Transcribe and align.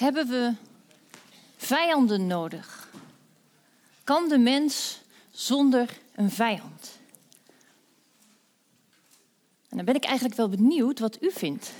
Hebben 0.00 0.26
we 0.28 0.52
vijanden 1.56 2.26
nodig? 2.26 2.88
Kan 4.04 4.28
de 4.28 4.38
mens 4.38 5.00
zonder 5.30 5.98
een 6.14 6.30
vijand? 6.30 6.98
En 9.68 9.76
dan 9.76 9.84
ben 9.84 9.94
ik 9.94 10.04
eigenlijk 10.04 10.36
wel 10.36 10.48
benieuwd 10.48 10.98
wat 10.98 11.22
u 11.22 11.30
vindt. 11.32 11.72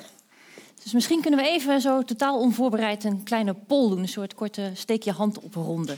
Dus 0.82 0.92
misschien 0.92 1.20
kunnen 1.20 1.40
we 1.40 1.46
even 1.46 1.80
zo 1.80 2.02
totaal 2.02 2.40
onvoorbereid 2.40 3.04
een 3.04 3.22
kleine 3.22 3.54
poll 3.54 3.88
doen. 3.88 3.98
Een 3.98 4.08
soort 4.08 4.34
korte 4.34 4.70
steek 4.74 5.02
je 5.02 5.12
hand 5.12 5.38
op 5.38 5.54
ronde. 5.54 5.96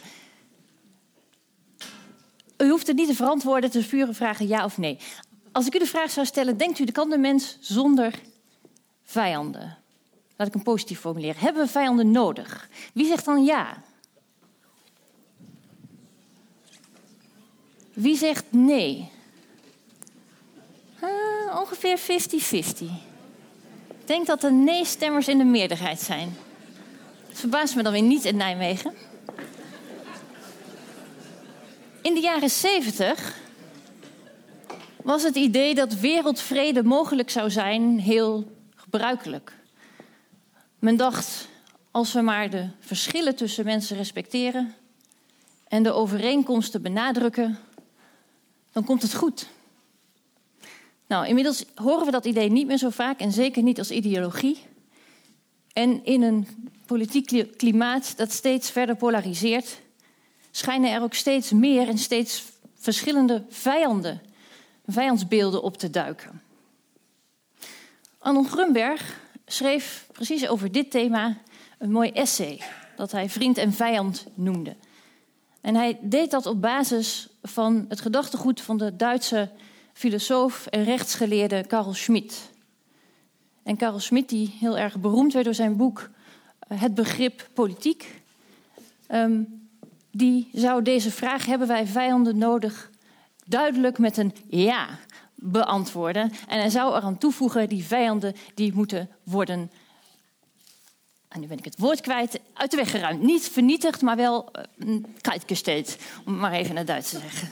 U 2.57 2.69
hoeft 2.69 2.87
het 2.87 2.97
niet 2.97 3.09
te 3.09 3.15
verantwoorden, 3.15 3.71
te 3.71 3.83
vuren 3.83 4.15
vragen 4.15 4.49
ja 4.49 4.65
of 4.65 4.79
nee. 4.79 4.99
Als 5.53 5.67
ik 5.67 5.75
u 5.75 5.79
de 5.79 5.87
vraag 5.87 6.11
zou 6.11 6.27
stellen, 6.27 6.57
denkt 6.57 6.79
u, 6.79 6.85
kan 6.85 7.11
de 7.11 7.19
mens 7.19 7.57
zonder 7.61 8.21
vijanden? 9.03 9.82
Laat 10.37 10.47
ik 10.47 10.55
hem 10.55 10.63
positief 10.63 11.01
formuleren. 11.01 11.41
Hebben 11.41 11.63
we 11.65 11.71
vijanden 11.71 12.11
nodig? 12.11 12.69
Wie 12.93 13.07
zegt 13.07 13.25
dan 13.25 13.45
ja? 13.45 13.83
Wie 17.93 18.17
zegt 18.17 18.45
nee? 18.51 19.11
Uh, 21.03 21.59
ongeveer 21.61 21.99
50-50. 21.99 22.03
Ik 23.89 24.09
denk 24.09 24.27
dat 24.27 24.41
de 24.41 24.51
nee-stemmers 24.51 25.29
in 25.29 25.39
de 25.39 25.45
meerderheid 25.45 26.01
zijn. 26.01 26.37
Dat 27.29 27.39
verbaast 27.39 27.77
me 27.77 27.83
dan 27.83 27.93
weer 27.93 28.03
niet 28.03 28.25
in 28.25 28.37
Nijmegen. 28.37 28.93
In 32.03 32.15
de 32.15 32.21
jaren 32.21 32.51
70 32.51 33.41
was 35.03 35.23
het 35.23 35.37
idee 35.37 35.75
dat 35.75 35.95
wereldvrede 35.95 36.83
mogelijk 36.83 37.31
zou 37.31 37.51
zijn 37.51 37.99
heel 37.99 38.53
gebruikelijk. 38.77 39.53
Men 40.83 40.97
dacht, 40.97 41.49
als 41.91 42.13
we 42.13 42.21
maar 42.21 42.51
de 42.51 42.69
verschillen 42.79 43.37
tussen 43.37 43.65
mensen 43.65 43.97
respecteren 43.97 44.75
en 45.69 45.83
de 45.83 45.93
overeenkomsten 45.93 46.83
benadrukken, 46.83 47.59
dan 48.73 48.85
komt 48.85 49.03
het 49.03 49.15
goed. 49.15 49.49
Nou, 51.07 51.27
inmiddels 51.27 51.65
horen 51.75 52.05
we 52.05 52.11
dat 52.11 52.25
idee 52.25 52.51
niet 52.51 52.67
meer 52.67 52.77
zo 52.77 52.91
vaak 52.91 53.21
en 53.21 53.33
zeker 53.33 53.63
niet 53.63 53.79
als 53.79 53.91
ideologie. 53.91 54.59
En 55.73 56.05
in 56.05 56.23
een 56.23 56.47
politiek 56.87 57.57
klimaat 57.57 58.17
dat 58.17 58.33
steeds 58.33 58.71
verder 58.71 58.97
polariseert, 58.97 59.81
schijnen 60.51 60.91
er 60.91 61.03
ook 61.03 61.15
steeds 61.15 61.51
meer 61.51 61.89
en 61.89 61.99
steeds 61.99 62.45
verschillende 62.75 63.45
vijanden, 63.49 64.23
vijandsbeelden 64.87 65.63
op 65.63 65.77
te 65.77 65.91
duiken. 65.91 66.43
Anon 68.19 68.49
Grunberg 68.49 69.21
schreef 69.53 70.07
precies 70.13 70.49
over 70.49 70.73
dit 70.73 70.91
thema 70.91 71.37
een 71.79 71.91
mooi 71.91 72.11
essay 72.11 72.61
dat 72.97 73.13
hij 73.13 73.29
vriend 73.29 73.59
en 73.59 73.73
vijand 73.73 74.27
noemde. 74.35 74.77
En 75.61 75.75
hij 75.75 75.99
deed 76.03 76.31
dat 76.31 76.47
op 76.47 76.61
basis 76.61 77.29
van 77.43 77.85
het 77.89 78.01
gedachtegoed 78.01 78.61
van 78.61 78.77
de 78.77 78.97
Duitse 78.97 79.51
filosoof 79.93 80.67
en 80.67 80.85
rechtsgeleerde 80.85 81.67
Karl 81.67 81.95
Schmitt. 81.95 82.51
En 83.63 83.77
Karl 83.77 83.99
Schmitt, 83.99 84.29
die 84.29 84.57
heel 84.59 84.79
erg 84.79 85.01
beroemd 85.01 85.33
werd 85.33 85.45
door 85.45 85.55
zijn 85.55 85.77
boek 85.77 86.11
eh, 86.59 86.81
Het 86.81 86.95
begrip 86.95 87.49
politiek, 87.55 88.23
ehm, 89.07 89.43
die 90.11 90.49
zou 90.53 90.83
deze 90.83 91.11
vraag: 91.11 91.47
hebben 91.47 91.69
wij 91.69 91.87
vijanden 91.87 92.39
nodig? 92.39 92.91
duidelijk 93.45 93.99
met 93.99 94.17
een 94.17 94.35
ja 94.49 94.89
beantwoorden. 95.43 96.33
En 96.49 96.59
hij 96.59 96.71
zou 96.71 96.97
eraan 96.97 97.19
toevoegen: 97.19 97.69
die 97.69 97.85
vijanden 97.85 98.35
die 98.55 98.73
moeten 98.75 99.09
worden. 99.23 99.71
En 101.29 101.41
nu 101.41 101.47
ben 101.47 101.59
ik 101.59 101.65
het 101.65 101.79
woord 101.79 102.01
kwijt, 102.01 102.41
uit 102.55 102.71
de 102.71 102.77
weg 102.77 102.91
geruimd. 102.91 103.23
Niet 103.23 103.49
vernietigd, 103.49 104.03
maar 104.03 104.17
wel 104.17 104.51
uh, 105.23 105.35
steeds, 105.47 105.97
om 106.25 106.33
het 106.33 106.41
maar 106.41 106.53
even 106.53 106.77
het 106.77 106.87
Duits 106.87 107.11
te 107.11 107.19
zeggen. 107.19 107.49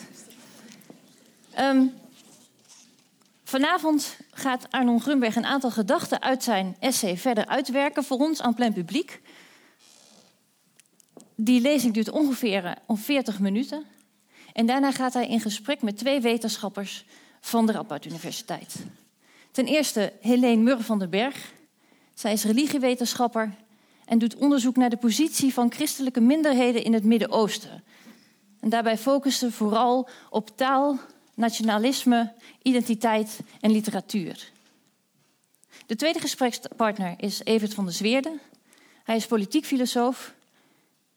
Um, 1.59 1.93
Vanavond 3.51 4.17
gaat 4.31 4.67
Arnon 4.71 5.01
Grunberg 5.01 5.37
een 5.37 5.45
aantal 5.45 5.71
gedachten 5.71 6.23
uit 6.23 6.43
zijn 6.43 6.77
essay 6.81 7.17
verder 7.17 7.47
uitwerken 7.47 8.05
voor 8.05 8.19
ons 8.19 8.43
aan 8.43 8.55
plein 8.55 8.73
publiek. 8.73 9.21
Die 11.35 11.61
lezing 11.61 11.95
duurt 11.95 12.11
ongeveer 12.11 12.79
40 12.89 13.35
eh, 13.35 13.41
minuten. 13.41 13.85
En 14.53 14.67
daarna 14.67 14.93
gaat 14.93 15.15
hij 15.15 15.29
in 15.29 15.41
gesprek 15.41 15.83
met 15.83 15.97
twee 15.99 16.21
wetenschappers 16.21 17.05
van 17.41 17.67
de 17.67 17.73
Radboud 17.73 18.05
Universiteit. 18.05 18.75
Ten 19.51 19.67
eerste 19.67 20.13
Helene 20.21 20.63
Mur 20.63 20.81
van 20.81 20.99
den 20.99 21.11
Berg. 21.11 21.53
Zij 22.15 22.33
is 22.33 22.45
religiewetenschapper 22.45 23.55
en 24.05 24.19
doet 24.19 24.37
onderzoek 24.37 24.77
naar 24.77 24.91
de 24.91 24.97
positie 24.97 25.53
van 25.53 25.73
christelijke 25.73 26.21
minderheden 26.21 26.85
in 26.85 26.93
het 26.93 27.05
Midden-Oosten. 27.05 27.85
En 28.61 28.69
daarbij 28.69 28.99
focust 28.99 29.39
ze 29.39 29.53
vooral 29.53 30.09
op 30.31 30.57
taal, 30.57 30.99
nationalisme, 31.35 32.33
identiteit 32.63 33.41
en 33.61 33.71
literatuur. 33.71 34.51
De 35.87 35.97
tweede 35.97 36.21
gesprekspartner 36.21 37.15
is 37.17 37.41
Evert 37.45 37.75
van 37.75 37.85
der 37.85 37.95
Zweerde. 37.95 38.39
Hij 39.05 39.17
is 39.17 39.27
politiek 39.27 39.65
filosoof 39.65 40.35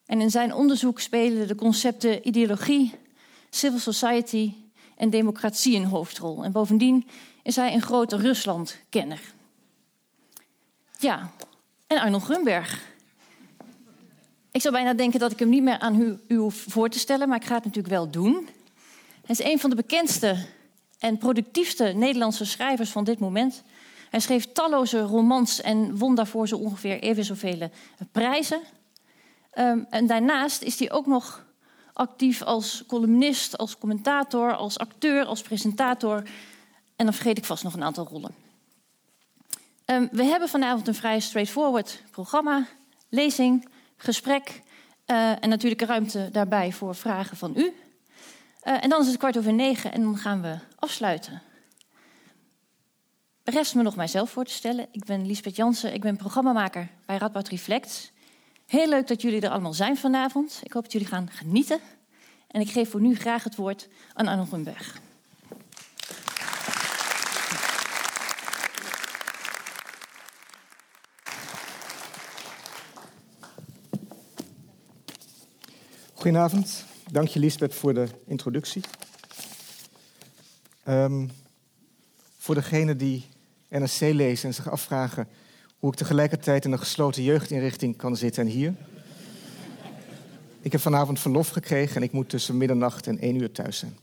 en 0.05 0.21
in 0.21 0.31
zijn 0.31 0.53
onderzoek 0.53 0.99
spelen 0.99 1.47
de 1.47 1.55
concepten 1.55 2.27
ideologie, 2.27 2.93
civil 3.49 3.79
society 3.79 4.53
en 4.97 5.09
democratie 5.09 5.75
een 5.75 5.85
hoofdrol. 5.85 6.43
En 6.43 6.51
bovendien 6.51 7.07
is 7.43 7.55
hij 7.55 7.73
een 7.73 7.81
grote 7.81 8.17
Rusland-kenner. 8.17 9.21
Ja, 10.99 11.31
en 11.87 11.99
Arnold 11.99 12.23
Grunberg. 12.23 12.91
Ik 14.51 14.61
zou 14.61 14.73
bijna 14.73 14.93
denken 14.93 15.19
dat 15.19 15.31
ik 15.31 15.39
hem 15.39 15.49
niet 15.49 15.63
meer 15.63 15.79
aan 15.79 16.01
u, 16.01 16.19
u 16.27 16.35
hoef 16.35 16.65
voor 16.67 16.89
te 16.89 16.99
stellen, 16.99 17.27
maar 17.27 17.37
ik 17.37 17.45
ga 17.45 17.55
het 17.55 17.65
natuurlijk 17.65 17.93
wel 17.93 18.09
doen. 18.09 18.47
Hij 19.25 19.35
is 19.35 19.43
een 19.43 19.59
van 19.59 19.69
de 19.69 19.75
bekendste 19.75 20.45
en 20.99 21.17
productiefste 21.17 21.83
Nederlandse 21.83 22.45
schrijvers 22.45 22.89
van 22.89 23.03
dit 23.03 23.19
moment. 23.19 23.63
Hij 24.09 24.19
schreef 24.19 24.51
talloze 24.51 25.01
romans 25.01 25.61
en 25.61 25.97
won 25.97 26.15
daarvoor 26.15 26.47
zo 26.47 26.55
ongeveer 26.55 26.99
even 26.99 27.25
zoveel 27.25 27.69
prijzen. 28.11 28.61
Um, 29.53 29.85
en 29.89 30.07
daarnaast 30.07 30.61
is 30.61 30.79
hij 30.79 30.91
ook 30.91 31.05
nog 31.05 31.45
actief 31.93 32.41
als 32.41 32.83
columnist, 32.87 33.57
als 33.57 33.77
commentator, 33.77 34.55
als 34.55 34.77
acteur, 34.77 35.25
als 35.25 35.41
presentator. 35.41 36.23
En 36.95 37.05
dan 37.05 37.13
vergeet 37.13 37.37
ik 37.37 37.45
vast 37.45 37.63
nog 37.63 37.73
een 37.73 37.83
aantal 37.83 38.07
rollen. 38.07 38.35
Um, 39.85 40.09
we 40.11 40.23
hebben 40.23 40.49
vanavond 40.49 40.87
een 40.87 40.95
vrij 40.95 41.19
straightforward 41.19 42.03
programma, 42.11 42.67
lezing, 43.09 43.69
gesprek 43.97 44.61
uh, 45.07 45.43
en 45.43 45.49
natuurlijk 45.49 45.81
ruimte 45.81 46.29
daarbij 46.31 46.71
voor 46.71 46.95
vragen 46.95 47.37
van 47.37 47.53
u. 47.55 47.61
Uh, 48.63 48.83
en 48.83 48.89
dan 48.89 49.01
is 49.01 49.07
het 49.07 49.17
kwart 49.17 49.37
over 49.37 49.53
negen 49.53 49.91
en 49.91 50.01
dan 50.01 50.17
gaan 50.17 50.41
we 50.41 50.57
afsluiten. 50.75 51.41
Rest 53.43 53.75
me 53.75 53.81
nog 53.81 53.95
mijzelf 53.95 54.29
voor 54.29 54.45
te 54.45 54.53
stellen. 54.53 54.87
Ik 54.91 55.05
ben 55.05 55.25
Lisbeth 55.25 55.55
Jansen, 55.55 55.93
ik 55.93 56.01
ben 56.01 56.17
programmamaker 56.17 56.89
bij 57.05 57.17
Radboud 57.17 57.47
Reflect. 57.47 58.12
Heel 58.65 58.89
leuk 58.89 59.07
dat 59.07 59.21
jullie 59.21 59.41
er 59.41 59.49
allemaal 59.49 59.73
zijn 59.73 59.97
vanavond. 59.97 60.59
Ik 60.63 60.73
hoop 60.73 60.83
dat 60.83 60.91
jullie 60.91 61.07
gaan 61.07 61.29
genieten. 61.29 61.79
En 62.47 62.61
ik 62.61 62.69
geef 62.69 62.89
voor 62.89 63.01
nu 63.01 63.15
graag 63.15 63.43
het 63.43 63.55
woord 63.55 63.87
aan 64.13 64.27
Arno 64.27 64.45
Grunberg. 64.45 65.01
Goedenavond. 76.13 76.85
Dank 77.11 77.27
je, 77.27 77.39
Lisbeth, 77.39 77.75
voor 77.75 77.93
de 77.93 78.07
introductie. 78.25 78.83
Um, 80.87 81.31
voor 82.37 82.55
degenen 82.55 82.97
die 82.97 83.25
NRC 83.69 83.99
lezen 83.99 84.47
en 84.47 84.53
zich 84.53 84.69
afvragen 84.69 85.27
hoe 85.83 85.91
ik 85.91 85.97
tegelijkertijd 85.97 86.65
in 86.65 86.71
een 86.71 86.79
gesloten 86.79 87.23
jeugdinrichting 87.23 87.97
kan 87.97 88.17
zitten 88.17 88.43
en 88.43 88.49
hier. 88.49 88.73
Ik 90.61 90.71
heb 90.71 90.81
vanavond 90.81 91.19
verlof 91.19 91.49
gekregen 91.49 91.95
en 91.95 92.01
ik 92.01 92.11
moet 92.11 92.29
tussen 92.29 92.57
middernacht 92.57 93.07
en 93.07 93.19
één 93.19 93.35
uur 93.35 93.51
thuis 93.51 93.77
zijn. 93.77 93.97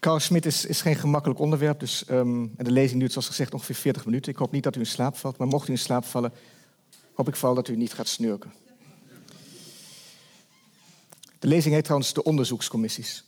Carl 0.00 0.18
Schmidt 0.18 0.46
is, 0.46 0.64
is 0.64 0.80
geen 0.80 0.94
gemakkelijk 0.94 1.40
onderwerp, 1.40 1.80
dus 1.80 2.04
um, 2.10 2.52
de 2.56 2.70
lezing 2.70 3.00
duurt 3.00 3.12
zoals 3.12 3.26
gezegd 3.26 3.54
ongeveer 3.54 3.74
40 3.74 4.04
minuten. 4.04 4.32
Ik 4.32 4.38
hoop 4.38 4.52
niet 4.52 4.62
dat 4.62 4.76
u 4.76 4.80
in 4.80 4.86
slaap 4.86 5.16
valt, 5.16 5.36
maar 5.36 5.48
mocht 5.48 5.68
u 5.68 5.72
in 5.72 5.78
slaap 5.78 6.04
vallen, 6.04 6.32
hoop 7.14 7.28
ik 7.28 7.36
vooral 7.36 7.54
dat 7.54 7.68
u 7.68 7.76
niet 7.76 7.92
gaat 7.92 8.08
snurken. 8.08 8.52
De 11.38 11.48
lezing 11.48 11.74
heet 11.74 11.84
trouwens 11.84 12.12
de 12.12 12.22
onderzoekscommissies. 12.22 13.24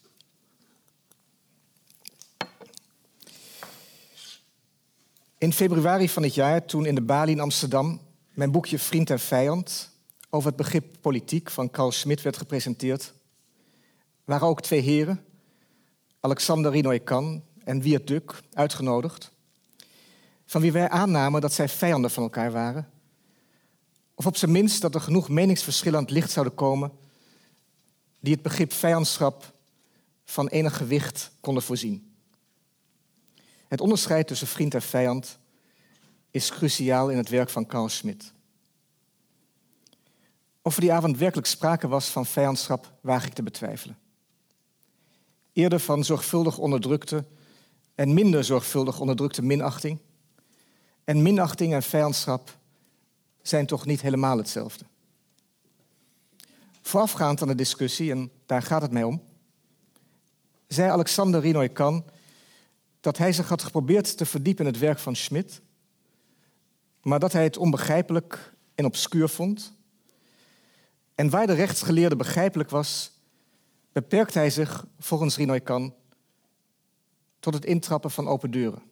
In 5.45 5.53
februari 5.53 6.09
van 6.09 6.23
dit 6.23 6.35
jaar, 6.35 6.65
toen 6.65 6.87
in 6.87 6.95
de 6.95 7.01
Bali 7.01 7.33
in 7.33 7.41
Amsterdam 7.41 8.01
mijn 8.31 8.51
boekje 8.51 8.79
Vriend 8.79 9.11
en 9.11 9.19
Vijand 9.19 9.91
over 10.31 10.49
het 10.49 10.57
begrip 10.57 10.97
politiek 11.01 11.51
van 11.51 11.71
Carl 11.71 11.93
Schmitt 11.93 12.23
werd 12.23 12.37
gepresenteerd, 12.37 13.15
waren 14.25 14.49
ook 14.49 14.63
twee 14.63 14.81
heren, 14.81 15.25
Alexander 16.21 16.71
Rinoy-Kan 16.71 17.43
en 17.65 17.81
Wiert 17.81 18.07
Duk, 18.07 18.43
uitgenodigd. 18.53 19.31
van 20.47 20.61
wie 20.61 20.73
wij 20.73 20.89
aannamen 20.89 21.41
dat 21.41 21.53
zij 21.53 21.69
vijanden 21.69 22.11
van 22.11 22.23
elkaar 22.23 22.53
waren. 22.53 22.91
Of 24.15 24.27
op 24.27 24.37
zijn 24.37 24.53
minst 24.53 24.81
dat 24.81 24.95
er 24.95 25.01
genoeg 25.01 25.29
meningsverschillen 25.29 25.99
aan 25.99 26.05
het 26.05 26.13
licht 26.13 26.31
zouden 26.31 26.55
komen 26.55 26.93
die 28.21 28.33
het 28.33 28.43
begrip 28.43 28.73
vijandschap 28.73 29.53
van 30.25 30.49
enig 30.49 30.77
gewicht 30.77 31.31
konden 31.41 31.63
voorzien. 31.63 32.14
Het 33.75 33.83
onderscheid 33.83 34.27
tussen 34.27 34.47
vriend 34.47 34.75
en 34.75 34.83
vijand 34.83 35.39
is 36.31 36.51
cruciaal 36.51 37.11
in 37.11 37.17
het 37.17 37.29
werk 37.29 37.51
van 37.51 37.67
Carl 37.67 37.89
Schmitt. 37.89 38.33
Of 40.63 40.75
er 40.75 40.81
die 40.81 40.93
avond 40.93 41.19
werkelijk 41.19 41.47
sprake 41.47 41.89
was 41.89 42.09
van 42.09 42.27
vijandschap, 42.27 42.93
waag 43.01 43.27
ik 43.27 43.33
te 43.33 43.43
betwijfelen. 43.43 43.99
Eerder 45.53 45.81
van 45.81 46.05
zorgvuldig 46.05 46.59
onderdrukte 46.59 47.25
en 47.95 48.15
minder 48.15 48.45
zorgvuldig 48.45 49.01
onderdrukte 49.01 49.43
minachting. 49.43 49.99
En 51.05 51.23
minachting 51.23 51.73
en 51.73 51.83
vijandschap 51.83 52.59
zijn 53.43 53.67
toch 53.67 53.87
niet 53.87 54.01
helemaal 54.01 54.37
hetzelfde. 54.37 54.85
Voorafgaand 56.83 57.43
aan 57.43 57.49
de 57.49 57.55
discussie, 57.55 58.11
en 58.11 58.31
daar 58.47 58.63
gaat 58.63 58.83
het 58.83 58.93
mij 58.93 59.05
om, 59.05 59.23
zei 60.67 60.91
Alexander 60.91 61.41
Rinoy-Kan 61.41 62.05
dat 63.05 63.19
hij 63.19 63.33
zich 63.33 63.49
had 63.49 63.63
geprobeerd 63.63 64.17
te 64.17 64.27
verdiepen 64.27 64.67
in 64.67 64.73
het 64.73 64.81
werk 64.81 64.99
van 64.99 65.17
Schmidt, 65.17 65.61
maar 67.03 67.19
dat 67.19 67.33
hij 67.33 67.43
het 67.43 67.57
onbegrijpelijk 67.57 68.55
en 68.75 68.85
obscuur 68.85 69.29
vond. 69.29 69.77
En 71.15 71.31
waar 71.31 71.47
de 71.47 71.53
rechtsgeleerde 71.53 72.17
begrijpelijk 72.17 72.71
was, 72.71 73.11
beperkte 73.93 74.39
hij 74.39 74.51
zich, 74.51 74.87
volgens 74.99 75.37
Rinoy-Kan, 75.37 75.95
tot 77.41 77.55
het 77.55 77.65
intrappen 77.65 78.11
van 78.11 78.29
open 78.29 78.51
deuren. 78.51 78.83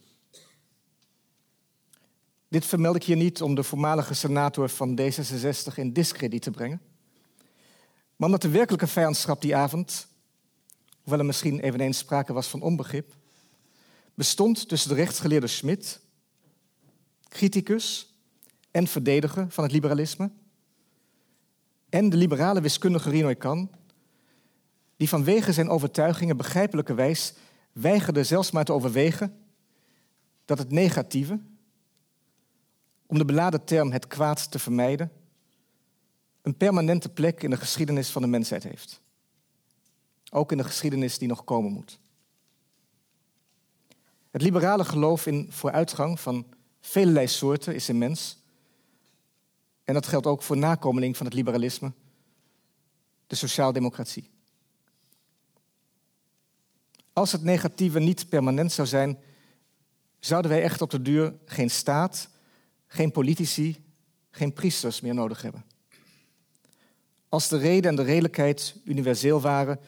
Dit 2.49 2.67
vermeld 2.67 2.97
ik 2.97 3.05
hier 3.05 3.17
niet 3.17 3.43
om 3.43 3.55
de 3.55 3.63
voormalige 3.63 4.15
senator 4.15 4.69
van 4.69 5.01
D66 5.01 5.75
in 5.75 5.93
discrediet 5.93 6.43
te 6.43 6.51
brengen, 6.51 6.81
maar 8.17 8.29
omdat 8.29 8.43
de 8.43 8.51
werkelijke 8.51 8.87
vijandschap 8.87 9.41
die 9.41 9.57
avond, 9.57 10.09
hoewel 11.01 11.19
er 11.19 11.27
misschien 11.27 11.61
eveneens 11.61 11.99
sprake 11.99 12.33
was 12.33 12.49
van 12.49 12.63
onbegrip, 12.63 13.21
bestond 14.23 14.69
tussen 14.69 14.89
de 14.89 14.95
rechtsgeleerde 14.95 15.47
Schmidt, 15.47 16.01
criticus 17.29 18.15
en 18.71 18.87
verdediger 18.87 19.51
van 19.51 19.65
het 19.65 19.73
liberalisme, 19.73 20.31
en 21.89 22.11
de 22.11 22.17
liberale 22.17 22.61
wiskundige 22.61 23.11
Rinoy 23.11 23.37
Kan, 23.37 23.71
die 24.97 25.09
vanwege 25.09 25.53
zijn 25.53 25.69
overtuigingen 25.69 26.37
begrijpelijkerwijs 26.37 27.35
weigerde 27.73 28.25
zelfs 28.25 28.51
maar 28.51 28.65
te 28.65 28.73
overwegen 28.73 29.39
dat 30.45 30.59
het 30.59 30.71
negatieve, 30.71 31.41
om 33.07 33.19
de 33.19 33.25
beladen 33.25 33.65
term 33.65 33.93
het 33.93 34.07
kwaad 34.07 34.51
te 34.51 34.59
vermijden, 34.59 35.13
een 36.43 36.57
permanente 36.57 37.09
plek 37.09 37.43
in 37.43 37.51
de 37.51 37.57
geschiedenis 37.57 38.11
van 38.11 38.23
de 38.23 38.29
mensheid 38.29 38.63
heeft. 38.63 39.01
Ook 40.31 40.53
in 40.53 40.59
de 40.59 40.65
geschiedenis 40.65 41.19
die 41.19 41.29
nog 41.29 41.45
komen 41.45 41.73
moet. 41.73 42.01
Het 44.33 44.43
liberale 44.43 44.85
geloof 44.85 45.27
in 45.27 45.47
vooruitgang 45.51 46.21
van 46.21 46.47
velelei 46.81 47.29
soorten 47.29 47.75
is 47.75 47.89
immens. 47.89 48.39
En 49.85 49.95
dat 49.95 50.07
geldt 50.07 50.27
ook 50.27 50.43
voor 50.43 50.57
nakomeling 50.57 51.17
van 51.17 51.27
het 51.27 51.35
liberalisme, 51.35 51.93
de 53.27 53.35
sociaaldemocratie. 53.35 54.31
Als 57.13 57.33
het 57.33 57.43
negatieve 57.43 57.99
niet 57.99 58.29
permanent 58.29 58.73
zou 58.73 58.89
zijn, 58.89 59.19
zouden 60.19 60.51
wij 60.51 60.63
echt 60.63 60.81
op 60.83 60.91
de 60.91 61.03
duur 61.03 61.35
geen 61.45 61.71
staat, 61.71 62.29
geen 62.87 63.11
politici, 63.11 63.85
geen 64.31 64.53
priesters 64.53 65.01
meer 65.01 65.15
nodig 65.15 65.43
hebben. 65.43 65.65
Als 67.29 67.49
de 67.49 67.59
reden 67.59 67.91
en 67.91 67.97
de 67.97 68.03
redelijkheid 68.03 68.75
universeel 68.85 69.41
waren, 69.41 69.81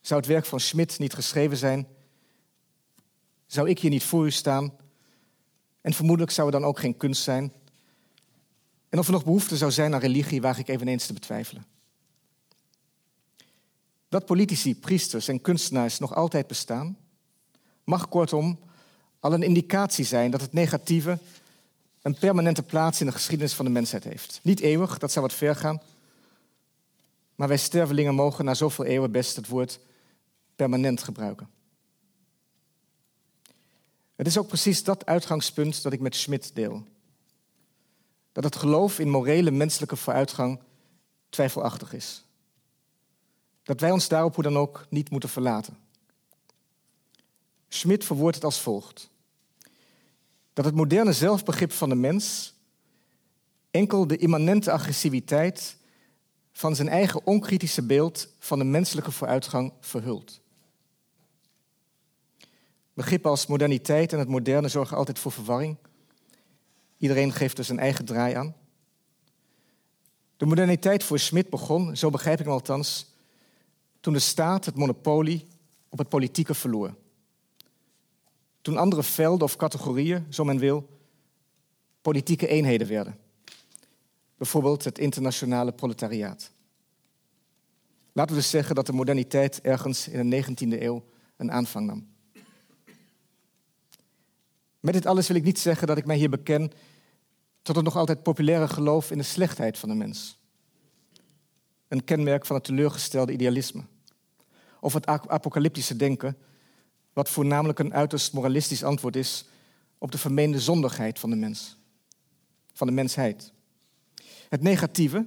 zou 0.00 0.20
het 0.20 0.28
werk 0.28 0.44
van 0.44 0.60
Schmidt 0.60 0.98
niet 0.98 1.14
geschreven 1.14 1.56
zijn, 1.56 1.86
zou 3.52 3.68
ik 3.68 3.78
hier 3.78 3.90
niet 3.90 4.04
voor 4.04 4.26
u 4.26 4.30
staan 4.30 4.72
en 5.80 5.92
vermoedelijk 5.92 6.32
zou 6.32 6.46
er 6.46 6.60
dan 6.60 6.64
ook 6.64 6.78
geen 6.78 6.96
kunst 6.96 7.22
zijn. 7.22 7.52
En 8.88 8.98
of 8.98 9.06
er 9.06 9.12
nog 9.12 9.24
behoefte 9.24 9.56
zou 9.56 9.70
zijn 9.70 9.94
aan 9.94 10.00
religie, 10.00 10.40
waag 10.40 10.58
ik 10.58 10.68
eveneens 10.68 11.06
te 11.06 11.12
betwijfelen. 11.12 11.64
Dat 14.08 14.26
politici, 14.26 14.76
priesters 14.76 15.28
en 15.28 15.40
kunstenaars 15.40 15.98
nog 15.98 16.14
altijd 16.14 16.46
bestaan, 16.46 16.96
mag 17.84 18.08
kortom 18.08 18.58
al 19.20 19.32
een 19.32 19.42
indicatie 19.42 20.04
zijn 20.04 20.30
dat 20.30 20.40
het 20.40 20.52
negatieve 20.52 21.18
een 22.02 22.18
permanente 22.18 22.62
plaats 22.62 23.00
in 23.00 23.06
de 23.06 23.12
geschiedenis 23.12 23.54
van 23.54 23.64
de 23.64 23.70
mensheid 23.70 24.04
heeft. 24.04 24.40
Niet 24.42 24.60
eeuwig, 24.60 24.98
dat 24.98 25.12
zou 25.12 25.26
wat 25.26 25.34
ver 25.34 25.56
gaan. 25.56 25.80
Maar 27.34 27.48
wij 27.48 27.56
stervelingen 27.56 28.14
mogen 28.14 28.44
na 28.44 28.54
zoveel 28.54 28.84
eeuwen 28.84 29.12
best 29.12 29.36
het 29.36 29.48
woord 29.48 29.80
permanent 30.56 31.02
gebruiken. 31.02 31.48
Het 34.20 34.28
is 34.28 34.38
ook 34.38 34.46
precies 34.46 34.84
dat 34.84 35.06
uitgangspunt 35.06 35.82
dat 35.82 35.92
ik 35.92 36.00
met 36.00 36.16
Schmidt 36.16 36.54
deel. 36.54 36.84
Dat 38.32 38.44
het 38.44 38.56
geloof 38.56 38.98
in 38.98 39.10
morele 39.10 39.50
menselijke 39.50 39.96
vooruitgang 39.96 40.60
twijfelachtig 41.28 41.92
is. 41.92 42.24
Dat 43.62 43.80
wij 43.80 43.90
ons 43.90 44.08
daarop 44.08 44.34
hoe 44.34 44.44
dan 44.44 44.56
ook 44.56 44.86
niet 44.90 45.10
moeten 45.10 45.28
verlaten. 45.28 45.78
Schmidt 47.68 48.04
verwoordt 48.04 48.34
het 48.34 48.44
als 48.44 48.60
volgt. 48.60 49.10
Dat 50.52 50.64
het 50.64 50.74
moderne 50.74 51.12
zelfbegrip 51.12 51.72
van 51.72 51.88
de 51.88 51.94
mens 51.94 52.54
enkel 53.70 54.06
de 54.06 54.16
immanente 54.16 54.72
agressiviteit 54.72 55.76
van 56.52 56.76
zijn 56.76 56.88
eigen 56.88 57.26
onkritische 57.26 57.82
beeld 57.82 58.28
van 58.38 58.58
de 58.58 58.64
menselijke 58.64 59.10
vooruitgang 59.12 59.72
verhult. 59.80 60.40
Begrippen 63.00 63.30
als 63.30 63.46
moderniteit 63.46 64.12
en 64.12 64.18
het 64.18 64.28
moderne 64.28 64.68
zorgen 64.68 64.96
altijd 64.96 65.18
voor 65.18 65.32
verwarring. 65.32 65.76
Iedereen 66.98 67.32
geeft 67.32 67.58
er 67.58 67.64
zijn 67.64 67.78
eigen 67.78 68.04
draai 68.04 68.34
aan. 68.34 68.54
De 70.36 70.46
moderniteit 70.46 71.04
voor 71.04 71.18
Smit 71.18 71.50
begon, 71.50 71.96
zo 71.96 72.10
begrijp 72.10 72.38
ik 72.38 72.44
hem 72.44 72.54
althans, 72.54 73.14
toen 74.00 74.12
de 74.12 74.18
staat 74.18 74.64
het 74.64 74.76
monopolie 74.76 75.46
op 75.88 75.98
het 75.98 76.08
politieke 76.08 76.54
verloor. 76.54 76.94
Toen 78.60 78.76
andere 78.76 79.02
velden 79.02 79.42
of 79.44 79.56
categorieën, 79.56 80.26
zo 80.28 80.44
men 80.44 80.58
wil, 80.58 80.88
politieke 82.02 82.46
eenheden 82.46 82.88
werden. 82.88 83.18
Bijvoorbeeld 84.36 84.84
het 84.84 84.98
internationale 84.98 85.72
proletariaat. 85.72 86.50
Laten 88.12 88.34
we 88.34 88.40
dus 88.40 88.50
zeggen 88.50 88.74
dat 88.74 88.86
de 88.86 88.92
moderniteit 88.92 89.60
ergens 89.60 90.08
in 90.08 90.30
de 90.30 90.44
19e 90.44 90.82
eeuw 90.82 91.04
een 91.36 91.52
aanvang 91.52 91.86
nam. 91.86 92.09
Met 94.80 94.94
dit 94.94 95.06
alles 95.06 95.28
wil 95.28 95.36
ik 95.36 95.44
niet 95.44 95.58
zeggen 95.58 95.86
dat 95.86 95.98
ik 95.98 96.06
mij 96.06 96.16
hier 96.16 96.30
beken 96.30 96.72
tot 97.62 97.76
het 97.76 97.84
nog 97.84 97.96
altijd 97.96 98.22
populaire 98.22 98.68
geloof 98.68 99.10
in 99.10 99.18
de 99.18 99.24
slechtheid 99.24 99.78
van 99.78 99.88
de 99.88 99.94
mens. 99.94 100.38
Een 101.88 102.04
kenmerk 102.04 102.46
van 102.46 102.56
het 102.56 102.64
teleurgestelde 102.64 103.32
idealisme. 103.32 103.82
Of 104.80 104.92
het 104.92 105.06
apocalyptische 105.06 105.96
denken, 105.96 106.36
wat 107.12 107.28
voornamelijk 107.28 107.78
een 107.78 107.94
uiterst 107.94 108.32
moralistisch 108.32 108.84
antwoord 108.84 109.16
is 109.16 109.44
op 109.98 110.12
de 110.12 110.18
vermeende 110.18 110.60
zondigheid 110.60 111.18
van 111.18 111.30
de 111.30 111.36
mens, 111.36 111.76
van 112.72 112.86
de 112.86 112.92
mensheid. 112.92 113.52
Het 114.48 114.62
negatieve, 114.62 115.26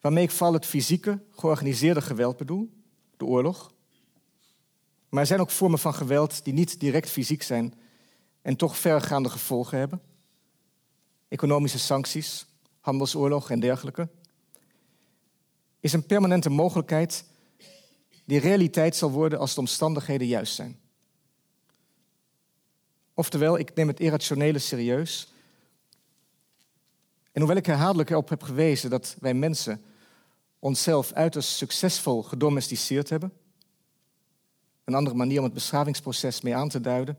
waarmee 0.00 0.24
ik 0.24 0.30
vooral 0.30 0.52
het 0.52 0.66
fysieke, 0.66 1.22
georganiseerde 1.30 2.02
geweld 2.02 2.36
bedoel, 2.36 2.70
de 3.16 3.24
oorlog. 3.24 3.72
Maar 5.08 5.20
er 5.20 5.26
zijn 5.26 5.40
ook 5.40 5.50
vormen 5.50 5.78
van 5.78 5.94
geweld 5.94 6.44
die 6.44 6.52
niet 6.52 6.80
direct 6.80 7.10
fysiek 7.10 7.42
zijn 7.42 7.74
en 8.46 8.56
toch 8.56 8.76
vergaande 8.76 9.28
gevolgen 9.28 9.78
hebben. 9.78 10.00
Economische 11.28 11.78
sancties, 11.78 12.46
handelsoorlog 12.80 13.50
en 13.50 13.60
dergelijke. 13.60 14.08
Is 15.80 15.92
een 15.92 16.06
permanente 16.06 16.50
mogelijkheid 16.50 17.24
die 18.24 18.40
realiteit 18.40 18.96
zal 18.96 19.10
worden 19.10 19.38
als 19.38 19.54
de 19.54 19.60
omstandigheden 19.60 20.26
juist 20.26 20.54
zijn. 20.54 20.78
Oftewel, 23.14 23.58
ik 23.58 23.74
neem 23.74 23.88
het 23.88 24.00
irrationele 24.00 24.58
serieus. 24.58 25.32
En 27.32 27.40
hoewel 27.40 27.56
ik 27.56 27.66
herhaaldelijk 27.66 28.10
erop 28.10 28.28
heb 28.28 28.42
gewezen 28.42 28.90
dat 28.90 29.16
wij 29.20 29.34
mensen 29.34 29.84
onszelf 30.58 31.12
uiterst 31.12 31.48
succesvol 31.48 32.22
gedomesticeerd 32.22 33.10
hebben, 33.10 33.32
een 34.84 34.94
andere 34.94 35.16
manier 35.16 35.38
om 35.38 35.44
het 35.44 35.54
beschavingsproces 35.54 36.40
mee 36.40 36.54
aan 36.54 36.68
te 36.68 36.80
duiden, 36.80 37.18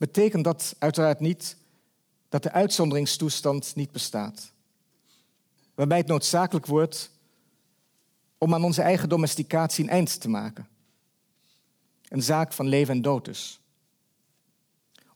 betekent 0.00 0.44
dat 0.44 0.74
uiteraard 0.78 1.20
niet 1.20 1.56
dat 2.28 2.42
de 2.42 2.52
uitzonderingstoestand 2.52 3.74
niet 3.74 3.92
bestaat. 3.92 4.52
Waarbij 5.74 5.98
het 5.98 6.06
noodzakelijk 6.06 6.66
wordt 6.66 7.10
om 8.38 8.54
aan 8.54 8.64
onze 8.64 8.82
eigen 8.82 9.08
domesticatie 9.08 9.84
een 9.84 9.90
eind 9.90 10.20
te 10.20 10.28
maken. 10.28 10.68
Een 12.08 12.22
zaak 12.22 12.52
van 12.52 12.68
leven 12.68 12.94
en 12.94 13.02
dood 13.02 13.24
dus. 13.24 13.60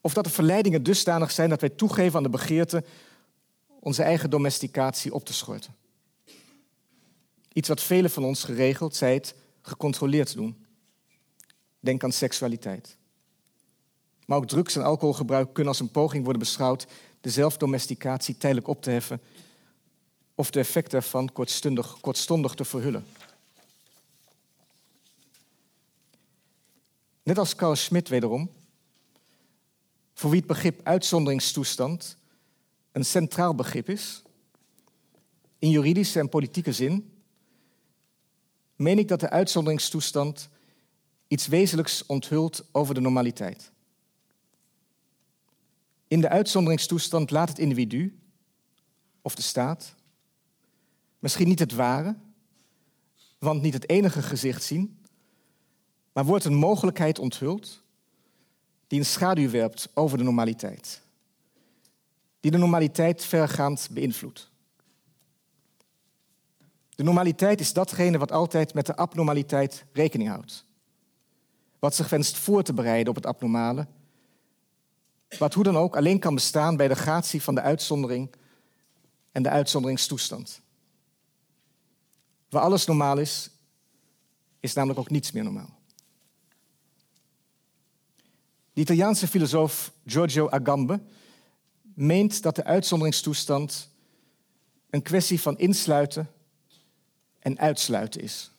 Of 0.00 0.14
dat 0.14 0.24
de 0.24 0.30
verleidingen 0.30 0.82
dusdanig 0.82 1.30
zijn 1.30 1.48
dat 1.48 1.60
wij 1.60 1.70
toegeven 1.70 2.16
aan 2.16 2.22
de 2.22 2.28
begeerte 2.28 2.84
onze 3.80 4.02
eigen 4.02 4.30
domesticatie 4.30 5.14
op 5.14 5.24
te 5.24 5.32
schorten. 5.32 5.74
Iets 7.52 7.68
wat 7.68 7.82
velen 7.82 8.10
van 8.10 8.24
ons 8.24 8.44
geregeld, 8.44 8.96
zij 8.96 9.24
gecontroleerd 9.62 10.34
doen. 10.34 10.66
Denk 11.80 12.04
aan 12.04 12.12
seksualiteit. 12.12 12.96
Maar 14.26 14.38
ook 14.38 14.46
drugs- 14.46 14.76
en 14.76 14.82
alcoholgebruik 14.82 15.52
kunnen 15.52 15.72
als 15.72 15.80
een 15.80 15.90
poging 15.90 16.22
worden 16.22 16.42
beschouwd 16.42 16.86
de 17.20 17.30
zelfdomesticatie 17.30 18.36
tijdelijk 18.36 18.68
op 18.68 18.82
te 18.82 18.90
heffen 18.90 19.20
of 20.34 20.50
de 20.50 20.58
effecten 20.58 20.98
ervan 20.98 21.32
kortstondig, 21.32 22.00
kortstondig 22.00 22.54
te 22.54 22.64
verhullen. 22.64 23.06
Net 27.22 27.38
als 27.38 27.54
Carl 27.54 27.74
Schmitt 27.74 28.08
wederom, 28.08 28.50
voor 30.14 30.30
wie 30.30 30.38
het 30.38 30.48
begrip 30.48 30.80
uitzonderingstoestand 30.82 32.16
een 32.92 33.04
centraal 33.04 33.54
begrip 33.54 33.88
is, 33.88 34.22
in 35.58 35.70
juridische 35.70 36.18
en 36.18 36.28
politieke 36.28 36.72
zin, 36.72 37.12
meen 38.76 38.98
ik 38.98 39.08
dat 39.08 39.20
de 39.20 39.30
uitzonderingstoestand 39.30 40.48
iets 41.28 41.46
wezenlijks 41.46 42.06
onthult 42.06 42.64
over 42.72 42.94
de 42.94 43.00
normaliteit. 43.00 43.72
In 46.08 46.20
de 46.20 46.28
uitzonderingstoestand 46.28 47.30
laat 47.30 47.48
het 47.48 47.58
individu 47.58 48.18
of 49.22 49.34
de 49.34 49.42
staat 49.42 49.94
misschien 51.18 51.48
niet 51.48 51.58
het 51.58 51.72
ware, 51.72 52.16
want 53.38 53.62
niet 53.62 53.74
het 53.74 53.88
enige 53.88 54.22
gezicht 54.22 54.62
zien, 54.62 54.98
maar 56.12 56.24
wordt 56.24 56.44
een 56.44 56.54
mogelijkheid 56.54 57.18
onthuld 57.18 57.82
die 58.86 58.98
een 58.98 59.04
schaduw 59.04 59.50
werpt 59.50 59.88
over 59.94 60.18
de 60.18 60.24
normaliteit, 60.24 61.02
die 62.40 62.50
de 62.50 62.58
normaliteit 62.58 63.24
vergaand 63.24 63.88
beïnvloedt. 63.90 64.52
De 66.94 67.02
normaliteit 67.02 67.60
is 67.60 67.72
datgene 67.72 68.18
wat 68.18 68.32
altijd 68.32 68.74
met 68.74 68.86
de 68.86 68.96
abnormaliteit 68.96 69.84
rekening 69.92 70.28
houdt. 70.28 70.64
Wat 71.78 71.94
zich 71.94 72.08
wenst 72.08 72.36
voor 72.36 72.62
te 72.62 72.72
bereiden 72.72 73.08
op 73.08 73.14
het 73.14 73.26
abnormale. 73.26 73.86
Wat 75.38 75.54
hoe 75.54 75.64
dan 75.64 75.76
ook 75.76 75.96
alleen 75.96 76.18
kan 76.18 76.34
bestaan 76.34 76.76
bij 76.76 76.88
de 76.88 76.94
gratie 76.94 77.42
van 77.42 77.54
de 77.54 77.60
uitzondering 77.60 78.34
en 79.32 79.42
de 79.42 79.48
uitzonderingstoestand. 79.48 80.60
Waar 82.48 82.62
alles 82.62 82.86
normaal 82.86 83.18
is, 83.18 83.50
is 84.60 84.72
namelijk 84.72 85.00
ook 85.00 85.10
niets 85.10 85.32
meer 85.32 85.44
normaal. 85.44 85.78
De 88.72 88.80
Italiaanse 88.80 89.28
filosoof 89.28 89.92
Giorgio 90.06 90.48
Agambe 90.50 91.00
meent 91.82 92.42
dat 92.42 92.56
de 92.56 92.64
uitzonderingstoestand 92.64 93.88
een 94.90 95.02
kwestie 95.02 95.40
van 95.40 95.58
insluiten 95.58 96.30
en 97.38 97.58
uitsluiten 97.58 98.20
is. 98.20 98.50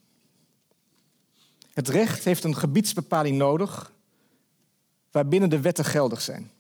Het 1.74 1.90
recht 1.90 2.24
heeft 2.24 2.44
een 2.44 2.56
gebiedsbepaling 2.56 3.38
nodig 3.38 3.94
waarbinnen 5.12 5.50
de 5.50 5.60
wetten 5.60 5.86
geldig 5.86 6.22
zijn. 6.22 6.52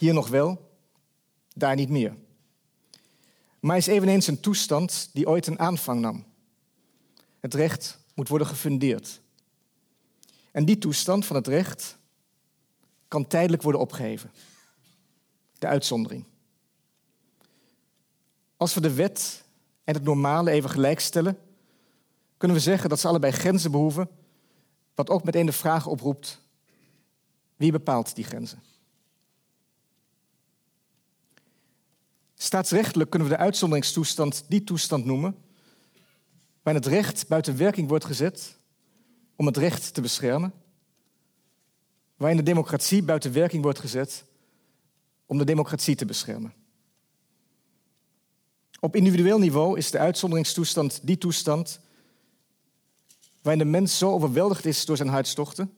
Hier 0.00 0.14
nog 0.14 0.28
wel, 0.28 0.78
daar 1.54 1.74
niet 1.74 1.88
meer. 1.88 2.16
Maar 3.58 3.76
is 3.76 3.86
eveneens 3.86 4.26
een 4.26 4.40
toestand 4.40 5.10
die 5.12 5.28
ooit 5.28 5.46
een 5.46 5.58
aanvang 5.58 6.00
nam. 6.00 6.24
Het 7.40 7.54
recht 7.54 7.98
moet 8.14 8.28
worden 8.28 8.46
gefundeerd. 8.46 9.20
En 10.52 10.64
die 10.64 10.78
toestand 10.78 11.26
van 11.26 11.36
het 11.36 11.46
recht 11.46 11.98
kan 13.08 13.26
tijdelijk 13.26 13.62
worden 13.62 13.80
opgeheven. 13.80 14.30
De 15.58 15.66
uitzondering. 15.66 16.24
Als 18.56 18.74
we 18.74 18.80
de 18.80 18.94
wet 18.94 19.44
en 19.84 19.94
het 19.94 20.04
normale 20.04 20.50
even 20.50 20.70
gelijkstellen, 20.70 21.38
kunnen 22.36 22.56
we 22.56 22.62
zeggen 22.62 22.88
dat 22.88 23.00
ze 23.00 23.08
allebei 23.08 23.32
grenzen 23.32 23.70
behoeven, 23.70 24.08
wat 24.94 25.10
ook 25.10 25.24
meteen 25.24 25.46
de 25.46 25.52
vraag 25.52 25.86
oproept, 25.86 26.40
wie 27.56 27.72
bepaalt 27.72 28.14
die 28.14 28.24
grenzen? 28.24 28.69
Staatsrechtelijk 32.42 33.10
kunnen 33.10 33.28
we 33.28 33.34
de 33.34 33.40
uitzonderingstoestand 33.40 34.44
die 34.48 34.64
toestand 34.64 35.04
noemen 35.04 35.36
waarin 36.62 36.82
het 36.82 36.92
recht 36.92 37.28
buiten 37.28 37.56
werking 37.56 37.88
wordt 37.88 38.04
gezet 38.04 38.58
om 39.36 39.46
het 39.46 39.56
recht 39.56 39.94
te 39.94 40.00
beschermen, 40.00 40.52
waarin 42.16 42.36
de 42.36 42.42
democratie 42.42 43.02
buiten 43.02 43.32
werking 43.32 43.62
wordt 43.62 43.78
gezet 43.78 44.24
om 45.26 45.38
de 45.38 45.44
democratie 45.44 45.94
te 45.94 46.04
beschermen. 46.04 46.52
Op 48.80 48.96
individueel 48.96 49.38
niveau 49.38 49.78
is 49.78 49.90
de 49.90 49.98
uitzonderingstoestand 49.98 51.00
die 51.02 51.18
toestand 51.18 51.80
waarin 53.42 53.62
de 53.62 53.70
mens 53.70 53.98
zo 53.98 54.10
overweldigd 54.10 54.64
is 54.64 54.84
door 54.84 54.96
zijn 54.96 55.08
hartstochten, 55.08 55.74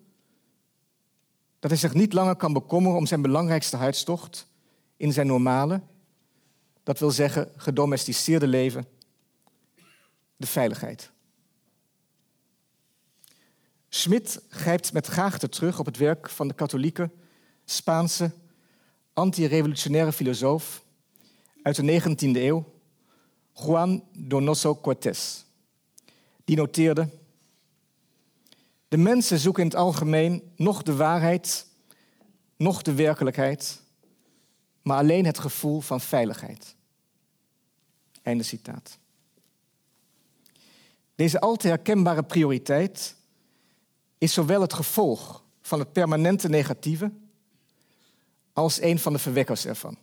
dat 1.59 1.71
hij 1.71 1.81
zich 1.81 1.95
niet 1.95 2.13
langer 2.13 2.37
kan 2.37 2.53
bekommeren 2.53 2.99
om 2.99 3.07
zijn 3.07 3.23
belangrijkste 3.23 3.77
hartstocht 3.77 4.47
in 4.97 5.13
zijn 5.13 5.27
normale, 5.27 5.83
dat 6.83 6.99
wil 6.99 7.11
zeggen 7.11 7.53
gedomesticeerde 7.57 8.47
leven, 8.47 8.87
de 10.37 10.47
veiligheid. 10.47 11.11
Schmidt 13.89 14.41
grijpt 14.49 14.93
met 14.93 15.07
graagte 15.07 15.49
terug 15.49 15.79
op 15.79 15.87
het 15.87 15.97
werk 15.97 16.31
van 16.31 16.49
de 16.49 16.55
katholieke, 16.55 17.11
Spaanse, 17.65 18.31
anti-revolutionaire 19.13 20.13
filosoof 20.13 20.85
uit 21.63 21.77
de 21.77 22.01
19e 22.01 22.37
eeuw, 22.37 22.73
Juan 23.53 24.05
Donoso 24.13 24.77
Cortés. 24.77 25.45
Die 26.45 26.57
noteerde: 26.57 27.09
De 28.89 28.97
mensen 28.97 29.39
zoeken 29.39 29.63
in 29.63 29.69
het 29.69 29.79
algemeen 29.79 30.53
nog 30.57 30.83
de 30.83 30.97
waarheid, 30.97 31.67
nog 32.57 32.83
de 32.83 32.95
werkelijkheid, 32.95 33.82
maar 34.83 34.99
alleen 34.99 35.25
het 35.25 35.39
gevoel 35.39 35.81
van 35.81 36.01
veiligheid. 36.01 36.75
Einde 38.23 38.43
citaat. 38.43 38.99
Deze 41.15 41.41
al 41.41 41.57
te 41.57 41.69
herkenbare 41.69 42.23
prioriteit 42.23 43.17
is 44.19 44.33
zowel 44.33 44.61
het 44.61 44.73
gevolg 44.73 45.45
van 45.61 45.79
het 45.79 45.93
permanente 45.93 46.49
negatieve 46.49 47.13
als 48.53 48.81
een 48.81 48.99
van 48.99 49.13
de 49.13 49.19
verwekkers 49.19 49.67
ervan. 49.67 49.97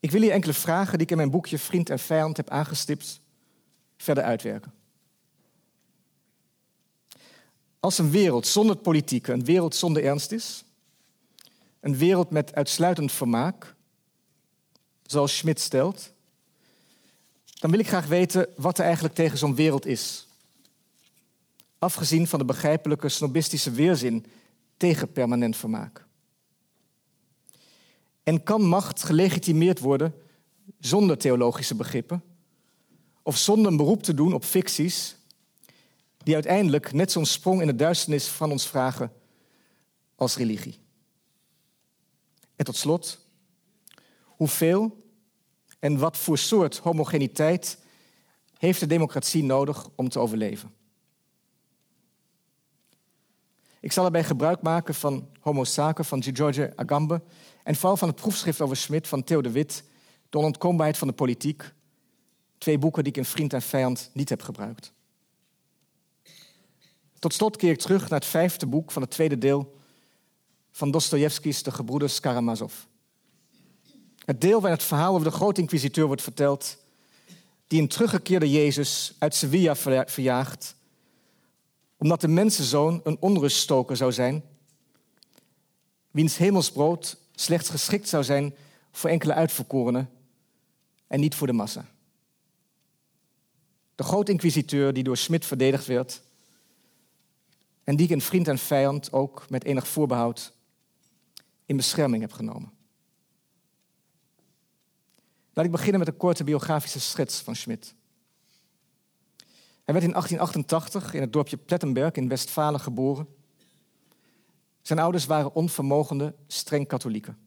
Ik 0.00 0.10
wil 0.10 0.20
hier 0.20 0.30
enkele 0.30 0.52
vragen 0.52 0.92
die 0.92 1.02
ik 1.02 1.10
in 1.10 1.16
mijn 1.16 1.30
boekje 1.30 1.58
Vriend 1.58 1.90
en 1.90 1.98
Vijand 1.98 2.36
heb 2.36 2.50
aangestipt 2.50 3.20
verder 3.96 4.24
uitwerken. 4.24 4.72
Als 7.80 7.98
een 7.98 8.10
wereld 8.10 8.46
zonder 8.46 8.76
politiek 8.76 9.26
een 9.26 9.44
wereld 9.44 9.74
zonder 9.74 10.04
ernst 10.04 10.32
is, 10.32 10.63
een 11.84 11.96
wereld 11.96 12.30
met 12.30 12.54
uitsluitend 12.54 13.12
vermaak, 13.12 13.74
zoals 15.02 15.36
Schmidt 15.36 15.60
stelt, 15.60 16.12
dan 17.44 17.70
wil 17.70 17.78
ik 17.78 17.88
graag 17.88 18.06
weten 18.06 18.48
wat 18.56 18.78
er 18.78 18.84
eigenlijk 18.84 19.14
tegen 19.14 19.38
zo'n 19.38 19.54
wereld 19.54 19.86
is. 19.86 20.26
Afgezien 21.78 22.26
van 22.26 22.38
de 22.38 22.44
begrijpelijke 22.44 23.08
snobistische 23.08 23.70
weerzin 23.70 24.26
tegen 24.76 25.12
permanent 25.12 25.56
vermaak. 25.56 26.06
En 28.22 28.42
kan 28.42 28.62
macht 28.62 29.02
gelegitimeerd 29.02 29.78
worden 29.78 30.14
zonder 30.80 31.18
theologische 31.18 31.74
begrippen 31.74 32.22
of 33.22 33.36
zonder 33.36 33.70
een 33.70 33.76
beroep 33.76 34.02
te 34.02 34.14
doen 34.14 34.32
op 34.32 34.44
ficties 34.44 35.16
die 36.22 36.34
uiteindelijk 36.34 36.92
net 36.92 37.12
zo'n 37.12 37.26
sprong 37.26 37.60
in 37.60 37.66
de 37.66 37.76
duisternis 37.76 38.26
van 38.26 38.50
ons 38.50 38.66
vragen 38.66 39.12
als 40.16 40.36
religie? 40.36 40.82
En 42.56 42.64
tot 42.64 42.76
slot, 42.76 43.26
hoeveel 44.24 45.02
en 45.78 45.98
wat 45.98 46.16
voor 46.16 46.38
soort 46.38 46.78
homogeniteit 46.78 47.78
heeft 48.58 48.80
de 48.80 48.86
democratie 48.86 49.44
nodig 49.44 49.88
om 49.94 50.08
te 50.08 50.18
overleven? 50.18 50.74
Ik 53.80 53.92
zal 53.92 54.04
erbij 54.04 54.24
gebruik 54.24 54.62
maken 54.62 54.94
van 54.94 55.28
Homo 55.40 55.64
Sacer 55.64 56.04
van 56.04 56.22
Giorgio 56.22 56.70
Agambe 56.76 57.22
en 57.62 57.74
vooral 57.74 57.96
van 57.96 58.08
het 58.08 58.16
proefschrift 58.16 58.60
over 58.60 58.76
Schmidt 58.76 59.08
van 59.08 59.24
Theo 59.24 59.40
de 59.40 59.50
Wit, 59.50 59.84
De 60.28 60.38
onontkoombaarheid 60.38 60.98
van 60.98 61.08
de 61.08 61.14
politiek. 61.14 61.72
Twee 62.58 62.78
boeken 62.78 63.02
die 63.02 63.12
ik 63.12 63.18
in 63.18 63.24
Vriend 63.24 63.52
en 63.52 63.62
Vijand 63.62 64.10
niet 64.12 64.28
heb 64.28 64.42
gebruikt. 64.42 64.92
Tot 67.18 67.34
slot 67.34 67.56
keer 67.56 67.70
ik 67.70 67.78
terug 67.78 68.08
naar 68.08 68.18
het 68.18 68.28
vijfde 68.28 68.66
boek 68.66 68.90
van 68.90 69.02
het 69.02 69.10
tweede 69.10 69.38
deel 69.38 69.76
van 70.74 70.90
Dostojevskis 70.90 71.62
De 71.62 71.70
Gebroeders 71.70 72.20
Karamazov. 72.20 72.72
Het 74.24 74.40
deel 74.40 74.60
waarin 74.60 74.78
het 74.78 74.86
verhaal 74.86 75.12
over 75.12 75.30
de 75.30 75.36
grote 75.36 75.60
inquisiteur 75.60 76.06
wordt 76.06 76.22
verteld, 76.22 76.76
die 77.66 77.80
een 77.80 77.88
teruggekeerde 77.88 78.50
Jezus 78.50 79.14
uit 79.18 79.34
Sevilla 79.34 79.76
verjaagt, 80.06 80.76
omdat 81.96 82.20
de 82.20 82.28
mensenzoon 82.28 83.00
een 83.04 83.16
onruststoker 83.20 83.96
zou 83.96 84.12
zijn 84.12 84.42
wiens 86.10 86.36
hemelsbrood 86.36 87.16
slechts 87.34 87.68
geschikt 87.68 88.08
zou 88.08 88.24
zijn 88.24 88.54
voor 88.92 89.10
enkele 89.10 89.34
uitverkorenen 89.34 90.10
en 91.06 91.20
niet 91.20 91.34
voor 91.34 91.46
de 91.46 91.52
massa. 91.52 91.86
De 93.94 94.02
groot 94.02 94.28
inquisiteur 94.28 94.92
die 94.92 95.02
door 95.02 95.16
Smit 95.16 95.46
verdedigd 95.46 95.86
werd 95.86 96.22
en 97.84 97.96
die 97.96 98.06
ik 98.06 98.12
in 98.12 98.20
vriend 98.20 98.48
en 98.48 98.58
vijand 98.58 99.12
ook 99.12 99.46
met 99.48 99.64
enig 99.64 99.88
voorbehoud 99.88 100.53
in 101.74 101.80
bescherming 101.80 102.22
heb 102.22 102.32
genomen. 102.32 102.72
Laat 105.52 105.64
ik 105.64 105.70
beginnen 105.70 105.98
met 105.98 106.08
een 106.08 106.16
korte 106.16 106.44
biografische 106.44 107.00
schets 107.00 107.40
van 107.40 107.56
Schmidt. 107.56 107.94
Hij 109.84 109.94
werd 109.94 110.06
in 110.06 110.12
1888 110.12 111.14
in 111.14 111.20
het 111.20 111.32
dorpje 111.32 111.56
Plettenberg 111.56 112.12
in 112.12 112.28
Westfalen 112.28 112.80
geboren. 112.80 113.28
Zijn 114.82 114.98
ouders 114.98 115.26
waren 115.26 115.54
onvermogende, 115.54 116.34
streng 116.46 116.86
katholieken. 116.86 117.38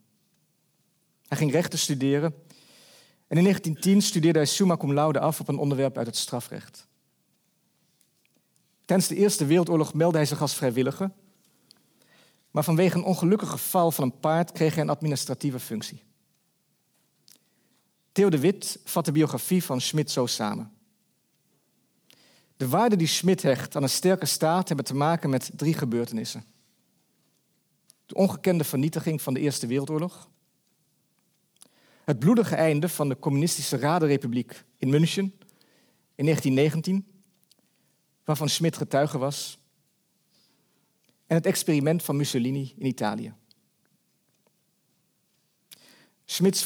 Hij 1.27 1.37
ging 1.37 1.51
rechten 1.51 1.79
studeren 1.79 2.33
en 3.27 3.37
in 3.37 3.43
1910 3.43 4.01
studeerde 4.01 4.39
hij 4.39 4.47
summa 4.47 4.77
cum 4.77 4.93
laude 4.93 5.19
af 5.19 5.39
op 5.39 5.47
een 5.47 5.57
onderwerp 5.57 5.97
uit 5.97 6.07
het 6.07 6.15
strafrecht. 6.15 6.87
Tijdens 8.85 9.09
de 9.09 9.15
Eerste 9.15 9.45
Wereldoorlog 9.45 9.93
meldde 9.93 10.17
hij 10.17 10.27
zich 10.27 10.41
als 10.41 10.55
vrijwilliger, 10.55 11.11
maar 12.57 12.65
vanwege 12.65 12.97
een 12.97 13.03
ongelukkige 13.03 13.57
val 13.57 13.91
van 13.91 14.03
een 14.03 14.19
paard 14.19 14.51
kreeg 14.51 14.73
hij 14.73 14.83
een 14.83 14.89
administratieve 14.89 15.59
functie. 15.59 16.03
Theo 18.11 18.29
de 18.29 18.39
Wit 18.39 18.79
vat 18.83 19.05
de 19.05 19.11
biografie 19.11 19.63
van 19.63 19.81
Schmidt 19.81 20.11
zo 20.11 20.25
samen. 20.25 20.71
De 22.55 22.67
waarde 22.67 22.95
die 22.95 23.07
Schmidt 23.07 23.41
hecht 23.41 23.75
aan 23.75 23.83
een 23.83 23.89
sterke 23.89 24.25
staat 24.25 24.67
hebben 24.67 24.85
te 24.85 24.95
maken 24.95 25.29
met 25.29 25.51
drie 25.55 25.73
gebeurtenissen. 25.73 26.45
De 28.05 28.15
ongekende 28.15 28.63
vernietiging 28.63 29.21
van 29.21 29.33
de 29.33 29.39
Eerste 29.39 29.67
Wereldoorlog. 29.67 30.29
Het 32.03 32.19
bloedige 32.19 32.55
einde 32.55 32.89
van 32.89 33.09
de 33.09 33.19
communistische 33.19 33.77
Radenrepubliek 33.77 34.63
in 34.77 34.89
München 34.89 35.33
in 36.15 36.23
1919, 36.23 37.21
waarvan 38.23 38.49
Schmidt 38.49 38.77
getuige 38.77 39.17
was. 39.17 39.59
En 41.27 41.35
het 41.35 41.45
experiment 41.45 42.03
van 42.03 42.15
Mussolini 42.15 42.73
in 42.77 42.85
Italië. 42.85 43.33
Schmidts 46.25 46.63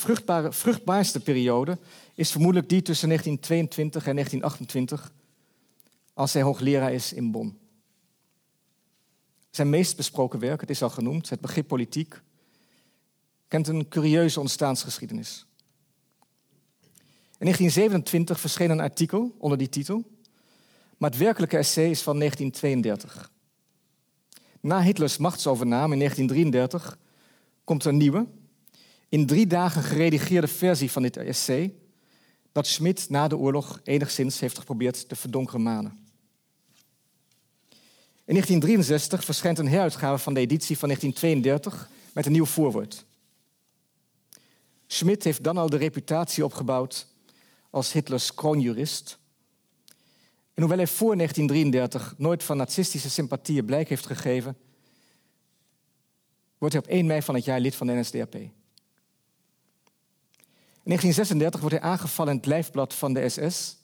vruchtbaarste 0.50 1.20
periode 1.20 1.80
is 2.16 2.32
vermoedelijk 2.32 2.70
die 2.70 2.82
tussen 2.82 3.08
1922 3.08 4.08
en 4.08 4.14
1928, 4.14 5.14
als 6.14 6.34
hij 6.34 6.42
hoogleraar 6.42 6.94
is 6.94 7.14
in 7.14 7.32
Bonn. 7.32 7.60
Zijn 9.50 9.70
meest 9.70 9.98
besproken 9.98 10.40
werk, 10.40 10.62
het 10.62 10.70
is 10.70 10.84
al 10.84 10.90
genoemd, 10.90 11.30
het 11.30 11.42
begrip 11.42 11.68
politiek, 11.68 12.22
kent 13.48 13.68
een 13.68 13.88
curieuze 13.88 14.40
ontstaansgeschiedenis. 14.40 15.46
In 17.38 17.48
1927 17.48 18.40
verscheen 18.40 18.70
een 18.70 18.80
artikel 18.80 19.36
onder 19.38 19.58
die 19.58 19.70
titel, 19.70 20.04
maar 20.98 21.10
het 21.10 21.20
werkelijke 21.20 21.58
essay 21.58 21.90
is 21.90 22.02
van 22.02 22.20
1932. 22.20 23.31
Na 24.62 24.82
Hitlers 24.82 25.18
machtsovername 25.18 25.94
in 25.94 26.00
1933 26.00 26.98
komt 27.64 27.84
er 27.84 27.90
een 27.90 27.98
nieuwe, 27.98 28.28
in 29.10 29.26
drie 29.26 29.48
dagen 29.48 29.84
geredigeerde 29.84 30.48
versie 30.48 30.92
van 30.92 31.02
dit 31.02 31.18
essay, 31.18 31.74
dat 32.52 32.68
Schmidt 32.68 33.10
na 33.10 33.28
de 33.28 33.38
oorlog 33.38 33.80
enigszins 33.84 34.40
heeft 34.40 34.58
geprobeerd 34.58 35.10
te 35.10 35.16
verdonkeren 35.16 35.62
manen. 35.62 36.00
In 38.26 38.38
1963 38.38 39.26
verschijnt 39.26 39.60
een 39.60 39.68
heruitgave 39.68 40.24
van 40.24 40.34
de 40.34 40.40
editie 40.40 40.78
van 40.78 40.88
1932 40.88 41.90
met 42.14 42.26
een 42.26 42.32
nieuw 42.32 42.46
voorwoord. 42.46 43.06
Schmidt 44.88 45.24
heeft 45.24 45.44
dan 45.44 45.58
al 45.58 45.70
de 45.70 45.78
reputatie 45.78 46.46
opgebouwd 46.46 47.08
als 47.70 47.94
Hitlers 47.94 48.34
kroonjurist. 48.34 49.18
En 50.54 50.62
hoewel 50.62 50.78
hij 50.78 50.88
voor 50.88 51.16
1933 51.16 52.16
nooit 52.18 52.44
van 52.44 52.58
nazistische 52.58 53.10
sympathieën 53.10 53.66
blijk 53.66 53.90
heeft 53.90 54.06
gegeven, 54.06 54.58
wordt 56.58 56.74
hij 56.74 56.84
op 56.84 56.90
1 56.90 57.06
mei 57.06 57.22
van 57.22 57.36
het 57.36 57.46
jaar 57.46 57.60
lid 57.60 57.76
van 57.76 57.88
de 57.88 57.94
NSDAP. 57.94 58.36
In 58.36 58.52
1936 60.84 61.60
wordt 61.60 61.76
hij 61.76 61.86
aangevallen 61.86 62.32
in 62.32 62.38
het 62.38 62.48
lijfblad 62.48 62.94
van 62.94 63.14
de 63.14 63.30
SS, 63.30 63.78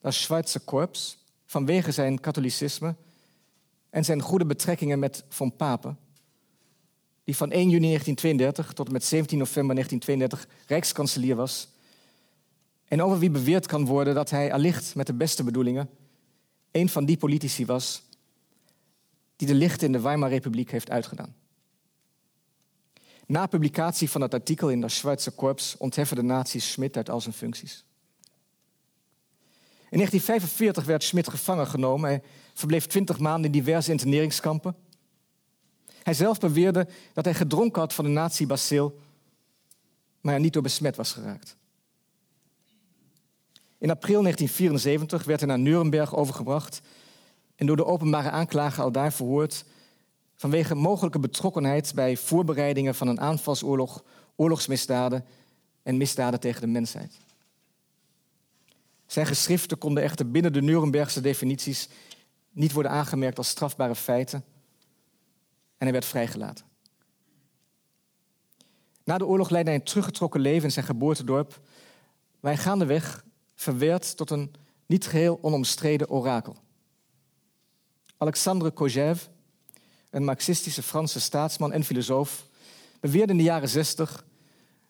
dat 0.00 0.14
Schweizer 0.14 0.60
Korps, 0.60 1.18
vanwege 1.46 1.92
zijn 1.92 2.20
katholicisme 2.20 2.94
en 3.90 4.04
zijn 4.04 4.20
goede 4.20 4.46
betrekkingen 4.46 4.98
met 4.98 5.24
Von 5.28 5.56
Papen, 5.56 5.98
die 7.24 7.36
van 7.36 7.50
1 7.50 7.70
juni 7.70 7.86
1932 7.86 8.72
tot 8.72 8.86
en 8.86 8.92
met 8.92 9.04
17 9.04 9.38
november 9.38 9.74
1932 9.74 10.66
rijkskanselier 10.66 11.36
was, 11.36 11.68
en 12.88 13.02
over 13.02 13.18
wie 13.18 13.30
beweerd 13.30 13.66
kan 13.66 13.86
worden 13.86 14.14
dat 14.14 14.30
hij 14.30 14.52
allicht 14.52 14.94
met 14.94 15.06
de 15.06 15.14
beste 15.14 15.44
bedoelingen 15.44 15.88
een 16.70 16.88
van 16.88 17.04
die 17.04 17.16
politici 17.16 17.66
was 17.66 18.02
die 19.36 19.48
de 19.48 19.54
lichten 19.54 19.86
in 19.86 19.92
de 19.92 20.00
Weimarrepubliek 20.00 20.70
heeft 20.70 20.90
uitgedaan. 20.90 21.34
Na 23.26 23.46
publicatie 23.46 24.10
van 24.10 24.20
het 24.20 24.34
artikel 24.34 24.70
in 24.70 24.80
de 24.80 24.88
Schweizer 24.88 25.32
Korps 25.32 25.76
ontheffen 25.76 26.16
de 26.16 26.22
nazi's 26.22 26.72
Schmidt 26.72 26.96
uit 26.96 27.10
al 27.10 27.20
zijn 27.20 27.34
functies. 27.34 27.84
In 29.90 30.00
1945 30.00 30.84
werd 30.84 31.04
Schmidt 31.04 31.30
gevangen 31.30 31.66
genomen. 31.66 32.08
Hij 32.08 32.22
verbleef 32.54 32.86
twintig 32.86 33.18
maanden 33.18 33.44
in 33.44 33.58
diverse 33.58 33.90
interneringskampen. 33.90 34.76
Hij 36.02 36.14
zelf 36.14 36.40
beweerde 36.40 36.88
dat 37.12 37.24
hij 37.24 37.34
gedronken 37.34 37.80
had 37.80 37.94
van 37.94 38.04
de 38.04 38.10
nazi-bacil, 38.10 39.00
maar 40.20 40.34
er 40.34 40.40
niet 40.40 40.52
door 40.52 40.62
besmet 40.62 40.96
was 40.96 41.12
geraakt. 41.12 41.56
In 43.84 43.90
april 43.90 44.22
1974 44.22 45.24
werd 45.24 45.40
hij 45.40 45.48
naar 45.48 45.58
Nuremberg 45.58 46.16
overgebracht 46.16 46.80
en 47.56 47.66
door 47.66 47.76
de 47.76 47.84
openbare 47.84 48.30
aanklager 48.30 48.82
al 48.82 48.92
daar 48.92 49.12
verhoord 49.12 49.64
vanwege 50.34 50.74
mogelijke 50.74 51.18
betrokkenheid 51.18 51.92
bij 51.94 52.16
voorbereidingen 52.16 52.94
van 52.94 53.08
een 53.08 53.20
aanvalsoorlog, 53.20 54.04
oorlogsmisdaden 54.36 55.24
en 55.82 55.96
misdaden 55.96 56.40
tegen 56.40 56.60
de 56.60 56.66
mensheid. 56.66 57.16
Zijn 59.06 59.26
geschriften 59.26 59.78
konden 59.78 60.02
echter 60.02 60.30
binnen 60.30 60.52
de 60.52 60.62
Nurembergse 60.62 61.20
definities 61.20 61.88
niet 62.50 62.72
worden 62.72 62.92
aangemerkt 62.92 63.38
als 63.38 63.48
strafbare 63.48 63.94
feiten 63.94 64.44
en 65.78 65.86
hij 65.86 65.92
werd 65.92 66.04
vrijgelaten. 66.04 66.64
Na 69.04 69.18
de 69.18 69.26
oorlog 69.26 69.50
leidde 69.50 69.70
hij 69.70 69.80
een 69.80 69.86
teruggetrokken 69.86 70.40
leven 70.40 70.64
in 70.64 70.72
zijn 70.72 70.86
geboortedorp, 70.86 71.60
waar 72.40 72.52
hij 72.52 72.62
gaandeweg 72.62 73.23
verweerd 73.54 74.16
tot 74.16 74.30
een 74.30 74.54
niet 74.86 75.06
geheel 75.06 75.38
onomstreden 75.42 76.10
orakel. 76.10 76.56
Alexandre 78.16 78.70
Kojève, 78.70 79.26
een 80.10 80.24
marxistische 80.24 80.82
Franse 80.82 81.20
staatsman 81.20 81.72
en 81.72 81.84
filosoof, 81.84 82.46
beweerde 83.00 83.32
in 83.32 83.38
de 83.38 83.44
jaren 83.44 83.68
zestig 83.68 84.24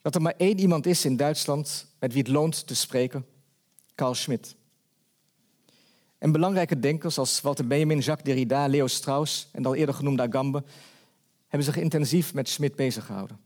dat 0.03 0.15
er 0.15 0.23
maar 0.23 0.35
één 0.37 0.59
iemand 0.59 0.87
is 0.87 1.05
in 1.05 1.17
Duitsland 1.17 1.87
met 1.99 2.13
wie 2.13 2.23
het 2.23 2.31
loont 2.31 2.67
te 2.67 2.75
spreken, 2.75 3.27
Carl 3.95 4.15
Schmitt. 4.15 4.57
En 6.19 6.33
belangrijke 6.33 6.81
denkers 6.81 7.19
als 7.19 7.41
Walter 7.41 7.67
Benjamin, 7.67 7.99
Jacques 7.99 8.27
Derrida, 8.27 8.67
Leo 8.67 8.87
Strauss 8.87 9.49
en 9.53 9.67
al 9.67 9.75
eerder 9.75 9.95
genoemde 9.95 10.23
Agambe 10.23 10.65
hebben 11.49 11.73
zich 11.73 11.83
intensief 11.83 12.35
met 12.35 12.49
Schmitt 12.49 12.77
bezig 12.77 13.07
gehouden. 13.07 13.39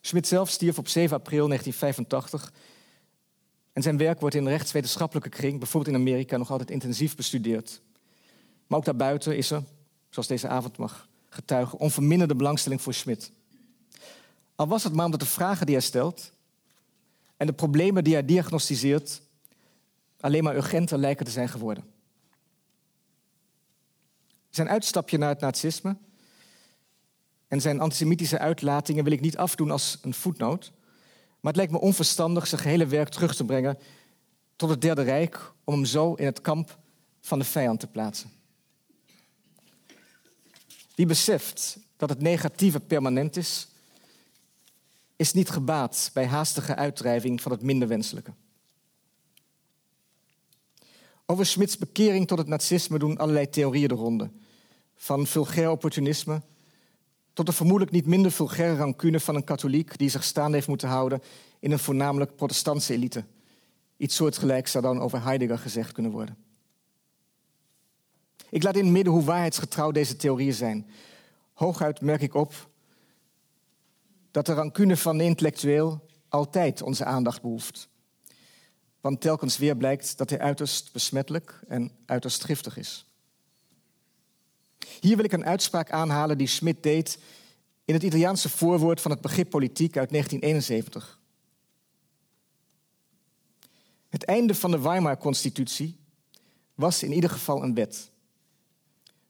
Schmitt 0.00 0.26
zelf 0.26 0.50
stierf 0.50 0.78
op 0.78 0.88
7 0.88 1.16
april 1.16 1.46
1985 1.46 2.52
en 3.72 3.82
zijn 3.82 3.96
werk 3.96 4.20
wordt 4.20 4.34
in 4.34 4.48
rechtswetenschappelijke 4.48 5.28
kring, 5.28 5.58
bijvoorbeeld 5.58 5.94
in 5.94 6.00
Amerika, 6.00 6.36
nog 6.36 6.50
altijd 6.50 6.70
intensief 6.70 7.16
bestudeerd. 7.16 7.80
Maar 8.66 8.78
ook 8.78 8.84
daarbuiten 8.84 9.36
is 9.36 9.50
er, 9.50 9.62
zoals 10.10 10.28
deze 10.28 10.48
avond 10.48 10.76
mag 10.76 11.08
getuigen, 11.28 11.78
onverminderde 11.78 12.36
belangstelling 12.36 12.80
voor 12.80 12.94
Schmidt. 12.94 13.32
Al 14.54 14.68
was 14.68 14.84
het 14.84 14.92
maar 14.92 15.04
omdat 15.04 15.20
de 15.20 15.26
vragen 15.26 15.66
die 15.66 15.74
hij 15.74 15.84
stelt 15.84 16.32
en 17.36 17.46
de 17.46 17.52
problemen 17.52 18.04
die 18.04 18.12
hij 18.12 18.24
diagnosticeert 18.24 19.22
alleen 20.20 20.44
maar 20.44 20.56
urgenter 20.56 20.98
lijken 20.98 21.24
te 21.24 21.30
zijn 21.30 21.48
geworden. 21.48 21.84
Zijn 24.50 24.68
uitstapje 24.68 25.18
naar 25.18 25.28
het 25.28 25.40
nazisme 25.40 25.96
en 27.48 27.60
zijn 27.60 27.80
antisemitische 27.80 28.38
uitlatingen 28.38 29.04
wil 29.04 29.12
ik 29.12 29.20
niet 29.20 29.36
afdoen 29.36 29.70
als 29.70 29.98
een 30.02 30.14
voetnoot, 30.14 30.72
maar 31.42 31.52
het 31.52 31.56
lijkt 31.56 31.72
me 31.72 31.80
onverstandig 31.80 32.46
zijn 32.46 32.60
gehele 32.60 32.86
werk 32.86 33.08
terug 33.08 33.34
te 33.34 33.44
brengen 33.44 33.78
tot 34.56 34.70
het 34.70 34.80
Derde 34.80 35.02
Rijk 35.02 35.52
om 35.64 35.74
hem 35.74 35.84
zo 35.84 36.14
in 36.14 36.24
het 36.24 36.40
kamp 36.40 36.78
van 37.20 37.38
de 37.38 37.44
vijand 37.44 37.80
te 37.80 37.86
plaatsen. 37.86 38.30
Wie 40.94 41.06
beseft 41.06 41.78
dat 41.96 42.08
het 42.08 42.20
negatieve 42.20 42.80
permanent 42.80 43.36
is, 43.36 43.68
is 45.16 45.32
niet 45.32 45.50
gebaat 45.50 46.10
bij 46.14 46.26
haastige 46.26 46.74
uitdrijving 46.74 47.40
van 47.40 47.52
het 47.52 47.62
minder 47.62 47.88
wenselijke. 47.88 48.32
Over 51.26 51.46
Smits 51.46 51.78
bekering 51.78 52.26
tot 52.26 52.38
het 52.38 52.46
nazisme 52.46 52.98
doen 52.98 53.18
allerlei 53.18 53.50
theorieën 53.50 53.88
de 53.88 53.94
ronde. 53.94 54.30
Van 54.94 55.26
vulgair 55.26 55.70
opportunisme 55.70 56.42
tot 57.32 57.46
de 57.46 57.52
vermoedelijk 57.52 57.90
niet 57.90 58.06
minder 58.06 58.32
vulgaire 58.32 58.76
rancune 58.76 59.20
van 59.20 59.34
een 59.34 59.44
katholiek 59.44 59.98
die 59.98 60.08
zich 60.08 60.24
staande 60.24 60.54
heeft 60.54 60.68
moeten 60.68 60.88
houden 60.88 61.22
in 61.58 61.72
een 61.72 61.78
voornamelijk 61.78 62.36
protestantse 62.36 62.92
elite. 62.92 63.24
Iets 63.96 64.14
soortgelijks 64.14 64.70
zou 64.70 64.84
dan 64.84 65.00
over 65.00 65.22
Heidegger 65.22 65.58
gezegd 65.58 65.92
kunnen 65.92 66.12
worden. 66.12 66.36
Ik 68.50 68.62
laat 68.62 68.76
in 68.76 68.84
het 68.84 68.92
midden 68.92 69.12
hoe 69.12 69.24
waarheidsgetrouw 69.24 69.90
deze 69.90 70.16
theorieën 70.16 70.54
zijn. 70.54 70.86
Hooguit 71.52 72.00
merk 72.00 72.20
ik 72.20 72.34
op 72.34 72.70
dat 74.30 74.46
de 74.46 74.52
rancune 74.52 74.96
van 74.96 75.18
de 75.18 75.24
intellectueel 75.24 76.06
altijd 76.28 76.82
onze 76.82 77.04
aandacht 77.04 77.42
behoeft. 77.42 77.88
Want 79.00 79.20
telkens 79.20 79.58
weer 79.58 79.76
blijkt 79.76 80.18
dat 80.18 80.30
hij 80.30 80.38
uiterst 80.38 80.92
besmettelijk 80.92 81.60
en 81.68 81.92
uiterst 82.06 82.44
giftig 82.44 82.76
is. 82.76 83.11
Hier 85.00 85.16
wil 85.16 85.24
ik 85.24 85.32
een 85.32 85.44
uitspraak 85.44 85.90
aanhalen 85.90 86.38
die 86.38 86.46
Schmidt 86.46 86.82
deed 86.82 87.18
in 87.84 87.94
het 87.94 88.02
Italiaanse 88.02 88.48
voorwoord 88.48 89.00
van 89.00 89.10
het 89.10 89.20
begrip 89.20 89.50
politiek 89.50 89.96
uit 89.96 90.10
1971. 90.10 91.20
Het 94.08 94.24
einde 94.24 94.54
van 94.54 94.70
de 94.70 94.80
Weimar-constitutie 94.80 95.98
was 96.74 97.02
in 97.02 97.12
ieder 97.12 97.30
geval 97.30 97.62
een 97.62 97.74
wet 97.74 98.10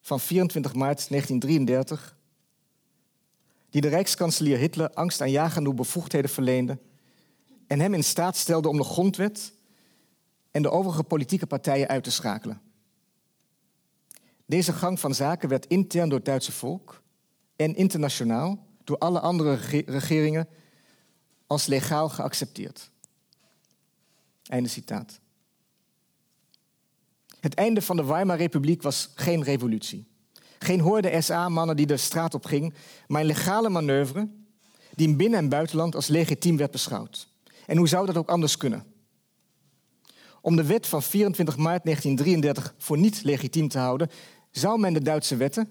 van 0.00 0.20
24 0.20 0.74
maart 0.74 1.08
1933, 1.08 2.16
die 3.70 3.80
de 3.80 3.88
rijkskanselier 3.88 4.58
Hitler 4.58 4.90
angstaanjagende 4.90 5.74
bevoegdheden 5.74 6.30
verleende 6.30 6.78
en 7.66 7.80
hem 7.80 7.94
in 7.94 8.04
staat 8.04 8.36
stelde 8.36 8.68
om 8.68 8.76
de 8.76 8.84
grondwet 8.84 9.52
en 10.50 10.62
de 10.62 10.70
overige 10.70 11.02
politieke 11.02 11.46
partijen 11.46 11.88
uit 11.88 12.04
te 12.04 12.10
schakelen. 12.10 12.60
Deze 14.52 14.72
gang 14.72 15.00
van 15.00 15.14
zaken 15.14 15.48
werd 15.48 15.66
intern 15.66 16.08
door 16.08 16.18
het 16.18 16.26
Duitse 16.26 16.52
volk 16.52 17.02
en 17.56 17.74
internationaal 17.74 18.66
door 18.84 18.98
alle 18.98 19.20
andere 19.20 19.54
regeringen 19.86 20.48
als 21.46 21.66
legaal 21.66 22.08
geaccepteerd. 22.08 22.90
Einde 24.42 24.68
citaat. 24.68 25.20
Het 27.40 27.54
einde 27.54 27.82
van 27.82 27.96
de 27.96 28.04
Weimar-republiek 28.04 28.82
was 28.82 29.10
geen 29.14 29.42
revolutie. 29.42 30.06
Geen 30.58 30.80
hoorde 30.80 31.20
SA-mannen 31.20 31.76
die 31.76 31.86
de 31.86 31.96
straat 31.96 32.34
op 32.34 32.44
ging, 32.44 32.74
maar 33.06 33.20
een 33.20 33.26
legale 33.26 33.68
manoeuvre 33.68 34.28
die 34.94 35.08
in 35.08 35.16
binnen- 35.16 35.38
en 35.38 35.48
buitenland 35.48 35.94
als 35.94 36.06
legitiem 36.06 36.56
werd 36.56 36.70
beschouwd. 36.70 37.28
En 37.66 37.76
hoe 37.76 37.88
zou 37.88 38.06
dat 38.06 38.16
ook 38.16 38.30
anders 38.30 38.56
kunnen? 38.56 38.84
Om 40.40 40.56
de 40.56 40.64
wet 40.64 40.86
van 40.86 41.02
24 41.02 41.56
maart 41.56 41.84
1933 41.84 42.74
voor 42.78 42.98
niet 42.98 43.22
legitiem 43.22 43.68
te 43.68 43.78
houden, 43.78 44.10
zou 44.52 44.78
men 44.80 44.92
de 44.92 45.02
Duitse 45.02 45.36
wetten 45.36 45.70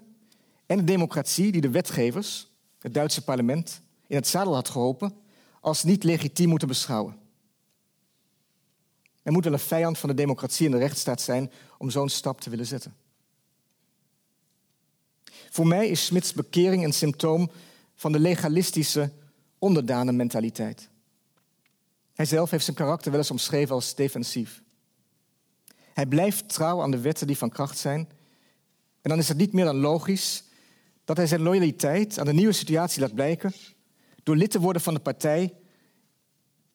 en 0.66 0.76
de 0.76 0.84
democratie 0.84 1.52
die 1.52 1.60
de 1.60 1.70
wetgevers, 1.70 2.50
het 2.78 2.94
Duitse 2.94 3.24
parlement, 3.24 3.80
in 4.06 4.16
het 4.16 4.26
zadel 4.26 4.54
had 4.54 4.68
geholpen, 4.68 5.14
als 5.60 5.82
niet 5.82 6.04
legitiem 6.04 6.48
moeten 6.48 6.68
beschouwen. 6.68 7.16
Er 9.22 9.32
moet 9.32 9.44
wel 9.44 9.52
een 9.52 9.58
vijand 9.58 9.98
van 9.98 10.08
de 10.08 10.14
democratie 10.14 10.66
en 10.66 10.72
de 10.72 10.78
rechtsstaat 10.78 11.20
zijn 11.20 11.50
om 11.78 11.90
zo'n 11.90 12.08
stap 12.08 12.40
te 12.40 12.50
willen 12.50 12.66
zetten. 12.66 12.94
Voor 15.50 15.66
mij 15.66 15.88
is 15.88 16.04
Smits 16.04 16.32
bekering 16.32 16.84
een 16.84 16.92
symptoom 16.92 17.50
van 17.94 18.12
de 18.12 18.18
legalistische 18.18 19.10
onderdanenmentaliteit. 19.58 20.88
Hij 22.14 22.24
zelf 22.24 22.50
heeft 22.50 22.64
zijn 22.64 22.76
karakter 22.76 23.10
wel 23.10 23.20
eens 23.20 23.30
omschreven 23.30 23.74
als 23.74 23.94
defensief. 23.94 24.62
Hij 25.92 26.06
blijft 26.06 26.48
trouw 26.48 26.82
aan 26.82 26.90
de 26.90 27.00
wetten 27.00 27.26
die 27.26 27.38
van 27.38 27.50
kracht 27.50 27.78
zijn. 27.78 28.08
En 29.02 29.10
dan 29.10 29.18
is 29.18 29.28
het 29.28 29.36
niet 29.36 29.52
meer 29.52 29.64
dan 29.64 29.76
logisch 29.76 30.44
dat 31.04 31.16
hij 31.16 31.26
zijn 31.26 31.42
loyaliteit 31.42 32.18
aan 32.18 32.26
de 32.26 32.32
nieuwe 32.32 32.52
situatie 32.52 33.00
laat 33.00 33.14
blijken 33.14 33.52
door 34.22 34.36
lid 34.36 34.50
te 34.50 34.60
worden 34.60 34.82
van 34.82 34.94
de 34.94 35.00
partij 35.00 35.54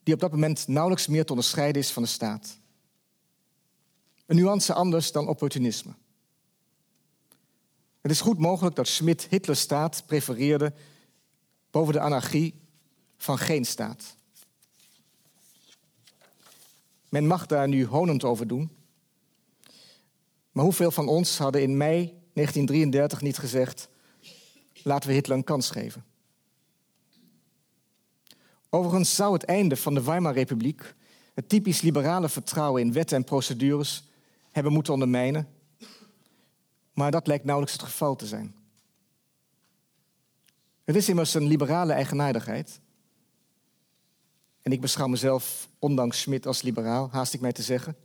die 0.04 0.14
op 0.14 0.20
dat 0.20 0.32
moment 0.32 0.68
nauwelijks 0.68 1.08
meer 1.08 1.26
te 1.26 1.32
onderscheiden 1.32 1.82
is 1.82 1.92
van 1.92 2.04
de 2.04 2.10
staat. 2.10 2.60
Een 4.26 4.36
nuance 4.36 4.74
anders 4.74 5.12
dan 5.12 5.28
opportunisme. 5.28 5.94
Het 8.02 8.12
is 8.12 8.22
goed 8.22 8.38
mogelijk 8.38 8.76
dat 8.76 8.88
Schmidt 8.88 9.28
Hitlers 9.30 9.60
staat 9.60 10.04
prefereerde 10.06 10.74
boven 11.72 11.94
de 11.94 12.00
anarchie 12.00 12.62
van 13.18 13.38
geen 13.38 13.66
staat. 13.66 14.16
Men 17.10 17.28
mag 17.28 17.46
daar 17.46 17.68
nu 17.68 17.86
honend 17.86 18.24
over 18.24 18.48
doen. 18.48 18.72
Maar 20.52 20.64
hoeveel 20.64 20.92
van 20.92 21.08
ons 21.08 21.38
hadden 21.38 21.62
in 21.62 21.78
mei 21.78 22.17
1933 22.38 23.22
niet 23.22 23.38
gezegd: 23.38 23.90
laten 24.84 25.10
we 25.10 25.16
Hitler 25.16 25.38
een 25.38 25.44
kans 25.44 25.70
geven? 25.70 26.06
Overigens 28.70 29.16
zou 29.16 29.34
het 29.34 29.44
einde 29.44 29.76
van 29.76 29.94
de 29.94 30.04
Weimar-republiek 30.04 30.96
het 31.34 31.50
typisch 31.50 31.82
liberale 31.82 32.30
vertrouwen 32.30 32.82
in 32.82 32.94
wetten 32.94 33.18
en 33.18 33.24
procedures 33.24 34.04
hebben 34.52 34.74
moeten 34.74 34.94
ondermijnen. 34.94 35.48
Maar 36.94 37.12
dat 37.12 37.28
lijkt 37.28 37.46
nauwelijks 37.46 37.78
het 37.80 37.88
geval 37.88 38.16
te 38.16 38.28
zijn. 38.28 38.56
Het 40.84 40.96
is 40.96 41.10
immers 41.10 41.34
een 41.34 41.48
liberale 41.48 41.94
eigenaardigheid. 41.94 42.80
En 44.62 44.72
ik 44.72 44.82
beschouw 44.82 45.08
mezelf, 45.08 45.70
ondanks 45.80 46.22
Schmidt, 46.22 46.48
als 46.48 46.62
liberaal, 46.62 47.10
haast 47.12 47.34
ik 47.34 47.42
mij 47.42 47.52
te 47.52 47.62
zeggen. 47.62 47.98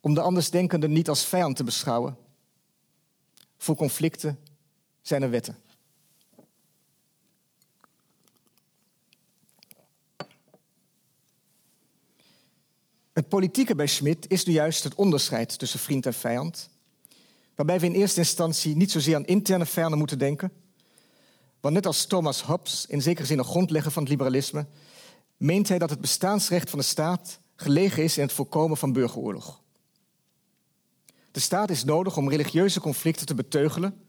Om 0.00 0.14
de 0.14 0.20
andersdenkende 0.20 0.88
niet 0.88 1.08
als 1.08 1.24
vijand 1.24 1.56
te 1.56 1.64
beschouwen. 1.64 2.16
Voor 3.60 3.76
conflicten 3.76 4.38
zijn 5.02 5.22
er 5.22 5.30
wetten. 5.30 5.56
Het 13.12 13.28
politieke 13.28 13.74
bij 13.74 13.86
Schmidt 13.86 14.30
is 14.30 14.44
nu 14.44 14.52
juist 14.52 14.84
het 14.84 14.94
onderscheid 14.94 15.58
tussen 15.58 15.78
vriend 15.78 16.06
en 16.06 16.14
vijand. 16.14 16.70
Waarbij 17.54 17.80
we 17.80 17.86
in 17.86 17.92
eerste 17.92 18.18
instantie 18.18 18.76
niet 18.76 18.90
zozeer 18.90 19.14
aan 19.14 19.24
interne 19.24 19.66
vijanden 19.66 19.98
moeten 19.98 20.18
denken. 20.18 20.52
Want 21.60 21.74
net 21.74 21.86
als 21.86 22.06
Thomas 22.06 22.42
Hobbes, 22.42 22.86
in 22.86 23.02
zekere 23.02 23.26
zin 23.26 23.38
een 23.38 23.44
grondlegger 23.44 23.90
van 23.90 24.02
het 24.02 24.10
liberalisme, 24.10 24.66
meent 25.36 25.68
hij 25.68 25.78
dat 25.78 25.90
het 25.90 26.00
bestaansrecht 26.00 26.70
van 26.70 26.78
de 26.78 26.84
staat 26.84 27.40
gelegen 27.56 28.02
is 28.02 28.16
in 28.16 28.22
het 28.22 28.32
voorkomen 28.32 28.76
van 28.76 28.92
burgeroorlog. 28.92 29.62
De 31.30 31.40
staat 31.40 31.70
is 31.70 31.84
nodig 31.84 32.16
om 32.16 32.28
religieuze 32.28 32.80
conflicten 32.80 33.26
te 33.26 33.34
beteugelen 33.34 34.04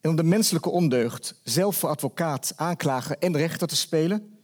en 0.00 0.10
om 0.10 0.16
de 0.16 0.22
menselijke 0.22 0.70
ondeugd 0.70 1.40
zelf 1.42 1.76
voor 1.76 1.88
advocaat, 1.88 2.52
aanklager 2.56 3.18
en 3.18 3.36
rechter 3.36 3.68
te 3.68 3.76
spelen, 3.76 4.38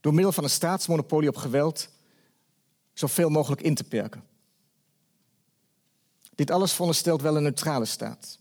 door 0.00 0.14
middel 0.14 0.32
van 0.32 0.44
een 0.44 0.50
staatsmonopolie 0.50 1.28
op 1.28 1.36
geweld 1.36 1.88
zoveel 2.92 3.28
mogelijk 3.28 3.62
in 3.62 3.74
te 3.74 3.84
perken. 3.84 4.24
Dit 6.34 6.50
alles 6.50 6.72
veronderstelt 6.72 7.22
wel 7.22 7.36
een 7.36 7.42
neutrale 7.42 7.84
staat. 7.84 8.38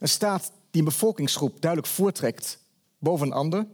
Een 0.00 0.08
staat 0.08 0.52
die 0.70 0.80
een 0.80 0.88
bevolkingsgroep 0.88 1.60
duidelijk 1.60 1.92
voortrekt 1.92 2.58
boven 2.98 3.26
een 3.26 3.32
ander, 3.32 3.66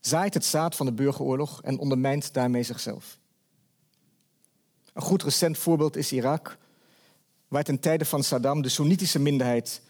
zaait 0.00 0.34
het 0.34 0.44
zaad 0.44 0.76
van 0.76 0.86
de 0.86 0.92
burgeroorlog 0.92 1.62
en 1.62 1.78
ondermijnt 1.78 2.32
daarmee 2.32 2.62
zichzelf. 2.62 3.18
Een 4.98 5.04
goed 5.04 5.22
recent 5.22 5.58
voorbeeld 5.58 5.96
is 5.96 6.12
Irak, 6.12 6.58
waar 7.48 7.62
ten 7.62 7.80
tijde 7.80 8.04
van 8.04 8.22
Saddam 8.22 8.62
de 8.62 8.68
Soenitische 8.68 9.18
minderheid 9.18 9.82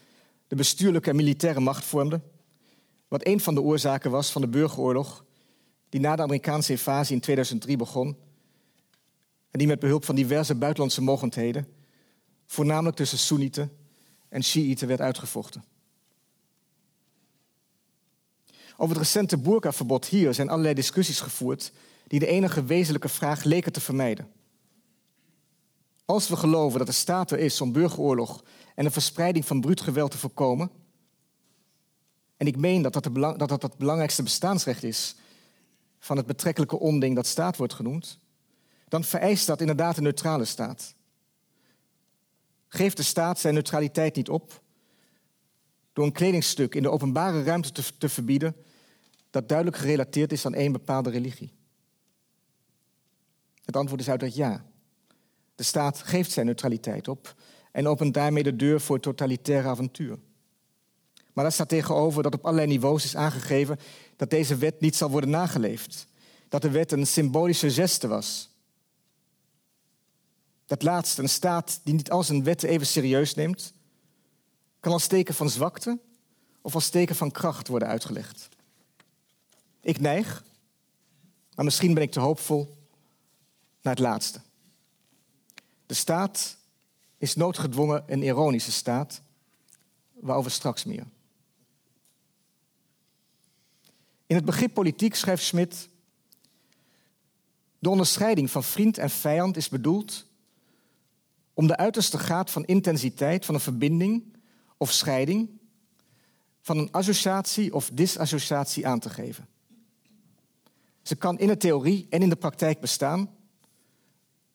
de 0.47 0.55
bestuurlijke 0.55 1.09
en 1.09 1.15
militaire 1.15 1.59
macht 1.59 1.85
vormde, 1.85 2.21
wat 3.07 3.25
een 3.25 3.39
van 3.39 3.53
de 3.53 3.61
oorzaken 3.61 4.11
was 4.11 4.31
van 4.31 4.41
de 4.41 4.47
burgeroorlog 4.47 5.25
die 5.89 5.99
na 5.99 6.15
de 6.15 6.21
Amerikaanse 6.21 6.71
invasie 6.71 7.15
in 7.15 7.21
2003 7.21 7.77
begon 7.77 8.07
en 9.51 9.59
die 9.59 9.67
met 9.67 9.79
behulp 9.79 10.05
van 10.05 10.15
diverse 10.15 10.55
buitenlandse 10.55 11.01
mogendheden 11.01 11.67
voornamelijk 12.45 12.95
tussen 12.95 13.17
Soenieten 13.17 13.71
en 14.27 14.43
Shiiten 14.43 14.87
werd 14.87 15.01
uitgevochten. 15.01 15.63
Over 18.77 18.95
het 18.95 19.03
recente 19.03 19.37
boerkaverbod 19.37 20.05
hier 20.05 20.33
zijn 20.33 20.49
allerlei 20.49 20.73
discussies 20.73 21.19
gevoerd 21.19 21.71
die 22.07 22.19
de 22.19 22.27
enige 22.27 22.63
wezenlijke 22.63 23.09
vraag 23.09 23.43
leken 23.43 23.71
te 23.71 23.81
vermijden. 23.81 24.37
Als 26.09 26.27
we 26.27 26.35
geloven 26.35 26.77
dat 26.77 26.87
de 26.87 26.93
staat 26.93 27.31
er 27.31 27.39
is 27.39 27.61
om 27.61 27.71
burgeroorlog 27.71 28.43
en 28.75 28.83
de 28.83 28.91
verspreiding 28.91 29.45
van 29.45 29.61
bruut 29.61 29.81
geweld 29.81 30.11
te 30.11 30.17
voorkomen, 30.17 30.71
en 32.37 32.47
ik 32.47 32.57
meen 32.57 32.81
dat 32.81 32.93
dat, 32.93 33.03
de 33.03 33.11
dat 33.37 33.49
dat 33.49 33.61
het 33.61 33.77
belangrijkste 33.77 34.23
bestaansrecht 34.23 34.83
is 34.83 35.15
van 35.99 36.17
het 36.17 36.25
betrekkelijke 36.25 36.79
onding 36.79 37.15
dat 37.15 37.27
staat 37.27 37.57
wordt 37.57 37.73
genoemd, 37.73 38.19
dan 38.87 39.03
vereist 39.03 39.47
dat 39.47 39.59
inderdaad 39.59 39.97
een 39.97 40.03
neutrale 40.03 40.45
staat. 40.45 40.95
Geeft 42.67 42.97
de 42.97 43.03
staat 43.03 43.39
zijn 43.39 43.53
neutraliteit 43.53 44.15
niet 44.15 44.29
op 44.29 44.61
door 45.93 46.05
een 46.05 46.11
kledingstuk 46.11 46.75
in 46.75 46.83
de 46.83 46.91
openbare 46.91 47.43
ruimte 47.43 47.71
te, 47.71 47.97
te 47.97 48.09
verbieden 48.09 48.55
dat 49.29 49.47
duidelijk 49.47 49.77
gerelateerd 49.77 50.31
is 50.31 50.45
aan 50.45 50.53
één 50.53 50.71
bepaalde 50.71 51.09
religie? 51.09 51.53
Het 53.63 53.75
antwoord 53.75 54.01
is 54.01 54.09
uiteraard 54.09 54.37
ja. 54.37 54.68
De 55.59 55.65
staat 55.65 56.01
geeft 56.05 56.31
zijn 56.31 56.45
neutraliteit 56.45 57.07
op 57.07 57.35
en 57.71 57.87
opent 57.87 58.13
daarmee 58.13 58.43
de 58.43 58.55
deur 58.55 58.81
voor 58.81 58.99
totalitaire 58.99 59.67
avontuur. 59.67 60.19
Maar 61.33 61.43
daar 61.43 61.53
staat 61.53 61.69
tegenover 61.69 62.23
dat 62.23 62.33
op 62.33 62.45
allerlei 62.45 62.67
niveaus 62.67 63.03
is 63.03 63.15
aangegeven 63.15 63.79
dat 64.15 64.29
deze 64.29 64.57
wet 64.57 64.79
niet 64.79 64.95
zal 64.95 65.09
worden 65.09 65.29
nageleefd. 65.29 66.07
Dat 66.49 66.61
de 66.61 66.69
wet 66.69 66.91
een 66.91 67.07
symbolische 67.07 67.71
geste 67.71 68.07
was. 68.07 68.49
Dat 70.65 70.83
laatste, 70.83 71.21
een 71.21 71.29
staat 71.29 71.81
die 71.83 71.93
niet 71.93 72.11
al 72.11 72.23
zijn 72.23 72.43
wetten 72.43 72.69
even 72.69 72.87
serieus 72.87 73.35
neemt, 73.35 73.73
kan 74.79 74.91
als 74.91 75.07
teken 75.07 75.33
van 75.33 75.49
zwakte 75.49 75.99
of 76.61 76.75
als 76.75 76.89
teken 76.89 77.15
van 77.15 77.31
kracht 77.31 77.67
worden 77.67 77.87
uitgelegd. 77.87 78.49
Ik 79.81 79.99
neig, 79.99 80.43
maar 81.55 81.65
misschien 81.65 81.93
ben 81.93 82.03
ik 82.03 82.11
te 82.11 82.19
hoopvol, 82.19 82.77
naar 83.81 83.95
het 83.95 84.03
laatste. 84.03 84.47
De 85.89 85.95
staat 85.95 86.57
is 87.17 87.35
noodgedwongen 87.35 88.03
een 88.07 88.23
ironische 88.23 88.71
staat, 88.71 89.21
waarover 90.13 90.51
straks 90.51 90.83
meer. 90.83 91.05
In 94.25 94.35
het 94.35 94.45
begrip 94.45 94.73
politiek 94.73 95.15
schrijft 95.15 95.43
Smit: 95.43 95.89
De 97.79 97.89
onderscheiding 97.89 98.51
van 98.51 98.63
vriend 98.63 98.97
en 98.97 99.09
vijand 99.09 99.57
is 99.57 99.69
bedoeld 99.69 100.25
om 101.53 101.67
de 101.67 101.77
uiterste 101.77 102.17
graad 102.17 102.51
van 102.51 102.65
intensiteit 102.65 103.45
van 103.45 103.55
een 103.55 103.61
verbinding 103.61 104.35
of 104.77 104.91
scheiding, 104.91 105.49
van 106.61 106.77
een 106.77 106.91
associatie 106.91 107.73
of 107.73 107.89
disassociatie 107.93 108.87
aan 108.87 108.99
te 108.99 109.09
geven. 109.09 109.47
Ze 111.01 111.15
kan 111.15 111.39
in 111.39 111.47
de 111.47 111.57
theorie 111.57 112.07
en 112.09 112.21
in 112.21 112.29
de 112.29 112.35
praktijk 112.35 112.79
bestaan, 112.79 113.37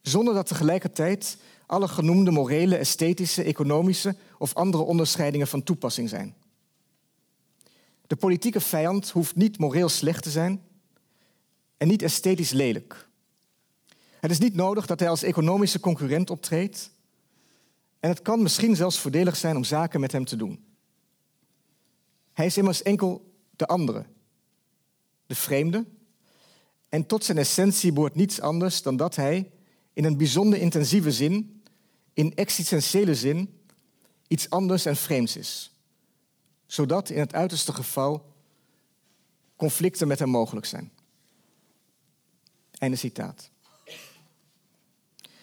zonder 0.07 0.35
dat 0.35 0.47
tegelijkertijd 0.47 1.37
alle 1.67 1.88
genoemde 1.88 2.31
morele, 2.31 2.77
esthetische, 2.77 3.43
economische 3.43 4.17
of 4.38 4.55
andere 4.55 4.83
onderscheidingen 4.83 5.47
van 5.47 5.62
toepassing 5.62 6.09
zijn. 6.09 6.35
De 8.07 8.17
politieke 8.17 8.61
vijand 8.61 9.11
hoeft 9.11 9.37
niet 9.37 9.59
moreel 9.59 9.88
slecht 9.88 10.23
te 10.23 10.31
zijn 10.31 10.62
en 11.77 11.88
niet 11.88 12.03
esthetisch 12.03 12.51
lelijk. 12.51 13.09
Het 14.21 14.31
is 14.31 14.38
niet 14.38 14.55
nodig 14.55 14.87
dat 14.87 15.01
hij 15.01 15.09
als 15.09 15.23
economische 15.23 15.81
concurrent 15.81 16.31
optreedt 16.31 16.90
en 18.01 18.09
het 18.09 18.23
kan 18.23 18.43
misschien 18.43 18.77
zelfs 18.77 18.99
voordelig 18.99 19.37
zijn 19.37 19.57
om 19.57 19.64
zaken 19.64 20.01
met 20.01 20.12
hem 20.12 20.25
te 20.25 20.37
doen. 20.37 20.64
Hij 22.33 22.47
is 22.47 22.57
immers 22.57 22.83
enkel 22.83 23.35
de 23.51 23.67
andere, 23.67 24.05
de 25.27 25.35
vreemde, 25.35 25.85
en 26.88 27.07
tot 27.07 27.25
zijn 27.25 27.38
essentie 27.38 27.93
behoort 27.93 28.14
niets 28.14 28.40
anders 28.40 28.83
dan 28.83 28.97
dat 28.97 29.17
hij 29.17 29.51
in 29.95 30.05
een 30.05 30.17
bijzonder 30.17 30.61
intensieve 30.61 31.13
zin, 31.13 31.63
in 32.13 32.35
existentiële 32.35 33.15
zin, 33.15 33.61
iets 34.29 34.51
anders 34.51 34.87
en 34.87 34.97
vreemds 34.97 35.37
is. 35.37 35.73
Zodat 36.67 37.11
in 37.11 37.19
het 37.19 37.35
uiterste 37.35 37.73
geval 37.73 38.33
conflicten 39.57 40.09
met 40.09 40.19
hem 40.19 40.29
mogelijk 40.29 40.67
zijn. 40.67 40.93
Einde 42.79 42.97
citaat. 42.97 43.51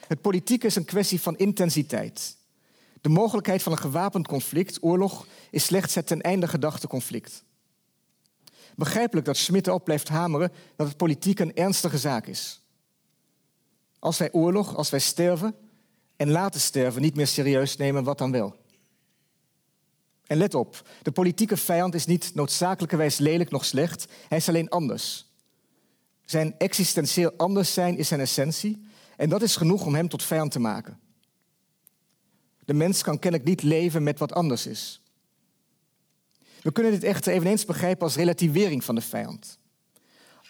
Het 0.07 0.21
politiek 0.21 0.63
is 0.63 0.75
een 0.75 0.85
kwestie 0.85 1.21
van 1.21 1.37
intensiteit. 1.37 2.37
De 3.01 3.09
mogelijkheid 3.09 3.63
van 3.63 3.71
een 3.71 3.77
gewapend 3.77 4.27
conflict, 4.27 4.83
oorlog, 4.83 5.27
is 5.49 5.63
slechts 5.63 5.95
het 5.95 6.07
ten 6.07 6.21
einde 6.21 6.47
gedachte 6.47 6.87
conflict. 6.87 7.43
Begrijpelijk 8.75 9.25
dat 9.25 9.37
Schmidt 9.37 9.67
erop 9.67 9.83
blijft 9.83 10.07
hameren 10.07 10.51
dat 10.75 10.87
het 10.87 10.97
politiek 10.97 11.39
een 11.39 11.55
ernstige 11.55 11.97
zaak 11.97 12.27
is. 12.27 12.60
Als 14.01 14.17
wij 14.17 14.31
oorlog, 14.31 14.75
als 14.75 14.89
wij 14.89 14.99
sterven 14.99 15.55
en 16.15 16.29
laten 16.29 16.59
sterven 16.59 17.01
niet 17.01 17.15
meer 17.15 17.27
serieus 17.27 17.77
nemen, 17.77 18.03
wat 18.03 18.17
dan 18.17 18.31
wel? 18.31 18.55
En 20.27 20.37
let 20.37 20.53
op, 20.53 20.89
de 21.01 21.11
politieke 21.11 21.57
vijand 21.57 21.93
is 21.93 22.05
niet 22.05 22.35
noodzakelijkerwijs 22.35 23.17
lelijk 23.17 23.49
nog 23.49 23.65
slecht, 23.65 24.11
hij 24.27 24.37
is 24.37 24.47
alleen 24.47 24.69
anders. 24.69 25.25
Zijn 26.25 26.55
existentieel 26.57 27.33
anders 27.37 27.73
zijn 27.73 27.97
is 27.97 28.07
zijn 28.07 28.19
essentie 28.19 28.85
en 29.17 29.29
dat 29.29 29.41
is 29.41 29.55
genoeg 29.55 29.85
om 29.85 29.95
hem 29.95 30.09
tot 30.09 30.23
vijand 30.23 30.51
te 30.51 30.59
maken. 30.59 30.99
De 32.65 32.73
mens 32.73 33.01
kan 33.01 33.19
kennelijk 33.19 33.49
niet 33.49 33.63
leven 33.63 34.03
met 34.03 34.19
wat 34.19 34.33
anders 34.33 34.65
is. 34.65 35.01
We 36.61 36.71
kunnen 36.71 36.91
dit 36.91 37.03
echter 37.03 37.33
eveneens 37.33 37.65
begrijpen 37.65 38.03
als 38.03 38.15
relativering 38.15 38.83
van 38.83 38.95
de 38.95 39.01
vijand. 39.01 39.59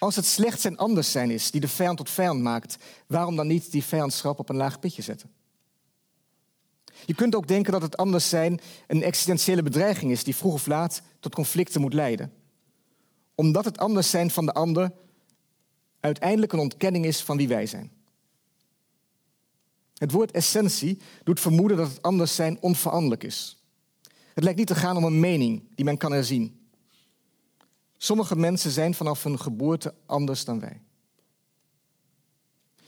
Als 0.01 0.15
het 0.15 0.25
slechts 0.25 0.65
en 0.65 0.77
anders 0.77 1.11
zijn 1.11 1.31
is 1.31 1.51
die 1.51 1.61
de 1.61 1.67
vijand 1.67 1.97
tot 1.97 2.09
vijand 2.09 2.41
maakt, 2.41 2.77
waarom 3.07 3.35
dan 3.35 3.47
niet 3.47 3.71
die 3.71 3.83
vijandschap 3.83 4.39
op 4.39 4.49
een 4.49 4.55
laag 4.55 4.79
pitje 4.79 5.01
zetten? 5.01 5.31
Je 7.05 7.15
kunt 7.15 7.35
ook 7.35 7.47
denken 7.47 7.71
dat 7.71 7.81
het 7.81 7.97
anders 7.97 8.29
zijn 8.29 8.59
een 8.87 9.03
existentiële 9.03 9.63
bedreiging 9.63 10.11
is 10.11 10.23
die 10.23 10.35
vroeg 10.35 10.53
of 10.53 10.67
laat 10.67 11.01
tot 11.19 11.35
conflicten 11.35 11.81
moet 11.81 11.93
leiden. 11.93 12.33
Omdat 13.35 13.65
het 13.65 13.77
anders 13.77 14.09
zijn 14.09 14.31
van 14.31 14.45
de 14.45 14.53
ander 14.53 14.91
uiteindelijk 15.99 16.53
een 16.53 16.59
ontkenning 16.59 17.05
is 17.05 17.21
van 17.21 17.37
wie 17.37 17.47
wij 17.47 17.65
zijn. 17.65 17.91
Het 19.93 20.11
woord 20.11 20.31
essentie 20.31 20.97
doet 21.23 21.39
vermoeden 21.39 21.77
dat 21.77 21.87
het 21.87 22.01
anders 22.01 22.35
zijn 22.35 22.57
onveranderlijk 22.61 23.23
is. 23.23 23.63
Het 24.33 24.43
lijkt 24.43 24.59
niet 24.59 24.67
te 24.67 24.75
gaan 24.75 24.97
om 24.97 25.03
een 25.03 25.19
mening 25.19 25.63
die 25.75 25.85
men 25.85 25.97
kan 25.97 26.11
herzien. 26.11 26.60
Sommige 28.03 28.35
mensen 28.35 28.71
zijn 28.71 28.93
vanaf 28.93 29.23
hun 29.23 29.39
geboorte 29.39 29.93
anders 30.05 30.45
dan 30.45 30.59
wij. 30.59 30.81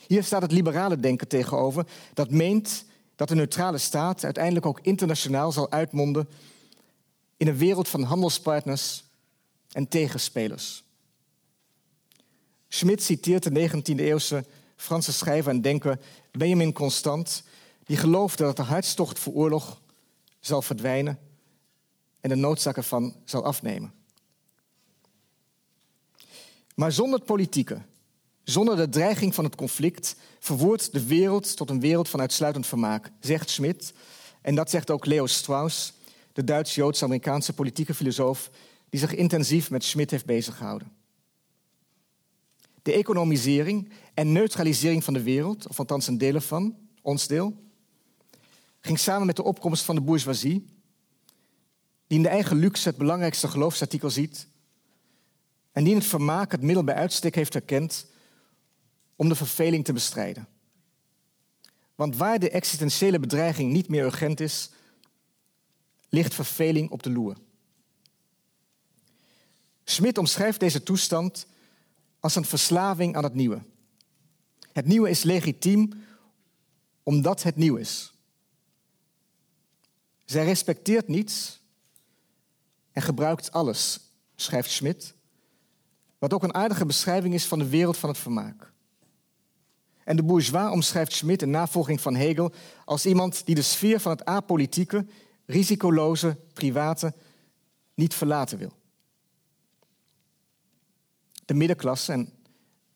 Hier 0.08 0.24
staat 0.24 0.42
het 0.42 0.52
liberale 0.52 1.00
denken 1.00 1.28
tegenover, 1.28 1.86
dat 2.14 2.32
meent 2.32 2.86
dat 3.16 3.28
de 3.28 3.36
neutrale 3.36 3.78
staat 3.78 4.24
uiteindelijk 4.24 4.66
ook 4.66 4.80
internationaal 4.82 5.52
zal 5.52 5.72
uitmonden 5.72 6.30
in 7.38 7.48
een 7.48 7.58
wereld 7.58 7.88
van 7.88 8.04
handelspartners 8.04 9.04
en 9.72 9.88
tegenspelers. 9.88 10.84
Schmidt 12.68 13.04
citeert 13.04 13.44
de 13.44 13.70
19e-eeuwse 13.70 14.46
Franse 14.76 15.14
schrijver 15.14 15.52
en 15.52 15.62
denker 15.62 16.00
Benjamin 16.32 16.74
Constant, 16.74 17.44
die 17.84 17.98
geloofde 17.98 18.44
dat 18.44 18.56
de 18.56 18.64
hartstocht 18.64 19.20
voor 19.20 19.34
oorlog 19.34 19.82
zal 20.40 20.62
verdwijnen 20.62 21.20
en 22.20 22.30
de 22.30 22.36
noodzaak 22.36 22.78
ervan 22.78 23.16
zal 23.26 23.44
afnemen. 23.44 24.03
Maar 26.76 26.92
zonder 26.92 27.20
het 27.20 27.28
politieke, 27.28 27.82
zonder 28.44 28.76
de 28.76 28.90
dreiging 28.90 29.36
van 29.36 29.44
het 29.44 29.56
conflict, 29.56 30.16
verwoordt 30.40 30.94
de 30.94 31.06
wereld 31.06 31.56
tot 31.58 31.70
een 31.70 31.80
wereld 31.80 32.10
van 32.10 32.20
uitsluitend 32.20 32.68
vermaak, 32.68 33.12
zegt 33.20 33.50
Schmidt. 33.50 33.94
En 34.42 34.56
dat 34.56 34.70
zegt 34.70 34.92
ook 34.92 35.06
Leo 35.06 35.26
Strauss, 35.26 35.94
de 36.34 36.44
Duits-Joods-Amerikaanse 36.44 37.54
politieke 37.54 37.94
filosoof 37.94 38.50
die 38.90 39.00
zich 39.00 39.16
intensief 39.16 39.70
met 39.70 39.84
Schmidt 39.84 40.12
heeft 40.12 40.26
beziggehouden. 40.26 40.92
De 42.82 42.94
economisering 42.94 43.90
en 44.14 44.32
neutralisering 44.32 45.04
van 45.04 45.14
de 45.14 45.24
wereld, 45.24 45.68
of 45.68 45.80
althans 45.80 46.08
een 46.08 46.18
deel 46.18 46.34
ervan, 46.34 46.76
ons 47.02 47.28
deel, 47.28 47.64
ging 48.80 49.00
samen 49.00 49.26
met 49.26 49.36
de 49.36 49.44
opkomst 49.44 49.84
van 49.84 49.96
de 49.96 50.02
bourgeoisie, 50.02 50.66
die 52.08 52.18
in 52.18 52.24
de 52.24 52.30
eigen 52.30 52.58
luxe 52.58 52.88
het 52.88 52.98
belangrijkste 52.98 53.48
geloofsartikel 53.48 54.10
ziet 54.10 54.48
en 55.74 55.84
die 55.84 55.96
het 55.96 56.06
vermaak 56.06 56.52
het 56.52 56.62
middel 56.62 56.84
bij 56.84 56.96
uitstek 56.96 57.36
heeft 57.36 57.54
herkend 57.54 58.06
om 59.16 59.30
de 59.30 59.36
verveling 59.36 59.86
te 59.86 59.94
bestrijden. 59.94 60.48
Want 61.96 62.16
waar 62.16 62.40
de 62.40 62.50
existentiële 62.50 63.20
bedreiging 63.20 63.72
niet 63.72 63.88
meer 63.88 64.04
urgent 64.04 64.40
is, 64.40 64.70
ligt 66.10 66.34
verveling 66.34 66.90
op 66.90 67.04
de 67.04 67.10
loer. 67.10 67.38
Smit 69.84 70.18
omschrijft 70.18 70.60
deze 70.60 70.84
toestand 70.84 71.48
als 72.20 72.36
een 72.36 72.46
verslaving 72.46 73.16
aan 73.16 73.24
het 73.24 73.34
nieuwe. 73.34 73.62
Het 74.72 74.86
nieuwe 74.86 75.10
is 75.10 75.24
legitiem 75.24 76.04
omdat 77.04 77.44
het 77.44 77.56
nieuw 77.56 77.76
is. 77.76 78.14
Zij 80.26 80.46
respecteert 80.46 81.08
niets 81.08 81.60
en 82.92 83.02
gebruikt 83.02 83.52
alles, 83.52 84.00
schrijft 84.36 84.72
Schmidt, 84.72 85.14
wat 86.24 86.34
ook 86.34 86.44
een 86.44 86.54
aardige 86.54 86.86
beschrijving 86.86 87.34
is 87.34 87.46
van 87.46 87.60
de 87.60 87.70
wereld 87.70 87.98
van 87.98 88.10
het 88.10 88.18
vermaak. 88.18 88.72
En 90.04 90.16
de 90.16 90.24
bourgeois 90.24 90.72
omschrijft 90.72 91.14
Schmidt 91.14 91.42
in 91.42 91.50
navolging 91.50 92.02
van 92.02 92.16
Hegel 92.16 92.54
als 92.86 93.06
iemand 93.06 93.46
die 93.46 93.56
de 93.56 93.62
sfeer 93.62 94.00
van 94.00 94.12
het 94.12 94.26
apolitieke, 94.26 95.06
risicoloze, 95.46 96.38
private 96.54 97.14
niet 97.94 98.14
verlaten 98.14 98.58
wil 98.58 98.74
de 101.46 101.54
middenklasse, 101.54 102.12
en 102.12 102.30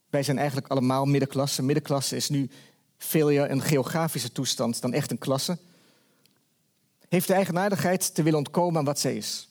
wij 0.10 0.24
zijn 0.24 0.38
eigenlijk 0.38 0.68
allemaal 0.68 1.06
middenklasse. 1.06 1.64
Middenklasse 1.64 2.16
is 2.16 2.30
nu 2.30 2.50
veel 2.98 3.28
meer 3.28 3.52
een 3.52 3.62
geografische 3.62 4.32
toestand 4.32 4.82
dan 4.82 4.94
echt 4.94 5.12
een 5.12 5.18
klasse. 5.18 5.58
Heeft 7.10 7.28
de 7.28 7.34
eigenaardigheid 7.34 8.16
te 8.16 8.24
willen 8.24 8.40
ontkomen 8.40 8.80
aan 8.80 8.86
wat 8.86 9.00
zij 9.00 9.16
is. 9.16 9.50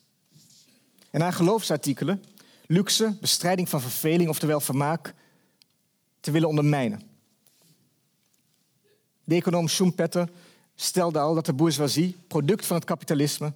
En 1.10 1.20
haar 1.20 1.32
geloofsartikelen, 1.32 2.24
luxe, 2.66 3.16
bestrijding 3.20 3.68
van 3.68 3.80
verveling, 3.80 4.28
oftewel 4.28 4.60
vermaak, 4.60 5.14
te 6.20 6.30
willen 6.30 6.48
ondermijnen. 6.48 7.00
De 9.24 9.34
econoom 9.34 9.68
Schumpeter 9.68 10.28
stelde 10.74 11.18
al 11.18 11.34
dat 11.34 11.46
de 11.46 11.52
bourgeoisie, 11.52 12.16
product 12.26 12.66
van 12.66 12.76
het 12.76 12.84
kapitalisme, 12.84 13.52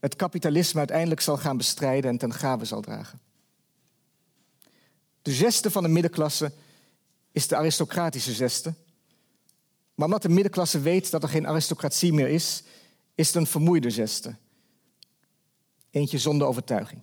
het 0.00 0.16
kapitalisme 0.16 0.78
uiteindelijk 0.78 1.20
zal 1.20 1.36
gaan 1.36 1.56
bestrijden 1.56 2.10
en 2.10 2.18
ten 2.18 2.34
gave 2.34 2.64
zal 2.64 2.80
dragen. 2.80 3.20
De 5.22 5.32
zesde 5.32 5.70
van 5.70 5.82
de 5.82 5.88
middenklasse 5.88 6.52
is 7.32 7.48
de 7.48 7.56
aristocratische 7.56 8.32
zesde. 8.32 8.74
Maar 9.94 10.06
omdat 10.06 10.22
de 10.22 10.28
middenklasse 10.28 10.80
weet 10.80 11.10
dat 11.10 11.22
er 11.22 11.28
geen 11.28 11.46
aristocratie 11.46 12.12
meer 12.12 12.28
is, 12.28 12.62
is 13.14 13.26
het 13.26 13.36
een 13.36 13.46
vermoeide 13.46 13.90
zesde. 13.90 14.34
Eentje 15.90 16.18
zonder 16.18 16.46
overtuiging. 16.46 17.00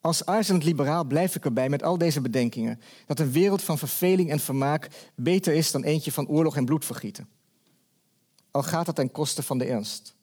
Als 0.00 0.26
aarzelend 0.26 0.64
liberaal 0.64 1.04
blijf 1.04 1.34
ik 1.34 1.44
erbij 1.44 1.68
met 1.68 1.82
al 1.82 1.98
deze 1.98 2.20
bedenkingen 2.20 2.80
dat 3.06 3.18
een 3.18 3.32
wereld 3.32 3.62
van 3.62 3.78
verveling 3.78 4.30
en 4.30 4.40
vermaak 4.40 4.88
beter 5.14 5.54
is 5.54 5.70
dan 5.70 5.84
eentje 5.84 6.12
van 6.12 6.28
oorlog 6.28 6.56
en 6.56 6.64
bloedvergieten. 6.64 7.28
Al 8.50 8.62
gaat 8.62 8.86
dat 8.86 8.94
ten 8.94 9.12
koste 9.12 9.42
van 9.42 9.58
de 9.58 9.64
ernst. 9.64 10.14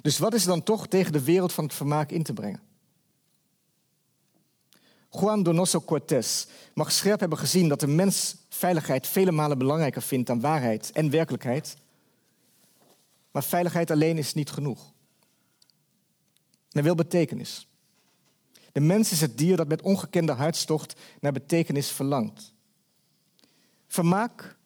Dus 0.00 0.18
wat 0.18 0.34
is 0.34 0.42
er 0.42 0.48
dan 0.48 0.62
toch 0.62 0.86
tegen 0.86 1.12
de 1.12 1.24
wereld 1.24 1.52
van 1.52 1.64
het 1.64 1.74
vermaak 1.74 2.10
in 2.10 2.22
te 2.22 2.32
brengen? 2.32 2.62
Juan 5.10 5.42
Donoso 5.42 5.80
Cortés 5.80 6.46
mag 6.74 6.92
scherp 6.92 7.20
hebben 7.20 7.38
gezien 7.38 7.68
dat 7.68 7.80
de 7.80 7.86
mens 7.86 8.36
veiligheid 8.48 9.06
vele 9.06 9.32
malen 9.32 9.58
belangrijker 9.58 10.02
vindt 10.02 10.26
dan 10.26 10.40
waarheid 10.40 10.92
en 10.92 11.10
werkelijkheid. 11.10 11.76
Maar 13.30 13.44
veiligheid 13.44 13.90
alleen 13.90 14.18
is 14.18 14.34
niet 14.34 14.50
genoeg. 14.50 14.92
Hij 16.68 16.82
wil 16.82 16.94
betekenis. 16.94 17.67
De 18.72 18.80
mens 18.80 19.12
is 19.12 19.20
het 19.20 19.38
dier 19.38 19.56
dat 19.56 19.68
met 19.68 19.82
ongekende 19.82 20.32
hartstocht 20.32 21.00
naar 21.20 21.32
betekenis 21.32 21.90
verlangt. 21.90 22.52
Vermaak 23.86 24.56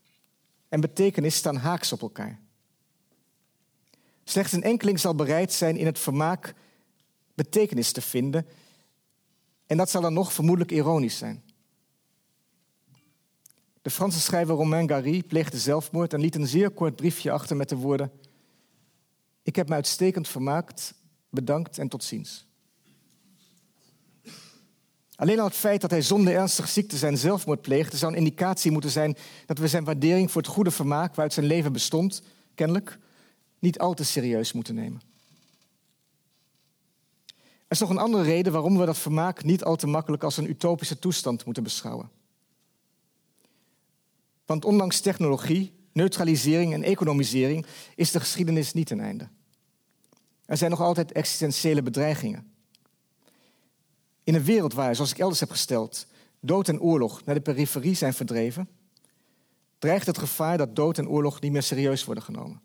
en 0.68 0.80
betekenis 0.80 1.36
staan 1.36 1.56
haaks 1.56 1.92
op 1.92 2.02
elkaar. 2.02 2.40
Slechts 4.24 4.52
een 4.52 4.62
enkeling 4.62 5.00
zal 5.00 5.14
bereid 5.14 5.52
zijn 5.52 5.76
in 5.76 5.86
het 5.86 5.98
vermaak 5.98 6.54
betekenis 7.34 7.92
te 7.92 8.00
vinden. 8.00 8.46
En 9.66 9.76
dat 9.76 9.90
zal 9.90 10.00
dan 10.00 10.12
nog 10.12 10.32
vermoedelijk 10.32 10.72
ironisch 10.72 11.18
zijn. 11.18 11.42
De 13.82 13.90
Franse 13.90 14.20
schrijver 14.20 14.54
Romain 14.54 14.88
Gary 14.88 15.22
pleegde 15.22 15.58
zelfmoord 15.58 16.12
en 16.12 16.20
liet 16.20 16.34
een 16.34 16.46
zeer 16.46 16.70
kort 16.70 16.96
briefje 16.96 17.30
achter 17.30 17.56
met 17.56 17.68
de 17.68 17.76
woorden: 17.76 18.12
Ik 19.42 19.56
heb 19.56 19.68
me 19.68 19.74
uitstekend 19.74 20.28
vermaakt, 20.28 20.94
bedankt 21.30 21.78
en 21.78 21.88
tot 21.88 22.04
ziens. 22.04 22.46
Alleen 25.14 25.38
al 25.38 25.44
het 25.44 25.54
feit 25.54 25.80
dat 25.80 25.90
hij 25.90 26.02
zonder 26.02 26.34
ernstig 26.34 26.68
ziek 26.68 26.88
te 26.88 26.96
zijn 26.96 27.18
zelfmoord 27.18 27.62
pleegde, 27.62 27.96
zou 27.96 28.12
een 28.12 28.18
indicatie 28.18 28.70
moeten 28.70 28.90
zijn 28.90 29.16
dat 29.46 29.58
we 29.58 29.68
zijn 29.68 29.84
waardering 29.84 30.30
voor 30.30 30.42
het 30.42 30.50
goede 30.50 30.70
vermaak 30.70 31.08
waaruit 31.08 31.32
zijn 31.32 31.46
leven 31.46 31.72
bestond, 31.72 32.22
kennelijk, 32.54 32.98
niet 33.58 33.78
al 33.78 33.94
te 33.94 34.04
serieus 34.04 34.52
moeten 34.52 34.74
nemen. 34.74 35.02
Er 37.72 37.78
is 37.78 37.80
nog 37.80 37.90
een 37.90 38.04
andere 38.04 38.22
reden 38.22 38.52
waarom 38.52 38.78
we 38.78 38.86
dat 38.86 38.98
vermaak 38.98 39.44
niet 39.44 39.64
al 39.64 39.76
te 39.76 39.86
makkelijk 39.86 40.22
als 40.22 40.36
een 40.36 40.50
utopische 40.50 40.98
toestand 40.98 41.44
moeten 41.44 41.62
beschouwen. 41.62 42.10
Want 44.46 44.64
ondanks 44.64 45.00
technologie, 45.00 45.72
neutralisering 45.92 46.72
en 46.72 46.82
economisering 46.82 47.66
is 47.96 48.10
de 48.10 48.20
geschiedenis 48.20 48.72
niet 48.72 48.90
een 48.90 49.00
einde. 49.00 49.28
Er 50.44 50.56
zijn 50.56 50.70
nog 50.70 50.80
altijd 50.80 51.12
existentiële 51.12 51.82
bedreigingen. 51.82 52.51
In 54.24 54.34
een 54.34 54.44
wereld 54.44 54.72
waar, 54.72 54.94
zoals 54.94 55.10
ik 55.10 55.18
elders 55.18 55.40
heb 55.40 55.50
gesteld, 55.50 56.06
dood 56.40 56.68
en 56.68 56.80
oorlog 56.80 57.24
naar 57.24 57.34
de 57.34 57.40
periferie 57.40 57.94
zijn 57.94 58.14
verdreven, 58.14 58.68
dreigt 59.78 60.06
het 60.06 60.18
gevaar 60.18 60.58
dat 60.58 60.76
dood 60.76 60.98
en 60.98 61.08
oorlog 61.08 61.40
niet 61.40 61.52
meer 61.52 61.62
serieus 61.62 62.04
worden 62.04 62.24
genomen. 62.24 62.60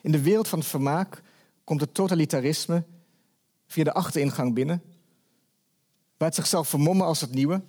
In 0.00 0.12
de 0.12 0.22
wereld 0.22 0.48
van 0.48 0.58
het 0.58 0.68
vermaak 0.68 1.22
komt 1.64 1.80
het 1.80 1.94
totalitarisme 1.94 2.84
via 3.66 3.84
de 3.84 3.92
achteringang 3.92 4.54
binnen, 4.54 4.82
waar 6.16 6.28
het 6.28 6.36
zichzelf 6.36 6.68
vermommen 6.68 7.06
als 7.06 7.20
het 7.20 7.34
nieuwe 7.34 7.62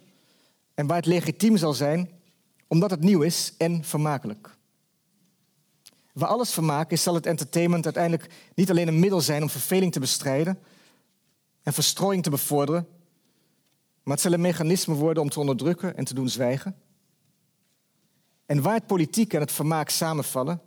en 0.74 0.88
waar 0.88 0.98
het 0.98 1.06
legitiem 1.06 1.58
zal 1.58 1.74
zijn 1.74 2.10
omdat 2.68 2.92
het 2.92 3.00
nieuw 3.04 3.22
is 3.22 3.54
en 3.58 3.84
vermakelijk. 3.84 4.56
Waar 6.14 6.30
alles 6.30 6.52
vermaak 6.52 6.92
is, 6.92 7.04
zal 7.04 7.14
het 7.14 7.26
entertainment 7.26 7.86
uiteindelijk 7.86 8.34
niet 8.56 8.70
alleen 8.70 8.88
een 8.88 9.00
middel 9.00 9.22
zijn 9.22 9.42
om 9.42 9.50
verveling 9.50 9.92
te 9.92 10.00
bestrijden, 10.00 10.60
en 11.66 11.74
verstrooiing 11.74 12.24
te 12.24 12.30
bevorderen, 12.30 12.88
maar 14.04 14.14
het 14.14 14.24
zal 14.24 14.34
een 14.34 14.42
mechanisme 14.42 14.94
worden 14.94 15.24
om 15.24 15.30
te 15.30 15.40
onderdrukken 15.40 15.98
en 15.98 16.06
te 16.06 16.14
doen 16.14 16.30
zwijgen. 16.30 16.76
En 18.46 18.62
waar 18.62 18.74
het 18.74 18.88
politiek 18.88 19.34
en 19.34 19.40
het 19.40 19.52
vermaak 19.52 19.90
samenvallen, 19.90 20.62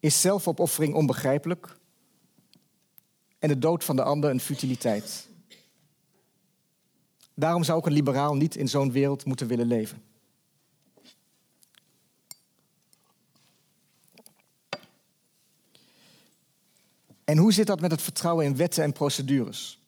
is 0.00 0.20
zelfopoffering 0.20 0.94
onbegrijpelijk 0.94 1.76
en 3.38 3.48
de 3.48 3.58
dood 3.58 3.84
van 3.84 3.96
de 3.96 4.02
ander 4.02 4.30
een 4.30 4.40
futiliteit. 4.40 5.28
Daarom 7.34 7.64
zou 7.64 7.78
ook 7.78 7.86
een 7.86 7.92
liberaal 7.92 8.34
niet 8.34 8.56
in 8.56 8.68
zo'n 8.68 8.92
wereld 8.92 9.24
moeten 9.24 9.46
willen 9.46 9.66
leven. 9.66 10.02
En 17.32 17.38
hoe 17.38 17.52
zit 17.52 17.66
dat 17.66 17.80
met 17.80 17.90
het 17.90 18.02
vertrouwen 18.02 18.44
in 18.44 18.56
wetten 18.56 18.84
en 18.84 18.92
procedures? 18.92 19.80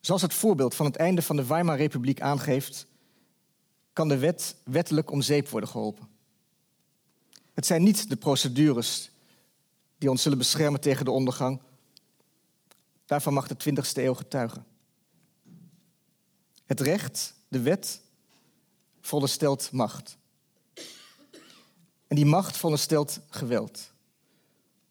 Zoals 0.00 0.22
het 0.22 0.34
voorbeeld 0.34 0.74
van 0.74 0.86
het 0.86 0.96
einde 0.96 1.22
van 1.22 1.36
de 1.36 1.46
Weimar-republiek 1.46 2.20
aangeeft, 2.20 2.86
kan 3.92 4.08
de 4.08 4.18
wet 4.18 4.56
wettelijk 4.64 5.10
om 5.10 5.22
zeep 5.22 5.48
worden 5.48 5.68
geholpen. 5.68 6.08
Het 7.54 7.66
zijn 7.66 7.82
niet 7.82 8.08
de 8.08 8.16
procedures 8.16 9.10
die 9.98 10.10
ons 10.10 10.22
zullen 10.22 10.38
beschermen 10.38 10.80
tegen 10.80 11.04
de 11.04 11.10
ondergang. 11.10 11.62
Daarvan 13.06 13.32
mag 13.32 13.48
de 13.48 13.70
20e 13.70 13.92
eeuw 13.94 14.14
getuigen. 14.14 14.66
Het 16.66 16.80
recht, 16.80 17.34
de 17.48 17.60
wet, 17.60 18.00
veronderstelt 19.00 19.72
macht. 19.72 20.16
En 22.06 22.16
die 22.16 22.26
macht 22.26 22.56
veronderstelt 22.56 23.20
geweld 23.28 23.90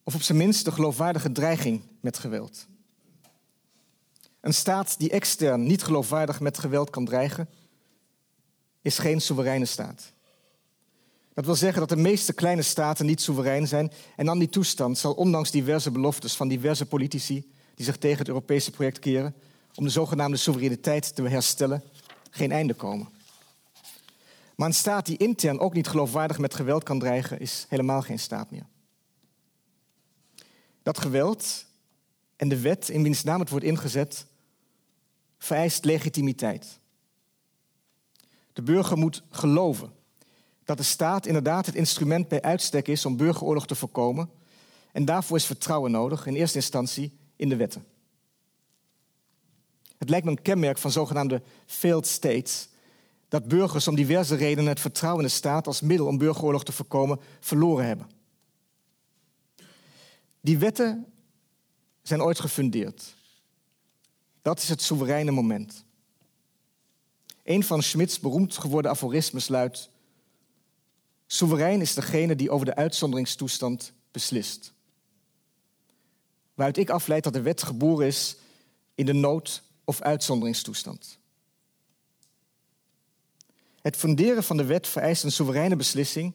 of 0.10 0.16
op 0.16 0.22
zijn 0.22 0.38
minst 0.38 0.66
de 0.66 0.72
geloofwaardige 0.72 1.32
dreiging 1.32 1.82
met 2.00 2.18
geweld. 2.18 2.68
Een 4.42 4.54
staat 4.54 5.00
die 5.00 5.10
extern 5.10 5.64
niet 5.64 5.84
geloofwaardig 5.84 6.40
met 6.40 6.58
geweld 6.58 6.90
kan 6.90 7.06
dreigen, 7.06 7.50
is 8.82 8.98
geen 8.98 9.22
soevereine 9.22 9.66
staat. 9.66 10.12
Dat 11.34 11.46
wil 11.46 11.56
zeggen 11.56 11.80
dat 11.80 11.90
de 11.90 11.96
meeste 11.96 12.34
kleine 12.34 12.62
staten 12.62 13.06
niet 13.06 13.22
soeverein 13.22 13.68
zijn 13.68 13.92
en 14.16 14.30
aan 14.30 14.40
die 14.40 14.50
toestand 14.50 14.98
zal 14.98 15.14
ondanks 15.14 15.52
diverse 15.52 15.92
beloftes 15.92 16.36
van 16.36 16.48
diverse 16.48 16.86
politici 16.86 17.52
die 17.76 17.86
zich 17.86 17.98
tegen 17.98 18.18
het 18.18 18.28
Europese 18.28 18.72
project 18.72 19.00
keren 19.00 19.36
om 19.76 19.84
de 19.84 19.90
zogenaamde 19.90 20.38
soevereiniteit 20.38 21.16
te 21.16 21.22
herstellen, 21.22 21.84
geen 22.30 22.52
einde 22.52 22.74
komen. 22.74 23.10
Maar 24.56 24.68
een 24.68 24.74
staat 24.74 25.06
die 25.06 25.18
intern 25.18 25.60
ook 25.60 25.74
niet 25.74 25.88
geloofwaardig 25.88 26.38
met 26.38 26.56
geweld 26.56 26.84
kan 26.84 27.00
dreigen, 27.00 27.40
is 27.40 27.66
helemaal 27.70 28.02
geen 28.02 28.20
staat 28.20 28.52
meer. 28.52 28.66
Dat 30.90 31.00
geweld 31.00 31.66
en 32.36 32.50
de 32.50 32.60
wet 32.60 32.90
in 32.90 33.04
wiens 33.04 33.24
naam 33.24 33.40
het 33.40 33.50
wordt 33.50 33.66
ingezet, 33.66 34.26
vereist 35.38 35.86
legitimiteit. 35.86 36.80
De 38.54 38.62
burger 38.62 38.98
moet 38.98 39.24
geloven 39.30 39.92
dat 40.64 40.78
de 40.78 40.84
staat 40.84 41.26
inderdaad 41.26 41.66
het 41.66 41.76
instrument 41.76 42.28
bij 42.28 42.42
uitstek 42.42 42.88
is 42.88 43.06
om 43.06 43.18
burgeroorlog 43.18 43.68
te 43.68 43.76
voorkomen. 43.76 44.30
En 44.92 45.06
daarvoor 45.06 45.38
is 45.38 45.46
vertrouwen 45.46 45.92
nodig, 45.92 46.26
in 46.26 46.36
eerste 46.36 46.58
instantie 46.58 47.18
in 47.36 47.50
de 47.50 47.56
wetten. 47.56 47.86
Het 49.98 50.10
lijkt 50.10 50.26
me 50.26 50.32
een 50.32 50.42
kenmerk 50.42 50.78
van 50.78 50.92
zogenaamde 50.92 51.42
failed 51.66 52.08
states 52.08 52.70
dat 53.28 53.48
burgers 53.48 53.88
om 53.88 53.96
diverse 53.96 54.36
redenen 54.36 54.70
het 54.70 54.80
vertrouwen 54.80 55.22
in 55.24 55.28
de 55.28 55.36
staat 55.36 55.68
als 55.68 55.82
middel 55.82 56.08
om 56.08 56.18
burgeroorlog 56.18 56.64
te 56.64 56.72
voorkomen 56.72 57.20
verloren 57.40 57.86
hebben. 57.86 58.18
Die 60.42 60.58
wetten 60.58 61.06
zijn 62.02 62.22
ooit 62.22 62.40
gefundeerd. 62.40 63.16
Dat 64.42 64.62
is 64.62 64.70
het 64.70 64.82
soevereine 64.82 65.32
moment. 65.32 65.84
Een 67.44 67.64
van 67.64 67.84
Schmidts 67.84 68.20
beroemd 68.20 68.58
geworden 68.58 68.92
aforismes 68.92 69.48
luidt: 69.48 69.90
Soeverein 71.28 71.82
is 71.82 71.94
degene 71.94 72.36
die 72.36 72.52
over 72.52 72.66
de 72.66 72.76
uitzonderingstoestand 72.76 73.94
beslist. 74.12 74.74
Waaruit 76.54 76.78
ik 76.78 76.90
afleid 76.90 77.24
dat 77.24 77.34
de 77.34 77.42
wet 77.42 77.64
geboren 77.64 78.08
is 78.08 78.36
in 78.96 79.06
de 79.06 79.14
nood- 79.14 79.64
of 79.84 80.02
uitzonderingstoestand. 80.02 81.18
Het 83.82 83.96
funderen 83.96 84.44
van 84.44 84.58
de 84.58 84.66
wet 84.66 84.88
vereist 84.88 85.24
een 85.24 85.32
soevereine 85.32 85.76
beslissing 85.76 86.34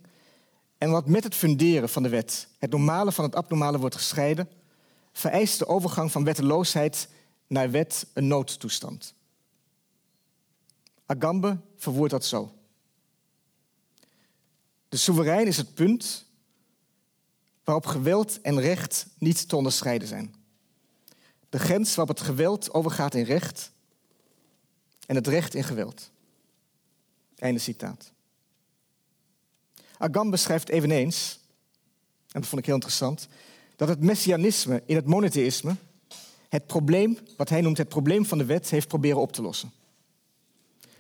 en 0.85 0.91
wat 0.91 1.07
met 1.07 1.25
het 1.25 1.35
funderen 1.35 1.89
van 1.89 2.03
de 2.03 2.09
wet, 2.09 2.49
het 2.59 2.71
normale 2.71 3.13
van 3.13 3.25
het 3.25 3.35
abnormale 3.35 3.79
wordt 3.79 3.95
gescheiden, 3.95 4.49
vereist 5.13 5.59
de 5.59 5.67
overgang 5.67 6.13
van 6.13 6.25
wetteloosheid 6.25 7.09
naar 7.47 7.71
wet 7.71 8.07
een 8.13 8.27
noodtoestand. 8.27 9.15
Agambe 11.07 11.59
verwoordt 11.77 12.13
dat 12.13 12.25
zo. 12.25 12.53
De 14.89 14.97
soeverein 14.97 15.47
is 15.47 15.57
het 15.57 15.75
punt 15.75 16.27
waarop 17.65 17.87
geweld 17.87 18.41
en 18.41 18.61
recht 18.61 19.07
niet 19.19 19.49
te 19.49 19.57
onderscheiden 19.57 20.09
zijn. 20.09 20.35
De 21.49 21.59
grens 21.59 21.95
waarop 21.95 22.17
het 22.17 22.27
geweld 22.27 22.73
overgaat 22.75 23.15
in 23.15 23.25
recht 23.25 23.71
en 25.07 25.15
het 25.15 25.27
recht 25.27 25.55
in 25.55 25.65
geweld. 25.65 26.11
Einde 27.37 27.61
citaat. 27.61 28.14
Agam 29.99 30.31
beschrijft 30.31 30.69
eveneens, 30.69 31.39
en 32.31 32.41
dat 32.41 32.47
vond 32.47 32.61
ik 32.61 32.67
heel 32.67 32.75
interessant, 32.75 33.29
dat 33.77 33.89
het 33.89 34.01
messianisme 34.01 34.83
in 34.87 34.97
het 34.97 35.07
monotheïsme 35.07 35.77
het 36.55 36.67
probleem, 36.67 37.19
wat 37.37 37.49
hij 37.49 37.61
noemt 37.61 37.79
het 37.79 37.89
probleem 37.89 38.27
van 38.27 38.39
de 38.39 38.45
wet, 38.45 38.71
heeft 38.71 38.89
proberen 38.89 39.21
op 39.21 39.33
te 39.33 39.43
lossen. 39.43 39.73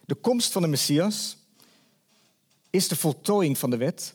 De 0.04 0.14
komst 0.14 0.52
van 0.52 0.62
de 0.62 0.68
Messias 0.68 1.36
is 2.70 2.88
de 2.88 2.96
voltooiing 2.96 3.58
van 3.58 3.70
de 3.70 3.76
wet. 3.76 4.14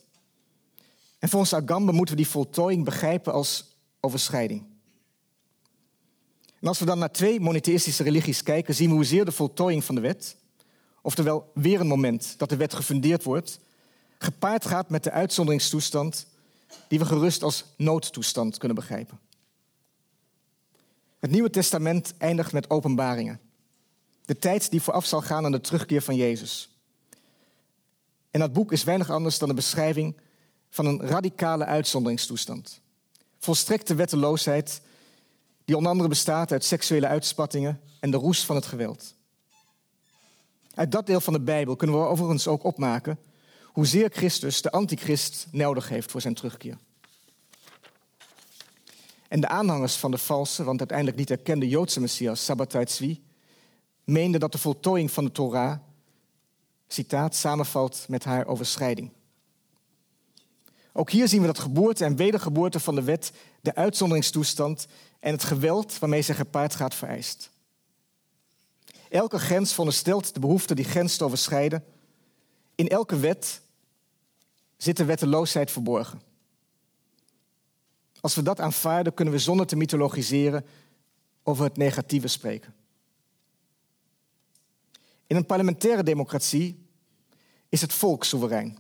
En 1.20 1.30
volgens 1.30 1.54
Agamben 1.54 1.96
moeten 1.96 2.16
we 2.16 2.22
die 2.22 2.32
voltooiing 2.32 2.86
begrijpen 2.86 3.34
als 3.34 3.66
overschrijding. 4.00 4.64
En 6.60 6.68
als 6.68 6.80
we 6.80 6.86
dan 6.86 7.00
naar 7.00 7.12
twee 7.12 7.40
monotheïstische 7.40 8.04
religies 8.04 8.44
kijken, 8.44 8.76
zien 8.76 8.90
we 8.90 8.96
hoezeer 8.96 9.26
de 9.26 9.32
voltooiing 9.32 9.84
van 9.84 9.96
de 9.96 10.02
wet, 10.02 10.36
oftewel 11.02 11.52
weer 11.54 11.80
een 11.80 11.88
moment 11.88 12.34
dat 12.38 12.50
de 12.50 12.56
wet 12.56 12.74
gefundeerd 12.74 13.24
wordt, 13.24 13.60
gepaard 14.20 14.66
gaat 14.66 14.90
met 14.90 15.04
de 15.04 15.12
uitzonderingstoestand 15.12 16.28
die 16.88 17.00
we 17.00 17.06
gerust 17.06 17.44
als 17.44 17.66
noodtoestand 17.78 18.58
kunnen 18.58 18.78
begrijpen. 18.78 19.20
Het 21.20 21.32
Nieuwe 21.32 21.50
Testament 21.50 22.14
eindigt 22.18 22.52
met 22.52 22.70
openbaringen. 22.70 23.40
De 24.26 24.38
tijd 24.38 24.72
die 24.72 24.82
vooraf 24.82 25.06
zal 25.06 25.22
gaan 25.22 25.46
aan 25.46 25.52
de 25.52 25.62
terugkeer 25.62 26.02
van 26.02 26.16
Jezus. 26.16 26.70
En 28.32 28.40
dat 28.40 28.54
boek 28.54 28.72
is 28.72 28.84
weinig 28.84 29.10
anders 29.10 29.38
dan 29.38 29.50
een 29.50 29.56
beschrijving 29.56 30.18
van 30.70 30.86
een 30.86 31.02
radicale 31.02 31.66
uitzonderingstoestand. 31.66 32.82
Volstrekte 33.38 33.96
wetteloosheid, 33.96 34.82
die 35.66 35.76
onder 35.76 35.92
andere 35.92 36.10
bestaat 36.10 36.52
uit 36.52 36.64
seksuele 36.64 37.08
uitspattingen 37.08 37.82
en 38.00 38.12
de 38.12 38.18
roes 38.18 38.46
van 38.46 38.56
het 38.56 38.66
geweld. 38.66 39.16
Uit 40.74 40.92
dat 40.92 41.06
deel 41.06 41.22
van 41.22 41.34
de 41.34 41.42
Bijbel 41.42 41.76
kunnen 41.76 42.00
we 42.00 42.06
overigens 42.06 42.48
ook 42.48 42.64
opmaken 42.64 43.20
hoezeer 43.80 44.10
Christus 44.10 44.62
de 44.62 44.72
antichrist 44.72 45.48
nodig 45.52 45.90
heeft 45.90 46.12
voor 46.12 46.22
zijn 46.22 46.34
terugkeer. 46.34 46.78
En 49.28 49.42
de 49.42 49.48
aanhangers 49.48 49.96
van 49.96 50.12
de 50.12 50.18
valse, 50.18 50.64
want 50.64 50.80
uiteindelijk 50.80 51.18
niet 51.18 51.30
erkende 51.30 51.68
Joodse 51.68 52.00
Messias, 52.00 52.46
Sabbatai 52.46 52.86
Tzvi, 52.86 53.24
meenden 54.04 54.40
dat 54.40 54.52
de 54.52 54.58
voltooiing 54.58 55.12
van 55.12 55.24
de 55.26 55.32
Torah, 55.32 55.78
citaat, 56.88 57.36
samenvalt 57.36 58.06
met 58.08 58.24
haar 58.24 58.48
overschrijding. 58.48 59.12
Ook 60.94 61.12
hier 61.12 61.28
zien 61.28 61.42
we 61.42 61.48
dat 61.48 61.60
geboorte 61.60 62.06
en 62.06 62.16
wedergeboorte 62.16 62.80
van 62.80 62.96
de 62.96 63.04
wet 63.04 63.32
de 63.62 63.76
uitzonderingstoestand 63.76 64.88
en 65.20 65.32
het 65.32 65.44
geweld 65.44 66.00
waarmee 66.00 66.22
zij 66.22 66.36
gepaard 66.36 66.76
gaat 66.76 66.96
vereist. 66.96 67.52
Elke 69.10 69.40
grens 69.40 69.70
veronderstelt 69.70 70.34
de 70.34 70.40
behoefte 70.40 70.76
die 70.76 70.86
grens 70.86 71.18
te 71.18 71.24
overschrijden. 71.24 71.84
In 72.76 72.88
elke 72.88 73.20
wet 73.20 73.62
zit 74.80 74.98
de 74.98 75.06
wetteloosheid 75.06 75.72
verborgen. 75.72 76.22
Als 78.20 78.36
we 78.36 78.42
dat 78.42 78.60
aanvaarden, 78.60 79.14
kunnen 79.14 79.34
we 79.34 79.40
zonder 79.40 79.68
te 79.68 79.76
mythologiseren 79.76 80.66
over 81.44 81.64
het 81.64 81.78
negatieve 81.78 82.28
spreken. 82.28 82.74
In 85.28 85.36
een 85.36 85.46
parlementaire 85.46 86.04
democratie 86.04 86.88
is 87.70 87.82
het 87.82 87.94
volk 87.94 88.24
soeverein, 88.24 88.78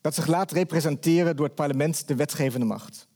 dat 0.00 0.14
zich 0.14 0.26
laat 0.26 0.52
representeren 0.52 1.36
door 1.36 1.46
het 1.46 1.54
parlement, 1.54 2.08
de 2.08 2.14
wetgevende 2.14 2.66
macht. 2.66 3.06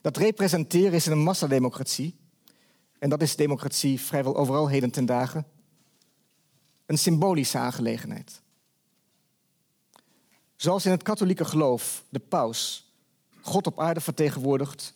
Dat 0.00 0.16
representeren 0.16 0.92
is 0.92 1.06
in 1.06 1.12
een 1.12 1.22
massademocratie, 1.22 2.16
en 2.98 3.08
dat 3.10 3.22
is 3.22 3.36
democratie 3.36 4.00
vrijwel 4.00 4.36
overal 4.36 4.68
heden 4.68 4.90
ten 4.90 5.06
dagen, 5.06 5.46
een 6.86 6.98
symbolische 6.98 7.58
aangelegenheid. 7.58 8.42
Zoals 10.56 10.84
in 10.84 10.90
het 10.90 11.02
katholieke 11.02 11.44
geloof 11.44 12.04
de 12.08 12.18
paus 12.18 12.90
God 13.40 13.66
op 13.66 13.80
aarde 13.80 14.00
vertegenwoordigt, 14.00 14.94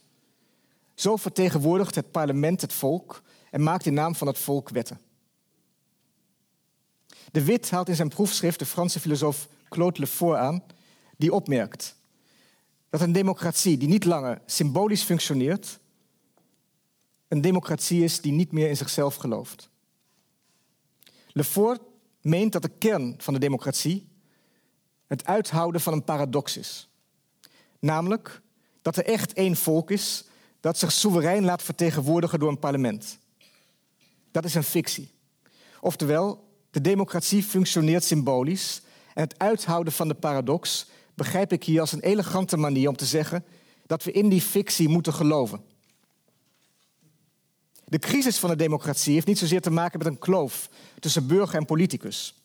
zo 0.94 1.16
vertegenwoordigt 1.16 1.94
het 1.94 2.10
parlement 2.10 2.60
het 2.60 2.72
volk 2.72 3.22
en 3.50 3.62
maakt 3.62 3.86
in 3.86 3.94
naam 3.94 4.14
van 4.14 4.26
het 4.26 4.38
volk 4.38 4.68
wetten. 4.68 5.00
De 7.32 7.44
Wit 7.44 7.70
haalt 7.70 7.88
in 7.88 7.94
zijn 7.94 8.08
proefschrift 8.08 8.58
de 8.58 8.66
Franse 8.66 9.00
filosoof 9.00 9.48
Claude 9.68 10.00
Lefort 10.00 10.38
aan, 10.38 10.62
die 11.16 11.32
opmerkt 11.32 11.96
dat 12.90 13.00
een 13.00 13.12
democratie 13.12 13.76
die 13.76 13.88
niet 13.88 14.04
langer 14.04 14.40
symbolisch 14.46 15.02
functioneert, 15.02 15.78
een 17.28 17.40
democratie 17.40 18.04
is 18.04 18.20
die 18.20 18.32
niet 18.32 18.52
meer 18.52 18.68
in 18.68 18.76
zichzelf 18.76 19.14
gelooft. 19.14 19.70
Lefort 21.32 21.80
meent 22.20 22.52
dat 22.52 22.62
de 22.62 22.68
kern 22.68 23.14
van 23.18 23.34
de 23.34 23.40
democratie 23.40 24.08
het 25.10 25.26
uithouden 25.26 25.80
van 25.80 25.92
een 25.92 26.04
paradox 26.04 26.56
is. 26.56 26.88
Namelijk 27.78 28.40
dat 28.82 28.96
er 28.96 29.04
echt 29.04 29.32
één 29.32 29.56
volk 29.56 29.90
is 29.90 30.24
dat 30.60 30.78
zich 30.78 30.92
soeverein 30.92 31.44
laat 31.44 31.62
vertegenwoordigen 31.62 32.38
door 32.38 32.48
een 32.48 32.58
parlement. 32.58 33.18
Dat 34.30 34.44
is 34.44 34.54
een 34.54 34.62
fictie. 34.62 35.12
Oftewel, 35.80 36.48
de 36.70 36.80
democratie 36.80 37.42
functioneert 37.42 38.04
symbolisch 38.04 38.82
en 39.14 39.22
het 39.22 39.38
uithouden 39.38 39.92
van 39.92 40.08
de 40.08 40.14
paradox 40.14 40.86
begrijp 41.14 41.52
ik 41.52 41.64
hier 41.64 41.80
als 41.80 41.92
een 41.92 42.00
elegante 42.00 42.56
manier 42.56 42.88
om 42.88 42.96
te 42.96 43.06
zeggen 43.06 43.44
dat 43.86 44.04
we 44.04 44.12
in 44.12 44.28
die 44.28 44.42
fictie 44.42 44.88
moeten 44.88 45.12
geloven. 45.12 45.64
De 47.84 47.98
crisis 47.98 48.38
van 48.38 48.50
de 48.50 48.56
democratie 48.56 49.14
heeft 49.14 49.26
niet 49.26 49.38
zozeer 49.38 49.60
te 49.60 49.70
maken 49.70 49.98
met 49.98 50.06
een 50.06 50.18
kloof 50.18 50.70
tussen 50.98 51.26
burger 51.26 51.58
en 51.58 51.64
politicus. 51.64 52.39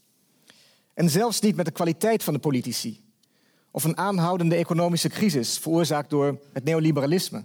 En 0.95 1.09
zelfs 1.09 1.39
niet 1.39 1.55
met 1.55 1.65
de 1.65 1.71
kwaliteit 1.71 2.23
van 2.23 2.33
de 2.33 2.39
politici. 2.39 3.03
Of 3.71 3.83
een 3.83 3.97
aanhoudende 3.97 4.55
economische 4.55 5.09
crisis 5.09 5.57
veroorzaakt 5.57 6.09
door 6.09 6.39
het 6.53 6.63
neoliberalisme. 6.63 7.43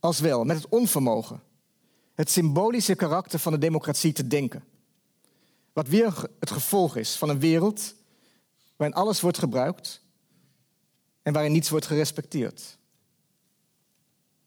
Als 0.00 0.20
wel 0.20 0.44
met 0.44 0.56
het 0.56 0.68
onvermogen, 0.68 1.42
het 2.14 2.30
symbolische 2.30 2.94
karakter 2.94 3.38
van 3.38 3.52
de 3.52 3.58
democratie 3.58 4.12
te 4.12 4.26
denken. 4.26 4.64
Wat 5.72 5.88
weer 5.88 6.28
het 6.40 6.50
gevolg 6.50 6.96
is 6.96 7.16
van 7.16 7.28
een 7.28 7.38
wereld 7.38 7.94
waarin 8.76 8.96
alles 8.96 9.20
wordt 9.20 9.38
gebruikt 9.38 10.02
en 11.22 11.32
waarin 11.32 11.52
niets 11.52 11.70
wordt 11.70 11.86
gerespecteerd. 11.86 12.78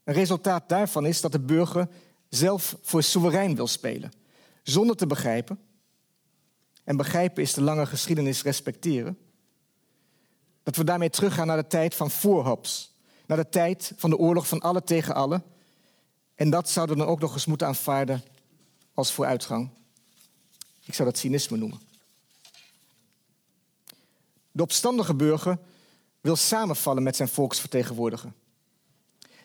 Een 0.04 0.14
resultaat 0.14 0.70
daarvan 0.70 1.06
is 1.06 1.22
dat 1.22 1.32
de 1.32 1.40
burger 1.40 1.88
zelf 2.30 2.78
voor 2.82 3.04
soeverein 3.04 3.56
wil 3.56 3.68
spelen, 3.68 4.12
zonder 4.64 4.96
te 4.96 5.08
begrijpen. 5.08 5.60
En 6.88 6.98
begrijpen 6.98 7.44
is 7.44 7.54
de 7.54 7.62
lange 7.62 7.86
geschiedenis 7.86 8.44
respecteren. 8.44 9.18
Dat 10.64 10.76
we 10.76 10.84
daarmee 10.84 11.10
teruggaan 11.10 11.48
naar 11.48 11.58
de 11.58 11.68
tijd 11.68 11.96
van 11.96 12.12
voorhops, 12.12 12.94
naar 13.26 13.38
de 13.38 13.50
tijd 13.50 13.94
van 13.96 14.10
de 14.10 14.18
oorlog 14.18 14.48
van 14.48 14.60
alle 14.60 14.84
tegen 14.84 15.16
alle. 15.16 15.42
En 16.36 16.50
dat 16.50 16.70
zouden 16.70 16.96
we 16.96 17.02
dan 17.02 17.12
ook 17.12 17.20
nog 17.20 17.34
eens 17.34 17.46
moeten 17.46 17.68
aanvaarden 17.68 18.24
als 18.94 19.12
vooruitgang. 19.12 19.70
Ik 20.86 20.94
zou 20.94 21.10
dat 21.10 21.18
cynisme 21.18 21.58
noemen. 21.58 21.80
De 24.52 24.64
opstandige 24.64 25.14
burger 25.14 25.60
wil 26.22 26.36
samenvallen 26.36 27.04
met 27.04 27.16
zijn 27.16 27.30
volksvertegenwoordiger. 27.30 28.34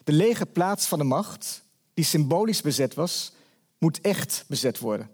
De 0.05 0.13
lege 0.13 0.47
plaats 0.47 0.87
van 0.87 0.99
de 0.99 1.05
macht, 1.05 1.63
die 1.95 2.05
symbolisch 2.05 2.61
bezet 2.61 2.95
was, 2.95 3.33
moet 3.79 4.01
echt 4.01 4.45
bezet 4.49 4.79
worden. 4.79 5.11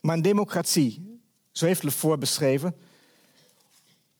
Maar 0.00 0.16
een 0.16 0.22
democratie, 0.22 1.20
zo 1.52 1.66
heeft 1.66 1.82
Lefort 1.82 2.20
beschreven, 2.20 2.76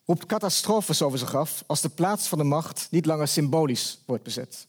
roept 0.04 0.26
catastrofes 0.26 1.02
over 1.02 1.18
zich 1.18 1.34
af 1.34 1.64
als 1.66 1.80
de 1.80 1.88
plaats 1.88 2.28
van 2.28 2.38
de 2.38 2.44
macht 2.44 2.88
niet 2.90 3.06
langer 3.06 3.28
symbolisch 3.28 4.02
wordt 4.06 4.24
bezet. 4.24 4.66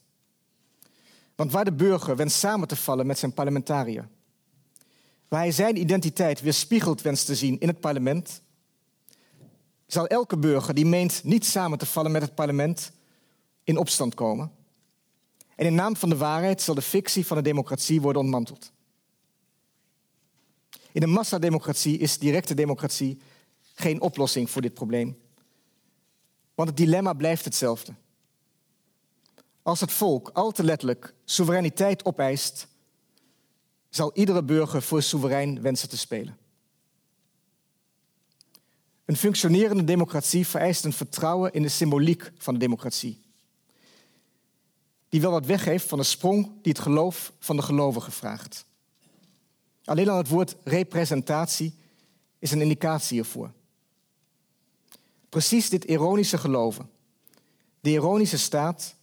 Want 1.34 1.52
waar 1.52 1.64
de 1.64 1.72
burger 1.72 2.16
wenst 2.16 2.38
samen 2.38 2.68
te 2.68 2.76
vallen 2.76 3.06
met 3.06 3.18
zijn 3.18 3.32
parlementariër, 3.32 4.08
waar 5.28 5.40
hij 5.40 5.52
zijn 5.52 5.80
identiteit 5.80 6.40
weerspiegeld 6.40 7.02
wenst 7.02 7.26
te 7.26 7.34
zien 7.34 7.60
in 7.60 7.68
het 7.68 7.80
parlement, 7.80 8.40
zal 9.86 10.06
elke 10.06 10.36
burger 10.36 10.74
die 10.74 10.86
meent 10.86 11.24
niet 11.24 11.44
samen 11.44 11.78
te 11.78 11.86
vallen 11.86 12.12
met 12.12 12.22
het 12.22 12.34
parlement 12.34 12.92
in 13.64 13.76
opstand 13.76 14.14
komen. 14.14 14.52
En 15.56 15.66
in 15.66 15.74
naam 15.74 15.96
van 15.96 16.08
de 16.08 16.16
waarheid 16.16 16.62
zal 16.62 16.74
de 16.74 16.82
fictie 16.82 17.26
van 17.26 17.36
de 17.36 17.42
democratie 17.42 18.00
worden 18.00 18.22
ontmanteld. 18.22 18.72
In 20.92 21.02
een 21.02 21.10
massademocratie 21.10 21.98
is 21.98 22.18
directe 22.18 22.54
democratie 22.54 23.18
geen 23.74 24.00
oplossing 24.00 24.50
voor 24.50 24.62
dit 24.62 24.74
probleem. 24.74 25.18
Want 26.54 26.68
het 26.68 26.76
dilemma 26.76 27.12
blijft 27.12 27.44
hetzelfde. 27.44 27.94
Als 29.62 29.80
het 29.80 29.92
volk 29.92 30.30
al 30.32 30.50
te 30.50 30.64
letterlijk 30.64 31.14
soevereiniteit 31.24 32.04
opeist, 32.04 32.68
zal 33.88 34.10
iedere 34.14 34.44
burger 34.44 34.82
voor 34.82 35.02
soeverein 35.02 35.62
wensen 35.62 35.88
te 35.88 35.98
spelen. 35.98 36.36
Een 39.04 39.16
functionerende 39.16 39.84
democratie 39.84 40.46
vereist 40.46 40.84
een 40.84 40.92
vertrouwen 40.92 41.52
in 41.52 41.62
de 41.62 41.68
symboliek 41.68 42.32
van 42.38 42.54
de 42.54 42.60
democratie. 42.60 43.20
Die 45.08 45.20
wel 45.20 45.30
wat 45.30 45.46
weggeeft 45.46 45.88
van 45.88 45.98
de 45.98 46.04
sprong 46.04 46.44
die 46.62 46.72
het 46.72 46.82
geloof 46.82 47.32
van 47.38 47.56
de 47.56 47.62
gelovigen 47.62 48.12
vraagt. 48.12 48.64
Alleen 49.84 50.08
al 50.08 50.16
het 50.16 50.28
woord 50.28 50.56
representatie 50.64 51.74
is 52.38 52.50
een 52.50 52.60
indicatie 52.60 53.14
hiervoor. 53.14 53.52
Precies 55.28 55.68
dit 55.68 55.84
ironische 55.84 56.38
geloven, 56.38 56.90
de 57.80 57.90
ironische 57.90 58.38
staat, 58.38 58.94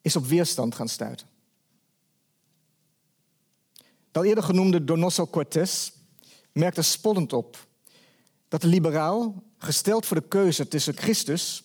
is 0.00 0.16
op 0.16 0.26
weerstand 0.26 0.74
gaan 0.74 0.88
stuiten. 0.88 1.26
De 4.10 4.18
al 4.18 4.24
eerder 4.24 4.44
genoemde 4.44 4.84
Donoso 4.84 5.26
Cortés 5.26 5.92
merkte 6.52 6.82
spottend 6.82 7.32
op 7.32 7.66
dat 8.48 8.60
de 8.60 8.66
liberaal, 8.66 9.42
gesteld 9.58 10.06
voor 10.06 10.16
de 10.16 10.28
keuze 10.28 10.68
tussen 10.68 10.96
Christus 10.96 11.64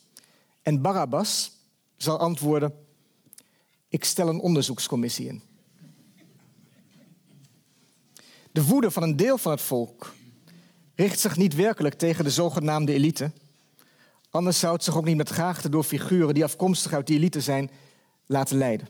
en 0.62 0.82
Barabbas, 0.82 1.52
zal 1.98 2.20
antwoorden: 2.20 2.86
Ik 3.90 4.04
stel 4.04 4.28
een 4.28 4.40
onderzoekscommissie 4.40 5.28
in. 5.28 5.47
De 8.58 8.64
woede 8.64 8.92
van 8.92 9.04
een 9.04 9.16
deel 9.16 9.38
van 9.38 9.52
het 9.52 9.62
volk 9.62 10.14
richt 10.96 11.20
zich 11.20 11.38
niet 11.38 11.56
werkelijk 11.56 11.96
tegen 11.96 12.24
de 12.24 12.30
zogenaamde 12.30 12.94
elite. 12.94 13.32
Anders 14.30 14.60
zou 14.60 14.74
het 14.74 14.84
zich 14.84 14.98
ook 14.98 15.06
niet 15.06 15.18
met 15.18 15.30
graagte 15.30 15.70
door 15.70 15.84
figuren 15.84 16.34
die 16.34 16.44
afkomstig 16.44 16.94
uit 16.94 17.08
die 17.08 17.18
elite 17.18 17.42
zijn 17.42 17.72
laten 18.26 18.58
leiden. 18.58 18.88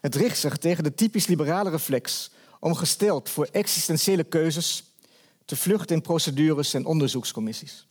Het 0.00 0.14
richt 0.14 0.38
zich 0.38 0.56
tegen 0.56 0.84
de 0.84 0.94
typisch 0.94 1.26
liberale 1.26 1.70
reflex 1.70 2.30
om 2.60 2.74
gesteld 2.74 3.28
voor 3.28 3.48
existentiële 3.52 4.24
keuzes 4.24 4.84
te 5.44 5.56
vluchten 5.56 5.96
in 5.96 6.02
procedures 6.02 6.74
en 6.74 6.86
onderzoekscommissies. 6.86 7.88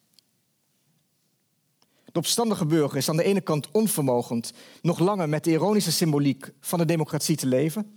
De 2.06 2.20
opstandige 2.20 2.66
burger 2.66 2.98
is 2.98 3.10
aan 3.10 3.18
de 3.18 3.24
ene 3.24 3.42
kant 3.42 3.72
onvermogend 3.72 4.54
nog 4.82 5.00
langer 5.00 5.30
met 5.30 5.44
de 5.44 5.52
ironische 5.52 5.92
symboliek 5.92 6.52
van 6.60 6.80
de 6.80 6.86
democratie 6.86 7.36
te 7.36 7.48
leven. 7.48 7.97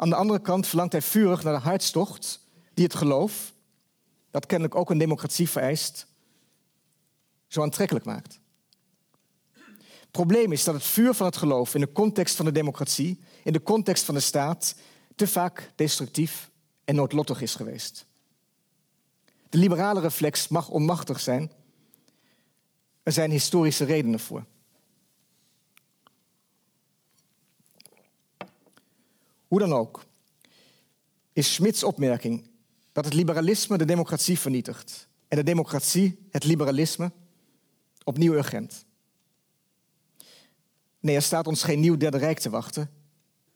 Aan 0.00 0.08
de 0.08 0.14
andere 0.14 0.40
kant 0.40 0.66
verlangt 0.66 0.92
hij 0.92 1.02
vurig 1.02 1.42
naar 1.42 1.54
de 1.54 1.60
hartstocht 1.60 2.46
die 2.74 2.84
het 2.84 2.94
geloof, 2.94 3.54
dat 4.30 4.46
kennelijk 4.46 4.76
ook 4.76 4.90
een 4.90 4.98
democratie 4.98 5.48
vereist, 5.48 6.06
zo 7.46 7.62
aantrekkelijk 7.62 8.04
maakt. 8.04 8.40
Het 10.00 10.10
probleem 10.10 10.52
is 10.52 10.64
dat 10.64 10.74
het 10.74 10.84
vuur 10.84 11.14
van 11.14 11.26
het 11.26 11.36
geloof 11.36 11.74
in 11.74 11.80
de 11.80 11.92
context 11.92 12.36
van 12.36 12.44
de 12.44 12.52
democratie, 12.52 13.20
in 13.44 13.52
de 13.52 13.62
context 13.62 14.04
van 14.04 14.14
de 14.14 14.20
staat, 14.20 14.74
te 15.14 15.26
vaak 15.26 15.72
destructief 15.74 16.50
en 16.84 16.94
noodlottig 16.94 17.40
is 17.40 17.54
geweest. 17.54 18.06
De 19.48 19.58
liberale 19.58 20.00
reflex 20.00 20.48
mag 20.48 20.68
onmachtig 20.68 21.20
zijn. 21.20 21.52
Er 23.02 23.12
zijn 23.12 23.30
historische 23.30 23.84
redenen 23.84 24.20
voor. 24.20 24.44
Hoe 29.48 29.58
dan 29.58 29.72
ook, 29.72 30.06
is 31.32 31.54
Schmidts 31.54 31.82
opmerking 31.82 32.50
dat 32.92 33.04
het 33.04 33.14
liberalisme 33.14 33.78
de 33.78 33.84
democratie 33.84 34.38
vernietigt 34.38 35.08
en 35.28 35.36
de 35.36 35.42
democratie 35.42 36.26
het 36.30 36.44
liberalisme 36.44 37.12
opnieuw 38.04 38.32
urgent. 38.32 38.84
Nee, 41.00 41.14
er 41.14 41.22
staat 41.22 41.46
ons 41.46 41.62
geen 41.62 41.80
nieuw 41.80 41.96
Derde 41.96 42.18
Rijk 42.18 42.38
te 42.38 42.50
wachten. 42.50 42.90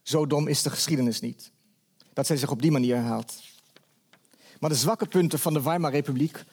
Zo 0.03 0.26
dom 0.26 0.49
is 0.49 0.62
de 0.62 0.70
geschiedenis 0.70 1.20
niet. 1.20 1.51
Dat 2.12 2.26
zij 2.26 2.36
zich 2.36 2.51
op 2.51 2.62
die 2.62 2.70
manier 2.70 2.95
herhaalt. 2.95 3.43
Maar 4.61 4.70
de 4.70 4.76
zwakke 4.76 5.07
punten 5.07 5.38
van 5.38 5.53
de 5.53 5.62
Weimar-republiek 5.62 6.45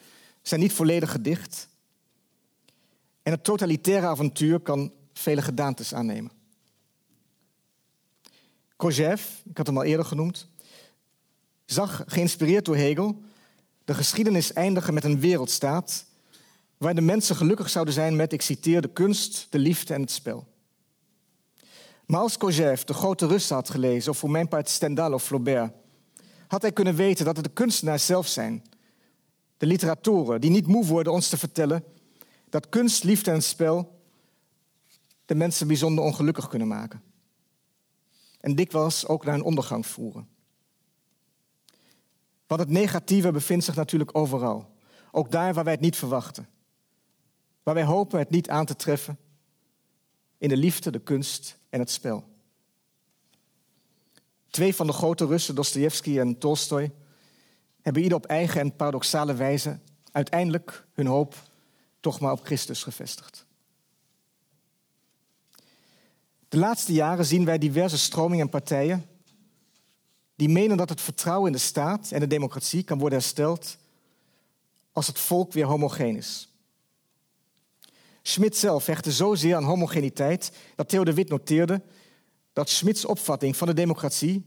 zijn 0.41 0.59
niet 0.59 0.73
volledig 0.73 1.11
gedicht. 1.11 1.67
En 3.23 3.31
het 3.31 3.43
totalitaire 3.43 4.07
avontuur 4.07 4.59
kan 4.59 4.93
vele 5.13 5.41
gedaantes 5.41 5.93
aannemen. 5.93 6.38
Kojève, 8.79 9.27
ik 9.49 9.57
had 9.57 9.67
hem 9.67 9.77
al 9.77 9.83
eerder 9.83 10.05
genoemd, 10.05 10.47
zag, 11.65 12.03
geïnspireerd 12.05 12.65
door 12.65 12.75
Hegel, 12.75 13.21
de 13.85 13.93
geschiedenis 13.93 14.53
eindigen 14.53 14.93
met 14.93 15.03
een 15.03 15.19
wereldstaat 15.19 16.05
waar 16.77 16.95
de 16.95 17.01
mensen 17.01 17.35
gelukkig 17.35 17.69
zouden 17.69 17.93
zijn 17.93 18.15
met, 18.15 18.33
ik 18.33 18.41
citeer, 18.41 18.81
de 18.81 18.93
kunst, 18.93 19.47
de 19.49 19.59
liefde 19.59 19.93
en 19.93 20.01
het 20.01 20.11
spel. 20.11 20.47
Maar 22.05 22.19
als 22.19 22.37
Kojève 22.37 22.85
de 22.85 22.93
grote 22.93 23.27
Russen 23.27 23.55
had 23.55 23.69
gelezen, 23.69 24.11
of 24.11 24.17
voor 24.17 24.31
mijn 24.31 24.47
part 24.47 24.69
Stendhal 24.69 25.13
of 25.13 25.23
Flaubert, 25.23 25.73
had 26.47 26.61
hij 26.61 26.71
kunnen 26.71 26.95
weten 26.95 27.25
dat 27.25 27.35
het 27.35 27.45
de 27.45 27.51
kunstenaars 27.51 28.05
zelf 28.05 28.27
zijn, 28.27 28.63
de 29.57 29.65
literatoren, 29.65 30.41
die 30.41 30.49
niet 30.49 30.67
moe 30.67 30.85
worden 30.85 31.13
ons 31.13 31.29
te 31.29 31.37
vertellen 31.37 31.83
dat 32.49 32.69
kunst, 32.69 33.03
liefde 33.03 33.31
en 33.31 33.43
spel 33.43 33.99
de 35.25 35.35
mensen 35.35 35.67
bijzonder 35.67 36.03
ongelukkig 36.03 36.47
kunnen 36.47 36.67
maken. 36.67 37.08
En 38.39 38.55
dikwijls 38.55 39.07
ook 39.07 39.25
naar 39.25 39.33
een 39.33 39.43
ondergang 39.43 39.85
voeren. 39.85 40.27
Want 42.47 42.61
het 42.61 42.69
negatieve 42.69 43.31
bevindt 43.31 43.65
zich 43.65 43.75
natuurlijk 43.75 44.17
overal. 44.17 44.73
Ook 45.11 45.31
daar 45.31 45.53
waar 45.53 45.63
wij 45.63 45.73
het 45.73 45.81
niet 45.81 45.95
verwachten. 45.95 46.49
Waar 47.63 47.73
wij 47.73 47.83
hopen 47.83 48.19
het 48.19 48.29
niet 48.29 48.49
aan 48.49 48.65
te 48.65 48.75
treffen. 48.75 49.17
In 50.37 50.49
de 50.49 50.57
liefde, 50.57 50.91
de 50.91 50.99
kunst 50.99 51.59
en 51.69 51.79
het 51.79 51.89
spel. 51.89 52.27
Twee 54.49 54.75
van 54.75 54.87
de 54.87 54.93
grote 54.93 55.25
Russen, 55.25 55.55
Dostoevsky 55.55 56.19
en 56.19 56.37
Tolstoy, 56.37 56.91
hebben 57.81 58.03
ieder 58.03 58.17
op 58.17 58.25
eigen 58.25 58.61
en 58.61 58.75
paradoxale 58.75 59.33
wijze 59.33 59.79
uiteindelijk 60.11 60.87
hun 60.93 61.07
hoop 61.07 61.35
toch 61.99 62.19
maar 62.19 62.31
op 62.31 62.45
Christus 62.45 62.83
gevestigd. 62.83 63.45
De 66.49 66.57
laatste 66.57 66.93
jaren 66.93 67.25
zien 67.25 67.45
wij 67.45 67.57
diverse 67.57 67.97
stromingen 67.97 68.45
en 68.45 68.51
partijen 68.51 69.05
die 70.35 70.49
menen 70.49 70.77
dat 70.77 70.89
het 70.89 71.01
vertrouwen 71.01 71.47
in 71.47 71.53
de 71.53 71.57
staat 71.63 72.11
en 72.11 72.19
de 72.19 72.27
democratie 72.27 72.83
kan 72.83 72.99
worden 72.99 73.19
hersteld 73.19 73.77
als 74.91 75.07
het 75.07 75.19
volk 75.19 75.53
weer 75.53 75.65
homogeen 75.65 76.15
is. 76.15 76.49
Schmidt 78.21 78.57
zelf 78.57 78.85
hechtte 78.85 79.11
zozeer 79.11 79.55
aan 79.55 79.63
homogeniteit 79.63 80.51
dat 80.75 80.89
Theo 80.89 81.03
de 81.03 81.25
noteerde 81.27 81.81
dat 82.53 82.69
Schmidts 82.69 83.05
opvatting 83.05 83.57
van 83.57 83.67
de 83.67 83.73
democratie 83.73 84.45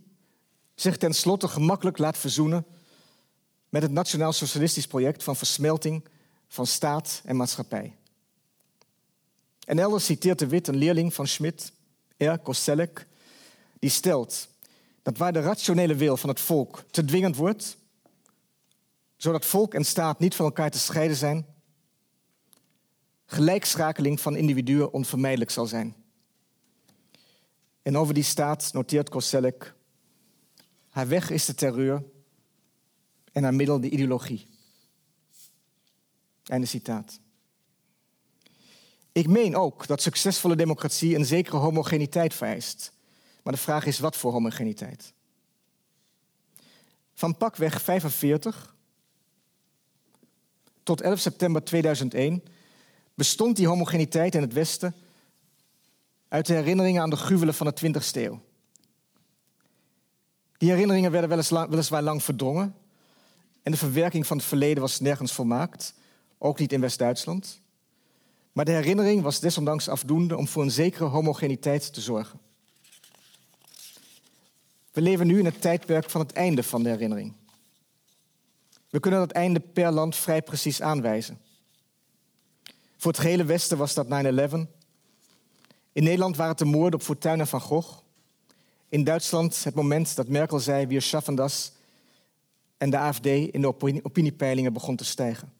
zich 0.74 0.96
tenslotte 0.96 1.48
gemakkelijk 1.48 1.98
laat 1.98 2.18
verzoenen 2.18 2.66
met 3.68 3.82
het 3.82 3.90
Nationaal 3.90 4.32
Socialistisch 4.32 4.86
project 4.86 5.22
van 5.22 5.36
versmelting 5.36 6.04
van 6.48 6.66
staat 6.66 7.22
en 7.24 7.36
maatschappij. 7.36 7.96
En 9.64 9.78
elders 9.78 10.04
citeert 10.04 10.38
de 10.38 10.46
Wit 10.46 10.68
een 10.68 10.76
leerling 10.76 11.14
van 11.14 11.26
Schmidt, 11.26 11.72
R. 12.24 12.38
Koselleck, 12.38 13.06
die 13.78 13.90
stelt 13.90 14.48
dat 15.02 15.16
waar 15.16 15.32
de 15.32 15.40
rationele 15.40 15.94
wil 15.94 16.16
van 16.16 16.28
het 16.28 16.40
volk 16.40 16.84
te 16.90 17.04
dwingend 17.04 17.36
wordt, 17.36 17.76
zodat 19.16 19.44
volk 19.44 19.74
en 19.74 19.84
staat 19.84 20.18
niet 20.18 20.34
van 20.34 20.44
elkaar 20.44 20.70
te 20.70 20.78
scheiden 20.78 21.16
zijn, 21.16 21.46
gelijkschakeling 23.26 24.20
van 24.20 24.36
individuen 24.36 24.92
onvermijdelijk 24.92 25.50
zal 25.50 25.66
zijn. 25.66 25.94
En 27.82 27.96
over 27.96 28.14
die 28.14 28.22
staat 28.22 28.72
noteert 28.72 29.08
Koselleck, 29.08 29.74
haar 30.88 31.08
weg 31.08 31.30
is 31.30 31.44
de 31.44 31.54
terreur 31.54 32.02
en 33.32 33.42
haar 33.42 33.54
middel 33.54 33.80
de 33.80 33.90
ideologie. 33.90 34.46
Einde 36.44 36.66
citaat. 36.66 37.20
Ik 39.12 39.28
meen 39.28 39.56
ook 39.56 39.86
dat 39.86 40.02
succesvolle 40.02 40.56
democratie 40.56 41.16
een 41.16 41.24
zekere 41.24 41.56
homogeniteit 41.56 42.34
vereist. 42.34 42.92
Maar 43.42 43.52
de 43.52 43.58
vraag 43.58 43.86
is 43.86 43.98
wat 43.98 44.16
voor 44.16 44.32
homogeniteit? 44.32 45.12
Van 47.14 47.36
pakweg 47.36 47.82
45 47.82 48.74
tot 50.82 51.00
11 51.00 51.18
september 51.20 51.64
2001 51.64 52.42
bestond 53.14 53.56
die 53.56 53.66
homogeniteit 53.66 54.34
in 54.34 54.40
het 54.40 54.52
Westen 54.52 54.94
uit 56.28 56.46
de 56.46 56.54
herinneringen 56.54 57.02
aan 57.02 57.10
de 57.10 57.16
gruwelen 57.16 57.54
van 57.54 57.66
de 57.66 57.80
20ste 57.86 58.20
eeuw. 58.20 58.40
Die 60.56 60.70
herinneringen 60.70 61.10
werden 61.10 61.48
weliswaar 61.70 62.02
lang 62.02 62.22
verdrongen 62.22 62.74
en 63.62 63.72
de 63.72 63.78
verwerking 63.78 64.26
van 64.26 64.36
het 64.36 64.46
verleden 64.46 64.82
was 64.82 65.00
nergens 65.00 65.32
volmaakt, 65.32 65.94
ook 66.38 66.58
niet 66.58 66.72
in 66.72 66.80
West-Duitsland. 66.80 67.61
Maar 68.52 68.64
de 68.64 68.70
herinnering 68.72 69.22
was 69.22 69.40
desondanks 69.40 69.88
afdoende 69.88 70.36
om 70.36 70.48
voor 70.48 70.62
een 70.62 70.70
zekere 70.70 71.04
homogeniteit 71.04 71.92
te 71.92 72.00
zorgen. 72.00 72.40
We 74.92 75.00
leven 75.00 75.26
nu 75.26 75.38
in 75.38 75.44
het 75.44 75.60
tijdperk 75.60 76.10
van 76.10 76.20
het 76.20 76.32
einde 76.32 76.62
van 76.62 76.82
de 76.82 76.88
herinnering. 76.88 77.32
We 78.90 79.00
kunnen 79.00 79.20
dat 79.20 79.30
einde 79.30 79.60
per 79.60 79.90
land 79.90 80.16
vrij 80.16 80.42
precies 80.42 80.82
aanwijzen. 80.82 81.38
Voor 82.96 83.12
het 83.12 83.20
gehele 83.20 83.44
Westen 83.44 83.78
was 83.78 83.94
dat 83.94 84.06
9-11. 84.06 84.10
In 85.92 86.02
Nederland 86.02 86.36
waren 86.36 86.50
het 86.50 86.58
de 86.58 86.64
moorden 86.64 87.00
op 87.00 87.06
Fortuyn 87.06 87.40
en 87.40 87.46
Van 87.46 87.60
Gogh. 87.60 87.98
In 88.88 89.04
Duitsland 89.04 89.64
het 89.64 89.74
moment 89.74 90.16
dat 90.16 90.28
Merkel 90.28 90.58
zei, 90.58 90.86
wir 90.86 91.02
schaffen 91.02 91.34
das. 91.34 91.72
en 92.82 92.90
de 92.90 92.98
AFD 92.98 93.26
in 93.26 93.60
de 93.60 93.74
opiniepeilingen 94.02 94.72
begon 94.72 94.96
te 94.96 95.04
stijgen. 95.04 95.51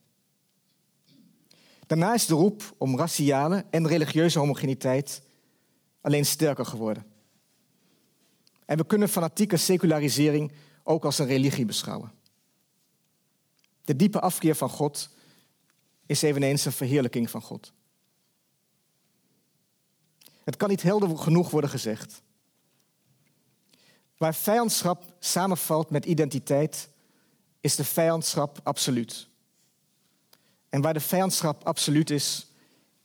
Daarna 1.93 2.15
is 2.15 2.27
de 2.27 2.35
roep 2.35 2.75
om 2.79 2.99
raciale 2.99 3.65
en 3.71 3.87
religieuze 3.87 4.39
homogeniteit 4.39 5.23
alleen 6.01 6.27
sterker 6.27 6.67
geworden. 6.67 7.07
En 8.65 8.77
we 8.77 8.87
kunnen 8.87 9.09
fanatieke 9.09 9.57
secularisering 9.57 10.53
ook 10.83 11.05
als 11.05 11.19
een 11.19 11.27
religie 11.27 11.65
beschouwen. 11.65 12.13
De 13.85 13.97
diepe 13.97 14.21
afkeer 14.21 14.55
van 14.55 14.69
God 14.69 15.09
is 16.07 16.23
eveneens 16.23 16.65
een 16.65 16.73
verheerlijking 16.73 17.31
van 17.31 17.43
God. 17.43 17.73
Het 20.45 20.57
kan 20.57 20.69
niet 20.69 20.83
helder 20.83 21.19
genoeg 21.19 21.51
worden 21.51 21.71
gezegd. 21.71 22.23
Waar 24.17 24.35
vijandschap 24.35 25.15
samenvalt 25.19 25.91
met 25.91 26.05
identiteit, 26.05 26.89
is 27.61 27.77
de 27.77 27.85
vijandschap 27.85 28.61
absoluut. 28.63 29.31
En 30.73 30.81
waar 30.81 30.95
de 30.95 31.01
vijandschap 31.01 31.65
absoluut 31.65 32.11
is, 32.11 32.47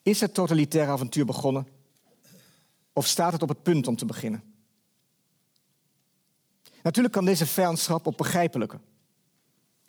is 0.02 0.20
het 0.20 0.34
totalitaire 0.34 0.92
avontuur 0.92 1.26
begonnen 1.26 1.68
of 2.94 3.08
staat 3.08 3.32
het 3.32 3.42
op 3.42 3.50
het 3.50 3.64
punt 3.64 3.88
om 3.88 3.96
te 3.96 4.06
beginnen? 4.06 4.44
Natuurlijk 6.82 7.14
kan 7.14 7.26
deze 7.26 7.46
vijandschap 7.46 8.06
op 8.06 8.18
begrijpelijke. 8.18 8.80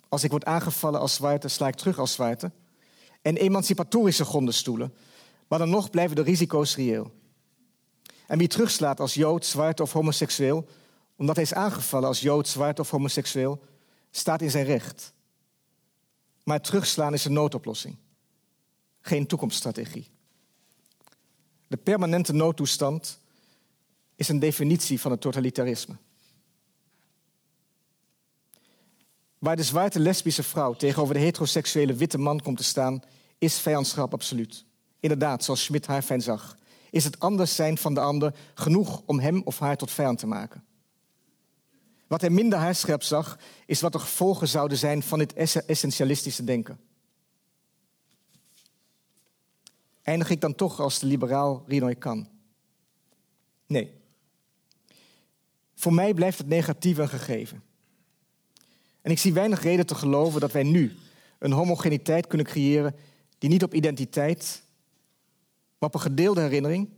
Als 0.09 0.25
ik 0.25 0.31
word 0.31 0.45
aangevallen 0.45 1.01
als 1.01 1.15
zwarte, 1.15 1.49
sla 1.49 1.69
ik 1.69 1.75
terug 1.75 1.99
als 1.99 2.13
zwarte. 2.13 2.53
En 3.23 3.37
emancipatorische 3.37 4.25
gronden 4.25 4.55
stoelen. 4.55 4.95
Maar 5.49 5.59
dan 5.59 5.71
nog 5.71 5.91
blijven 5.91 6.17
de 6.17 6.23
risico's 6.23 6.77
reëel. 6.77 7.13
En 8.27 8.39
wie 8.39 8.49
terugslaat 8.49 9.01
als 9.01 9.15
jood, 9.15 9.47
zwart 9.47 9.81
of 9.81 9.93
homoseksueel, 9.93 10.69
omdat 11.17 11.35
hij 11.35 11.45
is 11.45 11.55
aangevallen 11.55 12.09
als 12.09 12.21
jood, 12.21 12.49
zwart 12.49 12.79
of 12.79 12.91
homoseksueel, 12.91 13.61
staat 14.11 14.43
in 14.43 14.51
zijn 14.51 14.65
recht. 14.65 15.13
Maar 16.49 16.61
terugslaan 16.61 17.15
is 17.15 17.25
een 17.25 17.33
noodoplossing, 17.33 17.97
geen 19.01 19.27
toekomststrategie. 19.27 20.11
De 21.67 21.77
permanente 21.77 22.33
noodtoestand 22.33 23.19
is 24.15 24.29
een 24.29 24.39
definitie 24.39 25.01
van 25.01 25.11
het 25.11 25.21
totalitarisme. 25.21 25.97
Waar 29.39 29.57
de 29.57 29.63
zwarte 29.63 30.01
lesbische 30.01 30.43
vrouw 30.43 30.75
tegenover 30.75 31.15
de 31.15 31.21
heteroseksuele 31.21 31.95
witte 31.95 32.19
man 32.19 32.41
komt 32.41 32.57
te 32.57 32.65
staan, 32.65 33.03
is 33.39 33.59
vijandschap 33.59 34.13
absoluut. 34.13 34.65
Inderdaad, 35.01 35.45
zoals 35.45 35.65
Schmidt 35.65 35.87
haar 35.87 36.03
fijn 36.03 36.23
zag, 36.23 36.57
is 36.91 37.05
het 37.05 37.21
anders 37.21 37.55
zijn 37.55 37.79
van 37.79 37.95
de 37.95 38.01
ander 38.01 38.35
genoeg 38.55 39.03
om 39.07 39.21
hem 39.21 39.43
of 39.45 39.59
haar 39.59 39.77
tot 39.77 39.91
vijand 39.91 40.19
te 40.19 40.27
maken. 40.27 40.65
Wat 42.09 42.21
hij 42.21 42.31
minder 42.31 42.59
haarscherp 42.59 43.03
zag, 43.03 43.39
is 43.67 43.81
wat 43.81 43.93
de 43.93 43.99
gevolgen 43.99 44.49
zouden 44.49 44.79
zijn 44.79 45.03
van 45.03 45.19
dit 45.19 45.33
essentialistische 45.67 46.45
denken. 46.45 46.81
Eindig 50.03 50.31
ik 50.31 50.41
dan 50.41 50.55
toch 50.55 50.81
als 50.81 50.99
de 50.99 51.07
liberaal 51.07 51.65
Rinoy 51.67 51.95
kan? 51.95 52.29
Nee. 53.67 53.93
Voor 55.75 55.95
mij 55.95 56.15
blijft 56.15 56.39
het 56.39 56.47
negatief 56.47 56.99
een 56.99 57.09
gegeven. 57.09 57.63
En 59.01 59.11
ik 59.11 59.19
zie 59.19 59.33
weinig 59.33 59.63
reden 59.63 59.87
te 59.87 59.95
geloven 59.95 60.41
dat 60.41 60.53
wij 60.53 60.63
nu 60.63 60.97
een 61.39 61.53
homogeniteit 61.53 62.27
kunnen 62.27 62.47
creëren 62.47 62.95
die 63.39 63.51
niet 63.51 63.63
op 63.63 63.75
identiteit, 63.75 64.63
maar 65.79 65.89
op 65.89 65.95
een 65.95 66.01
gedeelde 66.01 66.41
herinnering 66.41 66.89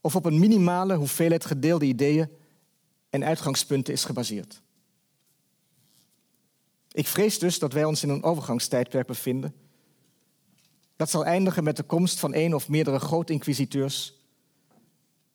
of 0.00 0.16
op 0.16 0.24
een 0.24 0.38
minimale 0.38 0.94
hoeveelheid 0.94 1.44
gedeelde 1.44 1.84
ideeën 1.84 2.28
en 3.10 3.24
uitgangspunten 3.24 3.92
is 3.92 4.04
gebaseerd. 4.04 4.62
Ik 6.92 7.06
vrees 7.06 7.38
dus 7.38 7.58
dat 7.58 7.72
wij 7.72 7.84
ons 7.84 8.02
in 8.02 8.08
een 8.08 8.22
overgangstijdperk 8.22 9.06
bevinden. 9.06 9.54
Dat 10.96 11.10
zal 11.10 11.24
eindigen 11.24 11.64
met 11.64 11.76
de 11.76 11.82
komst 11.82 12.18
van 12.18 12.34
één 12.34 12.54
of 12.54 12.68
meerdere 12.68 12.98
groot-inquisiteurs, 12.98 14.14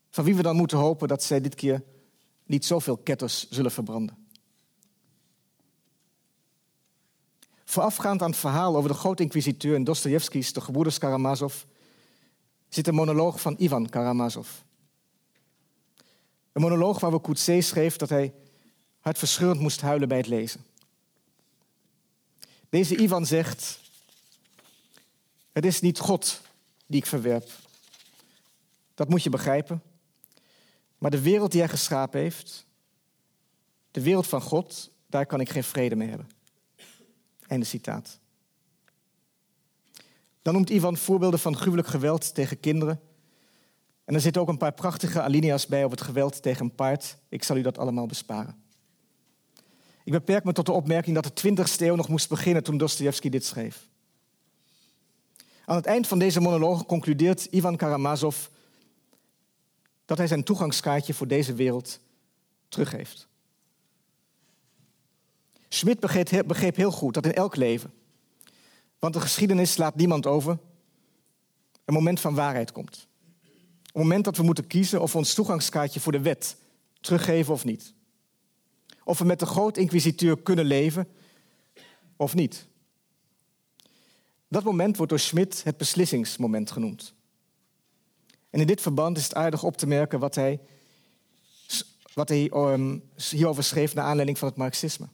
van 0.10 0.24
wie 0.24 0.36
we 0.36 0.42
dan 0.42 0.56
moeten 0.56 0.78
hopen 0.78 1.08
dat 1.08 1.24
zij 1.24 1.42
dit 1.42 1.56
keer 1.56 1.84
niet 2.46 2.66
zoveel 2.66 2.98
ketters 2.98 3.50
zullen 3.50 3.72
verbranden. 3.72 4.28
Voorafgaand 7.64 8.22
aan 8.22 8.30
het 8.30 8.40
verhaal 8.40 8.76
over 8.76 8.90
de 8.90 8.96
groot-inquisiteur 8.96 9.76
in 9.76 9.84
Dostoevsky's 9.84 10.54
De 10.54 10.62
Gebroeders 10.62 10.98
Karamazov 10.98 11.64
zit 12.70 12.88
een 12.88 12.96
monoloog 12.96 13.42
van 13.42 13.56
Ivan 13.58 13.90
Karamazov. 13.90 14.63
Een 16.54 16.62
monoloog 16.62 17.00
waar 17.00 17.22
Coetzee 17.22 17.62
schreef 17.62 17.96
dat 17.96 18.10
hij 18.10 18.34
hartverscheurend 19.00 19.60
moest 19.60 19.82
huilen 19.82 20.08
bij 20.08 20.18
het 20.18 20.28
lezen. 20.28 20.66
Deze 22.70 22.98
Ivan 22.98 23.26
zegt: 23.26 23.80
Het 25.52 25.66
is 25.66 25.82
niet 25.82 26.00
God 26.00 26.42
die 26.86 27.00
ik 27.00 27.06
verwerp. 27.06 27.50
Dat 28.96 29.10
moet 29.10 29.24
je 29.24 29.30
begrijpen. 29.30 29.82
Maar 30.98 31.12
de 31.12 31.22
wereld 31.22 31.52
die 31.52 31.60
hij 31.60 31.70
geschapen 31.70 32.20
heeft, 32.20 32.66
de 33.92 34.02
wereld 34.02 34.28
van 34.28 34.42
God, 34.42 34.92
daar 35.08 35.26
kan 35.26 35.40
ik 35.40 35.50
geen 35.50 35.64
vrede 35.64 35.96
mee 35.96 36.10
hebben. 36.10 36.30
Einde 37.48 37.66
citaat. 37.66 38.20
Dan 40.42 40.54
noemt 40.54 40.70
Ivan 40.70 40.98
voorbeelden 40.98 41.40
van 41.40 41.58
gruwelijk 41.58 41.88
geweld 41.88 42.34
tegen 42.36 42.60
kinderen 42.60 43.02
en 44.06 44.14
er 44.14 44.22
zitten 44.22 44.42
ook 44.42 44.48
een 44.48 44.58
paar 44.58 44.74
prachtige 44.74 45.22
alinea's 45.22 45.68
bij 45.68 45.86
over 45.86 45.98
het 45.98 46.06
geweld 46.06 46.42
tegen 46.42 46.66
een 46.66 46.76
paard. 46.76 47.18
Ik 47.30 47.44
zal 47.44 47.58
u 47.58 47.62
dat 47.62 47.78
allemaal 47.78 48.06
besparen. 48.06 48.64
Ik 50.04 50.12
beperk 50.12 50.44
me 50.44 50.54
tot 50.54 50.66
de 50.66 50.72
opmerking 50.72 51.22
dat 51.22 51.38
de 51.38 51.50
20ste 51.50 51.78
eeuw 51.78 51.96
nog 51.96 52.08
moest 52.08 52.30
beginnen 52.30 52.64
toen 52.64 52.78
Dostoevsky 52.78 53.30
dit 53.30 53.46
schreef. 53.46 53.88
Aan 55.66 55.76
het 55.76 55.86
eind 55.86 56.08
van 56.08 56.20
deze 56.20 56.40
monoloog 56.40 56.86
concludeert 56.86 57.46
Ivan 57.46 57.76
Karamazov 57.76 58.46
dat 60.06 60.18
hij 60.18 60.28
zijn 60.28 60.44
toegangskaartje 60.44 61.14
voor 61.14 61.28
deze 61.28 61.54
wereld 61.54 62.00
teruggeeft. 62.68 63.28
Schmidt 65.70 66.00
begreep 66.46 66.76
heel 66.76 66.92
goed 66.92 67.14
dat 67.14 67.26
in 67.26 67.34
elk 67.34 67.56
leven, 67.56 67.94
want 69.00 69.14
de 69.14 69.22
geschiedenis 69.22 69.72
slaat 69.72 69.96
niemand 69.96 70.26
over, 70.28 70.58
een 71.86 71.94
moment 71.94 72.20
van 72.20 72.36
waarheid 72.36 72.72
komt. 72.72 73.08
Het 73.94 74.02
moment 74.02 74.26
dat 74.26 74.38
we 74.38 74.44
moeten 74.44 74.68
kiezen 74.68 75.02
of 75.02 75.12
we 75.12 75.18
ons 75.18 75.34
toegangskaartje 75.34 76.00
voor 76.00 76.12
de 76.12 76.22
wet 76.22 76.58
teruggeven 77.02 77.54
of 77.54 77.64
niet. 77.64 77.94
Of 79.04 79.20
we 79.20 79.26
met 79.26 79.40
de 79.40 79.46
groot 79.46 79.78
inquisiteur 79.78 80.42
kunnen 80.42 80.66
leven 80.66 81.08
of 82.16 82.34
niet. 82.36 82.68
Dat 84.48 84.64
moment 84.64 84.98
wordt 84.98 85.12
door 85.12 85.20
Schmidt 85.20 85.64
het 85.64 85.78
beslissingsmoment 85.78 86.72
genoemd. 86.72 87.14
En 88.50 88.60
in 88.60 88.68
dit 88.68 88.82
verband 88.82 89.18
is 89.18 89.24
het 89.24 89.36
aardig 89.36 89.64
op 89.64 89.78
te 89.78 89.88
merken 89.88 90.20
wat 90.20 90.36
hij, 90.36 90.60
wat 92.14 92.30
hij 92.30 92.52
um, 92.54 93.04
hierover 93.30 93.64
schreef 93.64 93.94
naar 93.94 94.06
aanleiding 94.06 94.38
van 94.38 94.48
het 94.48 94.58
Marxisme. 94.58 95.08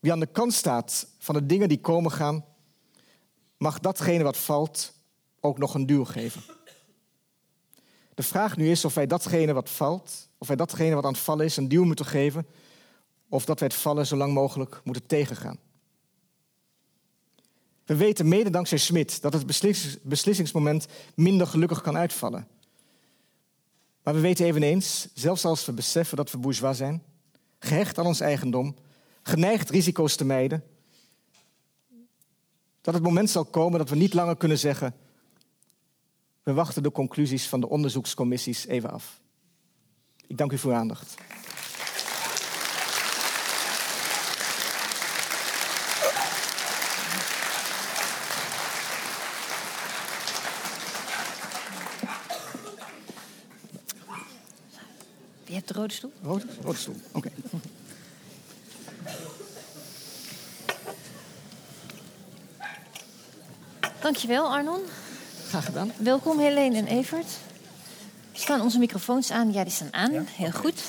Wie 0.00 0.12
aan 0.12 0.20
de 0.20 0.26
kant 0.26 0.52
staat 0.52 1.08
van 1.18 1.34
de 1.34 1.46
dingen 1.46 1.68
die 1.68 1.80
komen 1.80 2.10
gaan, 2.10 2.44
mag 3.56 3.80
datgene 3.80 4.22
wat 4.22 4.36
valt 4.36 4.92
ook 5.40 5.58
nog 5.58 5.74
een 5.74 5.86
duw 5.86 6.04
geven. 6.04 6.55
De 8.16 8.22
vraag 8.22 8.56
nu 8.56 8.70
is 8.70 8.84
of 8.84 8.94
wij 8.94 9.06
datgene 9.06 9.52
wat 9.52 9.70
valt, 9.70 10.28
of 10.38 10.46
wij 10.46 10.56
datgene 10.56 10.94
wat 10.94 11.04
aan 11.04 11.12
het 11.12 11.20
vallen 11.20 11.44
is, 11.44 11.56
een 11.56 11.68
duw 11.68 11.84
moeten 11.84 12.06
geven, 12.06 12.46
of 13.28 13.44
dat 13.44 13.58
wij 13.58 13.68
het 13.68 13.76
vallen 13.76 14.06
zo 14.06 14.16
lang 14.16 14.32
mogelijk 14.32 14.80
moeten 14.84 15.06
tegengaan. 15.06 15.58
We 17.84 17.96
weten 17.96 18.28
mede 18.28 18.50
dankzij 18.50 18.78
Smit 18.78 19.22
dat 19.22 19.32
het 19.32 19.46
beslissingsmoment 20.02 20.86
minder 21.14 21.46
gelukkig 21.46 21.80
kan 21.80 21.96
uitvallen. 21.96 22.48
Maar 24.02 24.14
we 24.14 24.20
weten 24.20 24.46
eveneens, 24.46 25.08
zelfs 25.14 25.44
als 25.44 25.66
we 25.66 25.72
beseffen 25.72 26.16
dat 26.16 26.30
we 26.30 26.38
bourgeois 26.38 26.76
zijn, 26.76 27.02
gehecht 27.58 27.98
aan 27.98 28.06
ons 28.06 28.20
eigendom, 28.20 28.76
geneigd 29.22 29.70
risico's 29.70 30.16
te 30.16 30.24
mijden, 30.24 30.64
dat 32.80 32.94
het 32.94 33.02
moment 33.02 33.30
zal 33.30 33.44
komen 33.44 33.78
dat 33.78 33.88
we 33.88 33.96
niet 33.96 34.14
langer 34.14 34.36
kunnen 34.36 34.58
zeggen: 34.58 34.94
we 36.46 36.52
wachten 36.52 36.82
de 36.82 36.92
conclusies 36.92 37.48
van 37.48 37.60
de 37.60 37.68
onderzoekscommissies 37.68 38.66
even 38.66 38.90
af. 38.90 39.20
Ik 40.26 40.36
dank 40.36 40.52
u 40.52 40.58
voor 40.58 40.70
uw 40.70 40.76
aandacht. 40.76 41.14
Je 55.44 55.54
hebt 55.54 55.68
de 55.68 55.74
rode 55.74 55.92
stoel? 55.92 56.12
Rode, 56.22 56.46
rode 56.62 56.78
stoel, 56.78 56.96
oké. 57.12 57.30
Dankjewel, 64.00 64.52
Arnon. 64.52 64.80
Graag 65.56 65.68
gedaan. 65.68 65.92
Welkom 65.96 66.38
Helene 66.38 66.76
en 66.76 66.86
Evert. 66.86 67.26
Staan 68.32 68.60
onze 68.60 68.78
microfoons 68.78 69.30
aan? 69.30 69.52
Ja, 69.52 69.62
die 69.62 69.72
staan 69.72 69.92
aan. 69.92 70.26
Heel 70.30 70.50
goed. 70.50 70.82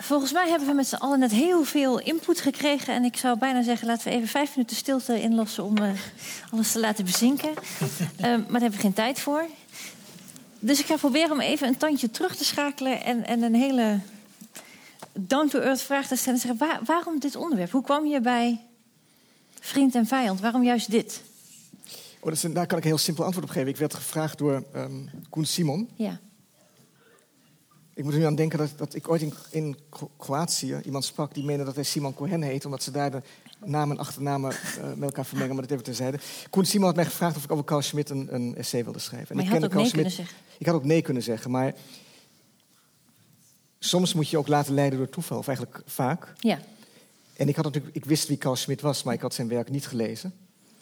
volgens 0.00 0.32
mij 0.32 0.48
hebben 0.48 0.68
we 0.68 0.74
met 0.74 0.86
z'n 0.86 0.94
allen 0.94 1.18
net 1.18 1.30
heel 1.30 1.64
veel 1.64 1.98
input 1.98 2.40
gekregen. 2.40 2.94
En 2.94 3.04
ik 3.04 3.16
zou 3.16 3.38
bijna 3.38 3.62
zeggen, 3.62 3.86
laten 3.86 4.04
we 4.04 4.14
even 4.14 4.28
vijf 4.28 4.56
minuten 4.56 4.76
stilte 4.76 5.20
inlossen 5.20 5.64
om 5.64 5.78
uh, 5.78 5.90
alles 6.50 6.72
te 6.72 6.80
laten 6.80 7.04
bezinken. 7.04 7.50
uh, 7.50 7.56
maar 8.20 8.36
daar 8.36 8.60
hebben 8.60 8.70
we 8.70 8.76
geen 8.76 8.92
tijd 8.92 9.20
voor. 9.20 9.46
Dus 10.58 10.80
ik 10.80 10.86
ga 10.86 10.96
proberen 10.96 11.32
om 11.32 11.40
even 11.40 11.68
een 11.68 11.76
tandje 11.76 12.10
terug 12.10 12.36
te 12.36 12.44
schakelen 12.44 13.04
en, 13.04 13.26
en 13.26 13.42
een 13.42 13.54
hele 13.54 13.98
down-to-earth 15.12 15.82
vraag 15.82 16.06
te 16.06 16.16
stellen. 16.16 16.38
Zeggen, 16.38 16.58
waar, 16.58 16.80
waarom 16.84 17.18
dit 17.18 17.36
onderwerp? 17.36 17.70
Hoe 17.70 17.82
kwam 17.82 18.06
je 18.06 18.20
bij 18.20 18.60
vriend 19.62 19.94
en 19.94 20.06
vijand? 20.06 20.40
Waarom 20.40 20.64
juist 20.64 20.90
dit? 20.90 21.22
Oh, 22.18 22.28
dat 22.28 22.32
is 22.32 22.42
een, 22.42 22.52
daar 22.52 22.66
kan 22.66 22.78
ik 22.78 22.84
een 22.84 22.90
heel 22.90 22.98
simpel 22.98 23.24
antwoord 23.24 23.46
op 23.46 23.52
geven. 23.52 23.68
Ik 23.68 23.76
werd 23.76 23.94
gevraagd 23.94 24.38
door 24.38 24.64
um, 24.74 25.10
Koen 25.30 25.44
Simon. 25.44 25.88
Ja. 25.96 26.20
Ik 27.94 28.04
moet 28.04 28.12
er 28.12 28.18
nu 28.18 28.24
aan 28.24 28.34
denken 28.34 28.58
dat, 28.58 28.70
dat 28.76 28.94
ik 28.94 29.08
ooit 29.08 29.22
in, 29.22 29.32
in 29.50 29.76
Kroatië 30.16 30.80
iemand 30.84 31.04
sprak 31.04 31.34
die 31.34 31.44
meende 31.44 31.64
dat 31.64 31.74
hij 31.74 31.84
Simon 31.84 32.14
Cohen 32.14 32.42
heet, 32.42 32.64
omdat 32.64 32.82
ze 32.82 32.90
daar 32.90 33.10
de 33.10 33.22
namen 33.64 33.96
en 33.96 34.02
achternamen 34.02 34.52
uh, 34.52 34.84
met 34.84 35.02
elkaar 35.02 35.26
vermengen, 35.26 35.54
maar 35.54 35.62
dat 35.62 35.72
even 35.72 35.84
terzijde. 35.84 36.18
Koen 36.50 36.64
Simon 36.64 36.86
had 36.86 36.96
mij 36.96 37.04
gevraagd 37.04 37.36
of 37.36 37.44
ik 37.44 37.52
over 37.52 37.64
Carl 37.64 37.82
Schmitt 37.82 38.10
een, 38.10 38.34
een 38.34 38.56
essay 38.56 38.84
wilde 38.84 38.98
schrijven. 38.98 39.36
Maar 39.36 39.44
en 39.44 39.50
je 39.50 39.60
had 39.60 39.64
ook 39.64 39.74
nee 39.74 39.90
kunnen 39.90 40.10
zeggen. 40.10 40.36
Ik 40.58 40.66
had 40.66 40.74
ook 40.74 40.84
nee 40.84 41.02
kunnen 41.02 41.22
zeggen, 41.22 41.50
maar 41.50 41.74
soms 43.78 44.14
moet 44.14 44.28
je 44.28 44.38
ook 44.38 44.48
laten 44.48 44.74
leiden 44.74 44.98
door 44.98 45.08
toeval, 45.08 45.38
of 45.38 45.46
eigenlijk 45.46 45.82
vaak. 45.86 46.32
Ja. 46.38 46.58
En 47.42 47.48
ik, 47.48 47.56
had 47.56 47.64
natuurlijk, 47.64 47.96
ik 47.96 48.04
wist 48.04 48.28
wie 48.28 48.38
Carl 48.38 48.56
Schmitt 48.56 48.80
was, 48.80 49.02
maar 49.02 49.14
ik 49.14 49.20
had 49.20 49.34
zijn 49.34 49.48
werk 49.48 49.70
niet 49.70 49.86
gelezen. 49.86 50.32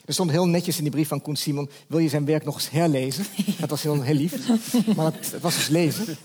Er 0.04 0.12
stond 0.12 0.30
heel 0.30 0.46
netjes 0.46 0.76
in 0.76 0.82
die 0.82 0.92
brief 0.92 1.08
van 1.08 1.22
Koen 1.22 1.36
Simon: 1.36 1.70
Wil 1.86 1.98
je 1.98 2.08
zijn 2.08 2.24
werk 2.24 2.44
nog 2.44 2.54
eens 2.54 2.70
herlezen? 2.70 3.24
Dat 3.60 3.70
was 3.70 3.82
heel, 3.82 4.02
heel 4.02 4.14
lief. 4.14 4.48
Maar 4.96 5.12
het, 5.12 5.32
het, 5.32 5.42
was 5.42 5.54
dus 5.54 5.68
lezen. 5.68 6.16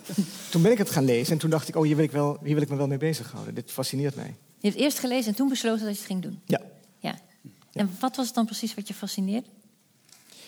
Toen 0.50 0.62
ben 0.62 0.72
ik 0.72 0.78
het 0.78 0.90
gaan 0.90 1.06
lezen 1.06 1.34
en 1.34 1.40
toen 1.40 1.50
dacht 1.50 1.68
ik: 1.68 1.76
Oh, 1.76 1.84
hier 1.84 1.96
wil 1.96 2.06
ik, 2.06 2.12
wel, 2.12 2.38
hier 2.44 2.54
wil 2.54 2.64
ik 2.64 2.70
me 2.70 2.76
wel 2.76 2.88
mee 2.88 2.98
bezighouden. 2.98 3.56
Dit 3.56 3.72
fascineert 3.72 4.16
mij. 4.16 4.36
Je 4.60 4.68
hebt 4.68 4.80
eerst 4.80 5.00
gelezen 5.00 5.28
en 5.28 5.36
toen 5.36 5.50
besloten 5.50 5.86
dat 5.86 5.94
je 5.94 5.98
het 5.98 6.08
ging 6.08 6.22
doen? 6.22 6.42
Ja. 6.46 6.62
ja. 7.00 7.20
En 7.74 7.90
wat 8.00 8.16
was 8.16 8.26
het 8.26 8.36
dan 8.36 8.46
precies 8.46 8.74
wat 8.74 8.88
je 8.88 8.94
fascineerde? 8.94 9.48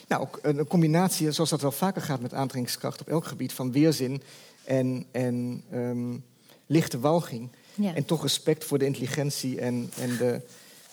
Nou, 0.08 0.28
een 0.42 0.68
combinatie, 0.68 1.32
zoals 1.32 1.50
dat 1.50 1.62
wel 1.62 1.72
vaker 1.72 2.02
gaat 2.02 2.22
met 2.22 2.34
aantrekkingskracht 2.34 3.02
op 3.02 3.08
elk 3.08 3.26
gebied, 3.26 3.54
van 3.54 3.72
weerzin 3.72 4.22
en, 4.64 5.06
en 5.12 5.64
um, 5.74 6.24
lichte 6.66 7.00
walging. 7.00 7.50
Ja. 7.78 7.96
En 7.96 8.06
toch 8.06 8.22
respect 8.22 8.64
voor 8.64 8.78
de 8.78 8.86
intelligentie 8.86 9.60
en, 9.60 9.92
en 9.98 10.18
de, 10.18 10.42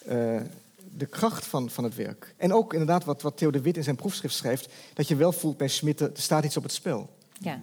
uh, 0.09 0.41
de 0.97 1.07
kracht 1.07 1.47
van, 1.47 1.71
van 1.71 1.85
het 1.85 1.95
werk. 1.95 2.35
En 2.37 2.53
ook 2.53 2.73
inderdaad 2.73 3.05
wat, 3.05 3.23
wat 3.23 3.37
Theo 3.37 3.51
de 3.51 3.61
Wit 3.61 3.77
in 3.77 3.83
zijn 3.83 3.97
proefschrift 3.97 4.35
schrijft... 4.35 4.73
dat 4.95 5.09
je 5.09 5.17
wel 5.17 5.33
voelt 5.33 5.57
bij 5.57 5.69
Schmidt, 5.69 6.01
er 6.01 6.11
staat 6.15 6.45
iets 6.45 6.57
op 6.57 6.63
het 6.63 6.73
spel. 6.73 7.11
Ja. 7.39 7.61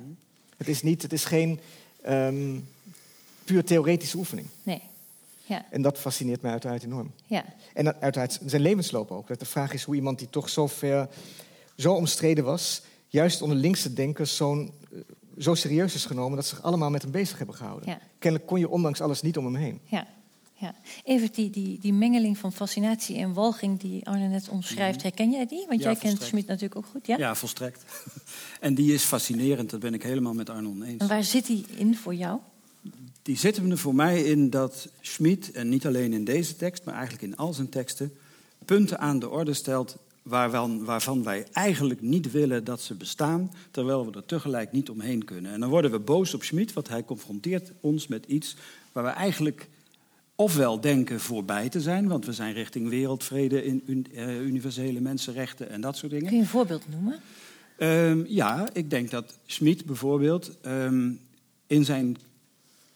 Het 0.57 0.67
is, 0.67 0.81
niet, 0.81 1.01
het 1.01 1.13
is 1.13 1.25
geen 1.25 1.59
um, 2.07 2.67
puur 3.43 3.63
theoretische 3.63 4.17
oefening. 4.17 4.47
Nee. 4.63 4.81
Ja. 5.43 5.65
En 5.69 5.81
dat 5.81 5.97
fascineert 5.97 6.41
mij 6.41 6.51
uiteraard 6.51 6.83
enorm. 6.83 7.11
Ja. 7.25 7.45
En 7.73 8.01
uiteraard 8.01 8.39
zijn 8.45 8.61
levensloop 8.61 9.11
ook. 9.11 9.27
Dat 9.27 9.39
de 9.39 9.45
vraag 9.45 9.73
is 9.73 9.83
hoe 9.83 9.95
iemand 9.95 10.19
die 10.19 10.29
toch 10.29 10.49
zo 10.49 10.67
ver, 10.67 11.09
zo 11.77 11.93
omstreden 11.93 12.43
was... 12.43 12.81
juist 13.07 13.41
onder 13.41 13.57
linkse 13.57 13.93
denkers 13.93 14.35
zo'n 14.35 14.71
zo 15.37 15.55
serieus 15.55 15.95
is 15.95 16.05
genomen... 16.05 16.35
dat 16.35 16.45
ze 16.45 16.55
zich 16.55 16.63
allemaal 16.63 16.89
met 16.89 17.01
hem 17.01 17.11
bezig 17.11 17.37
hebben 17.37 17.55
gehouden. 17.55 17.89
Ja. 17.89 17.99
Kennelijk 18.19 18.49
kon 18.49 18.59
je 18.59 18.69
ondanks 18.69 19.01
alles 19.01 19.21
niet 19.21 19.37
om 19.37 19.45
hem 19.45 19.55
heen. 19.55 19.79
Ja. 19.83 20.07
Ja. 20.61 20.75
Even 21.03 21.31
die, 21.31 21.49
die, 21.49 21.79
die 21.79 21.93
mengeling 21.93 22.37
van 22.37 22.53
fascinatie 22.53 23.17
en 23.17 23.33
walging 23.33 23.79
die 23.79 24.07
Arne 24.07 24.27
net 24.27 24.49
omschrijft. 24.49 25.03
Herken 25.03 25.31
jij 25.31 25.45
die? 25.45 25.65
Want 25.67 25.79
ja, 25.79 25.85
jij 25.85 25.95
volstrekt. 25.95 26.17
kent 26.17 26.29
Schmid 26.29 26.47
natuurlijk 26.47 26.75
ook 26.75 26.85
goed. 26.91 27.07
Ja? 27.07 27.17
ja, 27.17 27.35
volstrekt. 27.35 27.83
En 28.59 28.73
die 28.73 28.93
is 28.93 29.03
fascinerend, 29.03 29.69
dat 29.69 29.79
ben 29.79 29.93
ik 29.93 30.03
helemaal 30.03 30.33
met 30.33 30.49
Arne 30.49 30.67
oneens. 30.67 31.01
En 31.01 31.07
waar 31.07 31.23
zit 31.23 31.45
die 31.45 31.65
in 31.75 31.95
voor 31.95 32.15
jou? 32.15 32.39
Die 33.21 33.37
zit 33.37 33.55
hem 33.55 33.71
er 33.71 33.77
voor 33.77 33.95
mij 33.95 34.23
in 34.23 34.49
dat 34.49 34.89
Schmid, 35.01 35.51
en 35.51 35.69
niet 35.69 35.85
alleen 35.85 36.13
in 36.13 36.23
deze 36.23 36.55
tekst, 36.55 36.83
maar 36.83 36.93
eigenlijk 36.93 37.23
in 37.23 37.37
al 37.37 37.53
zijn 37.53 37.69
teksten, 37.69 38.13
punten 38.65 38.99
aan 38.99 39.19
de 39.19 39.29
orde 39.29 39.53
stelt 39.53 39.97
waarvan, 40.21 40.85
waarvan 40.85 41.23
wij 41.23 41.45
eigenlijk 41.51 42.01
niet 42.01 42.31
willen 42.31 42.63
dat 42.63 42.81
ze 42.81 42.95
bestaan, 42.95 43.51
terwijl 43.71 44.05
we 44.05 44.17
er 44.17 44.25
tegelijk 44.25 44.71
niet 44.71 44.89
omheen 44.89 45.25
kunnen. 45.25 45.51
En 45.51 45.59
dan 45.59 45.69
worden 45.69 45.91
we 45.91 45.99
boos 45.99 46.33
op 46.33 46.43
Schmid, 46.43 46.73
want 46.73 46.87
hij 46.87 47.03
confronteert 47.03 47.71
ons 47.79 48.07
met 48.07 48.25
iets 48.25 48.55
waar 48.91 49.03
we 49.03 49.09
eigenlijk 49.09 49.67
ofwel 50.35 50.81
denken 50.81 51.19
voorbij 51.19 51.69
te 51.69 51.81
zijn, 51.81 52.07
want 52.07 52.25
we 52.25 52.33
zijn 52.33 52.53
richting 52.53 52.89
wereldvrede, 52.89 53.63
in, 53.63 53.83
un, 53.85 54.05
uh, 54.13 54.41
universele 54.41 54.99
mensenrechten 54.99 55.69
en 55.69 55.81
dat 55.81 55.97
soort 55.97 56.11
dingen. 56.11 56.27
Kun 56.27 56.35
je 56.35 56.41
een 56.41 56.49
voorbeeld 56.49 56.83
noemen? 56.89 57.19
Um, 57.77 58.25
ja, 58.27 58.69
ik 58.73 58.89
denk 58.89 59.09
dat 59.11 59.37
Schmid 59.45 59.85
bijvoorbeeld 59.85 60.57
um, 60.65 61.19
in 61.67 61.85
zijn, 61.85 62.17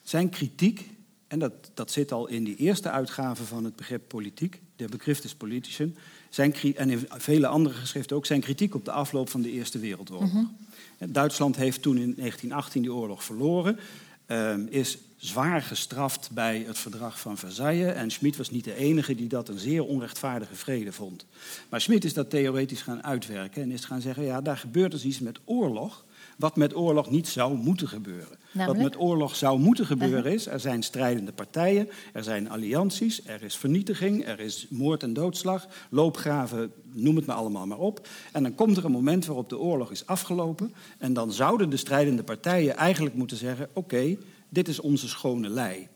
zijn 0.03 0.29
kritiek, 0.29 0.89
en 1.27 1.39
dat, 1.39 1.53
dat 1.73 1.91
zit 1.91 2.11
al 2.11 2.27
in 2.27 2.43
die 2.43 2.55
eerste 2.55 2.89
uitgave 2.89 3.43
van 3.43 3.63
het 3.63 3.75
begrip 3.75 4.07
politiek, 4.07 4.61
de 4.75 4.87
begrip 4.87 5.17
is 5.17 5.35
politician, 5.35 5.95
zijn, 6.35 6.75
en 6.75 6.89
in 6.89 7.07
vele 7.09 7.47
andere 7.47 7.75
geschriften 7.75 8.15
ook, 8.15 8.25
zijn 8.25 8.41
kritiek 8.41 8.75
op 8.75 8.85
de 8.85 8.91
afloop 8.91 9.29
van 9.29 9.41
de 9.41 9.51
Eerste 9.51 9.79
Wereldoorlog. 9.79 10.33
Mm 10.33 10.51
-hmm. 10.97 11.11
Duitsland 11.11 11.55
heeft 11.55 11.81
toen 11.81 11.97
in 11.97 12.13
1918 12.17 12.81
die 12.81 12.93
oorlog 12.93 13.23
verloren. 13.23 13.79
Um, 14.27 14.67
is 14.69 14.97
zwaar 15.17 15.61
gestraft 15.61 16.29
bij 16.31 16.63
het 16.67 16.77
verdrag 16.77 17.19
van 17.19 17.37
Versailles. 17.37 17.93
En 17.93 18.11
Schmid 18.11 18.37
was 18.37 18.49
niet 18.49 18.63
de 18.63 18.75
enige 18.75 19.15
die 19.15 19.27
dat 19.27 19.49
een 19.49 19.59
zeer 19.59 19.83
onrechtvaardige 19.83 20.55
vrede 20.55 20.91
vond. 20.91 21.25
Maar 21.69 21.81
Schmid 21.81 22.03
is 22.03 22.13
dat 22.13 22.29
theoretisch 22.29 22.81
gaan 22.81 23.03
uitwerken 23.03 23.61
en 23.61 23.71
is 23.71 23.85
gaan 23.85 24.01
zeggen: 24.01 24.23
ja, 24.23 24.41
daar 24.41 24.57
gebeurt 24.57 24.91
dus 24.91 25.03
iets 25.03 25.19
met 25.19 25.39
oorlog. 25.45 26.04
Wat 26.35 26.55
met 26.55 26.75
oorlog 26.75 27.09
niet 27.09 27.27
zou 27.27 27.57
moeten 27.57 27.87
gebeuren. 27.87 28.37
Namelijk? 28.51 28.81
Wat 28.81 28.91
met 28.91 29.01
oorlog 29.01 29.35
zou 29.35 29.59
moeten 29.59 29.85
gebeuren 29.85 30.33
is: 30.33 30.47
er 30.47 30.59
zijn 30.59 30.83
strijdende 30.83 31.31
partijen, 31.31 31.89
er 32.13 32.23
zijn 32.23 32.49
allianties, 32.49 33.25
er 33.25 33.43
is 33.43 33.55
vernietiging, 33.55 34.27
er 34.27 34.39
is 34.39 34.67
moord 34.69 35.03
en 35.03 35.13
doodslag, 35.13 35.67
loopgraven, 35.89 36.71
noem 36.91 37.15
het 37.15 37.25
maar 37.25 37.35
allemaal 37.35 37.67
maar 37.67 37.77
op. 37.77 38.07
En 38.31 38.43
dan 38.43 38.55
komt 38.55 38.77
er 38.77 38.85
een 38.85 38.91
moment 38.91 39.25
waarop 39.25 39.49
de 39.49 39.59
oorlog 39.59 39.91
is 39.91 40.05
afgelopen. 40.05 40.73
En 40.97 41.13
dan 41.13 41.31
zouden 41.31 41.69
de 41.69 41.77
strijdende 41.77 42.23
partijen 42.23 42.75
eigenlijk 42.75 43.15
moeten 43.15 43.37
zeggen: 43.37 43.67
oké, 43.73 43.79
okay, 43.79 44.17
dit 44.49 44.67
is 44.67 44.79
onze 44.79 45.07
schone 45.07 45.49
lei. 45.49 45.87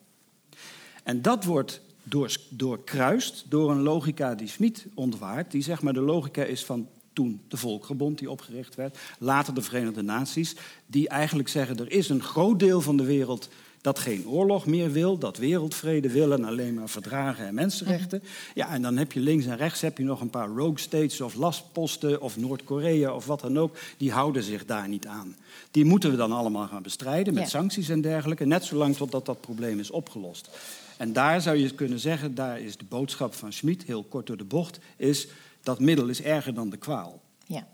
En 1.04 1.22
dat 1.22 1.44
wordt 1.44 1.82
door, 2.04 2.36
doorkruist 2.50 3.46
door 3.50 3.72
een 3.72 3.82
logica 3.82 4.36
die 4.36 4.48
Smit 4.48 4.86
ontwaart, 4.94 5.52
die 5.52 5.62
zeg 5.62 5.82
maar 5.82 5.94
de 5.94 6.00
logica 6.00 6.44
is 6.44 6.66
van 6.66 6.88
toen 7.20 7.41
de 7.47 7.57
Volkerenbond 7.57 8.17
die 8.17 8.30
opgericht 8.32 8.76
werd, 8.76 8.97
later 9.17 9.53
de 9.53 9.61
Verenigde 9.61 10.01
Naties, 10.01 10.55
die 10.86 11.09
eigenlijk 11.09 11.49
zeggen 11.49 11.78
er 11.78 11.91
is 11.91 12.09
een 12.09 12.24
groot 12.24 12.59
deel 12.59 12.82
van 12.82 12.97
de 12.97 13.03
wereld 13.03 13.49
dat 13.82 13.99
geen 13.99 14.28
oorlog 14.28 14.65
meer 14.65 14.91
wil, 14.91 15.17
dat 15.17 15.38
wereldvrede 15.38 16.09
wil 16.09 16.34
en 16.34 16.43
alleen 16.43 16.74
maar 16.74 16.89
verdragen 16.89 17.45
en 17.47 17.53
mensenrechten. 17.53 18.24
Ja, 18.55 18.70
en 18.70 18.82
dan 18.82 18.97
heb 18.97 19.11
je 19.11 19.20
links 19.20 19.45
en 19.45 19.57
rechts 19.57 19.82
heb 19.82 19.97
je 19.97 20.03
nog 20.03 20.22
een 20.22 20.30
paar 20.30 20.47
rogue 20.47 20.80
states 20.80 21.22
of 21.22 21.36
lastposten 21.36 22.22
of 22.22 22.38
Noord-Korea 22.38 23.13
of 23.13 23.26
wat 23.26 23.41
dan 23.41 23.59
ook, 23.59 23.78
die 23.97 24.11
houden 24.11 24.43
zich 24.43 24.65
daar 24.65 24.88
niet 24.88 25.07
aan. 25.07 25.36
Die 25.72 25.86
moeten 25.86 26.11
we 26.11 26.17
dan 26.17 26.32
allemaal 26.32 26.67
gaan 26.67 26.84
bestrijden 26.84 27.34
met 27.34 27.43
Ja. 27.43 27.49
sancties 27.49 27.89
en 27.89 28.01
dergelijke, 28.01 28.45
net 28.45 28.63
zolang 28.63 28.95
totdat 28.95 29.26
dat 29.26 29.41
probleem 29.41 29.80
is 29.80 29.91
opgelost. 29.91 30.49
En 30.97 31.13
daar 31.13 31.41
zou 31.41 31.57
je 31.57 31.70
kunnen 31.74 31.99
zeggen, 31.99 32.36
daar 32.36 32.59
is 32.59 32.78
de 32.78 32.86
boodschap 32.89 33.34
van 33.34 33.53
Schmid, 33.53 33.84
heel 33.84 34.03
kort 34.03 34.28
door 34.28 34.38
de 34.38 34.43
bocht, 34.43 34.80
is 34.97 35.28
dat 35.64 35.80
middel 35.80 36.07
is 36.07 36.22
erger 36.22 36.53
dan 36.53 36.70
de 36.70 36.78
kwaal. 36.78 37.22
Ja. 37.45 37.68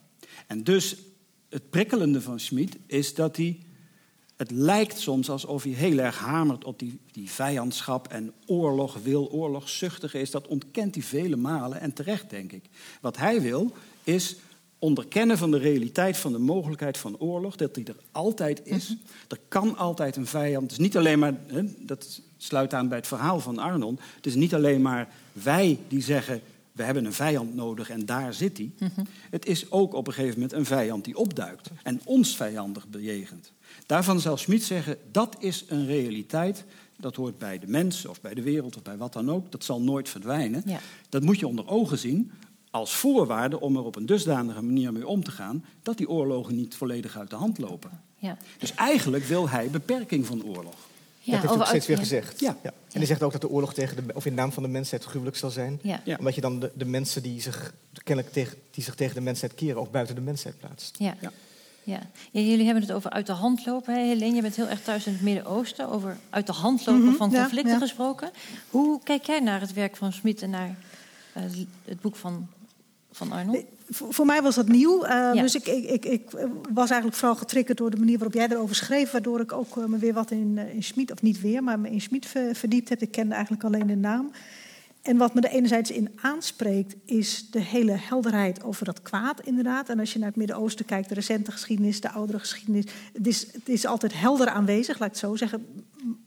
En 0.47 0.63
dus 0.63 0.95
het 1.49 1.69
prikkelende 1.69 2.21
van 2.21 2.39
Schmid 2.39 2.77
is 2.88 3.13
dat 3.13 3.38
hij. 3.38 3.59
Het 4.36 4.51
lijkt 4.51 4.99
soms 4.99 5.29
alsof 5.29 5.63
hij 5.63 5.71
heel 5.71 5.97
erg 5.97 6.17
hamert 6.17 6.63
op 6.63 6.79
die, 6.79 6.99
die 7.11 7.29
vijandschap 7.29 8.07
en 8.07 8.33
oorlog 8.45 8.97
wil, 9.03 9.31
oorlogszuchtig 9.31 10.13
is. 10.13 10.31
Dat 10.31 10.47
ontkent 10.47 10.95
hij 10.95 11.03
vele 11.03 11.36
malen 11.36 11.79
en 11.79 11.93
terecht, 11.93 12.29
denk 12.29 12.51
ik. 12.51 12.65
Wat 13.01 13.17
hij 13.17 13.41
wil 13.41 13.73
is 14.03 14.36
onderkennen 14.79 15.38
van 15.38 15.51
de 15.51 15.57
realiteit 15.57 16.17
van 16.17 16.31
de 16.31 16.38
mogelijkheid 16.38 16.97
van 16.97 17.17
oorlog, 17.19 17.55
dat 17.55 17.75
die 17.75 17.86
er 17.86 17.95
altijd 18.11 18.61
is. 18.65 18.95
Er 19.27 19.39
kan 19.47 19.77
altijd 19.77 20.15
een 20.15 20.27
vijand. 20.27 20.63
Het 20.63 20.71
is 20.71 20.86
niet 20.86 20.97
alleen 20.97 21.19
maar, 21.19 21.33
hè, 21.47 21.63
dat 21.86 22.21
sluit 22.38 22.73
aan 22.73 22.88
bij 22.88 22.97
het 22.97 23.07
verhaal 23.07 23.39
van 23.39 23.59
Arnon. 23.59 23.99
Het 24.15 24.25
is 24.25 24.36
niet 24.36 24.53
alleen 24.53 24.81
maar 24.81 25.13
wij 25.31 25.79
die 25.88 26.01
zeggen 26.01 26.41
we 26.76 26.84
hebben 26.84 27.05
een 27.05 27.13
vijand 27.13 27.55
nodig 27.55 27.89
en 27.89 28.05
daar 28.05 28.34
zit 28.34 28.57
hij. 28.57 28.71
Het 29.30 29.45
is 29.45 29.71
ook 29.71 29.93
op 29.93 30.07
een 30.07 30.13
gegeven 30.13 30.39
moment 30.39 30.53
een 30.53 30.65
vijand 30.65 31.05
die 31.05 31.17
opduikt 31.17 31.69
en 31.84 32.01
ons 32.03 32.36
vijandig 32.36 32.88
bejegent. 32.88 33.53
Daarvan 33.86 34.19
zal 34.19 34.38
Schmid 34.38 34.63
zeggen, 34.63 34.97
dat 35.11 35.36
is 35.39 35.65
een 35.67 35.86
realiteit, 35.86 36.65
dat 36.97 37.15
hoort 37.15 37.38
bij 37.38 37.59
de 37.59 37.67
mens 37.67 38.05
of 38.05 38.21
bij 38.21 38.34
de 38.34 38.41
wereld 38.41 38.76
of 38.76 38.82
bij 38.82 38.97
wat 38.97 39.13
dan 39.13 39.32
ook, 39.32 39.51
dat 39.51 39.63
zal 39.63 39.82
nooit 39.82 40.09
verdwijnen. 40.09 40.63
Ja. 40.65 40.80
Dat 41.09 41.23
moet 41.23 41.39
je 41.39 41.47
onder 41.47 41.67
ogen 41.67 41.97
zien 41.97 42.32
als 42.69 42.95
voorwaarde 42.95 43.59
om 43.59 43.76
er 43.76 43.84
op 43.84 43.95
een 43.95 44.05
dusdanige 44.05 44.61
manier 44.61 44.93
mee 44.93 45.07
om 45.07 45.23
te 45.23 45.32
gaan, 45.32 45.65
dat 45.84 45.97
die 45.97 46.09
oorlogen 46.09 46.55
niet 46.55 46.76
volledig 46.76 47.17
uit 47.17 47.30
de 47.30 47.36
hand 47.36 47.57
lopen. 47.57 48.01
Ja. 48.17 48.38
Dus 48.57 48.73
eigenlijk 48.73 49.23
wil 49.23 49.49
hij 49.49 49.69
beperking 49.69 50.26
van 50.26 50.43
oorlog. 50.43 50.76
Ja, 51.26 51.32
dat 51.32 51.41
heeft 51.41 51.53
hij 51.53 51.61
ook 51.61 51.67
steeds 51.67 51.88
weer 51.88 51.97
gezegd. 51.97 52.39
Ja. 52.39 52.57
En 52.63 52.71
hij 52.91 53.05
zegt 53.05 53.23
ook 53.23 53.32
dat 53.32 53.41
de 53.41 53.49
oorlog 53.49 53.73
tegen 53.73 54.07
de, 54.07 54.13
of 54.13 54.26
in 54.26 54.34
naam 54.34 54.51
van 54.51 54.63
de 54.63 54.69
mensheid 54.69 55.03
gruwelijk 55.03 55.38
zal 55.38 55.49
zijn. 55.49 55.80
Ja. 55.82 56.01
Omdat 56.19 56.36
je 56.36 56.41
dan 56.41 56.59
de, 56.59 56.71
de 56.76 56.86
mensen 56.86 57.23
die 57.23 57.41
zich, 57.41 57.73
kennelijk 58.03 58.34
tegen, 58.34 58.57
die 58.71 58.84
zich 58.84 58.95
tegen 58.95 59.15
de 59.15 59.21
mensheid 59.21 59.55
keren 59.55 59.82
ook 59.82 59.91
buiten 59.91 60.15
de 60.15 60.21
mensheid 60.21 60.59
plaatst. 60.59 60.95
Ja. 60.99 61.15
Ja. 61.21 61.32
Ja. 61.84 61.99
ja. 62.32 62.41
jullie 62.41 62.65
hebben 62.65 62.84
het 62.84 62.91
over 62.91 63.09
uit 63.09 63.26
de 63.26 63.32
hand 63.34 63.65
lopen. 63.65 63.93
Hè? 63.93 63.99
Helene, 64.01 64.36
je 64.36 64.41
bent 64.41 64.55
heel 64.55 64.67
erg 64.67 64.82
thuis 64.84 65.05
in 65.05 65.13
het 65.13 65.21
Midden-Oosten. 65.21 65.89
Over 65.89 66.17
uit 66.30 66.47
de 66.47 66.53
hand 66.53 66.86
lopen 66.86 67.03
Mhm, 67.05 67.15
van 67.15 67.32
conflicten 67.32 67.73
ja. 67.73 67.80
gesproken. 67.80 68.32
Hoe 68.69 68.99
kijk 69.03 69.26
jij 69.26 69.39
naar 69.39 69.61
het 69.61 69.73
werk 69.73 69.95
van 69.95 70.13
Smit 70.13 70.41
en 70.41 70.49
naar 70.49 70.76
eh, 71.34 71.43
het 71.86 72.01
boek 72.01 72.15
van, 72.15 72.47
van 73.11 73.32
Arnold? 73.32 73.63
Voor, 73.89 74.25
mij 74.25 74.41
was 74.41 74.55
dat 74.55 74.67
nieuw. 74.67 75.03
eh, 75.03 75.09
Ja. 75.33 75.41
Dus 75.41 75.55
ik, 75.55 75.67
ik, 75.67 75.89
ik, 75.89 76.05
ik 76.05 76.29
was 76.73 76.89
eigenlijk 76.89 77.19
vooral 77.19 77.36
getriggerd 77.38 77.77
door 77.77 77.89
de 77.89 77.97
manier 77.97 78.17
waarop 78.17 78.33
jij 78.36 78.47
erover 78.49 78.75
schreef. 78.75 79.11
Waardoor 79.11 79.39
ik 79.39 79.51
ook 79.51 79.77
eh, 79.77 79.86
me 79.86 79.97
weer 79.97 80.13
wat 80.13 80.31
in, 80.31 80.57
eh, 80.57 80.73
in 80.73 80.83
Schmid, 80.83 81.11
of 81.11 81.21
niet 81.21 81.41
weer, 81.41 81.63
maar 81.63 81.79
me 81.79 81.89
in 81.89 82.01
Schmid 82.01 82.25
ver- 82.25 82.55
verdiept 82.55 82.89
heb. 82.89 83.01
Ik 83.01 83.11
kende 83.11 83.33
eigenlijk 83.33 83.63
alleen 83.63 83.88
de 83.88 83.95
naam. 83.95 84.31
En 85.01 85.17
wat 85.17 85.33
me 85.33 85.41
er 85.41 85.49
enerzijds 85.49 85.91
in 85.91 86.09
aanspreekt, 86.21 86.95
is 87.05 87.47
de 87.51 87.59
hele 87.61 87.91
helderheid 87.91 88.63
over 88.63 88.86
dat 88.86 89.01
kwaad, 89.01 89.41
inderdaad. 89.41 89.89
En 89.89 89.99
als 89.99 90.13
je 90.13 90.19
naar 90.19 90.27
het 90.27 90.38
Midden-Oosten 90.38 90.86
kijkt, 90.86 91.09
de 91.09 91.15
recente 91.15 91.51
geschiedenis, 91.51 92.01
de 92.01 92.09
oudere 92.11 92.39
geschiedenis. 92.39 92.86
Het 93.13 93.27
is, 93.27 93.47
het 93.53 93.69
is 93.69 93.86
altijd 93.86 94.13
helder 94.19 94.47
aanwezig, 94.47 94.99
laat 94.99 95.07
ik 95.07 95.13
het 95.21 95.23
zo 95.29 95.36
zeggen. 95.36 95.65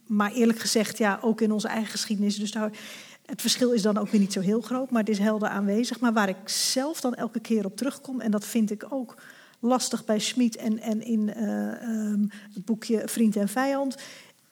Maar 0.07 0.33
eerlijk 0.33 0.59
gezegd, 0.59 0.99
ja, 0.99 1.19
ook 1.23 1.41
in 1.41 1.53
onze 1.53 1.69
eigen 1.69 1.91
geschiedenis. 1.91 2.37
Dus 2.39 2.51
daar, 2.53 2.71
het 3.31 3.41
verschil 3.41 3.73
is 3.73 3.83
dan 3.83 3.99
ook 3.99 4.09
weer 4.09 4.21
niet 4.21 4.33
zo 4.33 4.41
heel 4.41 4.61
groot, 4.61 4.91
maar 4.91 5.01
het 5.01 5.11
is 5.11 5.19
helder 5.19 5.49
aanwezig. 5.49 6.01
Maar 6.01 6.13
waar 6.13 6.29
ik 6.29 6.49
zelf 6.49 7.01
dan 7.01 7.15
elke 7.15 7.41
keer 7.41 7.65
op 7.65 7.77
terugkom, 7.77 8.21
en 8.21 8.31
dat 8.31 8.45
vind 8.45 8.71
ik 8.71 8.87
ook 8.89 9.15
lastig 9.61 10.05
bij 10.05 10.19
Schmid 10.19 10.57
en, 10.57 10.79
en 10.79 11.03
in 11.03 11.35
eh, 11.35 11.83
ehm, 11.83 12.27
het 12.55 12.65
boekje 12.65 13.03
Vriend 13.05 13.37
en 13.37 13.49
Vijand. 13.49 13.97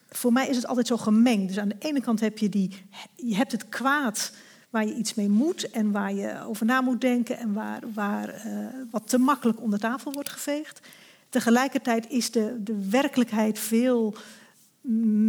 Voor 0.09 0.33
mij 0.33 0.47
is 0.47 0.55
het 0.55 0.67
altijd 0.67 0.87
zo 0.87 0.97
gemengd. 0.97 1.47
Dus 1.47 1.59
aan 1.59 1.67
de 1.67 1.75
ene 1.79 2.01
kant 2.01 2.19
heb 2.19 2.37
je 2.37 2.49
die, 2.49 2.85
je 3.15 3.35
hebt 3.35 3.51
het 3.51 3.69
kwaad 3.69 4.31
waar 4.69 4.85
je 4.85 4.95
iets 4.95 5.13
mee 5.13 5.29
moet 5.29 5.69
en 5.69 5.91
waar 5.91 6.13
je 6.13 6.43
over 6.45 6.65
na 6.65 6.81
moet 6.81 7.01
denken 7.01 7.37
en 7.37 7.53
waar, 7.53 7.83
waar 7.93 8.29
eh, 8.29 8.67
wat 8.91 9.09
te 9.09 9.17
makkelijk 9.17 9.61
onder 9.61 9.79
tafel 9.79 10.11
wordt 10.11 10.29
geveegd. 10.29 10.87
Tegelijkertijd 11.29 12.09
is 12.09 12.31
de, 12.31 12.63
de 12.63 12.89
werkelijkheid 12.89 13.59
veel 13.59 14.15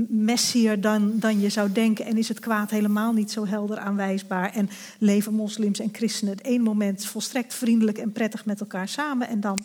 messier 0.09 0.81
dan, 0.81 1.13
dan 1.19 1.41
je 1.41 1.49
zou 1.49 1.73
denken. 1.73 2.05
En 2.05 2.17
is 2.17 2.29
het 2.29 2.39
kwaad 2.39 2.71
helemaal 2.71 3.13
niet 3.13 3.31
zo 3.31 3.47
helder 3.47 3.79
aanwijsbaar. 3.79 4.55
En 4.55 4.71
leven 4.99 5.35
moslims 5.35 5.79
en 5.79 5.89
christenen 5.93 6.37
het 6.37 6.45
ene 6.45 6.63
moment 6.63 7.05
volstrekt 7.05 7.55
vriendelijk 7.55 7.99
en 7.99 8.13
prettig 8.13 8.45
met 8.45 8.61
elkaar 8.61 8.89
samen. 8.89 9.29
En 9.29 9.41
dan 9.41 9.59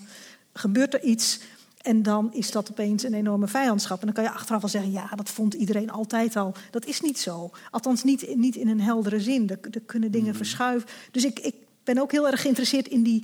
gebeurt 0.54 0.94
er 0.94 1.04
iets. 1.04 1.40
En 1.82 2.04
dan 2.04 2.34
is 2.34 2.52
dat 2.52 2.72
opeens 2.72 3.04
een 3.04 3.14
enorme 3.14 3.48
vijandschap. 3.48 4.00
En 4.00 4.06
dan 4.06 4.16
kan 4.16 4.24
je 4.24 4.32
achteraf 4.32 4.62
wel 4.62 4.70
zeggen, 4.70 4.92
ja, 4.92 5.10
dat 5.16 5.30
vond 5.30 5.54
iedereen 5.54 5.92
altijd 5.92 6.36
al. 6.36 6.54
Dat 6.72 6.86
is 6.86 7.02
niet 7.02 7.20
zo. 7.20 7.52
Althans, 7.72 8.04
niet, 8.04 8.36
niet 8.36 8.56
in 8.56 8.68
een 8.68 8.82
heldere 8.82 9.20
zin. 9.20 9.50
Er, 9.50 9.60
er 9.72 9.82
kunnen 9.82 10.12
dingen 10.12 10.36
verschuiven. 10.36 10.90
Dus 11.12 11.26
ik, 11.26 11.40
ik 11.40 11.56
ben 11.84 11.98
ook 11.98 12.12
heel 12.12 12.28
erg 12.28 12.42
geïnteresseerd 12.42 12.88
in 12.88 13.04
die, 13.04 13.24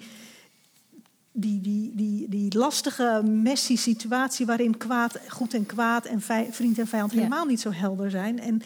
die, 1.32 1.62
die, 1.62 1.92
die, 1.96 2.30
die 2.30 2.58
lastige 2.58 3.22
Messi-situatie 3.26 4.46
waarin 4.46 4.78
kwaad, 4.78 5.20
goed 5.28 5.54
en 5.54 5.66
kwaad 5.66 6.06
en 6.06 6.22
vij- 6.22 6.48
vriend 6.54 6.80
en 6.80 6.88
vijand 6.88 7.12
Ja. 7.12 7.18
helemaal 7.18 7.46
niet 7.46 7.62
zo 7.62 7.72
helder 7.72 8.10
zijn. 8.12 8.40
En 8.40 8.62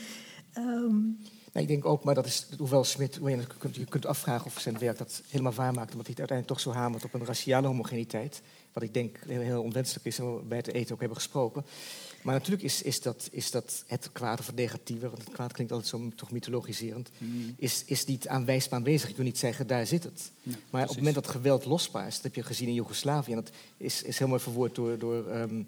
ehm, 0.54 0.96
Nou, 1.54 1.66
ik 1.66 1.68
denk 1.68 1.86
ook, 1.86 2.04
maar 2.04 2.16
dat 2.16 2.26
is, 2.26 2.48
hoewel 2.58 2.84
Smit, 2.84 3.20
je, 3.24 3.48
kunt, 3.58 3.76
je 3.76 3.86
kunt 3.86 4.06
afvragen 4.06 4.46
of 4.46 4.60
zijn 4.60 4.78
werk 4.80 4.98
dat 4.98 5.22
helemaal 5.30 5.54
waar 5.54 5.74
maakt, 5.74 5.92
omdat 5.92 6.08
hij 6.08 6.16
het 6.18 6.30
uiteindelijk 6.30 6.48
toch 6.48 6.60
zo 6.74 6.80
hamert 6.80 7.04
op 7.04 7.14
een 7.14 7.26
raciale 7.26 7.68
homogeniteit. 7.68 8.42
Wat 8.74 8.84
ik 8.84 8.94
denk 8.94 9.18
heel, 9.28 9.42
heel 9.42 9.62
onwenselijk 9.64 10.06
is 10.06 10.20
en 10.20 10.36
we 10.36 10.42
bij 10.44 10.58
het 10.58 10.74
eten 10.74 10.94
ook 10.94 11.00
hebben 11.00 11.18
gesproken. 11.18 11.66
Maar 12.24 12.34
natuurlijk 12.34 12.64
is, 12.64 12.82
is, 12.82 13.02
dat, 13.02 13.28
is 13.32 13.52
dat 13.52 13.84
het 13.88 14.10
kwaad 14.12 14.40
of 14.40 14.46
het 14.46 14.56
negatieve, 14.56 15.10
want 15.10 15.24
het 15.24 15.34
kwaad 15.34 15.54
klinkt 15.54 15.72
altijd 15.74 15.90
zo 15.92 16.10
toch 16.16 16.32
mythologiserend, 16.32 17.10
is, 17.58 17.84
is 17.86 18.06
niet 18.06 18.28
aanwijsbaar 18.28 18.80
aanwezig. 18.80 19.10
Ik 19.10 19.16
wil 19.16 19.26
niet 19.26 19.38
zeggen, 19.38 19.68
daar 19.68 19.88
zit 19.88 20.04
het. 20.04 20.32
Ja, 20.44 20.56
maar 20.70 20.82
op 20.82 20.88
het 20.88 20.98
moment 20.98 21.16
dat 21.16 21.28
geweld 21.28 21.66
losbaar 21.66 22.10
dat 22.10 22.20
heb 22.22 22.36
je 22.36 22.44
gezien 22.44 22.68
in 22.68 22.74
Joegoslavië, 22.74 23.32
en 23.32 23.38
dat 23.38 23.52
is, 23.78 24.04
is 24.04 24.18
heel 24.18 24.28
mooi 24.28 24.40
verwoord 24.42 24.76
door, 24.76 24.98
door 24.98 25.28
ehm, 25.28 25.62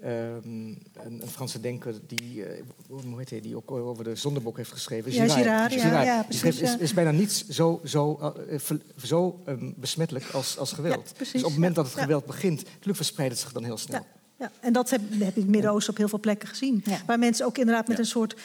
ehm, 0.00 0.48
een, 0.48 0.82
een 1.20 1.28
Franse 1.28 1.60
denker 1.60 1.94
die, 2.06 2.44
eh, 2.44 2.62
hoe 2.88 3.18
heet 3.18 3.30
hij, 3.30 3.40
die 3.40 3.56
ook 3.56 3.70
over 3.70 4.04
de 4.04 4.14
zondebok 4.16 4.56
heeft 4.56 4.72
geschreven. 4.72 5.12
Ja, 5.12 5.28
Girard, 5.28 5.72
ja, 5.72 5.80
Girard. 5.80 6.04
ja, 6.06 6.16
Die 6.16 6.24
precies, 6.24 6.40
schreef, 6.40 6.60
is, 6.60 6.72
ja. 6.72 6.78
is 6.78 6.94
bijna 6.94 7.10
niets 7.10 7.48
zo, 7.48 7.80
zo, 7.84 8.18
eh, 8.48 8.58
ver- 8.58 8.82
zo 9.04 9.40
ehm, 9.44 9.70
besmettelijk 9.76 10.30
als, 10.30 10.58
als 10.58 10.72
geweld. 10.72 11.08
Ja, 11.08 11.14
precies, 11.14 11.32
dus 11.32 11.42
op 11.42 11.48
het 11.48 11.56
moment 11.58 11.76
ja, 11.76 11.82
dat 11.82 11.90
het 11.90 12.00
ja. 12.00 12.02
geweld 12.06 12.26
begint, 12.26 12.64
natuurlijk 12.64 12.96
verspreidt 12.96 13.32
het 13.32 13.42
zich 13.42 13.52
dan 13.52 13.64
heel 13.64 13.78
snel. 13.78 14.06
Ja, 14.40 14.46
ja, 14.46 14.50
en 14.60 14.72
dat 14.72 14.90
heb, 14.90 15.00
heb 15.10 15.18
je 15.18 15.24
in 15.24 15.32
het 15.34 15.48
Midden-Oosten 15.48 15.92
op 15.92 15.98
heel 15.98 16.08
veel 16.08 16.20
plekken 16.20 16.48
gezien. 16.48 16.82
Ja. 16.84 16.98
Waar 17.06 17.18
mensen 17.18 17.46
ook 17.46 17.58
inderdaad 17.58 17.88
met 17.88 17.96
Ja. 17.96 18.02
een 18.02 18.08
soort 18.08 18.36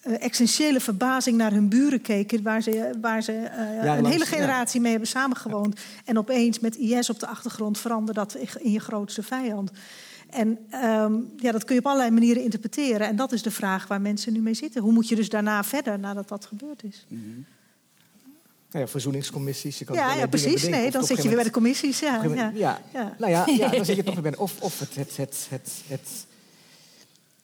eh, 0.00 0.22
essentiële 0.22 0.80
verbazing 0.80 1.36
naar 1.36 1.52
hun 1.52 1.68
buren 1.68 2.00
keken. 2.00 2.42
Waar 2.42 2.62
ze, 2.62 2.94
waar 3.00 3.22
ze 3.22 3.32
eh, 3.32 3.68
een 3.68 3.74
Jarenlang, 3.74 4.06
hele 4.06 4.24
ja. 4.24 4.30
generatie 4.30 4.80
mee 4.80 4.90
hebben 4.90 5.08
samengewoond. 5.08 5.80
En 6.04 6.18
opeens 6.18 6.60
met 6.60 6.76
IS 6.76 7.10
op 7.10 7.20
de 7.20 7.26
achtergrond 7.26 7.78
veranderde 7.78 8.20
dat 8.20 8.34
in 8.58 8.70
je 8.72 8.80
grootste 8.80 9.22
vijand. 9.22 9.70
En 10.30 10.58
ehm, 10.70 11.14
ja, 11.36 11.52
dat 11.52 11.64
kun 11.64 11.74
je 11.74 11.80
op 11.80 11.86
allerlei 11.86 12.10
manieren 12.10 12.42
interpreteren. 12.42 13.06
En 13.06 13.16
dat 13.16 13.32
is 13.32 13.42
de 13.42 13.50
vraag 13.50 13.86
waar 13.86 14.00
mensen 14.00 14.32
nu 14.32 14.40
mee 14.40 14.54
zitten. 14.54 14.82
Hoe 14.82 14.92
moet 14.92 15.08
je 15.08 15.16
dus 15.16 15.28
daarna 15.28 15.64
verder, 15.64 15.98
nadat 15.98 16.28
dat 16.28 16.46
gebeurd 16.46 16.82
is? 16.84 17.06
Nou 18.74 18.86
ja, 18.86 18.92
verzoeningscommissies. 18.92 19.78
Je 19.78 19.84
kan 19.84 19.94
Ja, 19.96 20.14
ja 20.14 20.26
precies. 20.26 20.52
bedenken. 20.54 20.80
Nee, 20.80 20.90
dan 20.90 21.04
zit 21.04 21.16
je 21.16 21.22
weer 21.28 21.34
bij 21.34 21.44
de 21.44 21.50
commissies. 21.50 21.98
Ja, 22.00 22.22
moment- 22.22 22.56
ja. 22.58 22.80
ja. 22.92 23.14
Nou 23.18 23.30
ja, 23.32 23.46
ja, 23.58 23.68
dan 23.68 23.84
zit 23.84 23.96
je 23.96 24.02
toch 24.02 24.14
weer 24.14 24.22
bij. 24.22 24.36
Of, 24.36 24.60
of 24.60 24.78
het, 24.78 24.94
het, 24.94 25.16
het, 25.16 25.46
het, 25.50 25.70
het, 25.86 26.08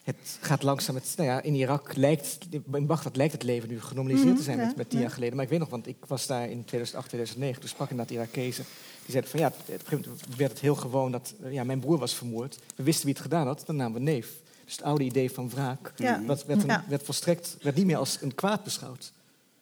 het 0.04 0.38
gaat 0.40 0.62
langzaam. 0.62 0.94
Het, 0.94 1.12
nou 1.16 1.28
ja, 1.28 1.42
in 1.42 1.54
Irak 1.54 1.96
lijkt, 1.96 2.38
in 2.72 2.86
Bagdad 2.86 3.16
lijkt 3.16 3.32
het 3.32 3.42
leven 3.42 3.68
nu 3.68 3.80
genormaliseerd 3.80 4.36
te 4.36 4.42
zijn 4.42 4.56
Mhm, 4.58 4.66
met, 4.66 4.76
met 4.76 4.88
tien 4.90 4.98
ja. 4.98 5.04
jaar 5.04 5.14
geleden. 5.14 5.34
Maar 5.34 5.44
ik 5.44 5.50
weet 5.50 5.58
nog, 5.60 5.68
want 5.68 5.86
ik 5.86 5.96
was 6.06 6.26
daar 6.26 6.42
in 6.50 6.64
2008, 6.64 7.08
2009. 7.08 7.60
Toen 7.60 7.68
sprak 7.70 7.90
ik 7.90 7.98
inderdaad 7.98 8.16
Irakezen. 8.16 8.64
Die 9.04 9.10
zeiden 9.10 9.30
van 9.30 9.40
ja, 9.40 9.46
op 9.46 9.54
een 9.66 9.74
gegeven 9.78 10.00
moment 10.10 10.36
werd 10.36 10.50
het 10.50 10.60
heel 10.60 10.74
gewoon 10.74 11.12
dat 11.12 11.34
eh, 11.42 11.52
ja, 11.52 11.64
mijn 11.64 11.80
broer 11.80 11.98
was 11.98 12.14
vermoord. 12.14 12.58
We 12.76 12.82
wisten 12.82 13.04
wie 13.04 13.14
het 13.14 13.22
gedaan 13.22 13.46
had, 13.46 13.62
dan 13.66 13.76
namen 13.76 13.98
we 13.98 14.10
neef. 14.10 14.28
Dus 14.64 14.76
het 14.76 14.84
oude 14.84 15.04
idee 15.04 15.30
van 15.30 15.50
wraak 15.50 15.92
dat 16.26 16.44
werd, 16.44 16.62
een- 16.62 16.66
Ja. 16.68 16.84
werd, 16.88 17.02
volstrekt, 17.02 17.56
werd 17.62 17.76
niet 17.76 17.86
meer 17.86 17.96
als 17.96 18.18
een 18.20 18.34
kwaad 18.34 18.64
beschouwd. 18.64 19.12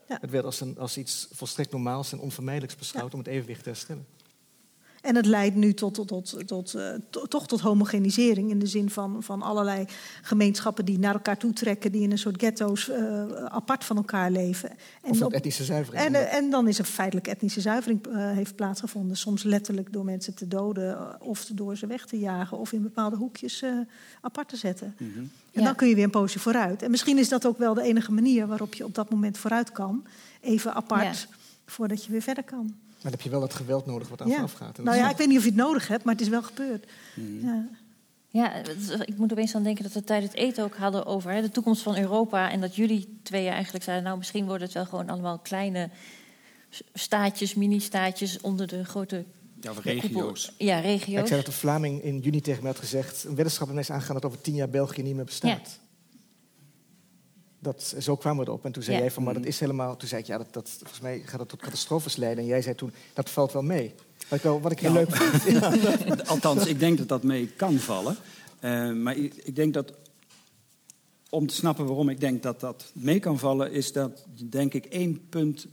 Ja. 0.08 0.18
Het 0.20 0.30
werd 0.30 0.44
als, 0.44 0.60
een, 0.60 0.78
als 0.78 0.96
iets 0.96 1.28
volstrekt 1.32 1.70
normaals 1.70 2.12
en 2.12 2.20
onvermijdelijks 2.20 2.76
beschouwd 2.76 3.12
om 3.12 3.18
het 3.18 3.28
evenwicht 3.28 3.62
te 3.62 3.68
herstellen. 3.68 4.06
En 5.02 5.16
het 5.16 5.26
leidt 5.26 5.54
nu 5.56 5.74
tot, 5.74 5.94
tot, 5.94 6.08
tot, 6.08 6.46
tot, 6.46 6.74
eh, 6.74 6.88
to- 7.10 7.26
toch 7.26 7.46
tot 7.46 7.60
homogenisering. 7.60 8.50
In 8.50 8.58
de 8.58 8.66
zin 8.66 8.90
van, 8.90 9.22
van 9.22 9.42
allerlei 9.42 9.84
gemeenschappen 10.22 10.84
die 10.84 10.98
naar 10.98 11.14
elkaar 11.14 11.36
toe 11.38 11.52
trekken. 11.52 11.92
Die 11.92 12.02
in 12.02 12.10
een 12.10 12.18
soort 12.18 12.40
ghetto's 12.42 12.88
eh, 12.88 13.22
apart 13.44 13.84
van 13.84 13.96
elkaar 13.96 14.30
leven. 14.30 14.70
En, 15.02 15.10
Of 15.10 15.22
op- 15.22 15.32
etnische 15.32 15.64
zuivering. 15.64 16.04
en, 16.04 16.14
eh, 16.14 16.34
en 16.34 16.50
dan 16.50 16.68
is 16.68 16.78
er 16.78 16.84
feitelijk 16.84 17.26
etnische 17.26 17.60
zuivering 17.60 18.00
heeft 18.14 18.54
plaatsgevonden. 18.56 19.16
Soms 19.16 19.42
letterlijk 19.42 19.92
door 19.92 20.04
mensen 20.04 20.34
te 20.34 20.48
doden. 20.48 21.20
Of 21.22 21.44
door 21.52 21.76
ze 21.76 21.86
weg 21.86 22.06
te 22.06 22.18
jagen. 22.18 22.58
Of 22.58 22.72
in 22.72 22.82
bepaalde 22.82 23.16
hoekjes 23.16 23.62
eh, 23.62 23.70
apart 24.20 24.48
te 24.48 24.56
zetten. 24.56 24.94
En 24.98 25.30
Ja. 25.50 25.62
dan 25.64 25.74
kun 25.74 25.88
je 25.88 25.94
weer 25.94 26.04
een 26.04 26.10
poosje 26.10 26.38
vooruit. 26.38 26.82
En 26.82 26.90
misschien 26.90 27.18
is 27.18 27.28
dat 27.28 27.46
ook 27.46 27.58
wel 27.58 27.74
de 27.74 27.82
enige 27.82 28.12
manier 28.12 28.46
waarop 28.46 28.74
je 28.74 28.84
op 28.84 28.94
dat 28.94 29.10
moment 29.10 29.38
vooruit 29.38 29.72
kan. 29.72 30.04
Even 30.40 30.74
apart. 30.74 31.18
Ja. 31.30 31.36
Voordat 31.66 32.04
je 32.04 32.10
weer 32.12 32.22
verder 32.22 32.44
kan. 32.44 32.74
Maar 33.02 33.10
dan 33.10 33.12
heb 33.12 33.20
je 33.20 33.30
wel 33.30 33.40
dat 33.40 33.54
geweld 33.54 33.86
nodig 33.86 34.08
wat 34.08 34.20
aan 34.20 34.28
Ja. 34.28 34.34
vooraf 34.34 34.52
gaat. 34.52 34.78
En 34.78 34.84
Nou 34.84 34.96
ja, 34.96 35.10
ik 35.10 35.16
weet 35.16 35.28
niet 35.28 35.36
of 35.38 35.42
je 35.42 35.48
het 35.50 35.58
nodig 35.58 35.88
hebt, 35.88 36.04
maar 36.04 36.14
het 36.14 36.22
is 36.22 36.28
wel 36.28 36.42
gebeurd. 36.42 36.86
Mhm. 37.14 37.46
Ja. 37.46 37.68
Ja, 38.30 38.54
ik 39.04 39.16
moet 39.16 39.32
opeens 39.32 39.54
aan 39.54 39.62
denken 39.62 39.82
dat 39.82 39.92
we 39.92 40.04
tijdens 40.04 40.32
het 40.32 40.40
eten 40.40 40.64
ook 40.64 40.76
hadden 40.76 41.06
over 41.06 41.30
hè, 41.30 41.40
de 41.42 41.50
toekomst 41.50 41.82
van 41.82 41.96
Europa. 41.98 42.50
En 42.50 42.60
dat 42.60 42.76
jullie 42.76 43.18
tweeën 43.22 43.52
eigenlijk 43.52 43.84
zeiden, 43.84 44.06
nou 44.06 44.18
misschien 44.18 44.44
worden 44.46 44.62
het 44.62 44.72
wel 44.72 44.86
gewoon 44.86 45.08
allemaal 45.08 45.38
kleine 45.38 45.90
staatjes, 46.94 47.54
mini-staatjes 47.54 48.40
onder 48.40 48.66
de 48.66 48.84
grote... 48.84 49.24
Ja, 49.60 49.70
of 49.70 49.84
regio's. 49.84 50.52
Ja, 50.58 50.76
Ja, 50.76 50.80
regio's. 50.80 51.20
ik 51.20 51.26
zei 51.26 51.36
dat 51.42 51.46
de 51.52 51.58
Vlaming 51.58 52.02
in 52.02 52.18
juni 52.18 52.40
tegen 52.40 52.62
mij 52.62 52.70
had 52.72 52.80
gezegd... 52.80 53.24
een 53.24 53.34
weddenschap 53.34 53.70
is 53.70 53.90
aangegaan 53.90 54.14
dat 54.14 54.24
over 54.24 54.40
tien 54.40 54.54
jaar 54.54 54.68
België 54.70 55.02
niet 55.02 55.14
meer 55.14 55.24
bestaat. 55.24 55.78
Dat, 57.58 57.94
zo 57.98 58.16
kwamen 58.16 58.44
we 58.44 58.50
erop. 58.50 58.64
En 58.64 58.72
toen 58.72 58.82
zei 58.82 58.96
Ja. 58.96 59.02
jij 59.02 59.10
van, 59.10 59.22
maar 59.22 59.34
dat 59.34 59.44
is 59.44 59.60
helemaal... 59.60 59.96
Toen 59.96 60.08
zei 60.08 60.20
ik, 60.20 60.26
ja, 60.26 60.38
dat, 60.38 60.52
dat, 60.52 60.70
volgens 60.78 61.00
mij 61.00 61.22
gaat 61.24 61.38
dat 61.38 61.48
tot 61.48 61.60
catastrofes 61.60 62.16
leiden. 62.16 62.44
En 62.44 62.50
jij 62.50 62.62
zei 62.62 62.74
toen, 62.74 62.92
dat 63.14 63.30
valt 63.30 63.52
wel 63.52 63.62
mee. 63.62 63.94
Wat 64.28 64.38
ik, 64.38 64.44
wel, 64.44 64.60
wat 64.60 64.72
ik 64.72 64.78
heel 64.80 64.92
leuk 64.92 65.16
vond. 65.16 66.28
Althans, 66.28 66.66
ik 66.66 66.78
denk 66.78 66.98
dat 66.98 67.08
dat 67.08 67.22
mee 67.22 67.46
kan 67.46 67.78
vallen. 67.78 68.16
Eh, 68.60 68.92
maar 68.92 69.16
ik, 69.16 69.34
ik 69.34 69.56
denk 69.56 69.74
dat, 69.74 69.92
om 71.30 71.46
te 71.46 71.54
snappen 71.54 71.86
waarom 71.86 72.08
ik 72.08 72.20
denk 72.20 72.42
dat 72.42 72.60
dat 72.60 72.90
mee 72.92 73.20
kan 73.20 73.38
vallen, 73.38 73.72
is 73.72 73.92
dat, 73.92 74.24
denk 74.44 74.74
ik, 74.74 74.84
één 74.84 75.28
punt 75.28 75.66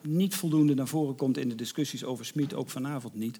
niet 0.00 0.34
voldoende 0.34 0.74
naar 0.74 0.88
voren 0.88 1.16
komt 1.16 1.38
in 1.38 1.48
de 1.48 1.54
discussies 1.54 2.04
over 2.04 2.24
Smit, 2.24 2.54
ook 2.54 2.70
vanavond 2.70 3.14
niet. 3.14 3.38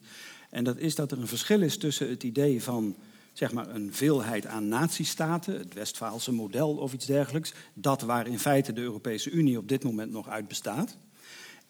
En 0.51 0.64
dat 0.64 0.78
is 0.78 0.95
dat 0.95 1.12
er 1.12 1.18
een 1.18 1.26
verschil 1.26 1.62
is 1.62 1.78
tussen 1.78 2.09
het 2.09 2.22
idee 2.22 2.62
van 2.62 2.97
zeg 3.33 3.53
maar, 3.53 3.68
een 3.68 3.93
veelheid 3.93 4.47
aan 4.47 4.68
natiestaten, 4.68 5.59
het 5.59 5.74
Westfaalse 5.74 6.33
model 6.33 6.76
of 6.76 6.93
iets 6.93 7.07
dergelijks, 7.07 7.53
dat 7.74 8.03
waar 8.03 8.26
in 8.26 8.39
feite 8.39 8.72
de 8.72 8.80
Europese 8.80 9.30
Unie 9.30 9.59
op 9.59 9.68
dit 9.68 9.85
moment 9.85 10.12
nog 10.12 10.28
uit 10.28 10.49
bestaat. 10.49 10.97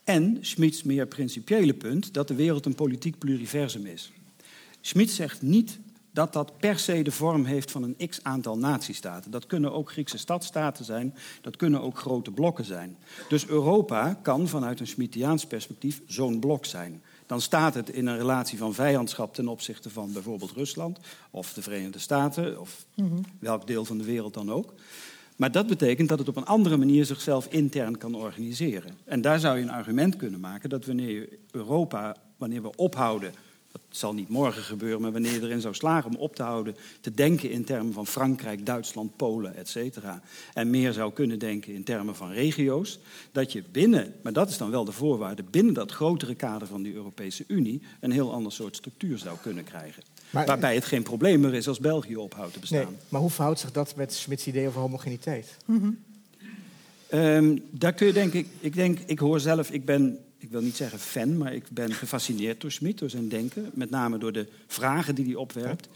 En 0.05 0.39
Schmidts 0.41 0.83
meer 0.83 1.07
principiële 1.07 1.75
punt 1.75 2.15
dat 2.15 2.29
de 2.29 2.35
wereld 2.35 2.67
een 2.67 2.75
politiek 2.75 3.19
pluriversum 3.19 3.87
is. 3.87 4.13
Schmid 4.81 5.11
zegt 5.11 5.43
niet 5.43 5.79
dat 6.13 6.33
dat 6.33 6.59
per 6.59 6.79
se 6.79 7.03
de 7.03 7.11
vorm 7.11 7.45
heeft 7.45 7.71
van 7.71 7.83
een 7.83 8.09
x 8.09 8.23
aantal 8.23 8.59
natiestaten. 8.59 9.31
Dat 9.31 9.47
kunnen 9.47 9.73
ook 9.73 9.91
Griekse 9.91 10.19
stadstaten 10.19 10.85
zijn, 10.85 11.15
dat 11.41 11.57
kunnen 11.57 11.81
ook 11.81 11.99
grote 11.99 12.31
blokken 12.31 12.65
zijn. 12.65 12.97
Dus 13.29 13.47
Europa 13.47 14.19
kan 14.23 14.49
vanuit 14.49 14.81
een 14.81 14.87
Schmittiaans 14.87 15.47
perspectief 15.47 16.03
zo'n 16.07 16.41
blok 16.41 16.65
zijn. 16.65 17.03
Dan 17.27 17.41
staat 17.41 17.75
het 17.75 17.91
in 17.91 18.07
een 18.07 18.17
relatie 18.17 18.59
van 18.59 18.75
vijandschap 18.75 19.35
ten 19.35 19.49
opzichte 19.49 19.91
van 19.91 20.13
bijvoorbeeld 20.13 20.51
Rusland 20.51 20.99
of 21.31 21.53
de 21.53 21.63
Verenigde 21.63 21.99
Staten 21.99 22.61
of 22.61 22.87
welk 23.39 23.67
deel 23.67 23.85
van 23.85 23.99
de 23.99 24.05
wereld 24.05 24.35
dan 24.35 24.53
ook. 24.53 24.75
Maar 25.37 25.53
dat 25.53 25.67
betekent 25.67 26.09
dat 26.09 26.19
het 26.19 26.29
op 26.29 26.37
een 26.37 26.45
andere 26.45 26.77
manier 26.77 27.05
zichzelf 27.05 27.47
intern 27.51 27.99
kan 27.99 28.15
organiseren. 28.15 28.97
En 29.05 29.21
daar 29.21 29.39
zou 29.39 29.57
je 29.57 29.63
een 29.63 29.71
argument 29.71 30.17
kunnen 30.17 30.41
maken 30.41 30.69
dat 30.69 30.87
wanneer 30.87 31.29
Europa, 31.51 32.17
wanneer 32.37 32.63
we 32.63 32.77
ophouden 32.77 33.33
dat 33.93 34.01
zal 34.01 34.15
niet 34.15 34.29
morgen 34.29 34.63
gebeuren, 34.63 35.01
maar 35.01 35.13
wanneer 35.13 35.33
je 35.33 35.41
erin 35.41 35.61
zou 35.61 35.75
slagen 35.75 36.11
om 36.11 36.17
op 36.17 36.37
te 36.37 36.43
houden 36.43 36.77
te 37.01 37.15
denken 37.15 37.51
in 37.51 37.65
termen 37.65 37.93
van 37.93 38.07
Frankrijk, 38.07 38.67
Duitsland, 38.67 39.17
Polen, 39.17 39.57
et 39.57 39.69
cetera, 39.69 40.23
en 40.55 40.71
meer 40.71 40.93
zou 40.93 41.13
kunnen 41.13 41.39
denken 41.39 41.75
in 41.75 41.85
termen 41.85 42.17
van 42.17 42.31
regio's, 42.31 42.99
dat 43.33 43.53
je 43.53 43.63
binnen, 43.73 44.15
maar 44.23 44.33
dat 44.33 44.49
is 44.49 44.59
dan 44.59 44.71
wel 44.71 44.85
de 44.85 44.93
voorwaarde, 44.93 45.43
binnen 45.51 45.75
dat 45.75 45.93
grotere 45.93 46.35
kader 46.35 46.69
van 46.69 46.83
die 46.83 46.95
Europese 46.95 47.45
Unie 47.47 47.83
een 48.01 48.11
heel 48.11 48.33
ander 48.33 48.53
soort 48.53 48.77
structuur 48.77 49.19
zou 49.19 49.39
kunnen 49.43 49.65
krijgen. 49.65 50.03
Maar- 50.31 50.47
waarbij 50.47 50.75
het 50.75 50.85
geen 50.85 51.03
probleem 51.03 51.41
meer 51.41 51.55
is 51.55 51.69
als 51.69 51.79
België 51.81 52.17
ophoudt 52.17 52.53
te 52.53 52.59
bestaan. 52.59 52.79
Nee, 52.79 52.97
maar 53.09 53.21
hoe 53.21 53.31
verhoudt 53.31 53.61
zich 53.61 53.73
dat 53.73 53.97
met 53.97 54.13
Smits 54.13 54.47
idee 54.47 54.69
over 54.69 54.81
homogeniteit? 54.81 55.57
Ehm, 57.09 57.59
daar 57.71 57.93
kun 57.93 58.07
je 58.07 58.13
denk 58.13 58.33
ik, 58.33 58.47
ik 58.61 58.75
denk, 58.75 58.99
ik 59.07 59.19
hoor 59.19 59.41
zelf, 59.41 59.71
ik 59.71 59.85
ben, 59.85 60.19
ik 60.43 60.51
wil 60.51 60.61
niet 60.61 60.77
zeggen 60.77 60.99
fan, 60.99 61.37
maar 61.37 61.55
ik 61.55 61.65
ben 61.71 61.93
gefascineerd 61.93 62.61
door 62.61 62.73
Smit, 62.73 62.99
door 62.99 63.11
zijn 63.11 63.29
denken. 63.29 63.71
Met 63.75 63.91
name 63.91 64.19
door 64.19 64.33
de 64.33 64.47
vragen 64.67 65.15
die 65.15 65.25
hij 65.25 65.35
opwerpt. 65.35 65.89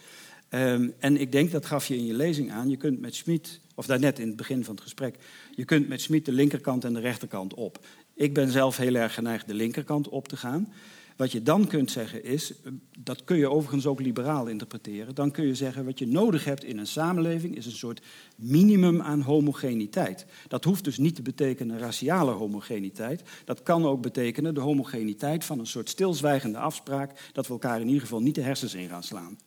Ehm, 0.48 0.88
en 0.98 1.16
ik 1.16 1.32
denk, 1.32 1.50
dat 1.50 1.66
gaf 1.66 1.86
je 1.86 1.96
in 1.96 2.06
je 2.06 2.14
lezing 2.14 2.52
aan, 2.52 2.68
je 2.68 2.76
kunt 2.76 3.00
met 3.00 3.14
Smit, 3.14 3.60
of 3.74 3.86
daarnet 3.86 4.18
in 4.18 4.26
het 4.26 4.36
begin 4.36 4.64
van 4.64 4.74
het 4.74 4.82
gesprek, 4.82 5.16
je 5.54 5.64
kunt 5.64 5.88
met 5.88 6.00
Smit 6.00 6.24
de 6.24 6.32
linkerkant 6.32 6.84
en 6.84 6.94
de 6.94 7.00
rechterkant 7.00 7.54
op. 7.54 7.86
Ik 8.14 8.34
ben 8.34 8.50
zelf 8.50 8.76
heel 8.76 8.94
erg 8.94 9.14
geneigd 9.14 9.46
de 9.46 9.54
linkerkant 9.54 10.08
op 10.08 10.28
te 10.28 10.36
gaan. 10.36 10.72
Wat 11.16 11.32
je 11.32 11.42
dan 11.42 11.66
kunt 11.66 11.90
zeggen 11.90 12.24
is, 12.24 12.52
eh, 12.52 12.72
dat 12.98 13.24
kun 13.24 13.36
je 13.36 13.50
overigens 13.50 13.86
ook 13.86 14.00
liberaal 14.00 14.46
interpreteren, 14.46 15.14
dan 15.14 15.30
kun 15.30 15.46
je 15.46 15.54
zeggen 15.54 15.84
wat 15.84 15.98
je 15.98 16.06
nodig 16.06 16.44
hebt 16.44 16.64
in 16.64 16.78
een 16.78 16.86
samenleving 16.86 17.56
is 17.56 17.66
een 17.66 17.72
soort 17.72 18.02
minimum 18.36 19.02
aan 19.02 19.20
homogeniteit. 19.20 20.26
Dat 20.48 20.64
hoeft 20.64 20.84
dus 20.84 20.98
niet 20.98 21.14
te 21.14 21.22
betekenen 21.22 21.78
raciale 21.78 22.30
homogeniteit. 22.30 23.22
Dat 23.44 23.62
kan 23.62 23.84
ook 23.84 24.02
betekenen 24.02 24.54
de 24.54 24.60
homogeniteit 24.60 25.44
van 25.44 25.58
een 25.58 25.66
soort 25.66 25.88
stilzwijgende 25.88 26.58
afspraak 26.58 27.30
dat 27.32 27.46
we 27.46 27.52
elkaar 27.52 27.80
in 27.80 27.86
ieder 27.86 28.02
geval 28.02 28.20
niet 28.20 28.34
de 28.34 28.42
hersens 28.42 28.74
in 28.74 28.88
gaan 28.88 29.02
slaan. 29.02 29.38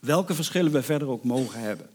Welke 0.00 0.34
verschillen 0.34 0.72
we 0.72 0.82
verder 0.82 1.08
ook 1.08 1.24
mogen 1.24 1.60
hebben. 1.60 1.86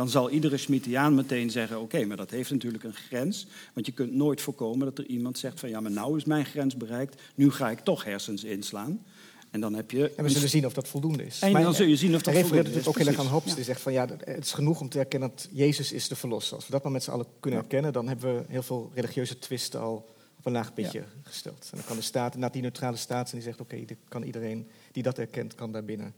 Dan 0.00 0.08
zal 0.08 0.30
iedere 0.30 0.56
Schmittiaan 0.56 1.14
meteen 1.14 1.50
zeggen: 1.50 1.80
Oké, 1.80 2.04
maar 2.04 2.16
dat 2.16 2.30
heeft 2.30 2.50
natuurlijk 2.50 2.84
een 2.84 2.94
grens. 2.94 3.46
Want 3.74 3.86
je 3.86 3.92
kunt 3.92 4.12
nooit 4.12 4.40
voorkomen 4.40 4.86
dat 4.86 4.98
er 4.98 5.06
iemand 5.06 5.38
zegt: 5.38 5.60
van 5.60 5.68
ja, 5.68 5.80
maar 5.80 5.90
nou 5.90 6.16
is 6.16 6.24
mijn 6.24 6.44
grens 6.44 6.76
bereikt. 6.76 7.22
Nu 7.34 7.50
ga 7.50 7.70
ik 7.70 7.80
toch 7.80 8.04
hersens 8.04 8.44
inslaan. 8.44 9.04
En 9.50 9.60
dan 9.60 9.74
heb 9.74 9.90
je. 9.90 10.12
En 10.16 10.24
we 10.24 10.30
zullen 10.30 10.48
zien 10.48 10.66
of 10.66 10.72
dat 10.72 10.88
voldoende 10.88 11.26
is. 11.26 11.40
En 11.40 11.52
dan 11.52 11.74
zul 11.74 11.86
je 11.86 11.96
zien 11.96 12.14
of 12.14 12.22
dat 12.22 12.34
voldoende 12.34 12.56
natuurlijk 12.56 12.88
ook 12.88 12.98
is, 12.98 13.06
heel 13.06 13.24
erg 13.24 13.32
aan. 13.32 13.54
Die 13.54 13.64
zegt 13.64 13.80
van 13.80 13.92
ja, 13.92 14.06
het 14.24 14.44
is 14.44 14.52
genoeg 14.52 14.80
om 14.80 14.88
te 14.88 14.98
erkennen 14.98 15.28
dat 15.28 15.48
Jezus 15.52 15.92
is 15.92 16.08
de 16.08 16.16
verlosser. 16.16 16.56
Als 16.56 16.66
we 16.66 16.72
dat 16.72 16.82
maar 16.82 16.92
met 16.92 17.02
z'n 17.02 17.10
allen 17.10 17.26
kunnen 17.40 17.60
erkennen, 17.60 17.92
dan 17.92 18.08
hebben 18.08 18.36
we 18.36 18.44
heel 18.48 18.62
veel 18.62 18.90
religieuze 18.94 19.38
twisten 19.38 19.80
al 19.80 20.08
op 20.38 20.46
een 20.46 20.52
laag 20.52 20.74
pitje 20.74 21.04
gesteld. 21.22 21.68
En 21.70 21.76
dan 21.76 21.86
kan 21.86 21.96
de 21.96 22.02
staat, 22.02 22.26
inderdaad 22.26 22.52
die 22.52 22.62
neutrale 22.62 22.96
staat 22.96 23.28
zijn, 23.28 23.40
die 23.40 23.50
zegt 23.50 23.60
oké, 23.60 23.84
dit 23.84 23.98
kan 24.08 24.22
iedereen 24.22 24.68
die 24.92 25.02
dat 25.02 25.18
erkent, 25.18 25.54
kan 25.54 25.72
daarbinnen 25.72 26.14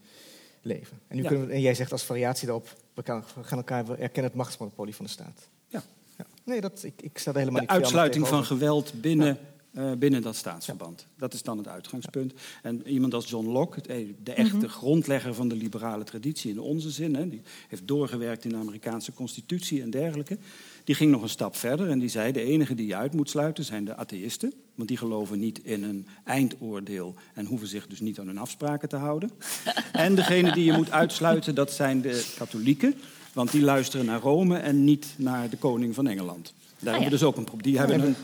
leven. 0.62 1.00
En, 1.08 1.16
nu 1.16 1.22
Ja. 1.22 1.28
kunnen 1.28 1.46
we, 1.46 1.52
en 1.52 1.60
jij 1.60 1.74
zegt 1.74 1.92
als 1.92 2.02
variatie 2.02 2.46
daarop, 2.46 2.76
we, 2.94 3.22
gaan 3.42 3.58
elkaar, 3.58 3.88
erkennen 3.88 4.24
het 4.24 4.34
machtsmonopolie 4.34 4.94
van 4.94 5.04
de 5.04 5.10
staat. 5.10 5.48
Ja. 5.68 5.82
Ja. 6.18 6.24
Nee, 6.44 6.60
dat, 6.60 6.82
ik, 6.82 7.02
ik 7.02 7.18
sta 7.18 7.30
er 7.30 7.38
helemaal 7.38 7.60
De 7.60 7.66
niet 7.66 7.76
uitsluiting 7.76 8.28
van 8.28 8.44
geweld 8.44 9.00
binnen, 9.00 9.38
eh, 9.72 9.92
binnen 9.92 10.22
dat 10.22 10.36
staatsverband. 10.36 11.06
Dat 11.16 11.34
is 11.34 11.42
dan 11.42 11.58
het 11.58 11.68
uitgangspunt. 11.68 12.32
En 12.62 12.88
iemand 12.88 13.14
als 13.14 13.30
John 13.30 13.46
Locke, 13.46 13.80
eh, 13.80 14.06
de 14.22 14.32
echte 14.32 14.68
grondlegger 14.68 15.34
van 15.34 15.48
de 15.48 15.56
liberale 15.56 16.04
traditie 16.04 16.50
in 16.50 16.60
onze 16.60 16.90
zin, 16.90 17.14
hè, 17.14 17.28
die 17.28 17.42
heeft 17.68 17.88
doorgewerkt 17.88 18.44
in 18.44 18.50
de 18.50 18.56
Amerikaanse 18.56 19.12
constitutie 19.12 19.82
en 19.82 19.90
dergelijke, 19.90 20.38
die 20.84 20.94
ging 20.94 21.10
nog 21.10 21.22
een 21.22 21.28
stap 21.28 21.56
verder 21.56 21.88
en 21.88 21.98
die 21.98 22.08
zei: 22.08 22.32
de 22.32 22.42
enige 22.42 22.74
die 22.74 22.86
je 22.86 22.96
uit 22.96 23.12
moet 23.12 23.30
sluiten 23.30 23.64
zijn 23.64 23.84
de 23.84 23.96
atheïsten, 23.96 24.52
want 24.74 24.88
die 24.88 24.98
geloven 24.98 25.38
niet 25.38 25.60
in 25.64 25.82
een 25.82 26.06
eindoordeel 26.24 27.14
en 27.34 27.46
hoeven 27.46 27.68
zich 27.68 27.86
dus 27.86 28.00
niet 28.00 28.18
aan 28.18 28.26
hun 28.26 28.38
afspraken 28.38 28.88
te 28.88 28.96
houden. 28.96 29.30
en 29.92 30.14
degene 30.14 30.52
die 30.52 30.64
je 30.64 30.72
moet 30.72 30.90
uitsluiten, 30.90 31.54
dat 31.54 31.72
zijn 31.72 32.00
de 32.00 32.32
katholieken, 32.36 32.94
want 33.32 33.50
die 33.50 33.62
luisteren 33.62 34.06
naar 34.06 34.20
Rome 34.20 34.56
en 34.56 34.84
niet 34.84 35.06
naar 35.16 35.50
de 35.50 35.56
koning 35.56 35.94
van 35.94 36.06
Engeland. 36.06 36.54
Daar 36.78 36.92
hebben 36.92 37.10
we 37.10 37.16
dus 37.16 37.26
ook 37.26 37.36
een 37.36 37.44
probleem. 37.44 37.70
Die 37.70 37.78
hebben 37.78 38.00
een, 38.00 38.16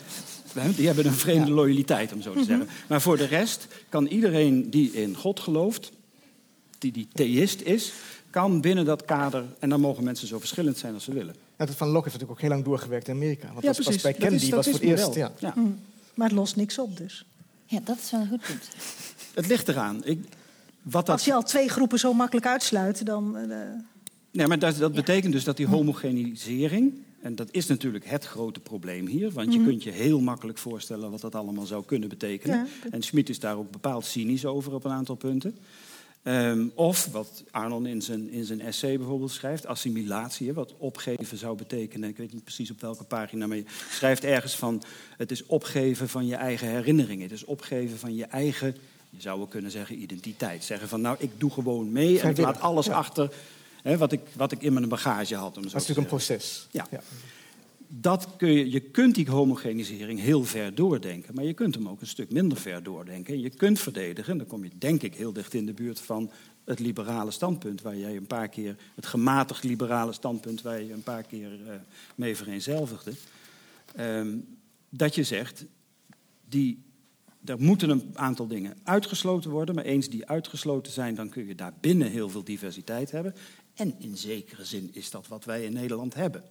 die 0.76 0.86
hebben 0.86 1.06
een 1.06 1.12
vreemde 1.12 1.50
loyaliteit, 1.50 2.12
om 2.12 2.22
zo 2.22 2.32
te 2.32 2.44
zeggen. 2.44 2.68
Maar 2.88 3.00
voor 3.00 3.16
de 3.16 3.24
rest 3.26 3.66
kan 3.88 4.06
iedereen 4.06 4.70
die 4.70 4.92
in 4.92 5.14
God 5.16 5.40
gelooft, 5.40 5.90
die, 6.78 6.92
die 6.92 7.08
theïst 7.12 7.60
is, 7.60 7.92
kan 8.30 8.60
binnen 8.60 8.84
dat 8.84 9.04
kader, 9.04 9.44
en 9.58 9.68
dan 9.68 9.80
mogen 9.80 10.04
mensen 10.04 10.28
zo 10.28 10.38
verschillend 10.38 10.78
zijn 10.78 10.94
als 10.94 11.04
ze 11.04 11.12
willen. 11.12 11.34
Dat 11.56 11.70
van 11.70 11.86
Locke 11.88 12.08
heeft 12.08 12.12
natuurlijk 12.12 12.30
ook 12.30 12.40
heel 12.40 12.50
lang 12.50 12.64
doorgewerkt 12.64 13.08
in 13.08 13.14
Amerika. 13.14 13.46
Want 13.52 13.60
Ja, 13.60 13.66
dat 13.66 13.76
was 13.76 13.84
precies. 13.84 14.02
bij 14.02 14.12
Dat 14.12 14.20
Kennedy 14.20 14.44
is- 14.44 14.50
dat 14.50 14.64
was 14.64 14.74
voor 14.74 14.88
het 14.88 14.98
eerst. 14.98 15.14
Ja. 15.14 15.32
Ja. 15.38 15.54
Maar 16.14 16.28
het 16.28 16.36
lost 16.36 16.56
niks 16.56 16.78
op 16.78 16.96
dus. 16.96 17.24
Ja, 17.66 17.80
dat 17.84 17.98
is 18.02 18.10
wel 18.10 18.20
een 18.20 18.28
goed 18.28 18.40
punt. 18.40 18.68
Het 19.34 19.46
ligt 19.46 19.68
eraan. 19.68 20.04
Ik, 20.04 20.18
wat 20.82 21.06
dat, 21.06 21.14
Als 21.14 21.24
je 21.24 21.34
al 21.34 21.42
twee 21.42 21.68
groepen 21.68 21.98
zo 21.98 22.12
makkelijk 22.12 22.46
uitsluit, 22.46 23.06
dan... 23.06 23.36
eh, 23.36 23.58
Nee, 24.30 24.46
maar 24.46 24.58
dat, 24.58 24.76
dat 24.76 24.92
betekent 24.92 25.32
dus 25.32 25.44
dat 25.44 25.56
die 25.56 25.66
homogenisering, 25.66 26.92
en 27.20 27.34
dat 27.34 27.48
is 27.50 27.66
natuurlijk 27.66 28.06
het 28.06 28.24
grote 28.24 28.60
probleem 28.60 29.06
hier, 29.06 29.30
want 29.30 29.52
je 29.52 29.64
kunt 29.64 29.82
je 29.82 29.90
heel 29.90 30.20
makkelijk 30.20 30.58
voorstellen 30.58 31.10
wat 31.10 31.20
dat 31.20 31.34
allemaal 31.34 31.66
zou 31.66 31.84
kunnen 31.84 32.08
betekenen. 32.08 32.56
Ja. 32.56 32.90
En 32.90 33.02
Schmid 33.02 33.28
is 33.28 33.40
daar 33.40 33.56
ook 33.56 33.70
bepaald 33.70 34.04
cynisch 34.04 34.46
over 34.46 34.74
op 34.74 34.84
een 34.84 34.90
aantal 34.90 35.14
punten. 35.14 35.56
Ehm, 36.22 36.66
of 36.74 37.06
wat 37.06 37.44
Arnon 37.50 37.86
in 37.86 38.02
zijn, 38.02 38.30
in 38.30 38.44
zijn 38.44 38.60
essay 38.60 38.96
bijvoorbeeld 38.96 39.30
schrijft, 39.30 39.66
assimilatie, 39.66 40.52
wat 40.52 40.74
opgeven 40.78 41.38
zou 41.38 41.56
betekenen. 41.56 42.08
Ik 42.08 42.16
weet 42.16 42.32
niet 42.32 42.44
precies 42.44 42.70
op 42.70 42.80
welke 42.80 43.04
pagina, 43.04 43.46
maar 43.46 43.56
je 43.56 43.64
schrijft 43.90 44.24
ergens 44.24 44.56
van: 44.56 44.82
het 45.16 45.30
is 45.30 45.46
opgeven 45.46 46.08
van 46.08 46.26
je 46.26 46.34
eigen 46.34 46.68
herinneringen. 46.68 47.22
Het 47.22 47.32
is 47.32 47.44
opgeven 47.44 47.98
van 47.98 48.14
je 48.14 48.24
eigen, 48.24 48.76
je 49.10 49.20
zou 49.20 49.40
ook 49.40 49.50
kunnen 49.50 49.70
zeggen, 49.70 50.02
identiteit. 50.02 50.64
Zeggen 50.64 50.88
van: 50.88 51.00
nou, 51.00 51.16
ik 51.18 51.30
doe 51.38 51.50
gewoon 51.50 51.92
mee 51.92 52.20
en 52.20 52.30
ik 52.30 52.38
laat 52.38 52.60
alles 52.60 52.86
ja. 52.86 52.94
achter 52.94 53.30
hè, 53.82 53.96
wat, 53.96 54.12
ik, 54.12 54.20
wat 54.36 54.52
ik 54.52 54.62
in 54.62 54.72
mijn 54.72 54.88
bagage 54.88 55.34
had. 55.34 55.56
Om 55.56 55.62
zo 55.62 55.70
Dat 55.70 55.80
is 55.80 55.88
natuurlijk 55.88 55.98
een 55.98 56.16
proces. 56.16 56.68
Ja. 56.70 56.86
Dat 57.90 58.28
kun 58.36 58.52
je, 58.52 58.70
je 58.70 58.80
kunt 58.80 59.14
die 59.14 59.30
homogenisering 59.30 60.20
heel 60.20 60.44
ver 60.44 60.74
doordenken, 60.74 61.34
maar 61.34 61.44
je 61.44 61.54
kunt 61.54 61.74
hem 61.74 61.88
ook 61.88 62.00
een 62.00 62.06
stuk 62.06 62.32
minder 62.32 62.58
ver 62.58 62.82
doordenken. 62.82 63.34
En 63.34 63.40
je 63.40 63.50
kunt 63.50 63.80
verdedigen, 63.80 64.32
en 64.32 64.38
dan 64.38 64.46
kom 64.46 64.64
je 64.64 64.70
denk 64.78 65.02
ik 65.02 65.14
heel 65.14 65.32
dicht 65.32 65.54
in 65.54 65.66
de 65.66 65.72
buurt 65.72 66.00
van 66.00 66.30
het 66.64 66.78
liberale 66.78 67.30
standpunt, 67.30 67.82
waar 67.82 67.96
jij 67.96 68.16
een 68.16 68.26
paar 68.26 68.48
keer, 68.48 68.76
het 68.94 69.06
gematigd 69.06 69.64
liberale 69.64 70.12
standpunt, 70.12 70.62
waar 70.62 70.82
je 70.82 70.92
een 70.92 71.02
paar 71.02 71.22
keer 71.22 71.50
eh, 71.66 71.74
mee 72.14 72.36
vereenzelvigde. 72.36 73.12
Ehm, 73.94 74.36
dat 74.88 75.14
je 75.14 75.22
zegt, 75.22 75.64
die, 76.48 76.82
er 77.44 77.60
moeten 77.60 77.90
een 77.90 78.10
aantal 78.14 78.46
dingen 78.46 78.76
uitgesloten 78.82 79.50
worden, 79.50 79.74
maar 79.74 79.84
eens 79.84 80.08
die 80.08 80.26
uitgesloten 80.26 80.92
zijn, 80.92 81.14
dan 81.14 81.28
kun 81.28 81.46
je 81.46 81.54
daar 81.54 81.72
binnen 81.80 82.10
heel 82.10 82.28
veel 82.28 82.44
diversiteit 82.44 83.10
hebben. 83.10 83.34
En 83.78 83.94
in 83.98 84.16
zekere 84.16 84.64
zin 84.64 84.90
is 84.92 85.10
dat 85.10 85.28
wat 85.28 85.44
wij 85.44 85.64
in 85.64 85.72
Nederland 85.72 86.14
hebben. 86.14 86.42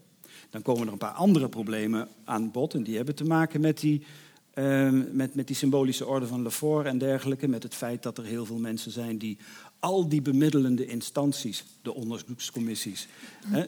Dan 0.49 0.61
komen 0.61 0.85
er 0.85 0.91
een 0.91 0.97
paar 0.97 1.11
andere 1.11 1.49
problemen 1.49 2.07
aan 2.23 2.51
bod. 2.51 2.73
En 2.73 2.83
die 2.83 2.95
hebben 2.95 3.15
te 3.15 3.23
maken 3.23 3.61
met 3.61 3.79
die, 3.79 4.05
ehm, 4.53 5.15
met, 5.15 5.35
met 5.35 5.47
die 5.47 5.55
symbolische 5.55 6.05
orde 6.05 6.27
van 6.27 6.41
Lefort 6.41 6.85
en 6.85 6.97
dergelijke. 6.97 7.47
Met 7.47 7.63
het 7.63 7.75
feit 7.75 8.03
dat 8.03 8.17
er 8.17 8.23
heel 8.23 8.45
veel 8.45 8.59
mensen 8.59 8.91
zijn 8.91 9.17
die 9.17 9.37
al 9.79 10.07
die 10.09 10.21
bemiddelende 10.21 10.85
instanties, 10.85 11.65
de 11.81 11.93
onderzoekscommissies, 11.93 13.07
eh, 13.51 13.61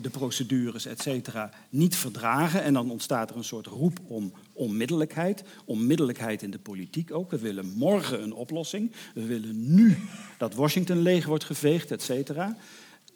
de 0.00 0.10
procedures, 0.10 0.86
et 0.86 1.02
cetera, 1.02 1.50
niet 1.70 1.96
verdragen. 1.96 2.62
En 2.62 2.72
dan 2.72 2.90
ontstaat 2.90 3.30
er 3.30 3.36
een 3.36 3.44
soort 3.44 3.66
roep 3.66 3.98
om 4.06 4.32
onmiddellijkheid. 4.52 5.44
Onmiddellijkheid 5.64 6.42
in 6.42 6.50
de 6.50 6.58
politiek 6.58 7.14
ook. 7.14 7.30
We 7.30 7.38
willen 7.38 7.66
morgen 7.66 8.22
een 8.22 8.34
oplossing. 8.34 8.92
We 9.14 9.26
willen 9.26 9.74
nu 9.74 9.96
dat 10.38 10.54
Washington 10.54 10.98
leeg 10.98 11.26
wordt 11.26 11.44
geveegd, 11.44 11.90
et 11.90 12.02
cetera. 12.02 12.56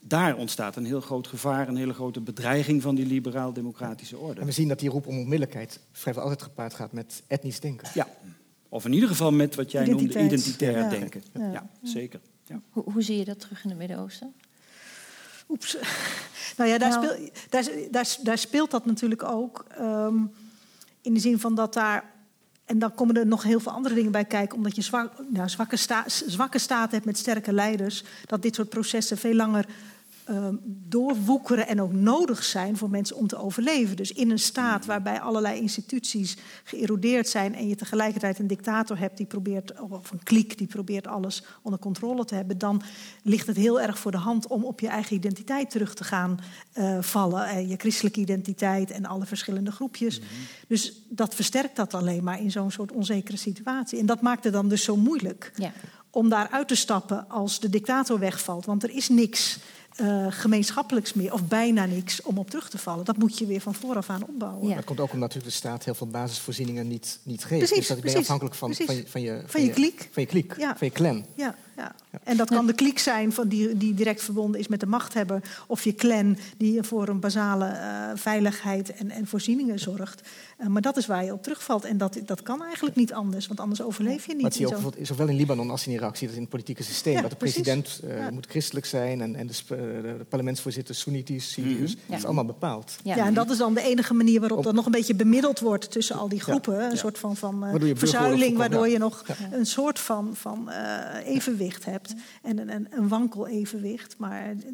Daar 0.01 0.37
ontstaat 0.37 0.77
een 0.77 0.85
heel 0.85 1.01
groot 1.01 1.27
gevaar, 1.27 1.69
een 1.69 1.77
hele 1.77 1.95
grote 1.95 2.21
bedreiging 2.21 2.83
van 2.83 2.95
die 2.95 3.07
liberaal-democratische 3.07 4.19
orde. 4.19 4.41
En 4.41 4.47
we 4.47 4.53
zien 4.53 4.69
dat 4.69 4.79
die 4.79 4.91
roep 4.91 5.07
om 5.07 5.19
onmiddellijkheid 5.19 5.81
vrijwel 5.93 6.23
altijd 6.23 6.43
gepaard 6.43 6.75
gaat 6.75 6.93
met 6.93 7.23
etnisch 7.27 7.61
denken. 7.61 7.89
Ja, 7.95 8.09
of 8.69 8.85
in 8.85 8.93
ieder 8.93 9.09
geval 9.09 9.33
met 9.33 9.55
wat 9.55 9.71
jij 9.71 9.87
noemde 9.87 10.25
identitair 10.25 10.79
Ja. 10.79 10.89
denken. 10.89 11.23
Ja, 11.33 11.51
Ja. 11.53 11.71
zeker. 11.83 12.21
Ja. 12.47 12.61
Hoe, 12.71 12.85
hoe 12.93 13.03
zie 13.03 13.19
je 13.19 13.25
dat 13.25 13.41
terug 13.41 13.65
in 13.65 13.69
het 13.71 13.79
Midden-Oosten? 13.79 14.35
Oeps. 15.49 15.77
Nou 16.57 16.71
ja, 16.71 16.79
daar, 16.79 16.91
Nou. 16.91 17.07
Speel, 17.07 17.31
daar, 17.49 17.69
daar, 17.91 18.17
daar 18.23 18.39
speelt 18.39 18.71
dat 18.71 18.87
natuurlijk 18.87 19.23
ook. 19.23 19.65
ehm, 19.79 20.17
in 21.03 21.15
de 21.15 21.21
zin 21.21 21.39
van 21.39 21.55
dat 21.55 21.75
daar 21.75 22.05
En 22.65 22.79
dan 22.79 22.95
komen 22.95 23.17
er 23.17 23.27
nog 23.27 23.43
heel 23.43 23.61
veel 23.61 23.73
andere 23.73 23.95
dingen 23.95 24.13
bij 24.13 24.25
kijken, 24.25 24.57
omdat 24.57 24.77
je 24.77 24.83
zwak, 24.83 25.13
nou, 25.29 25.49
zwakke, 25.49 25.77
sta, 25.77 26.05
zwakke 26.09 26.59
staten 26.59 26.91
hebt 26.95 27.05
met 27.05 27.19
sterke 27.19 27.53
leiders, 27.53 28.05
dat 28.27 28.43
dit 28.43 28.55
soort 28.55 28.69
processen 28.69 29.19
veel 29.19 29.35
langer 29.35 29.65
uh, 29.69 29.75
doorwoekeren 30.65 31.69
en 31.69 31.81
ook 31.81 31.93
nodig 31.93 32.45
zijn 32.45 32.77
voor 32.77 32.91
mensen 32.91 33.17
om 33.17 33.27
te 33.27 33.37
overleven. 33.37 33.97
Dus 33.97 34.13
in 34.13 34.31
een 34.31 34.39
staat 34.39 34.87
waarbij 34.87 35.21
allerlei 35.21 35.61
instituties 35.61 36.37
geërodeerd 36.65 37.29
zijn 37.29 37.55
en 37.55 37.69
je 37.69 37.75
tegelijkertijd 37.75 38.39
een 38.39 38.47
dictator 38.47 38.99
hebt 38.99 39.17
die 39.17 39.27
probeert, 39.27 39.81
of 39.81 40.11
een 40.11 40.23
kliek 40.23 40.59
die 40.59 40.67
probeert 40.67 41.07
alles 41.07 41.43
onder 41.63 41.81
controle 41.81 42.25
te 42.25 42.35
hebben, 42.35 42.59
dan 42.59 42.83
ligt 43.23 43.47
het 43.47 43.57
heel 43.57 43.81
erg 43.81 43.99
voor 43.99 44.11
de 44.11 44.17
hand 44.17 44.47
om 44.47 44.65
op 44.65 44.81
je 44.81 44.89
eigen 44.89 45.17
identiteit 45.17 45.71
terug 45.71 45.95
te 45.95 46.05
gaan 46.05 46.39
uh, 46.75 47.03
vallen. 47.03 47.69
Je 47.69 47.77
christelijke 47.77 48.21
identiteit 48.21 48.91
en 48.91 49.05
alle 49.05 49.27
verschillende 49.27 49.73
groepjes. 49.73 50.21
Mm 50.21 50.27
-hmm. 50.27 50.47
Dus 50.69 51.03
dat 51.09 51.35
versterkt 51.35 51.77
dat 51.77 51.95
alleen 51.95 52.25
maar 52.25 52.41
in 52.41 52.51
zo'n 52.51 52.71
soort 52.71 52.93
onzekere 52.93 53.37
situatie. 53.37 53.99
En 53.99 54.07
dat 54.07 54.21
maakt 54.21 54.45
het 54.45 54.53
dan 54.53 54.69
dus 54.69 54.85
zo 54.85 54.97
moeilijk. 54.97 55.53
Ja. 55.55 55.73
Om 56.11 56.29
daar 56.29 56.49
uit 56.49 56.69
te 56.69 56.75
stappen 56.75 57.29
als 57.29 57.61
de 57.61 57.71
dictator 57.71 58.19
wegvalt. 58.19 58.67
Want 58.67 58.83
er 58.83 58.91
is 58.91 59.09
niks 59.09 59.59
uh, 60.01 60.27
gemeenschappelijks 60.31 61.13
meer, 61.13 61.33
of 61.33 61.45
bijna 61.45 61.85
niks, 61.85 62.23
om 62.23 62.39
op 62.39 62.51
terug 62.51 62.71
te 62.71 62.79
vallen. 62.79 63.05
Dat 63.05 63.17
moet 63.17 63.39
je 63.39 63.47
weer 63.47 63.61
van 63.61 63.75
vooraf 63.75 64.11
aan 64.11 64.23
opbouwen. 64.29 64.69
Ja. 64.69 64.75
Dat 64.75 64.85
komt 64.85 65.01
ook 65.01 65.13
omdat 65.13 65.21
natuurlijk 65.21 65.55
de 65.55 65.59
staat 65.59 65.85
heel 65.85 65.95
veel 65.95 66.07
basisvoorzieningen 66.07 66.89
niet, 66.89 67.19
niet 67.23 67.45
geeft. 67.45 67.59
Precies, 67.59 67.77
dus 67.77 67.89
dat 67.89 68.01
ben 68.01 68.13
je 68.13 68.19
afhankelijk 68.19 68.55
van, 68.55 68.75
van, 68.75 68.97
je, 68.97 69.05
van, 69.07 69.21
je, 69.21 69.43
van 69.47 69.63
je 69.63 69.71
kliek. 69.71 70.09
Van 70.13 70.23
je 70.23 70.29
kliek, 70.29 70.55
ja. 70.59 70.77
van 70.77 70.87
je 70.87 70.93
clan. 70.93 71.25
Ja, 71.35 71.55
ja. 71.79 71.95
En 72.23 72.37
dat 72.37 72.49
kan 72.49 72.67
de 72.67 72.73
kliek 72.73 72.99
zijn 72.99 73.33
van 73.33 73.49
die, 73.49 73.77
die 73.77 73.95
direct 73.95 74.23
verbonden 74.23 74.61
is 74.61 74.69
met 74.69 74.81
de 74.81 74.87
machthebber... 74.87 75.43
of 75.67 75.85
je 75.85 75.95
clan 75.95 76.37
die 76.57 76.83
voor 76.83 77.09
een 77.09 77.21
basale 77.21 77.67
uh, 77.67 78.11
veiligheid 78.15 78.93
en, 78.93 79.11
en 79.11 79.27
voorzieningen 79.27 79.79
zorgt. 79.79 80.23
Uh, 80.61 80.67
maar 80.67 80.83
dat 80.83 80.97
is 80.97 81.07
waar 81.07 81.25
je 81.25 81.33
op 81.33 81.43
terugvalt. 81.43 81.85
En 81.85 81.99
dat, 81.99 82.19
dat 82.25 82.43
kan 82.43 82.63
eigenlijk 82.65 82.97
niet 82.97 83.13
anders, 83.13 83.47
want 83.47 83.61
anders 83.61 83.83
overleef 83.83 84.27
je 84.27 84.33
niet. 84.33 84.43
Maar 84.43 84.53
zie 84.53 84.69
je 84.69 84.77
ook, 84.77 84.95
zowel 85.03 85.29
in 85.29 85.37
Libanon 85.37 85.71
als 85.71 85.87
in 85.87 85.93
Irak 85.93 86.17
zie 86.17 86.21
je 86.21 86.27
dat 86.27 86.35
in 86.35 86.41
het 86.41 86.51
politieke 86.51 86.83
systeem. 86.83 87.15
Ja, 87.15 87.21
dat 87.21 87.31
de 87.31 87.37
president 87.37 88.01
uh, 88.05 88.19
ja. 88.19 88.31
moet 88.31 88.47
christelijk 88.47 88.87
zijn 88.87 89.21
en, 89.21 89.35
en 89.35 89.47
de, 89.47 89.55
de 89.67 90.25
parlementsvoorzitter 90.29 90.95
Soenitisch, 90.95 91.51
Syriërs. 91.51 91.95
Mm 91.95 92.01
-hmm. 92.01 92.09
Dat 92.09 92.19
is 92.19 92.25
allemaal 92.25 92.45
bepaald. 92.45 92.97
Ja. 93.03 93.17
en 93.17 93.35
dat 93.35 93.51
is 93.51 93.59
dan 93.59 93.75
de 93.75 93.83
enige 93.83 94.15
manier 94.15 94.41
waarop 94.41 94.63
dat 94.63 94.75
nog 94.75 94.87
een 94.87 94.93
beetje 94.93 95.15
bemiddeld 95.15 95.61
wordt 95.61 95.91
tussen 95.91 96.17
al 96.17 96.29
die 96.29 96.41
groepen. 96.41 96.91
Een 96.91 96.99
soort 96.99 97.19
van, 97.19 97.37
van 97.37 97.65
verzuiling, 97.95 98.57
waardoor 98.57 98.89
je 98.89 98.99
nog 98.99 99.25
een 99.51 99.67
soort 99.67 99.99
van, 99.99 100.31
van 100.35 100.71
evenwicht 101.25 101.68
hebt. 101.85 102.15
En 102.43 102.59
een, 102.59 102.73
een, 102.73 102.87
een 102.91 103.09
wankel 103.09 103.47
evenwicht. 103.47 104.19
Maar 104.19 104.47
het, 104.47 104.65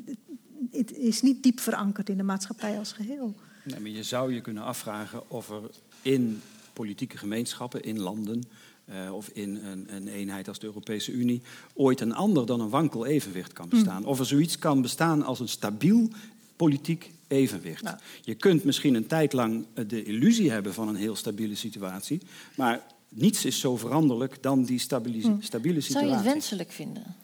het 0.71 0.97
is 0.97 1.23
niet 1.23 1.43
diep 1.43 1.61
verankerd 1.61 2.09
in 2.09 2.17
de 2.17 2.23
maatschappij 2.23 2.79
als 2.79 2.93
geheel. 2.93 3.35
Nee, 3.65 3.81
maar 3.81 3.91
je 3.91 4.03
zou 4.03 4.35
je 4.35 4.41
kunnen 4.41 4.63
afvragen 4.63 5.31
of 5.31 5.51
er 5.51 5.71
in 6.03 6.41
politieke 6.73 7.19
gemeenschappen, 7.19 7.83
in 7.83 8.01
landen, 8.01 8.43
uh, 8.91 9.15
of 9.15 9.29
in 9.29 9.57
een, 9.57 9.95
een, 9.95 10.09
eenheid 10.09 10.49
als 10.49 10.59
de 10.59 10.67
Europese 10.67 11.13
Unie, 11.13 11.43
ooit 11.75 12.01
een 12.01 12.15
ander 12.15 12.47
dan 12.47 12.61
een 12.61 12.69
wankel 12.69 13.07
evenwicht 13.07 13.53
kan 13.53 13.69
bestaan. 13.69 14.03
Mm. 14.03 14.09
Of 14.09 14.19
er 14.19 14.27
zoiets 14.27 14.59
kan 14.59 14.83
bestaan 14.83 15.23
als 15.23 15.41
een 15.41 15.49
stabiel 15.49 16.11
politiek 16.57 17.13
evenwicht. 17.29 17.83
Nou. 17.83 17.97
Je 18.23 18.35
kunt 18.35 18.65
misschien 18.65 18.95
een 18.95 19.07
tijd 19.07 19.33
lang 19.33 19.67
de 19.87 20.05
illusie 20.05 20.51
hebben 20.51 20.75
van 20.75 20.89
een 20.89 20.97
heel 20.97 21.17
stabiele 21.17 21.55
situatie, 21.55 22.21
maar 22.57 22.83
niets 23.15 23.45
is 23.45 23.61
zo 23.61 23.77
veranderlijk 23.77 24.43
dan 24.43 24.65
die 24.65 24.79
stabili 24.79 25.27
mm. 25.27 25.43
stabiele 25.43 25.81
situatie. 25.81 26.09
Zou 26.09 26.21
je 26.21 26.25
het 26.25 26.33
wenselijk 26.33 26.73
vinden? 26.73 27.17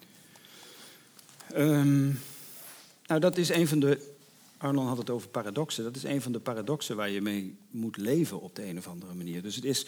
Um, 1.57 2.20
nou, 3.07 3.20
dat 3.20 3.36
is 3.36 3.49
een 3.49 3.68
van 3.68 3.80
de. 3.80 4.09
Arnon 4.57 4.86
had 4.86 4.99
het 4.99 5.11
over 5.11 5.28
paradoxen. 5.28 5.84
Dat 5.84 5.97
is 5.97 6.03
een 6.03 6.22
van 6.22 6.32
de 6.32 6.38
paradoxen 6.38 6.97
waar 6.97 7.11
je 7.11 7.20
mee 7.20 7.57
moet 7.70 7.97
leven 7.97 8.41
op 8.41 8.57
de 8.57 8.66
een 8.68 8.78
of 8.78 8.88
andere 8.88 9.14
manier. 9.14 9.43
Dus 9.43 9.55
het 9.55 9.64
is 9.64 9.86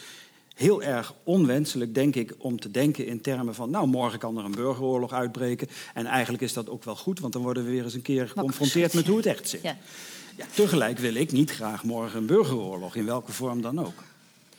heel 0.55 0.83
erg 0.83 1.15
onwenselijk, 1.25 1.95
denk 1.95 2.15
ik, 2.15 2.35
om 2.39 2.61
te 2.61 2.71
denken 2.71 3.07
in 3.07 3.21
termen 3.21 3.55
van... 3.55 3.71
nou, 3.71 3.87
morgen 3.87 4.19
kan 4.19 4.39
er 4.39 4.45
een 4.45 4.51
burgeroorlog 4.51 5.13
uitbreken. 5.13 5.69
En 5.95 6.07
eigenlijk 6.07 6.43
is 6.43 6.53
dat 6.53 6.69
ook 6.69 6.85
wel 6.85 6.97
goed, 6.97 7.21
want 7.21 7.33
dan 7.33 7.43
worden 7.43 7.65
we 7.65 7.71
weer 7.71 7.85
eens 7.85 7.95
een 7.95 8.03
keer 8.03 8.29
geconfronteerd 8.29 8.95
met 8.95 9.07
hoe 9.07 9.17
het 9.17 9.27
echt 9.27 9.49
zit. 9.49 9.63
Ja. 9.63 9.77
Ja, 10.37 10.47
tegelijk 10.55 10.99
wil 10.99 11.15
ik 11.15 11.33
niet 11.33 11.51
graag 11.51 11.85
morgen 11.85 12.19
een 12.19 12.27
burgeroorlog, 12.27 12.97
in 12.97 13.05
welke 13.05 13.33
vorm 13.33 13.63
dan 13.63 13.81
ook. 13.81 14.03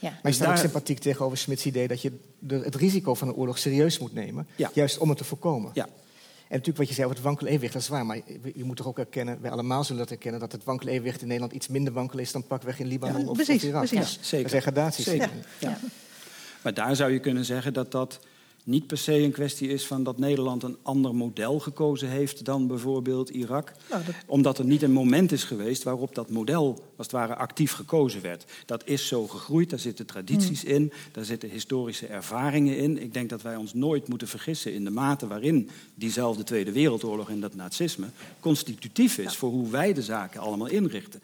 Ja. 0.04 0.10
Maar 0.10 0.32
je 0.32 0.32
staat 0.32 0.48
daar... 0.48 0.56
ook 0.56 0.62
sympathiek 0.62 1.00
tegenover 1.00 1.38
Smits 1.38 1.66
idee 1.66 1.88
dat 1.88 2.02
je 2.02 2.12
de, 2.40 2.56
het 2.56 2.76
risico 2.76 3.14
van 3.14 3.28
een 3.28 3.34
oorlog 3.34 3.58
serieus 3.58 4.00
moet 4.00 4.14
nemen. 4.14 4.48
Ja. 4.56 4.72
Juist 4.74 4.98
om 4.98 5.10
het 5.10 5.18
te 5.18 5.24
voorkomen. 5.24 5.72
Ja, 5.74 5.84
en 5.84 6.60
natuurlijk 6.60 6.78
wat 6.78 6.88
je 6.88 6.94
zei 6.94 7.06
over 7.06 7.18
het 7.18 7.26
wankel 7.26 7.48
evenwicht, 7.48 7.74
dat 7.74 7.82
is 7.82 7.88
waar. 7.88 8.06
Maar 8.06 8.20
je 8.56 8.64
moet 8.64 8.78
toch 8.78 8.88
ook 8.88 9.00
erkennen, 9.00 9.42
wij 9.42 9.52
allemaal 9.52 9.84
zullen 9.84 10.02
dat 10.02 10.12
erkennen... 10.12 10.40
dat 10.40 10.52
het 10.52 10.64
wankel 10.64 10.88
evenwicht 10.88 11.22
in 11.22 11.28
Nederland 11.28 11.54
iets 11.54 11.68
minder 11.68 11.94
wankel 11.94 12.20
is... 12.20 12.32
dan 12.32 12.48
pakweg 12.48 12.80
in 12.80 12.88
Libanon 12.88 13.22
ja, 13.22 13.28
of, 13.28 13.36
precies, 13.36 13.64
of 13.64 13.70
Irak. 13.70 13.88
Precies. 13.88 14.14
Ja, 14.16 14.24
zeker. 14.24 14.44
Er 14.44 14.50
zijn 14.50 14.62
gradaties 14.62 15.06
zeker. 15.06 15.30
Ja. 15.60 15.80
Maar 16.62 16.74
daar 16.74 16.96
zou 16.96 17.12
je 17.12 17.20
kunnen 17.20 17.46
zeggen 17.46 17.74
dat 17.74 17.92
dat 17.92 18.20
niet 18.64 18.88
per 18.88 18.98
se 18.98 19.14
een 19.14 19.32
kwestie 19.32 19.68
is 19.68 19.86
van 19.86 20.04
dat 20.04 20.18
Nederland 20.18 20.64
een 20.64 20.78
ander 20.82 21.16
model 21.16 21.60
gekozen 21.60 22.10
heeft 22.10 22.46
dan 22.46 22.68
bijvoorbeeld 22.68 23.30
Irak. 23.30 23.72
Nou, 23.90 24.04
dat... 24.06 24.16
Omdat 24.26 24.58
er 24.58 24.66
niet 24.66 24.82
een 24.82 24.92
moment 24.92 25.32
is 25.32 25.44
geweest 25.44 25.84
waarop 25.84 26.16
dat 26.16 26.30
model 26.30 26.70
als 26.70 27.06
het 27.08 27.12
ware 27.12 27.36
actief 27.36 27.72
gekozen 27.72 28.22
werd. 28.22 28.46
Dat 28.66 28.88
is 28.88 29.08
zo 29.08 29.28
gegroeid, 29.28 29.70
daar 29.70 29.80
zitten 29.80 30.06
tradities 30.06 30.62
hmm. 30.62 30.72
in, 30.72 30.92
daar 31.12 31.26
zitten 31.26 31.50
historische 31.50 32.08
ervaringen 32.08 32.78
in. 32.78 33.02
Ik 33.02 33.14
denk 33.14 33.30
dat 33.30 33.42
wij 33.42 33.56
ons 33.56 33.74
nooit 33.74 34.08
moeten 34.08 34.28
vergissen 34.28 34.74
in 34.74 34.84
de 34.84 34.90
mate 34.90 35.28
waarin 35.28 35.70
diezelfde 35.96 36.44
Tweede 36.44 36.72
Wereldoorlog 36.72 37.30
en 37.30 37.40
dat 37.40 37.56
nazisme 37.56 38.08
constitutief 38.40 39.18
is 39.18 39.24
ja. 39.24 39.38
voor 39.38 39.50
hoe 39.50 39.70
wij 39.70 39.94
de 39.94 40.02
zaken 40.02 40.42
allemaal 40.42 40.68
inrichten 40.68 41.22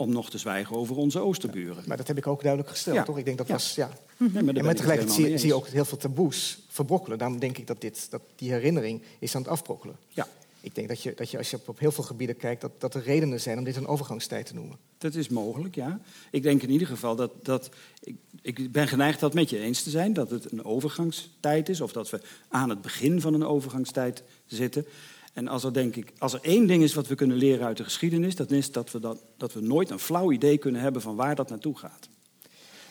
om 0.00 0.12
nog 0.12 0.30
te 0.30 0.38
zwijgen 0.38 0.76
over 0.76 0.96
onze 0.96 1.18
oosterburen. 1.18 1.84
Maar 1.86 1.96
dat 1.96 2.06
heb 2.06 2.16
ik 2.16 2.26
ook 2.26 2.40
duidelijk 2.40 2.70
gesteld, 2.70 2.96
ja. 2.96 3.02
toch? 3.02 3.18
Ik 3.18 3.24
denk 3.24 3.38
dat 3.38 3.46
ja. 3.46 3.52
was, 3.52 3.74
ja. 3.74 3.90
-hmm. 4.16 4.36
En 4.36 4.44
met 4.44 4.76
tegelijkertijd 4.76 5.10
zie, 5.16 5.38
zie, 5.38 5.48
je 5.48 5.54
ook 5.54 5.66
heel 5.66 5.84
veel 5.84 5.98
taboes 5.98 6.58
verbrokkelen. 6.80 7.18
Daarom 7.18 7.38
denk 7.38 7.58
ik 7.58 7.66
dat, 7.66 7.80
dit, 7.80 8.10
dat 8.10 8.22
die 8.36 8.50
herinnering 8.50 9.02
is 9.18 9.34
aan 9.34 9.42
het 9.42 9.50
afbrokkelen. 9.50 9.96
Ja. 10.08 10.26
Ik 10.60 10.74
denk 10.74 10.88
dat 10.88 11.02
je, 11.02 11.12
dat 11.14 11.30
je 11.30 11.38
als 11.38 11.50
je 11.50 11.56
op, 11.56 11.68
op 11.68 11.78
heel 11.78 11.92
veel 11.92 12.04
gebieden 12.04 12.36
kijkt, 12.36 12.60
dat, 12.60 12.80
dat 12.80 12.94
er 12.94 13.02
redenen 13.02 13.40
zijn 13.40 13.58
om 13.58 13.64
dit 13.64 13.76
een 13.76 13.86
overgangstijd 13.86 14.46
te 14.46 14.54
noemen. 14.54 14.78
Dat 14.98 15.14
is 15.14 15.28
mogelijk, 15.28 15.74
ja. 15.74 16.00
Ik 16.30 16.42
denk 16.42 16.62
in 16.62 16.70
ieder 16.70 16.86
geval 16.86 17.16
dat. 17.16 17.30
dat 17.42 17.70
ik, 18.02 18.16
ik 18.42 18.72
ben 18.72 18.88
geneigd 18.88 19.20
dat 19.20 19.34
met 19.34 19.50
je 19.50 19.58
eens 19.58 19.82
te 19.82 19.90
zijn, 19.90 20.12
dat 20.12 20.30
het 20.30 20.52
een 20.52 20.64
overgangstijd 20.64 21.68
is, 21.68 21.80
of 21.80 21.92
dat 21.92 22.10
we 22.10 22.20
aan 22.48 22.68
het 22.68 22.80
begin 22.80 23.20
van 23.20 23.34
een 23.34 23.44
overgangstijd 23.44 24.22
zitten. 24.46 24.86
En 25.32 25.48
als 25.48 25.64
er, 25.64 25.72
denk 25.72 25.96
ik, 25.96 26.12
als 26.18 26.32
er 26.32 26.40
één 26.42 26.66
ding 26.66 26.82
is 26.82 26.94
wat 26.94 27.06
we 27.06 27.14
kunnen 27.14 27.36
leren 27.36 27.66
uit 27.66 27.76
de 27.76 27.84
geschiedenis, 27.84 28.36
dan 28.36 28.46
is 28.48 28.72
dat 28.72 28.90
we, 28.90 29.00
dat, 29.00 29.22
dat 29.36 29.52
we 29.52 29.60
nooit 29.60 29.90
een 29.90 29.98
flauw 29.98 30.32
idee 30.32 30.58
kunnen 30.58 30.80
hebben 30.80 31.02
van 31.02 31.16
waar 31.16 31.34
dat 31.34 31.48
naartoe 31.48 31.78
gaat. 31.78 32.08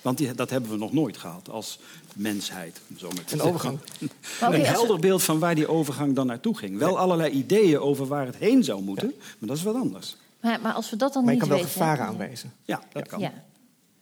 Want 0.01 0.17
die, 0.17 0.33
dat 0.33 0.49
hebben 0.49 0.69
we 0.69 0.77
nog 0.77 0.93
nooit 0.93 1.17
gehad 1.17 1.49
als 1.49 1.79
mensheid. 2.15 2.81
Zo 2.97 3.09
een 3.31 3.41
overgang. 3.41 3.79
een 4.41 4.65
helder 4.65 4.99
beeld 4.99 5.23
van 5.23 5.39
waar 5.39 5.55
die 5.55 5.67
overgang 5.67 6.15
dan 6.15 6.27
naartoe 6.27 6.57
ging. 6.57 6.77
Wel 6.77 6.99
allerlei 6.99 7.31
ideeën 7.31 7.79
over 7.79 8.07
waar 8.07 8.25
het 8.25 8.35
heen 8.35 8.63
zou 8.63 8.81
moeten, 8.81 9.07
ja. 9.07 9.23
maar 9.39 9.49
dat 9.49 9.57
is 9.57 9.63
wat 9.63 9.75
anders. 9.75 10.15
Maar, 10.39 10.59
maar, 10.61 10.73
als 10.73 10.89
we 10.89 10.95
dat 10.95 11.13
dan 11.13 11.23
maar 11.23 11.33
niet 11.33 11.43
je 11.43 11.47
kan 11.49 11.57
wel 11.57 11.65
weten, 11.65 11.81
gevaren 11.81 12.05
aanwijzen. 12.05 12.53
Ja, 12.65 12.83
dat 12.91 13.07
kan. 13.07 13.19
Ja. 13.19 13.33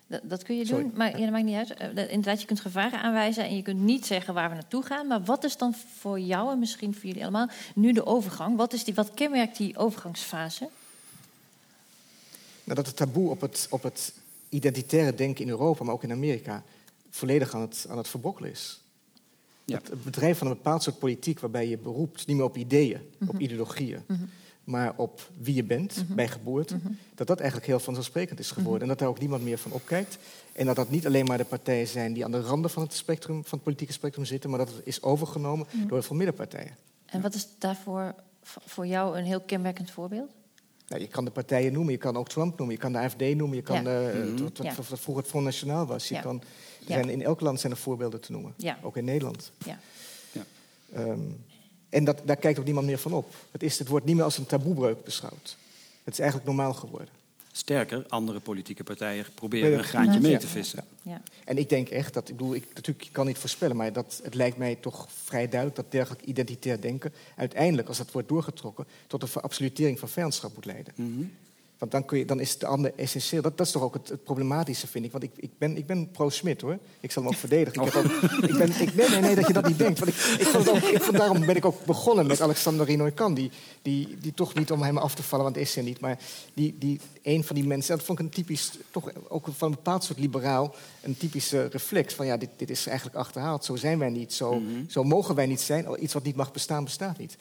Dat, 0.07 0.21
dat 0.23 0.43
kun 0.43 0.57
je 0.57 0.65
Sorry. 0.65 0.83
doen, 0.83 0.91
maar 0.95 1.11
ja, 1.11 1.23
dat 1.23 1.31
maakt 1.31 1.45
niet 1.45 1.55
uit. 1.55 1.73
Uh, 1.81 2.11
inderdaad, 2.11 2.41
je 2.41 2.47
kunt 2.47 2.59
gevaren 2.59 3.01
aanwijzen 3.01 3.43
en 3.43 3.55
je 3.55 3.61
kunt 3.61 3.79
niet 3.79 4.05
zeggen 4.05 4.33
waar 4.33 4.49
we 4.49 4.55
naartoe 4.55 4.83
gaan. 4.83 5.07
Maar 5.07 5.23
wat 5.23 5.43
is 5.43 5.57
dan 5.57 5.75
voor 5.99 6.19
jou 6.19 6.51
en 6.51 6.59
misschien 6.59 6.93
voor 6.93 7.05
jullie 7.05 7.21
allemaal 7.21 7.49
nu 7.75 7.91
de 7.91 8.05
overgang? 8.05 8.57
Wat, 8.57 8.73
is 8.73 8.83
die, 8.83 8.93
wat 8.93 9.13
kenmerkt 9.13 9.57
die 9.57 9.77
overgangsfase? 9.77 10.69
Nou, 12.63 12.75
dat 12.75 12.85
het 12.85 12.95
taboe 12.95 13.29
op 13.29 13.41
het, 13.41 13.67
op 13.69 13.83
het 13.83 14.13
identitaire 14.49 15.15
denken 15.15 15.43
in 15.43 15.49
Europa, 15.49 15.83
maar 15.83 15.93
ook 15.93 16.03
in 16.03 16.11
Amerika, 16.11 16.63
volledig 17.09 17.55
aan 17.55 17.61
het, 17.61 17.85
aan 17.89 17.97
het 17.97 18.07
verbrokkelen 18.07 18.51
is. 18.51 18.81
Ja. 19.65 19.79
Het, 19.83 20.03
bedrijf 20.03 20.37
van 20.37 20.47
een 20.47 20.53
bepaald 20.53 20.83
soort 20.83 20.99
politiek 20.99 21.39
waarbij 21.39 21.67
je 21.67 21.77
beroept 21.77 22.27
niet 22.27 22.35
meer 22.35 22.45
op 22.45 22.57
ideeën, 22.57 22.97
mm 23.01 23.07
-hmm. 23.17 23.29
op 23.29 23.39
ideologieën. 23.39 24.03
Mm 24.07 24.15
-hmm 24.15 24.29
maar 24.67 24.93
op 24.95 25.29
wie 25.37 25.55
je 25.55 25.63
bent 25.63 25.95
mm 25.95 26.03
-hmm. 26.07 26.15
bij 26.15 26.27
geboorte, 26.27 26.79
dat 27.15 27.27
dat 27.27 27.37
eigenlijk 27.37 27.69
heel 27.69 27.79
vanzelfsprekend 27.79 28.39
is 28.39 28.51
geworden. 28.51 28.81
En 28.81 28.87
dat 28.87 28.99
daar 28.99 29.07
ook 29.07 29.19
niemand 29.19 29.43
meer 29.43 29.57
van 29.57 29.71
opkijkt. 29.71 30.17
En 30.51 30.65
dat 30.65 30.75
dat 30.75 30.89
niet 30.89 31.05
alleen 31.05 31.25
maar 31.25 31.37
de 31.37 31.45
partijen 31.45 31.87
zijn 31.87 32.13
die 32.13 32.25
aan 32.25 32.31
de 32.31 32.41
randen 32.41 32.71
van 32.71 32.83
het, 32.83 32.93
spectrum, 32.93 33.43
van 33.43 33.51
het 33.51 33.63
politieke 33.63 33.93
spectrum 33.93 34.25
zitten, 34.25 34.49
maar 34.49 34.59
dat 34.59 34.69
het 34.69 34.81
is 34.83 35.01
overgenomen 35.01 35.67
door 35.71 35.91
heel 35.91 36.01
veel 36.01 36.15
middenpartijen. 36.15 36.75
En 37.05 37.21
wat 37.21 37.33
is 37.33 37.47
daarvoor 37.57 38.15
voor 38.43 38.87
jou 38.87 39.17
een 39.17 39.25
heel 39.25 39.41
kenmerkend 39.41 39.91
voorbeeld? 39.91 40.31
Nou, 40.87 41.01
je 41.01 41.07
kan 41.07 41.25
de 41.25 41.31
partijen 41.31 41.73
noemen, 41.73 41.93
je 41.93 41.99
kan 41.99 42.17
ook 42.17 42.29
Trump 42.29 42.57
noemen, 42.57 42.75
je 42.75 42.81
kan 42.81 42.91
de 42.91 42.97
AFD 42.97 43.19
noemen, 43.19 43.55
je 43.55 43.61
kan 43.61 43.83
ja. 43.83 44.11
uh, 44.13 44.39
wat, 44.39 44.57
wat, 44.57 44.75
wat, 44.75 44.99
vroeger 44.99 45.23
het 45.23 45.27
Front 45.27 45.45
Nationaal 45.45 45.85
was. 45.85 46.07
Je 46.07 46.15
ja. 46.15 46.21
kan, 46.21 46.41
zijn, 46.87 47.09
in 47.09 47.23
elk 47.23 47.41
land 47.41 47.59
zijn 47.59 47.71
er 47.71 47.77
voorbeelden 47.77 48.21
te 48.21 48.31
noemen, 48.31 48.55
ook 48.81 48.97
in 48.97 49.05
Nederland. 49.05 49.51
Um, 50.95 51.45
en 51.89 52.03
dat, 52.03 52.21
daar 52.25 52.35
kijkt 52.35 52.59
ook 52.59 52.65
niemand 52.65 52.85
meer 52.85 52.97
van 52.97 53.13
op. 53.13 53.33
Het, 53.51 53.63
is, 53.63 53.79
het 53.79 53.87
wordt 53.87 54.05
niet 54.05 54.15
meer 54.15 54.23
als 54.23 54.37
een 54.37 54.45
taboebreuk 54.45 55.03
beschouwd. 55.03 55.57
Het 56.03 56.13
is 56.13 56.19
eigenlijk 56.19 56.49
normaal 56.49 56.73
geworden. 56.73 57.09
Sterker, 57.57 58.05
andere 58.07 58.39
politieke 58.39 58.83
partijen 58.83 59.25
proberen 59.33 59.77
een 59.77 59.83
graantje 59.83 60.19
mee 60.19 60.37
te 60.37 60.47
vissen. 60.47 60.83
Ja. 61.01 61.21
En 61.45 61.57
ik 61.57 61.69
denk 61.69 61.89
echt 61.89 62.13
dat, 62.13 62.29
ik 62.29 62.37
bedoel, 62.37 62.55
ik 62.55 62.65
natuurlijk 62.73 63.09
kan 63.11 63.25
niet 63.25 63.37
voorspellen, 63.37 63.75
maar 63.75 63.93
dat, 63.93 64.19
het 64.23 64.33
lijkt 64.33 64.57
mij 64.57 64.75
toch 64.75 65.07
vrij 65.23 65.47
duidelijk 65.47 65.75
dat 65.75 65.91
dergelijk 65.91 66.21
identitair 66.21 66.81
denken 66.81 67.13
uiteindelijk, 67.35 67.87
als 67.87 67.97
dat 67.97 68.11
wordt 68.11 68.27
doorgetrokken, 68.27 68.85
tot 69.07 69.21
een 69.21 69.27
verabsolutering 69.27 69.99
van 69.99 70.09
vijandschap 70.09 70.55
moet 70.55 70.65
leiden. 70.65 70.93
Mm 70.95 71.13
-hmm. 71.15 71.31
Want 71.77 71.91
dan, 71.91 72.05
kun 72.05 72.17
je, 72.17 72.25
dan 72.25 72.39
is 72.39 72.57
de 72.57 72.65
ander 72.65 72.93
essentieel. 72.95 73.41
Dat, 73.41 73.57
dat 73.57 73.65
is 73.65 73.71
toch 73.71 73.81
ook 73.81 73.93
het, 73.93 74.09
het 74.09 74.23
problematische, 74.23 74.87
vind 74.87 75.05
ik. 75.05 75.11
Want 75.11 75.23
ik, 75.23 75.31
ik 75.35 75.57
ben, 75.57 75.77
ik 75.77 75.85
ben 75.85 76.11
pro-Smit, 76.11 76.61
hoor. 76.61 76.77
Ik 76.99 77.11
zal 77.11 77.23
hem 77.23 77.31
ook 77.31 77.37
verdedigen. 77.37 77.85
Ik, 77.85 77.93
heb 77.93 78.05
ook, 78.05 78.11
ik, 78.49 78.57
ben, 78.57 78.81
ik 78.81 78.95
nee, 78.95 79.09
nee, 79.09 79.19
nee, 79.19 79.35
dat 79.35 79.47
je 79.47 79.53
dat 79.53 79.67
niet 79.67 79.77
denkt. 79.77 79.99
Want 79.99 80.11
ik, 80.11 80.17
ik 80.17 80.47
vond 80.47 80.65
het 80.65 80.75
ook, 80.75 80.89
ik 80.89 81.01
vond, 81.01 81.17
daarom 81.17 81.45
ben 81.45 81.55
ik 81.55 81.65
ook 81.65 81.85
begonnen 81.85 82.27
met 82.27 82.41
Alexander 82.41 82.85
Rinoy-Kan. 82.85 83.33
Die, 83.33 83.51
die, 83.81 84.17
die 84.17 84.33
toch 84.33 84.53
niet 84.53 84.71
om 84.71 84.81
hem 84.81 84.97
af 84.97 85.15
te 85.15 85.23
vallen, 85.23 85.45
want 85.45 85.57
is 85.57 85.75
hij 85.75 85.83
niet. 85.83 85.99
Maar 85.99 86.19
die, 86.53 86.75
die, 86.77 86.99
een 87.21 87.43
van 87.43 87.55
die 87.55 87.65
mensen, 87.65 87.95
dat 87.97 88.05
vond 88.05 88.19
ik 88.19 88.25
een 88.25 88.31
typisch... 88.31 88.71
toch 88.91 89.11
ook 89.27 89.47
van 89.57 89.67
een 89.69 89.75
bepaald 89.75 90.03
soort 90.03 90.19
liberaal... 90.19 90.75
een 91.01 91.17
typische 91.17 91.65
reflex 91.65 92.13
van 92.13 92.25
ja, 92.25 92.37
dit, 92.37 92.49
dit 92.55 92.69
is 92.69 92.87
eigenlijk 92.87 93.17
achterhaald. 93.17 93.65
Zo 93.65 93.75
zijn 93.75 93.99
wij 93.99 94.09
niet, 94.09 94.33
zo, 94.33 94.61
zo 94.87 95.03
mogen 95.03 95.35
wij 95.35 95.45
niet 95.45 95.61
zijn. 95.61 96.03
Iets 96.03 96.13
wat 96.13 96.23
niet 96.23 96.35
mag 96.35 96.51
bestaan, 96.51 96.83
bestaat 96.83 97.17
niet. 97.17 97.37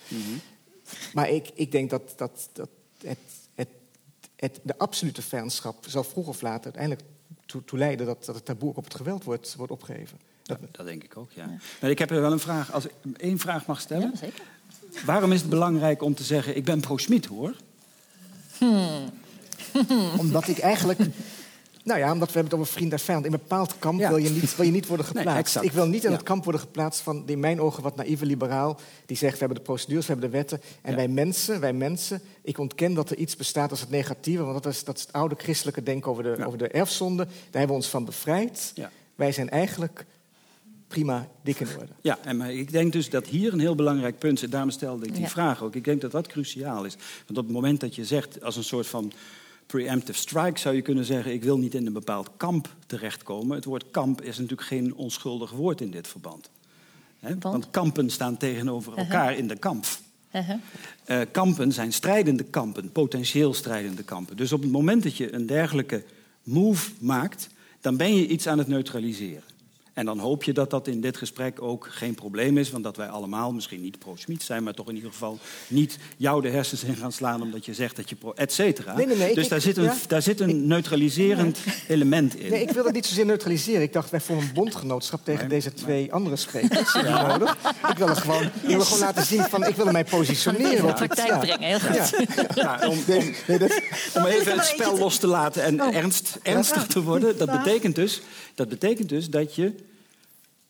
Maar 1.12 1.30
ik, 1.30 1.50
ik 1.54 1.72
denk 1.72 1.90
dat, 1.90 2.12
dat, 2.16 2.48
dat 2.52 2.68
het, 3.02 3.18
het, 4.36 4.60
de 4.62 4.78
absolute 4.78 5.22
vijandschap 5.22 5.84
zal 5.88 6.04
vroeg 6.04 6.26
of 6.26 6.40
later 6.40 6.64
uiteindelijk 6.64 7.02
toe, 7.46 7.64
toe 7.64 7.78
leiden 7.78 8.06
dat, 8.06 8.24
dat 8.24 8.34
het 8.34 8.44
taboe 8.44 8.68
ook 8.68 8.76
op 8.76 8.84
het 8.84 8.94
geweld 8.94 9.24
wordt, 9.24 9.54
wordt 9.56 9.72
opgegeven. 9.72 10.18
Dat, 10.42 10.58
dat 10.70 10.86
denk 10.86 11.04
ik 11.04 11.16
ook, 11.16 11.32
ja. 11.32 11.50
Maar 11.80 11.90
ik 11.90 11.98
heb 11.98 12.10
er 12.10 12.20
wel 12.20 12.32
een 12.32 12.38
vraag. 12.38 12.72
Als 12.72 12.84
ik 12.84 12.92
één 13.16 13.38
vraag 13.38 13.66
mag 13.66 13.80
stellen. 13.80 14.10
Ja, 14.12 14.18
zeker. 14.18 14.44
Waarom 15.04 15.32
is 15.32 15.40
het 15.40 15.50
belangrijk 15.50 16.02
om 16.02 16.14
te 16.14 16.24
zeggen, 16.24 16.56
ik 16.56 16.64
ben 16.64 16.80
pro-Smit, 16.80 17.26
hoor? 17.26 17.54
Omdat 20.18 20.48
ik 20.48 20.58
eigenlijk... 20.58 21.00
Nou 21.86 21.98
ja, 21.98 22.12
omdat 22.12 22.28
we 22.28 22.34
hebben 22.34 22.52
het 22.52 22.60
over 22.60 22.72
vriend 22.72 22.92
en 22.92 22.98
vijand. 22.98 23.24
In 23.26 23.32
een 23.32 23.38
bepaald 23.38 23.78
kamp 23.78 24.00
Ja. 24.00 24.08
wil, 24.08 24.16
je 24.16 24.28
niet, 24.30 24.56
wil 24.56 24.64
je 24.66 24.72
niet 24.72 24.86
worden 24.86 25.06
Nee, 25.12 25.14
geplaatst. 25.16 25.40
exact. 25.46 25.64
ik 25.66 25.72
wil 25.72 25.86
niet 25.86 26.04
in 26.04 26.10
Ja. 26.10 26.16
het 26.16 26.24
kamp 26.24 26.42
worden 26.44 26.60
geplaatst 26.60 27.00
van, 27.00 27.22
in 27.26 27.40
mijn 27.40 27.60
ogen, 27.60 27.82
wat 27.82 27.96
naïeve 27.96 28.26
liberaal. 28.26 28.78
Die 29.06 29.16
zegt, 29.16 29.32
we 29.32 29.38
hebben 29.38 29.56
de 29.58 29.62
procedures, 29.62 30.06
we 30.06 30.12
hebben 30.12 30.30
de 30.30 30.36
wetten. 30.36 30.60
En 30.82 30.90
Ja. 30.90 30.96
wij 30.96 31.08
mensen, 31.08 31.60
wij 31.60 31.72
mensen, 31.72 32.20
ik 32.42 32.58
ontken 32.58 32.94
dat 32.94 33.10
er 33.10 33.16
iets 33.16 33.36
bestaat 33.36 33.70
als 33.70 33.80
het 33.80 33.90
negatieve. 33.90 34.42
Want 34.42 34.62
dat 34.62 34.72
is, 34.72 34.84
dat 34.84 34.96
is 34.96 35.02
het 35.02 35.12
oude 35.12 35.34
christelijke 35.38 35.82
denken 35.82 36.10
over 36.10 36.22
de, 36.22 36.34
Ja. 36.38 36.44
over 36.44 36.58
de 36.58 36.68
erfzonde. 36.68 37.24
Daar 37.24 37.34
hebben 37.50 37.68
we 37.68 37.74
ons 37.82 37.88
van 37.88 38.04
bevrijd. 38.04 38.72
Ja. 38.74 38.90
Wij 39.14 39.32
zijn 39.32 39.50
eigenlijk 39.50 40.04
prima 40.88 41.28
dik 41.42 41.60
in 41.60 41.66
orde. 41.78 41.92
Ja, 42.00 42.18
en 42.24 42.36
maar 42.36 42.52
ik 42.52 42.72
denk 42.72 42.92
dus 42.92 43.10
dat 43.10 43.26
hier 43.26 43.52
een 43.52 43.60
heel 43.60 43.74
belangrijk 43.74 44.18
punt 44.18 44.38
zit. 44.38 44.50
Daarom 44.50 44.70
stelde 44.70 45.06
ik 45.06 45.12
die 45.12 45.22
Ja. 45.22 45.28
vraag 45.28 45.62
ook. 45.62 45.74
Ik 45.74 45.84
denk 45.84 46.00
dat 46.00 46.10
dat 46.10 46.26
cruciaal 46.26 46.84
is. 46.84 46.96
Want 47.26 47.38
op 47.38 47.44
het 47.44 47.52
moment 47.54 47.80
dat 47.80 47.94
je 47.94 48.04
zegt, 48.04 48.42
als 48.42 48.56
een 48.56 48.64
soort 48.64 48.86
van 48.86 49.12
preemptive 49.66 50.18
strike... 50.18 50.58
zou 50.58 50.74
je 50.74 50.82
kunnen 50.82 51.04
zeggen, 51.04 51.32
ik 51.32 51.44
wil 51.44 51.58
niet 51.58 51.74
in 51.74 51.86
een 51.86 51.92
bepaald 51.92 52.30
kamp 52.36 52.74
terechtkomen. 52.86 53.56
Het 53.56 53.64
woord 53.64 53.90
kamp 53.90 54.22
is 54.22 54.38
natuurlijk 54.38 54.68
geen 54.68 54.94
onschuldig 54.94 55.50
woord 55.50 55.80
in 55.80 55.90
dit 55.90 56.08
verband. 56.08 56.50
Want 57.40 57.70
kampen 57.70 58.10
staan 58.10 58.36
tegenover 58.36 58.98
elkaar 58.98 59.36
in 59.36 59.48
de 59.48 59.56
kamp. 59.56 59.84
Uh-huh. 60.32 60.56
Eh, 61.04 61.20
kampen 61.30 61.72
zijn 61.72 61.92
strijdende 61.92 62.44
kampen, 62.44 62.92
potentieel 62.92 63.54
strijdende 63.54 64.02
kampen. 64.02 64.36
Dus 64.36 64.52
op 64.52 64.62
het 64.62 64.70
moment 64.70 65.02
dat 65.02 65.16
je 65.16 65.34
een 65.34 65.46
dergelijke 65.46 66.04
move 66.42 66.90
maakt, 66.98 67.48
dan 67.80 67.96
ben 67.96 68.14
je 68.14 68.26
iets 68.26 68.46
aan 68.46 68.58
het 68.58 68.68
neutraliseren. 68.68 69.42
En 69.96 70.04
dan 70.04 70.18
hoop 70.18 70.42
je 70.42 70.52
dat 70.52 70.70
dat 70.70 70.86
in 70.86 71.00
dit 71.00 71.16
gesprek 71.16 71.62
ook 71.62 71.88
geen 71.90 72.14
probleem 72.14 72.58
is, 72.58 72.70
want 72.70 72.84
dat 72.84 72.96
wij 72.96 73.08
allemaal 73.08 73.52
misschien 73.52 73.80
niet 73.82 73.98
pro-Smit 73.98 74.42
zijn, 74.42 74.62
maar 74.62 74.74
toch 74.74 74.88
in 74.88 74.94
ieder 74.94 75.10
geval 75.10 75.38
niet 75.68 75.98
jou 76.16 76.42
de 76.42 76.48
hersens 76.48 76.84
in 76.84 76.96
gaan 76.96 77.12
slaan 77.12 77.42
omdat 77.42 77.64
je 77.64 77.74
zegt 77.74 77.96
dat 77.96 78.08
je 78.08 78.14
pro, 78.16 78.32
et 78.32 78.52
cetera. 78.52 78.96
Nee, 78.96 79.06
nee, 79.06 79.34
dus 79.34 79.44
ik- 79.44 79.50
daar 79.50 79.60
zit 79.60 79.76
een, 79.76 79.82
ja. 79.84 79.94
daar 80.06 80.22
zit 80.22 80.40
een 80.40 80.66
neutraliserend 80.66 81.58
element 81.88 82.36
in. 82.36 82.50
Nee, 82.50 82.62
ik 82.62 82.70
wil 82.70 82.82
dat 82.84 82.92
niet 82.92 83.06
zozeer 83.06 83.26
neutraliseren. 83.26 83.82
Ik 83.82 83.92
dacht, 83.92 84.10
wij 84.10 84.20
vormen 84.20 84.44
een 84.44 84.52
bondgenootschap 84.54 85.24
tegen 85.24 85.40
Nee, 85.40 85.48
deze 85.48 85.72
twee 85.74 86.12
andere 86.12 86.36
sprekers. 86.36 86.94
Nodig. 86.94 87.56
Ik 87.90 87.96
wil 87.98 88.08
het 88.08 88.18
gewoon, 88.18 88.42
ik 88.44 88.50
wil 88.62 88.80
gewoon 88.80 88.98
laten 89.00 89.24
zien 89.24 89.42
van, 89.42 89.66
ik 89.66 89.76
wil 89.76 89.92
mij 89.92 90.04
positioneren. 90.04 90.76
De 90.76 90.86
op 90.88 90.94
praktijk 90.94 91.28
ja. 91.28 91.38
brengen, 91.38 91.62
heel 91.68 91.80
goed. 91.80 92.26
Ja. 92.54 92.78
Ja, 92.80 92.88
om, 92.88 92.98
om, 94.14 94.24
even 94.26 94.52
het 94.58 94.64
spel 94.66 94.98
los 94.98 95.16
te 95.18 95.26
laten 95.26 95.62
en 95.62 95.82
Oh. 95.82 95.94
ernst, 95.94 96.38
ernstig 96.42 96.86
te 96.86 97.02
worden, 97.02 97.38
dat 97.38 97.48
Ja. 97.48 97.62
betekent, 97.62 97.94
dus, 97.94 98.20
dat 98.56 98.68
betekent 98.68 99.08
dus 99.08 99.30
dat 99.30 99.54
je 99.54 99.74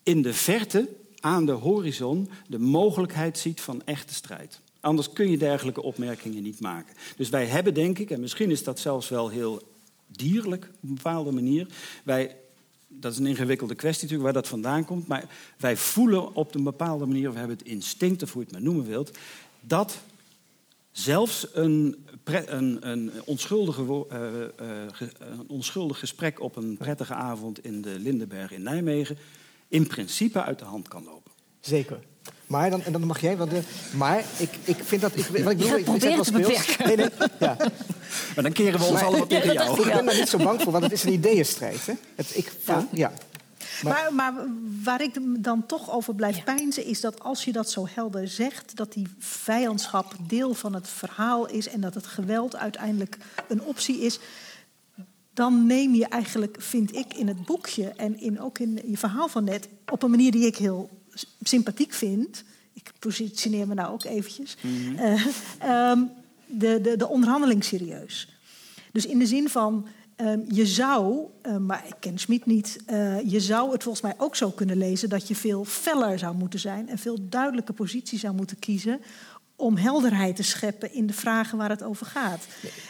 in 0.02 0.22
de 0.22 0.34
verte, 0.34 0.88
aan 1.20 1.46
de 1.46 1.52
horizon, 1.52 2.28
de 2.46 2.58
mogelijkheid 2.58 3.38
ziet 3.38 3.60
van 3.60 3.82
echte 3.84 4.14
strijd. 4.14 4.60
Anders 4.80 5.12
kun 5.12 5.30
je 5.30 5.38
dergelijke 5.38 5.82
opmerkingen 5.82 6.42
niet 6.42 6.60
maken. 6.60 6.94
Dus 7.16 7.28
wij 7.28 7.46
hebben, 7.46 7.74
denk 7.74 7.98
ik, 7.98 8.10
en 8.10 8.20
misschien 8.20 8.50
is 8.50 8.64
dat 8.64 8.78
zelfs 8.78 9.08
wel 9.08 9.28
heel 9.28 9.62
dierlijk 10.06 10.64
op 10.64 10.88
een 10.88 10.94
bepaalde 10.94 11.32
manier. 11.32 11.66
Wij, 12.04 12.36
dat 12.88 13.12
is 13.12 13.18
een 13.18 13.26
ingewikkelde 13.26 13.74
kwestie 13.74 14.02
natuurlijk, 14.02 14.32
waar 14.32 14.42
dat 14.42 14.50
vandaan 14.50 14.84
komt. 14.84 15.06
Maar 15.06 15.24
wij 15.56 15.76
voelen 15.76 16.34
op 16.34 16.54
een 16.54 16.62
bepaalde 16.62 17.06
manier, 17.06 17.32
we 17.32 17.38
hebben 17.38 17.56
het 17.56 17.66
instinct, 17.66 18.22
of 18.22 18.32
hoe 18.32 18.40
je 18.40 18.48
het 18.48 18.56
maar 18.56 18.66
noemen 18.66 18.86
wilt, 18.86 19.18
dat 19.60 19.98
zelfs 21.00 21.46
een, 21.52 22.06
pre- 22.24 22.44
een, 22.46 22.78
een, 22.88 23.10
onschuldige, 23.24 23.84
wo- 23.84 24.06
eh, 24.10 24.42
eh, 24.44 24.48
ge- 24.92 25.10
een 25.18 25.44
onschuldig 25.48 25.98
gesprek 25.98 26.40
op 26.40 26.56
een 26.56 26.76
prettige 26.76 27.14
avond 27.14 27.64
in 27.64 27.82
de 27.82 27.98
Lindenberg 27.98 28.50
in 28.52 28.62
Nijmegen 28.62 29.18
in 29.68 29.86
principe 29.86 30.42
uit 30.42 30.58
de 30.58 30.64
hand 30.64 30.88
kan 30.88 31.04
lopen. 31.04 31.30
zeker. 31.60 31.98
Maar 32.46 32.70
dan, 32.70 32.82
en 32.82 32.92
dan 32.92 33.04
mag 33.06 33.20
jij, 33.20 33.36
want, 33.36 33.52
eh, 33.52 33.58
maar 33.94 34.24
ik, 34.38 34.48
ik 34.64 34.76
vind 34.84 35.00
dat... 35.00 35.16
Ik, 35.16 35.26
wat 35.26 35.36
ik 35.52 35.58
bedoel, 35.58 35.76
ik, 35.76 35.78
ik 35.78 35.84
zeg 35.84 35.84
proberen 35.84 36.14
wel 36.14 36.24
te 36.24 36.30
speels. 36.32 36.66
beperken. 36.76 36.86
Nee, 36.86 36.96
nee, 36.96 37.28
ja. 37.40 37.56
Maar 38.34 38.44
dan 38.44 38.52
keren 38.52 38.78
we 38.78 38.84
ons 38.84 38.92
Maar- 38.94 39.04
allemaal 39.04 39.26
tegen 39.36 39.52
jou. 39.52 39.80
Ik 39.80 39.92
ben 39.92 40.04
daar 40.06 40.16
niet 40.18 40.28
zo 40.28 40.38
bang 40.38 40.62
voor, 40.62 40.72
want 40.72 40.84
het 40.84 40.92
is 40.92 41.02
een 41.04 41.12
ideeënstrijd. 41.12 41.86
Hè? 41.86 41.92
Het, 42.14 42.36
ik, 42.36 42.52
ja. 42.66 42.88
ja. 42.92 43.12
Maar, 43.82 44.14
maar 44.14 44.34
waar 44.82 45.00
ik 45.00 45.18
dan 45.42 45.66
toch 45.66 45.90
over 45.90 46.14
blijf 46.14 46.44
peinzen... 46.44 46.84
is 46.84 47.00
dat 47.00 47.20
als 47.20 47.44
je 47.44 47.52
dat 47.52 47.70
zo 47.70 47.86
helder 47.90 48.28
zegt... 48.28 48.76
dat 48.76 48.92
die 48.92 49.06
vijandschap 49.18 50.14
deel 50.28 50.54
van 50.54 50.74
het 50.74 50.88
verhaal 50.88 51.48
is... 51.48 51.68
en 51.68 51.80
dat 51.80 51.94
het 51.94 52.06
geweld 52.06 52.56
uiteindelijk 52.56 53.18
een 53.48 53.62
optie 53.62 54.00
is... 54.00 54.18
dan 55.34 55.66
neem 55.66 55.94
je 55.94 56.06
eigenlijk, 56.06 56.56
vind 56.58 56.94
ik, 56.94 57.14
in 57.14 57.28
het 57.28 57.44
boekje... 57.44 57.88
en 57.88 58.20
in, 58.20 58.40
ook 58.40 58.58
in 58.58 58.80
je 58.86 58.98
verhaal 58.98 59.28
van 59.28 59.44
net... 59.44 59.68
op 59.90 60.02
een 60.02 60.10
manier 60.10 60.32
die 60.32 60.46
ik 60.46 60.56
heel 60.56 60.90
sympathiek 61.42 61.92
vind... 61.92 62.44
ik 62.72 62.92
positioneer 62.98 63.66
me 63.66 63.74
nou 63.74 63.92
ook 63.92 64.04
eventjes... 64.04 64.56
eh, 64.96 65.26
ehm, 65.58 66.02
de, 66.46 66.80
de, 66.80 66.96
de 66.96 67.08
onderhandeling 67.08 67.64
serieus. 67.64 68.28
Dus 68.92 69.06
in 69.06 69.18
de 69.18 69.26
zin 69.26 69.48
van, 69.48 69.86
ehm, 70.16 70.40
je 70.48 70.66
zou, 70.66 71.26
eh, 71.42 71.56
maar 71.56 71.84
ik 71.86 71.94
ken 72.00 72.18
Schmid 72.18 72.46
niet, 72.46 72.78
eh, 72.86 73.20
je 73.30 73.40
zou 73.40 73.72
het 73.72 73.82
volgens 73.82 74.04
mij 74.04 74.14
ook 74.16 74.36
zo 74.36 74.50
kunnen 74.50 74.76
lezen 74.76 75.08
dat 75.08 75.28
je 75.28 75.34
veel 75.34 75.64
feller 75.64 76.18
zou 76.18 76.36
moeten 76.36 76.58
zijn 76.58 76.88
en 76.88 76.98
veel 76.98 77.28
duidelijke 77.28 77.72
positie 77.72 78.18
zou 78.18 78.34
moeten 78.34 78.58
kiezen 78.58 79.00
om 79.56 79.76
helderheid 79.76 80.36
te 80.36 80.42
scheppen 80.42 80.92
in 80.92 81.06
de 81.06 81.12
vragen 81.12 81.58
waar 81.58 81.70
het 81.70 81.82
over 81.82 82.06
gaat. 82.06 82.46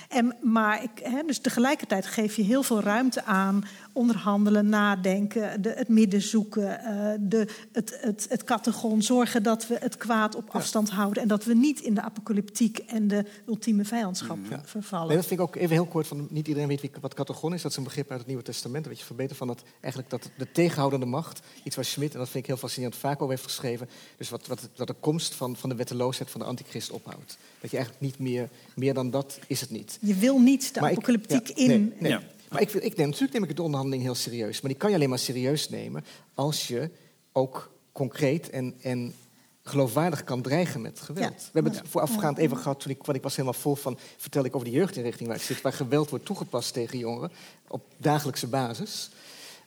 En, 0.08 0.36
maar 0.40 0.82
ik, 0.82 0.90
hè, 1.02 1.22
dus 1.26 1.38
tegelijkertijd 1.38 2.06
geef 2.06 2.36
je 2.36 2.42
heel 2.42 2.62
veel 2.62 2.80
ruimte 2.80 3.24
aan 3.24 3.64
onderhandelen, 3.96 4.68
nadenken, 4.68 5.62
de, 5.62 5.72
het 5.76 5.88
midden 5.88 6.22
zoeken, 6.22 6.80
eh, 6.84 7.14
de, 7.20 7.48
het, 7.72 7.98
het, 8.00 8.26
het 8.28 8.44
kattengon, 8.44 9.02
zorgen 9.02 9.42
dat 9.42 9.66
we 9.66 9.76
het 9.80 9.96
kwaad 9.96 10.34
op 10.34 10.48
afstand 10.50 10.90
houden 10.90 11.22
en 11.22 11.28
dat 11.28 11.44
we 11.44 11.54
niet 11.54 11.80
in 11.80 11.94
de 11.94 12.00
apocalyptiek 12.02 12.78
en 12.78 13.08
de 13.08 13.24
ultieme 13.46 13.84
vijandschap 13.84 14.38
vervallen. 14.64 15.06
Nee, 15.08 15.16
dat 15.16 15.26
vind 15.26 15.40
ik 15.40 15.46
ook 15.46 15.56
even 15.56 15.70
heel 15.70 15.86
kort. 15.86 16.06
Van, 16.06 16.26
niet 16.30 16.48
iedereen 16.48 16.68
weet 16.68 16.80
wie, 16.80 16.90
wat 17.00 17.14
katagon 17.14 17.54
is. 17.54 17.62
Dat 17.62 17.70
is 17.70 17.76
een 17.76 17.84
begrip 17.84 18.10
uit 18.10 18.18
het 18.18 18.28
Nieuwe 18.28 18.42
Testament. 18.42 18.84
Een 18.84 18.90
beetje 18.90 19.04
verbeterd 19.06 19.38
van 19.38 19.46
dat, 19.46 19.62
eigenlijk 19.80 20.12
dat 20.12 20.30
de 20.38 20.52
tegenhoudende 20.52 21.06
macht. 21.06 21.40
Iets 21.62 21.76
waar 21.76 21.84
Schmidt, 21.84 22.12
en 22.12 22.18
dat 22.18 22.28
vind 22.28 22.42
ik 22.42 22.46
heel 22.50 22.58
fascinerend, 22.58 22.96
vaak 23.00 23.16
over 23.16 23.28
heeft 23.34 23.44
geschreven. 23.44 23.88
Dus 24.16 24.30
wat, 24.30 24.46
wat, 24.46 24.68
wat 24.76 24.86
de 24.86 24.94
komst 25.00 25.34
van, 25.34 25.56
van 25.56 25.68
de 25.68 25.74
wetteloosheid 25.74 26.30
van 26.30 26.40
de 26.40 26.46
antichrist 26.46 26.90
ophoudt. 26.90 27.38
Dat 27.60 27.70
je 27.70 27.76
eigenlijk 27.76 28.06
niet 28.06 28.18
meer, 28.18 28.48
meer 28.74 28.94
dan 28.94 29.10
dat 29.10 29.38
is 29.46 29.60
het 29.60 29.70
niet. 29.70 29.98
Je 30.00 30.14
wil 30.14 30.38
niet 30.38 30.74
de 30.74 30.80
Maar 30.80 30.90
ik- 30.90 30.96
apocalyptiek 30.96 31.48
ja, 31.48 31.54
in. 31.54 31.68
Nee, 31.98 32.10
nee. 32.12 32.18
Maar 32.48 32.60
ik, 32.60 32.72
ik 32.72 32.96
neem, 32.96 33.06
natuurlijk 33.06 33.32
neem 33.32 33.42
ik 33.42 33.56
de 33.56 33.62
onderhandeling 33.62 34.02
heel 34.02 34.14
serieus. 34.14 34.60
Maar 34.60 34.70
die 34.70 34.80
kan 34.80 34.90
je 34.90 34.96
alleen 34.96 35.08
maar 35.08 35.18
serieus 35.18 35.68
nemen 35.68 36.04
als 36.34 36.68
je 36.68 36.90
ook 37.32 37.70
concreet 37.92 38.50
en, 38.50 38.74
en 38.80 39.14
geloofwaardig 39.62 40.24
kan 40.24 40.42
dreigen 40.42 40.80
met 40.80 41.00
geweld. 41.00 41.40
Ja. 41.40 41.46
We 41.46 41.50
hebben 41.52 41.72
het 41.72 41.88
voorafgaand 41.88 42.38
even 42.38 42.56
gehad, 42.56 42.80
toen 42.80 42.90
ik, 42.90 43.02
want 43.04 43.18
ik 43.18 43.24
was 43.24 43.36
helemaal 43.36 43.60
vol 43.60 43.74
van... 43.74 43.98
vertelde 44.16 44.48
ik 44.48 44.54
over 44.54 44.68
de 44.68 44.74
jeugdinrichting 44.74 45.28
waar 45.28 45.38
ik 45.38 45.42
zit... 45.42 45.60
waar 45.60 45.72
geweld 45.72 46.10
wordt 46.10 46.24
toegepast 46.24 46.72
tegen 46.72 46.98
jongeren 46.98 47.30
op 47.68 47.84
dagelijkse 47.96 48.46
basis. 48.46 49.10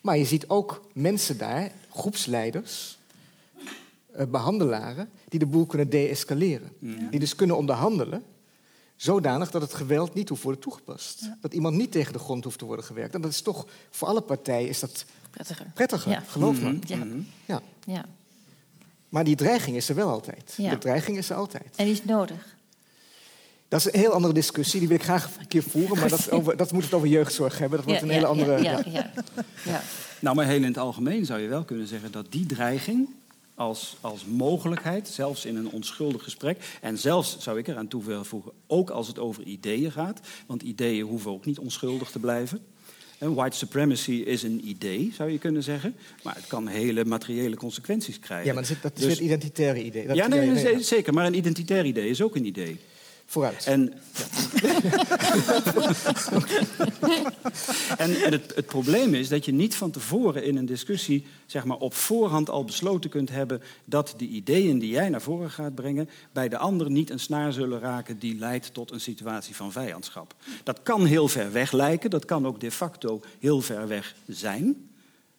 Maar 0.02 0.18
je 0.18 0.26
ziet 0.26 0.50
ook 0.50 0.86
mensen 0.94 1.38
daar, 1.38 1.72
groepsleiders, 1.90 2.98
eh, 4.12 4.26
behandelaren... 4.26 5.10
die 5.30 5.40
de 5.40 5.46
boel 5.46 5.66
kunnen 5.66 5.90
deescaleren. 5.90 6.72
Die 7.10 7.20
dus 7.20 7.36
kunnen 7.36 7.58
onderhandelen 7.58 8.24
zodanig 9.02 9.52
dat 9.52 9.62
het 9.62 9.74
geweld 9.74 10.14
niet 10.14 10.30
hoeft 10.30 10.44
worden 10.44 10.62
toegepast. 10.62 11.30
Dat 11.42 11.54
iemand 11.54 11.76
niet 11.76 11.92
tegen 11.92 12.14
de 12.14 12.20
grond 12.20 12.44
hoeft 12.44 12.58
te 12.58 12.66
worden 12.66 12.86
gewerkt. 12.86 13.14
En 13.14 13.22
dat 13.22 13.32
is 13.32 13.42
toch, 13.42 13.66
voor 13.90 14.08
alle 14.08 14.22
partijen 14.22 14.70
is 14.70 14.80
dat 14.80 15.06
Prettiger. 15.32 15.66
prettiger, 15.74 16.12
Ja. 16.12 16.24
geloof 16.28 16.62
me. 16.62 16.80
Ja. 16.86 17.08
Ja. 17.46 17.62
ja. 17.86 18.06
Maar 19.10 19.24
die 19.24 19.36
dreiging 19.36 19.76
is 19.76 19.90
er 19.90 19.96
wel 19.96 20.10
altijd. 20.10 20.54
Ja. 20.58 20.70
De 20.70 20.78
dreiging 20.78 21.18
is 21.18 21.30
er 21.30 21.36
altijd. 21.36 21.76
En 21.76 21.86
die 21.86 21.94
is 21.94 22.04
nodig. 22.04 22.56
Dat 23.68 23.80
is 23.80 23.94
een 23.94 24.00
heel 24.00 24.12
andere 24.12 24.34
discussie, 24.34 24.80
die 24.80 24.88
wil 24.88 24.98
ik 24.98 25.04
graag 25.04 25.30
een 25.40 25.48
keer 25.48 25.64
voeren. 25.64 26.00
Maar 26.00 26.10
dat, 26.10 26.32
over, 26.32 26.58
dat 26.58 26.72
moet 26.72 26.84
het 26.84 26.94
over 26.94 27.08
jeugdzorg 27.08 27.58
hebben. 27.58 27.78
Dat 27.78 27.88
wordt 27.88 28.02
Ja, 28.02 28.08
een 28.08 28.14
hele 28.14 28.26
ja, 28.26 28.32
andere... 28.32 28.62
Ja, 28.64 28.72
ja, 28.72 28.92
ja. 28.92 29.12
ja. 29.66 29.82
Nou, 30.20 30.36
maar 30.36 30.46
heel 30.46 30.56
in 30.56 30.64
het 30.64 30.78
algemeen 30.78 31.26
zou 31.26 31.40
je 31.40 31.48
wel 31.48 31.64
kunnen 31.64 31.88
zeggen 31.88 32.12
dat 32.12 32.32
die 32.32 32.46
dreiging 32.46 33.10
als, 33.60 33.96
als 34.02 34.26
mogelijkheid, 34.26 35.08
zelfs 35.08 35.46
in 35.46 35.56
een 35.56 35.70
onschuldig 35.70 36.24
gesprek. 36.24 36.78
En 36.82 36.98
zelfs, 36.98 37.38
zou 37.40 37.58
ik 37.58 37.68
eraan 37.68 37.88
toe 37.88 38.04
willen 38.04 38.26
voegen, 38.26 38.52
ook 38.68 38.90
als 38.90 39.08
het 39.08 39.20
over 39.20 39.44
ideeën 39.44 39.92
gaat. 39.92 40.20
Want 40.48 40.62
ideeën 40.62 41.06
hoeven 41.06 41.32
ook 41.32 41.46
niet 41.46 41.60
onschuldig 41.60 42.10
te 42.12 42.20
blijven. 42.20 42.60
En 43.18 43.34
white 43.34 43.58
supremacy 43.58 44.12
is 44.12 44.44
een 44.44 44.68
idee, 44.68 45.12
zou 45.16 45.30
je 45.32 45.38
kunnen 45.38 45.64
zeggen. 45.64 45.96
Maar 46.24 46.36
het 46.36 46.48
kan 46.48 46.68
hele 46.68 47.06
materiële 47.06 47.56
consequenties 47.56 48.20
krijgen. 48.20 48.48
Ja, 48.48 48.54
maar 48.54 48.62
dat 48.64 48.72
is, 48.72 48.82
dat 48.82 48.92
is 48.98 49.04
Dus- 49.04 49.14
het 49.14 49.20
identitaire 49.22 49.84
idee. 49.84 50.08
Dat- 50.08 50.16
ja, 50.16 50.28
nee, 50.28 50.46
ja, 50.46 50.52
nee, 50.54 50.74
ja. 50.74 50.80
zeker. 50.82 51.14
Maar 51.14 51.26
een 51.26 51.38
identitair 51.38 51.86
idee 51.86 52.10
is 52.10 52.22
ook 52.22 52.36
een 52.36 52.46
idee. 52.46 52.80
Vooruit. 53.30 53.66
En, 53.66 53.94
en, 57.98 58.12
het, 58.32 58.56
het 58.56 58.66
probleem 58.66 59.14
is 59.14 59.30
dat 59.30 59.46
je 59.46 59.52
niet 59.52 59.76
van 59.76 59.92
tevoren 59.92 60.44
in 60.44 60.58
een 60.58 60.66
discussie 60.66 61.26
zeg 61.46 61.66
maar, 61.66 61.78
op 61.78 61.94
voorhand 61.94 62.50
al 62.50 62.66
besloten 62.66 63.10
kunt 63.10 63.30
hebben 63.30 63.62
dat 63.86 64.14
de 64.18 64.28
ideeën 64.28 64.80
die 64.80 64.90
jij 64.90 65.10
naar 65.10 65.22
voren 65.22 65.52
gaat 65.52 65.76
brengen 65.76 66.10
bij 66.32 66.50
de 66.50 66.58
ander 66.58 66.92
niet 66.92 67.10
een 67.10 67.20
snaar 67.20 67.54
zullen 67.54 67.80
raken 67.80 68.20
die 68.20 68.38
leidt 68.38 68.74
tot 68.74 68.92
een 68.92 69.02
situatie 69.02 69.56
van 69.56 69.72
vijandschap. 69.72 70.36
Dat 70.64 70.84
kan 70.84 71.06
heel 71.06 71.28
ver 71.28 71.52
weg 71.52 71.72
lijken, 71.72 72.10
dat 72.10 72.26
kan 72.26 72.48
ook 72.48 72.60
de 72.60 72.72
facto 72.72 73.22
heel 73.40 73.62
ver 73.62 73.88
weg 73.88 74.16
zijn. 74.28 74.90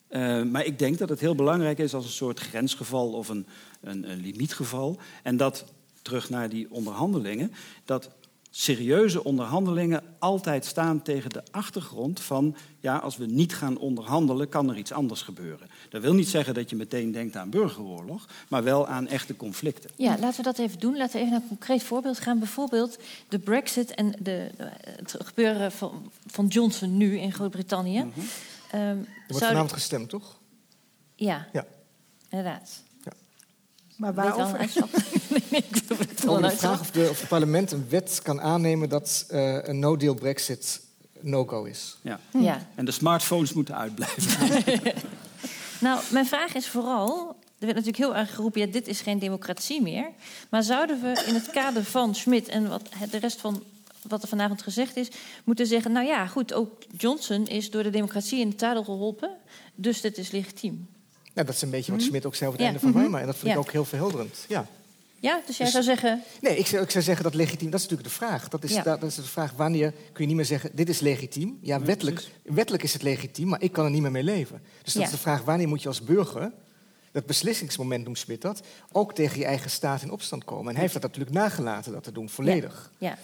Eh, 0.09 0.43
maar 0.43 0.65
ik 0.65 0.79
denk 0.79 0.99
dat 0.99 1.09
het 1.09 1.21
heel 1.21 1.35
belangrijk 1.35 1.79
is 1.79 1.95
als 1.95 2.05
een 2.05 2.11
soort 2.11 2.41
grensgeval 2.41 3.13
of 3.13 3.29
een, 3.29 3.47
een, 3.81 4.11
een 4.11 4.21
limietgeval. 4.21 4.99
En 5.23 5.37
dat, 5.37 5.65
terug 6.03 6.31
naar 6.31 6.49
die 6.49 6.71
onderhandelingen, 6.71 7.53
dat 7.85 8.11
serieuze 8.53 9.25
onderhandelingen 9.25 10.03
altijd 10.19 10.65
staan 10.65 11.03
tegen 11.03 11.31
de 11.31 11.43
achtergrond 11.51 12.21
van, 12.21 12.57
ja, 12.81 12.97
als 12.97 13.17
we 13.17 13.27
niet 13.27 13.55
gaan 13.55 13.79
onderhandelen, 13.79 14.49
kan 14.49 14.71
er 14.71 14.77
iets 14.77 14.93
anders 14.93 15.23
gebeuren. 15.23 15.69
Dat 15.91 16.03
wil 16.03 16.15
niet 16.15 16.29
zeggen 16.29 16.55
dat 16.55 16.71
je 16.71 16.77
meteen 16.77 17.13
denkt 17.13 17.37
aan 17.37 17.51
burgeroorlog, 17.51 18.27
maar 18.49 18.63
wel 18.63 18.87
aan 18.87 19.07
echte 19.07 19.37
conflicten. 19.37 19.91
Ja, 19.97 20.17
laten 20.19 20.37
we 20.37 20.43
dat 20.43 20.59
even 20.59 20.79
doen. 20.79 20.97
Laten 20.97 21.13
we 21.13 21.19
even 21.19 21.33
naar 21.33 21.41
een 21.43 21.49
concreet 21.49 21.83
voorbeeld 21.83 22.19
gaan. 22.19 22.39
Bijvoorbeeld 22.39 22.99
de 23.29 23.39
Brexit 23.39 23.95
en 23.95 24.15
de, 24.23 24.51
het 24.97 25.17
gebeuren 25.19 25.73
van, 25.73 26.11
van 26.27 26.47
Johnson 26.47 26.97
nu 26.97 27.19
in 27.19 27.33
Groot-Brittannië. 27.33 27.99
Ehm, 28.71 28.81
Er 28.81 28.95
wordt 28.97 29.05
zou- 29.29 29.39
vanavond 29.41 29.73
gestemd, 29.73 30.09
toch? 30.09 30.39
Ja, 31.15 31.49
Ja. 31.53 31.67
inderdaad. 32.29 32.83
Maar 33.97 34.15
wel 34.15 34.25
een 34.27 34.33
waarover? 34.37 34.59
nee, 35.35 35.43
nee, 35.51 35.65
ik 35.71 35.83
wil 35.89 35.97
het 35.99 36.25
wel 36.25 36.33
Over 36.35 36.45
een 36.45 36.51
de 36.51 36.57
vraag 36.57 36.81
of, 36.81 36.91
de, 36.91 37.07
of 37.11 37.21
het 37.21 37.29
parlement 37.29 37.73
een 37.73 37.87
wet 37.89 38.21
kan 38.23 38.41
aannemen 38.41 38.89
dat 38.89 39.25
eh, 39.29 39.57
een 39.63 39.79
no-deal 39.79 40.15
Brexit 40.15 40.81
no-go 41.21 41.65
is. 41.65 41.97
Ja. 42.03 42.21
Ja. 42.39 42.67
En 42.75 42.85
de 42.85 42.91
smartphones 42.91 43.53
moeten 43.53 43.77
uitblijven. 43.77 44.93
Nou, 45.81 46.01
mijn 46.13 46.27
vraag 46.27 46.55
is 46.55 46.69
vooral. 46.69 47.29
Er 47.59 47.67
werd 47.67 47.77
natuurlijk 47.77 47.97
heel 47.97 48.17
erg 48.17 48.35
geroepen: 48.35 48.61
ja, 48.61 48.67
dit 48.67 48.89
is 48.89 49.01
geen 49.01 49.19
democratie 49.19 49.83
meer. 49.83 50.09
Maar 50.49 50.63
zouden 50.63 51.01
we 51.03 51.25
in 51.27 51.35
het 51.35 51.51
kader 51.51 51.85
van 51.85 52.15
Schmidt 52.15 52.49
en 52.49 52.69
wat 52.69 52.89
de 53.11 53.19
rest 53.19 53.41
van 53.41 53.63
wat 54.09 54.23
er 54.23 54.29
vanavond 54.29 54.63
gezegd 54.63 54.97
is, 54.97 55.09
moeten 55.45 55.67
zeggen: 55.67 55.93
nou 55.93 56.07
ja, 56.07 56.27
goed, 56.27 56.53
ook 56.53 56.73
Johnson 56.97 57.47
is 57.47 57.71
door 57.71 57.83
de 57.83 57.91
democratie 57.91 58.41
in 58.41 58.49
het 58.49 58.61
zadel 58.61 58.85
geholpen, 58.85 59.31
dus 59.75 60.01
dit 60.01 60.19
is 60.19 60.31
legitiem. 60.31 60.89
Nou, 61.35 61.47
dat 61.47 61.55
is 61.55 61.63
een 61.63 61.71
beetje 61.71 61.93
wat 61.93 62.03
Schmidt 62.03 62.27
ook 62.27 62.35
zei 62.35 62.51
over 62.51 62.63
het 62.63 62.69
Ja. 62.73 62.75
einde 62.77 62.93
van 62.93 63.01
Weimar. 63.03 63.21
En 63.21 63.27
dat 63.27 63.37
vind 63.37 63.47
Ja. 63.47 63.53
ik 63.53 63.59
ook 63.59 63.73
heel 63.73 63.85
verhelderend. 63.85 64.45
Ja. 64.49 64.67
Ja, 65.21 65.41
dus 65.47 65.57
jij 65.57 65.65
Dus- 65.67 65.75
zou 65.75 65.85
zeggen: 65.85 66.23
Nee, 66.41 66.57
ik 66.57 66.67
zou, 66.67 66.83
ik 66.83 66.91
zou 66.91 67.05
zeggen 67.05 67.25
dat 67.25 67.35
legitiem, 67.35 67.71
dat 67.71 67.81
is 67.81 67.87
natuurlijk 67.89 68.09
de 68.19 68.25
vraag. 68.25 68.49
Dat 68.49 68.65
is, 68.65 68.73
Ja. 68.73 68.83
dat 68.83 69.03
is 69.03 69.15
de 69.15 69.23
vraag, 69.23 69.53
wanneer 69.53 69.91
kun 69.91 70.01
je 70.23 70.27
niet 70.27 70.37
meer 70.37 70.45
zeggen, 70.45 70.71
dit 70.75 70.89
is 70.89 71.01
legitiem. 71.01 71.59
Ja, 71.63 71.81
wettelijk, 71.81 72.29
wettelijk 72.43 72.83
is 72.83 72.93
het 72.93 73.03
legitiem, 73.03 73.49
maar 73.49 73.63
ik 73.63 73.73
kan 73.73 73.85
er 73.85 73.91
niet 73.91 74.03
meer 74.03 74.11
mee 74.11 74.23
leven. 74.23 74.63
Dus 74.83 74.93
dat 74.93 75.03
Ja. 75.03 75.09
is 75.09 75.15
de 75.15 75.21
vraag, 75.21 75.43
wanneer 75.43 75.69
moet 75.69 75.83
je 75.83 75.89
als 75.89 76.03
burger, 76.03 76.53
dat 77.13 77.27
beslissingsmoment 77.27 78.05
noemt 78.05 78.19
Smit 78.19 78.41
dat, 78.43 78.61
ook 78.93 79.15
tegen 79.15 79.39
je 79.39 79.45
eigen 79.45 79.71
staat 79.71 80.03
in 80.03 80.11
opstand 80.11 80.45
komen. 80.45 80.67
En 80.67 80.73
hij 80.73 80.81
heeft 80.81 80.93
dat 80.93 81.03
natuurlijk 81.03 81.33
nagelaten, 81.35 81.93
dat 81.93 82.03
te 82.03 82.13
doen, 82.13 82.29
volledig. 82.29 82.91
ja. 82.99 83.19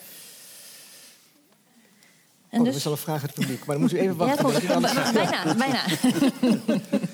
En 2.50 2.60
oh, 2.60 2.68
er 2.68 2.74
is 2.74 2.86
al 2.86 2.92
een 2.92 2.98
vraag 2.98 3.20
uit 3.22 3.30
het 3.30 3.40
publiek, 3.40 3.58
maar 3.64 3.74
dan 3.78 3.80
moet 3.84 3.92
u 3.92 3.98
even 3.98 4.16
wachten. 4.16 4.62
Ja, 4.62 4.80
bijna, 5.12 5.54
bijna. 5.54 5.84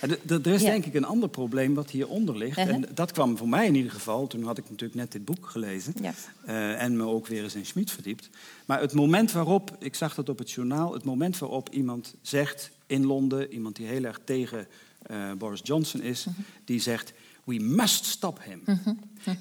Er 0.00 0.46
is 0.46 0.62
denk 0.62 0.84
ik 0.84 0.94
een 0.94 1.04
ander 1.04 1.28
probleem 1.28 1.74
wat 1.74 1.90
hieronder 1.90 2.36
ligt. 2.36 2.58
Uh-huh. 2.58 2.74
En 2.74 2.84
dat 2.94 3.12
kwam 3.12 3.36
voor 3.36 3.48
mij 3.48 3.66
in 3.66 3.74
ieder 3.74 3.92
geval. 3.92 4.26
Toen 4.26 4.42
had 4.42 4.58
ik 4.58 4.70
natuurlijk 4.70 5.00
net 5.00 5.12
dit 5.12 5.24
boek 5.24 5.46
gelezen. 5.46 5.94
Ja. 6.02 6.14
eh, 6.44 6.82
en 6.82 6.96
me 6.96 7.04
ook 7.04 7.26
weer 7.26 7.42
eens 7.42 7.54
in 7.54 7.66
Schmid 7.66 7.90
verdiept. 7.90 8.30
Maar 8.66 8.80
het 8.80 8.92
moment 8.92 9.32
waarop, 9.32 9.76
ik 9.78 9.94
zag 9.94 10.14
dat 10.14 10.28
op 10.28 10.38
het 10.38 10.50
journaal... 10.50 10.92
het 10.92 11.04
moment 11.04 11.38
waarop 11.38 11.68
iemand 11.68 12.14
zegt 12.22 12.70
in 12.86 13.06
Londen... 13.06 13.52
iemand 13.52 13.76
die 13.76 13.86
heel 13.86 14.04
erg 14.04 14.20
tegen 14.24 14.66
eh, 15.02 15.32
Boris 15.38 15.60
Johnson 15.62 16.00
is... 16.02 16.24
Mhm. 16.24 16.40
die 16.64 16.80
zegt, 16.80 17.12
we 17.44 17.58
must 17.58 18.04
stop 18.04 18.40
him. 18.42 18.62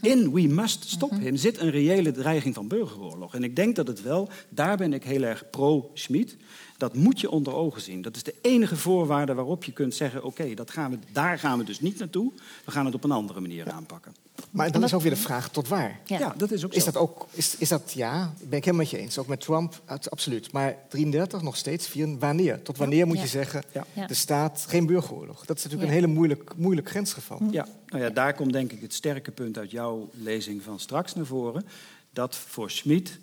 In 0.01 0.33
we 0.33 0.41
must 0.41 0.89
stop 0.89 1.11
him 1.11 1.35
zit 1.35 1.59
een 1.59 1.69
reële 1.69 2.11
dreiging 2.11 2.55
van 2.55 2.67
burgeroorlog. 2.67 3.35
En 3.35 3.43
ik 3.43 3.55
denk 3.55 3.75
dat 3.75 3.87
het 3.87 4.01
wel, 4.01 4.29
daar 4.49 4.77
ben 4.77 4.93
ik 4.93 5.03
heel 5.03 5.23
erg 5.23 5.49
pro-Schmid... 5.49 6.37
Dat 6.79 6.95
moet 6.95 7.19
je 7.19 7.29
onder 7.29 7.53
ogen 7.53 7.81
zien. 7.81 8.01
Dat 8.01 8.15
is 8.15 8.23
de 8.23 8.35
enige 8.41 8.75
voorwaarde 8.75 9.33
waarop 9.33 9.63
je 9.63 9.71
kunt 9.71 9.95
zeggen: 9.95 10.23
oké, 10.23 10.53
dat 10.53 10.71
gaan 10.71 10.91
we, 10.91 10.97
daar 11.11 11.39
gaan 11.39 11.57
we 11.57 11.63
dus 11.63 11.79
niet 11.79 11.99
naartoe. 11.99 12.31
We 12.65 12.71
gaan 12.71 12.85
het 12.85 12.95
op 12.95 13.03
een 13.03 13.11
andere 13.11 13.39
manier 13.39 13.71
aanpakken. 13.71 14.15
Maar 14.51 14.71
dan 14.71 14.83
is 14.83 14.93
ook 14.93 15.01
weer 15.01 15.11
de 15.11 15.17
vraag, 15.17 15.49
tot 15.49 15.67
waar? 15.67 15.99
Ja. 16.05 16.19
Ja, 16.19 16.33
dat 16.37 16.51
is 16.51 16.65
ook 16.65 16.73
Is 16.73 16.83
zo. 16.83 16.91
dat 16.91 17.01
ook, 17.01 17.27
is, 17.31 17.55
is 17.57 17.69
dat, 17.69 17.91
ja, 17.95 18.33
ben 18.37 18.57
ik 18.57 18.65
helemaal 18.65 18.75
met 18.85 18.89
je 18.89 18.97
eens. 18.97 19.17
Ook 19.17 19.27
met 19.27 19.39
Trump, 19.41 19.81
het- 19.85 20.11
absoluut. 20.11 20.51
Maar 20.51 20.77
33 20.89 21.41
nog 21.41 21.55
steeds, 21.57 21.87
vier, 21.87 22.17
wanneer? 22.19 22.61
Tot 22.61 22.77
wanneer 22.77 23.07
moet 23.07 23.15
Ja. 23.15 23.21
je 23.21 23.27
zeggen, 23.27 23.63
de 24.07 24.13
staat, 24.13 24.65
geen 24.67 24.85
burgeroorlog? 24.85 25.45
Dat 25.45 25.57
is 25.57 25.63
natuurlijk 25.63 25.91
Ja. 25.91 25.97
een 25.97 26.03
hele 26.03 26.13
moeilijk, 26.13 26.51
moeilijk 26.55 26.89
grensgeval. 26.89 27.41
Ja, 27.51 27.67
nou 27.87 28.03
ja, 28.03 28.09
daar 28.09 28.33
komt 28.33 28.53
denk 28.53 28.71
ik 28.71 28.81
het 28.81 28.93
sterke 28.93 29.31
punt 29.31 29.57
uit 29.57 29.71
jouw 29.71 30.09
lezing 30.13 30.61
van 30.63 30.79
straks 30.79 31.13
naar 31.15 31.25
voren. 31.25 31.65
Dat 32.13 32.35
voor 32.35 32.71
Schmid 32.71 33.19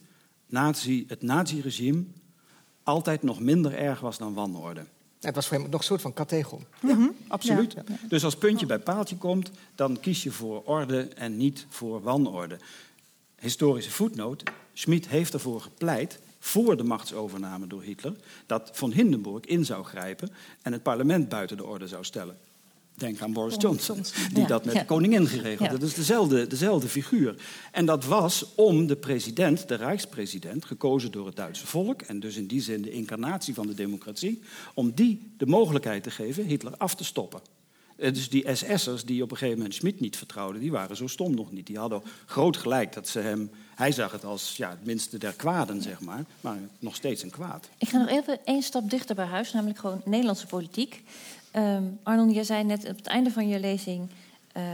nazi, 0.46 1.04
het 1.08 1.22
naziregime 1.22 2.04
altijd 2.86 3.22
nog 3.22 3.40
minder 3.40 3.74
erg 3.74 4.00
was 4.00 4.18
dan 4.18 4.34
wanorde. 4.34 4.84
Het 5.20 5.34
was 5.34 5.46
voor 5.46 5.56
hem 5.58 5.70
nog 5.70 5.80
een 5.80 5.86
soort 5.86 6.00
van 6.00 6.12
kategon. 6.12 6.64
Absoluut. 7.28 7.74
Dus 8.08 8.24
als 8.24 8.36
puntje 8.36 8.66
bij 8.66 8.78
paaltje 8.78 9.16
komt, 9.16 9.50
dan 9.74 10.00
kies 10.00 10.22
je 10.22 10.30
voor 10.30 10.62
orde 10.64 11.08
en 11.08 11.36
niet 11.36 11.66
voor 11.68 12.02
wanorde. 12.02 12.58
Historische 13.38 13.90
voetnoot. 13.90 14.42
Schmid 14.72 15.08
heeft 15.08 15.34
ervoor 15.34 15.60
gepleit, 15.60 16.20
voor 16.38 16.76
de 16.76 16.82
machtsovername 16.82 17.66
door 17.66 17.82
Hitler, 17.82 18.14
dat 18.46 18.70
von 18.72 18.92
Hindenburg 18.92 19.44
in 19.44 19.64
zou 19.64 19.84
grijpen 19.84 20.30
en 20.62 20.72
het 20.72 20.82
parlement 20.82 21.28
buiten 21.28 21.56
de 21.56 21.64
orde 21.64 21.88
zou 21.88 22.04
stellen. 22.04 22.38
Denk 22.96 23.20
aan 23.20 23.32
Boris 23.32 23.54
Johnson, 23.58 24.04
die 24.32 24.40
Ja, 24.42 24.46
dat 24.46 24.64
met 24.64 24.74
ja. 24.74 24.80
de 24.80 24.86
koningin 24.86 25.26
geregeld 25.26 25.58
Ja. 25.58 25.68
heeft. 25.68 25.80
Dat 25.80 25.88
is 25.90 25.94
dezelfde, 25.94 26.46
dezelfde 26.46 26.88
figuur. 26.88 27.34
En 27.72 27.86
dat 27.86 28.04
was 28.04 28.44
om 28.54 28.86
de 28.86 28.96
president, 28.96 29.68
de 29.68 29.74
rijkspresident, 29.74 30.64
gekozen 30.64 31.12
door 31.12 31.26
het 31.26 31.36
Duitse 31.36 31.66
volk... 31.66 32.02
en 32.02 32.20
dus 32.20 32.36
in 32.36 32.46
die 32.46 32.60
zin 32.60 32.82
de 32.82 32.90
incarnatie 32.90 33.54
van 33.54 33.66
de 33.66 33.74
democratie... 33.74 34.42
om 34.74 34.92
die 34.94 35.32
de 35.36 35.46
mogelijkheid 35.46 36.02
te 36.02 36.10
geven 36.10 36.44
Hitler 36.44 36.76
af 36.76 36.94
te 36.94 37.04
stoppen. 37.04 37.40
Eh, 37.96 38.12
Dus 38.12 38.28
die 38.28 38.54
SS'ers 38.54 39.04
die 39.04 39.22
op 39.22 39.30
een 39.30 39.36
gegeven 39.36 39.58
moment 39.58 39.74
Schmid 39.76 40.00
niet 40.00 40.16
vertrouwden... 40.16 40.60
die 40.60 40.70
waren 40.70 40.96
zo 40.96 41.06
stom 41.06 41.34
nog 41.34 41.52
niet. 41.52 41.66
Die 41.66 41.78
hadden 41.78 42.02
groot 42.26 42.56
gelijk 42.56 42.92
dat 42.92 43.08
ze 43.08 43.18
hem... 43.18 43.50
Hij 43.74 43.92
zag 43.92 44.12
het 44.12 44.24
als 44.24 44.56
ja, 44.56 44.70
het 44.70 44.84
minste 44.84 45.18
der 45.18 45.32
kwaden, 45.32 45.82
zeg 45.82 46.00
maar. 46.00 46.24
Maar 46.40 46.58
nog 46.78 46.94
steeds 46.94 47.22
een 47.22 47.30
kwaad. 47.30 47.68
Ik 47.78 47.88
ga 47.88 47.98
nog 47.98 48.08
even 48.08 48.38
één 48.44 48.62
stap 48.62 48.90
dichter 48.90 49.14
bij 49.14 49.24
huis, 49.26 49.52
namelijk 49.52 49.78
gewoon 49.78 50.02
Nederlandse 50.04 50.46
politiek. 50.46 51.02
Ehm 51.50 51.82
Arnon, 52.02 52.32
jij 52.32 52.44
zei 52.44 52.64
net 52.64 52.88
op 52.88 52.96
het 52.96 53.06
einde 53.06 53.30
van 53.30 53.48
je 53.48 53.60
lezing. 53.60 54.08
ehm, 54.52 54.64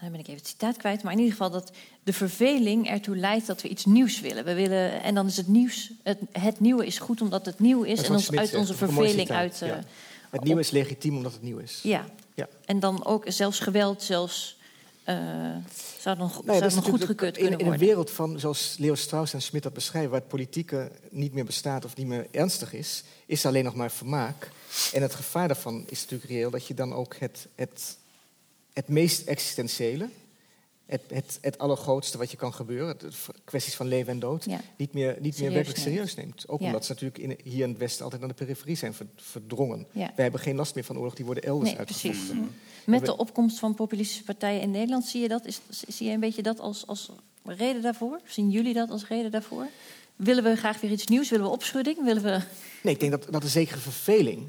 dan 0.00 0.10
ben 0.10 0.20
ik 0.20 0.26
even 0.26 0.38
het 0.40 0.48
citaat 0.48 0.76
kwijt. 0.76 1.02
Maar 1.02 1.12
in 1.12 1.18
ieder 1.18 1.32
geval 1.32 1.50
dat 1.50 1.72
de 2.02 2.12
verveling 2.12 2.88
ertoe 2.88 3.16
leidt 3.16 3.46
dat 3.46 3.62
we 3.62 3.68
iets 3.68 3.84
nieuws 3.84 4.20
willen. 4.20 4.44
We 4.44 4.54
willen 4.54 5.02
en 5.02 5.14
dan 5.14 5.26
is 5.26 5.36
het 5.36 5.48
nieuws. 5.48 5.90
Het, 6.02 6.18
het 6.32 6.60
nieuwe 6.60 6.86
is 6.86 6.98
goed 6.98 7.20
omdat 7.20 7.46
het 7.46 7.58
nieuw 7.58 7.82
is. 7.82 8.02
En 8.02 8.12
ons 8.12 8.30
uit 8.32 8.54
onze 8.54 8.74
verveling 8.74 9.30
uit. 9.30 9.58
ja. 9.58 9.66
eh, 9.76 9.82
Het 10.30 10.44
nieuwe 10.44 10.60
is 10.60 10.70
legitiem 10.70 11.16
omdat 11.16 11.32
het 11.32 11.42
nieuw 11.42 11.58
is. 11.58 11.80
ja. 11.82 12.04
Ja. 12.34 12.48
En 12.64 12.80
dan 12.80 13.04
ook 13.04 13.24
zelfs 13.26 13.58
geweld, 13.58 14.02
zelfs. 14.02 14.58
Eh, 15.04 15.14
zou 15.98 16.16
dat 16.18 16.30
is 16.30 16.44
dan 16.44 16.58
natuurlijk 16.60 16.84
goedgekeurd 16.84 17.36
in, 17.36 17.42
kunnen 17.42 17.58
in 17.58 17.64
een 17.64 17.70
worden. 17.70 17.86
wereld 17.86 18.10
van, 18.10 18.38
zoals 18.38 18.76
Leo 18.78 18.94
Strauss 18.94 19.32
en 19.32 19.42
Schmidt 19.42 19.64
dat 19.64 19.72
beschrijven, 19.72 20.10
waar 20.10 20.20
het 20.20 20.28
politieke 20.28 20.90
niet 21.10 21.32
meer 21.32 21.44
bestaat 21.44 21.84
of 21.84 21.96
niet 21.96 22.06
meer 22.06 22.26
ernstig 22.30 22.72
is, 22.72 23.04
is 23.26 23.46
alleen 23.46 23.64
nog 23.64 23.74
maar 23.74 23.90
vermaak. 23.90 24.50
En 24.92 25.02
het 25.02 25.14
gevaar 25.14 25.48
daarvan 25.48 25.84
is 25.86 26.00
natuurlijk 26.00 26.30
reëel 26.30 26.50
dat 26.50 26.66
je 26.66 26.74
dan 26.74 26.94
ook 26.94 27.16
het, 27.18 27.46
het, 27.54 27.96
het 28.72 28.88
meest 28.88 29.26
existentiële, 29.26 30.08
het, 30.90 31.02
het, 31.08 31.38
het 31.40 31.58
allergrootste 31.58 32.18
wat 32.18 32.30
je 32.30 32.36
kan 32.36 32.54
gebeuren, 32.54 32.88
het 32.88 33.04
kwesties 33.44 33.74
van 33.74 33.86
leven 33.86 34.12
en 34.12 34.18
dood, 34.18 34.44
Ja. 34.44 34.60
niet 34.76 34.92
meer, 34.92 35.16
niet 35.20 35.40
meer 35.40 35.52
werkelijk 35.52 35.78
serieus 35.80 36.14
neemt. 36.14 36.48
Ook 36.48 36.60
Ja. 36.60 36.66
omdat 36.66 36.84
ze 36.84 36.92
natuurlijk 36.92 37.18
in, 37.18 37.50
hier 37.52 37.62
in 37.62 37.68
het 37.68 37.78
Westen 37.78 38.02
altijd 38.02 38.20
naar 38.20 38.30
de 38.30 38.36
periferie 38.44 38.76
zijn 38.76 38.94
ver- 38.94 39.06
verdrongen. 39.16 39.86
Ja. 39.92 40.06
Wij 40.14 40.22
hebben 40.22 40.40
geen 40.40 40.56
last 40.56 40.74
meer 40.74 40.84
van 40.84 40.98
oorlog, 40.98 41.14
die 41.14 41.24
worden 41.24 41.44
elders 41.44 41.70
Nee, 41.70 41.78
uitgevochten. 41.78 42.10
precies. 42.26 42.44
Met 42.86 43.04
de 43.04 43.16
opkomst 43.16 43.58
van 43.58 43.74
populistische 43.74 44.24
partijen 44.24 44.60
in 44.60 44.70
Nederland, 44.70 45.04
zie 45.04 45.20
je 45.20 45.28
dat? 45.28 45.46
Is, 45.46 45.60
zie 45.88 46.06
je 46.06 46.12
een 46.12 46.20
beetje 46.20 46.42
dat 46.42 46.60
als, 46.60 46.86
als 46.86 47.10
reden 47.44 47.82
daarvoor? 47.82 48.20
Zien 48.26 48.50
jullie 48.50 48.74
dat 48.74 48.90
als 48.90 49.08
reden 49.08 49.30
daarvoor? 49.30 49.66
Willen 50.16 50.44
we 50.44 50.56
graag 50.56 50.80
weer 50.80 50.90
iets 50.90 51.06
nieuws? 51.06 51.30
Willen 51.30 51.44
we 51.46 51.52
opschudding? 51.52 52.04
Willen 52.04 52.22
we... 52.22 52.40
Nee, 52.82 52.94
ik 52.94 53.00
denk 53.00 53.12
dat, 53.12 53.26
dat 53.30 53.42
een 53.42 53.48
zekere 53.48 53.78
verveling 53.78 54.48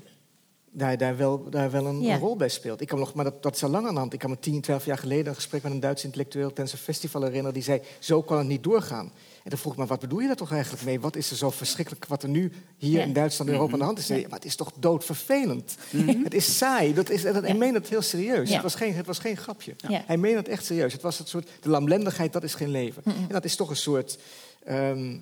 daar, 0.73 0.97
daar, 0.97 1.17
wel, 1.17 1.49
daar 1.49 1.71
wel 1.71 1.85
een, 1.85 2.01
Ja. 2.01 2.13
een 2.13 2.19
rol 2.19 2.35
bij 2.35 2.49
speelt. 2.49 2.81
Ik 2.81 2.87
kan 2.87 2.99
nog, 2.99 3.13
maar 3.13 3.23
dat, 3.25 3.43
dat 3.43 3.55
is 3.55 3.63
al 3.63 3.69
lang 3.69 3.87
aan 3.87 3.93
de 3.93 3.99
hand. 3.99 4.13
Ik 4.13 4.19
kan 4.19 4.29
me 4.29 4.39
10, 4.39 4.61
12 4.61 4.85
jaar 4.85 4.97
geleden 4.97 5.27
een 5.27 5.35
gesprek 5.35 5.63
met 5.63 5.71
een 5.71 5.79
Duitse 5.79 6.05
intellectueel 6.05 6.47
tijdens 6.47 6.71
een 6.73 6.77
festival 6.83 7.21
herinneren. 7.21 7.53
Die 7.53 7.63
zei: 7.63 7.81
Zo 7.99 8.21
kan 8.21 8.37
het 8.37 8.47
niet 8.47 8.63
doorgaan. 8.63 9.11
En 9.43 9.49
dan 9.49 9.59
vroeg 9.59 9.73
ik 9.73 9.79
me: 9.79 9.85
Wat 9.85 9.99
bedoel 9.99 10.19
je 10.19 10.27
daar 10.27 10.35
toch 10.35 10.51
eigenlijk 10.51 10.83
mee? 10.83 10.99
Wat 10.99 11.15
is 11.15 11.31
er 11.31 11.37
zo 11.37 11.49
verschrikkelijk 11.49 12.05
wat 12.05 12.23
er 12.23 12.29
nu 12.29 12.51
hier 12.77 12.99
Ja. 12.99 13.05
in 13.05 13.13
Duitsland 13.13 13.49
en 13.49 13.55
Europa 13.55 13.73
aan 13.73 13.79
de 13.79 13.85
hand 13.85 13.99
is? 13.99 14.07
Nee, 14.07 14.21
maar 14.27 14.37
het 14.39 14.45
is 14.45 14.55
toch 14.55 14.71
doodvervelend. 14.79 15.75
Het 16.23 16.33
is 16.33 16.57
saai. 16.57 16.93
Dat 16.93 17.09
is, 17.09 17.21
dat, 17.21 17.33
Hij 17.33 17.47
Ja. 17.51 17.53
meent 17.55 17.75
het 17.75 17.89
heel 17.89 18.01
serieus. 18.01 18.47
Ja. 18.47 18.53
Het, 18.53 18.63
was 18.63 18.75
geen, 18.75 18.93
het 18.93 19.05
was 19.05 19.19
geen 19.19 19.37
grapje. 19.37 19.73
Ja. 19.87 20.03
Hij 20.05 20.17
meent 20.17 20.37
het 20.37 20.47
echt 20.47 20.65
serieus. 20.65 20.93
Het 20.93 21.01
was 21.01 21.17
het 21.17 21.27
soort, 21.29 21.49
de 21.61 21.69
lamlendigheid, 21.69 22.33
dat 22.33 22.43
is 22.43 22.53
geen 22.55 22.69
leven. 22.71 23.03
En 23.05 23.27
dat 23.29 23.45
is 23.45 23.55
toch 23.55 23.69
een 23.69 23.75
soort 23.75 24.17
ehm, 24.63 25.15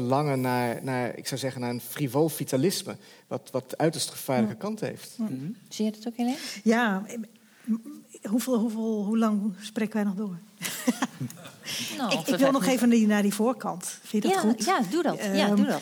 verlangen 0.00 0.40
naar, 0.40 0.78
naar, 0.82 1.16
ik 1.18 1.26
zou 1.26 1.40
zeggen, 1.40 1.60
naar 1.60 1.70
een 1.70 1.80
frivol 1.80 2.28
vitalisme. 2.28 2.96
Wat, 3.26 3.48
wat 3.52 3.78
uiterst 3.78 4.10
gevaarlijke 4.10 4.54
kant 4.56 4.80
heeft. 4.80 5.16
Zie 5.68 5.84
je 5.84 5.90
dat 5.90 6.06
ook, 6.06 6.16
Helene? 6.16 6.36
Ja, 6.64 7.04
hoeveel, 8.28 8.58
hoeveel, 8.58 9.04
hoe 9.04 9.18
lang 9.18 9.54
spreken 9.60 9.94
wij 9.94 10.04
nog 10.04 10.14
door? 10.14 10.36
Nou, 11.98 12.18
ik, 12.26 12.36
wil 12.36 12.50
nog 12.50 12.66
even 12.66 12.88
die- 12.90 13.06
naar 13.06 13.22
die 13.22 13.34
voorkant. 13.34 13.98
Vind 14.02 14.22
je 14.22 14.28
dat 14.28 14.42
ja, 14.42 14.48
goed? 14.48 14.64
Ja, 14.64 14.80
doe 14.90 15.02
dat. 15.02 15.16
ja, 15.18 15.24
Ehm, 15.46 15.56
doe 15.56 15.66
dat. 15.66 15.80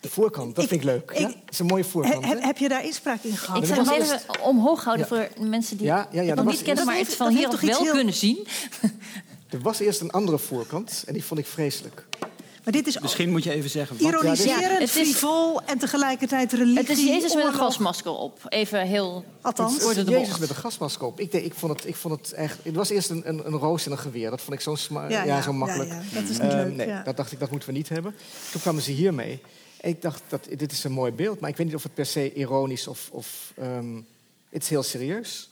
De 0.00 0.08
voorkant, 0.08 0.54
dat 0.54 0.64
Ik- 0.64 0.70
vind 0.70 0.80
ik 0.80 0.86
leuk. 0.86 1.12
Ja? 1.14 1.22
Dat 1.26 1.34
is 1.48 1.58
een 1.58 1.66
mooie 1.66 1.84
voorkant. 1.84 2.24
he- 2.24 2.38
heb 2.40 2.58
je 2.58 2.68
daar 2.68 2.84
inspraak 2.84 3.22
in 3.22 3.36
gehad? 3.36 3.62
Ik 3.62 3.74
zou 3.74 3.88
hem 3.88 4.00
even 4.02 4.20
omhoog 4.42 4.84
houden 4.84 5.06
Ja. 5.10 5.26
voor 5.36 5.46
mensen 5.48 5.76
die 5.76 5.86
Ja, 5.86 6.08
ja, 6.10 6.20
ja, 6.22 6.26
het 6.28 6.36
dat 6.36 6.44
niet 6.46 6.62
kennen, 6.62 6.86
maar 6.86 6.94
heeft- 6.94 7.06
het 7.08 7.16
van 7.16 7.28
hier 7.36 7.48
wel 7.48 7.58
heel- 7.58 7.92
kunnen 7.92 8.14
zien. 8.14 8.46
Er 9.50 9.60
was 9.60 9.78
eerst 9.80 10.00
een 10.00 10.10
andere 10.10 10.38
voorkant 10.38 11.02
en 11.06 11.12
die 11.12 11.24
vond 11.24 11.40
ik 11.40 11.46
vreselijk. 11.46 12.06
Maar 12.64 12.72
dit 12.72 12.86
is 12.86 12.98
Misschien 12.98 13.30
moet 13.30 13.44
je 13.44 13.52
even 13.52 13.70
zeggen 13.70 13.96
wat... 13.98 14.06
ironiserend, 14.12 14.60
Ja, 14.60 14.78
het 14.78 14.90
frivol 14.90 15.62
en 15.62 15.78
tegelijkertijd 15.78 16.52
religie. 16.52 16.78
Het 16.78 16.88
is 16.88 17.04
Jezus 17.04 17.34
met 17.34 17.44
een 17.44 17.54
gasmasker 17.54 18.10
op. 18.12 18.38
Even 18.48 18.86
heel... 18.86 19.24
Althans, 19.40 19.94
Het 19.94 20.06
de 20.06 20.10
Jezus 20.12 20.38
met 20.38 20.48
een 20.48 20.54
gasmasker 20.56 21.06
op. 21.06 21.20
Ik, 21.20 21.32
ik, 21.32 21.54
vond 21.54 21.72
het, 21.78 21.86
ik 21.88 21.96
vond 21.96 22.16
het 22.20 22.32
echt... 22.32 22.58
Het 22.62 22.74
was 22.74 22.90
eerst 22.90 23.10
een, 23.10 23.28
een, 23.28 23.46
een 23.46 23.52
roos 23.58 23.86
en 23.86 23.92
een 23.92 23.98
geweer. 23.98 24.30
Dat 24.30 24.40
vond 24.40 24.52
ik 24.54 24.60
zo, 24.60 24.74
sma- 24.74 25.08
ja, 25.08 25.08
Ja, 25.08 25.24
ja, 25.24 25.42
zo 25.42 25.52
makkelijk. 25.52 25.88
ja, 25.90 25.94
ja. 26.10 26.20
Dat 26.20 26.22
is 26.22 26.28
niet 26.38 26.38
Ehm, 26.52 26.56
leuk, 26.56 26.74
Nee, 26.76 26.86
ja. 26.86 27.02
dat 27.02 27.16
dacht 27.16 27.32
ik, 27.32 27.38
dat 27.40 27.50
moeten 27.50 27.68
we 27.68 27.74
niet 27.74 27.88
hebben. 27.88 28.14
Toen 28.52 28.60
kwamen 28.60 28.82
ze 28.82 28.90
hiermee. 28.92 29.40
En 29.80 29.90
ik 29.90 30.02
dacht, 30.02 30.22
dat, 30.28 30.46
dit 30.56 30.72
is 30.72 30.84
een 30.84 30.92
mooi 30.92 31.12
beeld. 31.12 31.40
Maar 31.40 31.50
ik 31.50 31.56
weet 31.56 31.66
niet 31.66 31.74
of 31.76 31.82
het 31.82 31.94
per 31.94 32.06
se 32.06 32.32
ironisch 32.34 32.86
of... 32.86 33.08
of 33.12 33.52
ehm, 33.56 33.94
het 34.50 34.62
is 34.62 34.68
heel 34.68 34.82
serieus. 34.82 35.50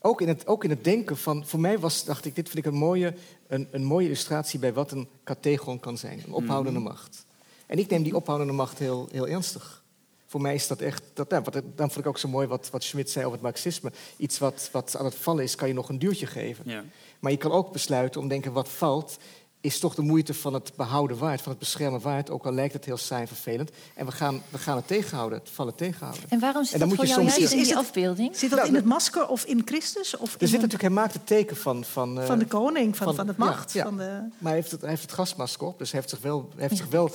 Ook 0.00 0.20
in, 0.20 0.28
het, 0.28 0.46
ook 0.46 0.64
in 0.64 0.70
het 0.70 0.84
denken 0.84 1.16
van... 1.16 1.46
Voor 1.46 1.60
mij 1.60 1.78
was, 1.78 2.04
dacht 2.04 2.24
ik, 2.24 2.34
dit 2.34 2.48
vind 2.48 2.58
ik 2.66 2.72
een 2.72 2.78
mooie, 2.78 3.14
een, 3.50 3.68
een 3.70 3.84
mooie 3.84 4.06
illustratie... 4.06 4.58
bij 4.58 4.72
wat 4.72 4.92
een 4.92 5.08
kategon 5.24 5.80
kan 5.80 5.98
zijn. 5.98 6.22
Een 6.26 6.32
ophoudende 6.32 6.80
macht. 6.80 7.24
En 7.66 7.78
ik 7.78 7.90
neem 7.90 8.02
die 8.02 8.16
ophoudende 8.16 8.52
macht 8.52 8.78
heel, 8.78 9.08
heel 9.12 9.28
ernstig. 9.28 9.84
Voor 10.26 10.40
mij 10.40 10.54
is 10.54 10.66
dat 10.66 10.80
echt... 10.80 11.02
Dat, 11.12 11.30
wat, 11.30 11.52
dan 11.52 11.90
vond 11.90 11.96
ik 11.96 12.06
ook 12.06 12.18
zo 12.18 12.28
mooi 12.28 12.46
wat, 12.46 12.70
wat 12.70 12.82
Schmidt 12.82 13.10
zei 13.10 13.24
over 13.24 13.36
het 13.36 13.46
marxisme. 13.46 13.92
Iets 14.16 14.38
wat, 14.38 14.68
wat 14.72 14.96
aan 14.96 15.04
het 15.04 15.14
vallen 15.14 15.44
is, 15.44 15.54
kan 15.54 15.68
je 15.68 15.74
nog 15.74 15.88
een 15.88 15.98
duwtje 15.98 16.26
geven. 16.26 16.64
Ja. 16.66 16.84
Maar 17.20 17.30
je 17.30 17.38
kan 17.38 17.52
ook 17.52 17.72
besluiten 17.72 18.20
om 18.20 18.26
te 18.26 18.32
denken, 18.32 18.52
wat 18.52 18.68
valt... 18.68 19.18
is 19.62 19.78
toch 19.78 19.94
de 19.94 20.02
moeite 20.02 20.34
van 20.34 20.54
het 20.54 20.72
behouden 20.76 21.18
waard, 21.18 21.40
van 21.40 21.50
het 21.50 21.58
beschermen 21.60 22.00
waard... 22.00 22.30
ook 22.30 22.44
al 22.46 22.52
lijkt 22.52 22.72
het 22.72 22.84
heel 22.84 22.96
saai 22.96 23.20
en 23.22 23.28
vervelend. 23.28 23.70
En 23.94 24.06
we 24.06 24.12
gaan, 24.12 24.42
we 24.50 24.58
gaan 24.58 24.76
het 24.76 24.86
tegenhouden, 24.86 25.38
het 25.38 25.48
vallen 25.50 25.74
tegenhouden. 25.74 26.22
En 26.28 26.40
waarom 26.40 26.64
zit 26.64 26.72
En 26.72 26.78
dan 26.78 26.88
dat 26.88 26.96
voor 26.96 27.06
je 27.06 27.10
jou 27.10 27.22
juist 27.22 27.36
in 27.38 27.44
Is 27.44 27.50
die 27.50 27.60
het- 27.76 27.76
afbeelding? 27.84 28.36
Zit 28.36 28.50
dat 28.50 28.58
Nou, 28.58 28.70
in 28.70 28.74
het 28.76 28.84
masker 28.84 29.26
of 29.28 29.44
in 29.44 29.62
Christus? 29.64 30.16
Of 30.16 30.34
Er 30.34 30.40
in 30.42 30.46
zit 30.48 30.56
een- 30.56 30.62
natuurlijk, 30.62 30.82
hij 30.82 30.90
maakt 31.02 31.12
het 31.14 31.26
teken 31.26 31.56
van... 31.56 31.84
Van, 31.84 32.20
eh, 32.20 32.26
van 32.26 32.38
de 32.38 32.46
koning, 32.46 32.96
van, 32.96 33.06
van- 33.06 33.16
van, 33.16 33.28
het 33.28 33.36
macht. 33.36 33.72
ja. 33.72 33.84
Van 33.84 33.96
de... 33.96 34.04
Maar 34.38 34.52
hij 34.52 34.54
heeft, 34.54 34.70
het, 34.70 34.80
hij 34.80 34.90
heeft 34.90 35.02
het 35.02 35.12
gasmasker 35.12 35.66
op, 35.66 35.78
dus 35.78 35.90
hij 35.90 36.00
heeft 36.00 36.12
zich 36.12 36.22
wel, 36.22 36.48
hij 36.56 36.62
heeft 36.66 36.76
zich 36.80 36.88
wel 36.90 37.10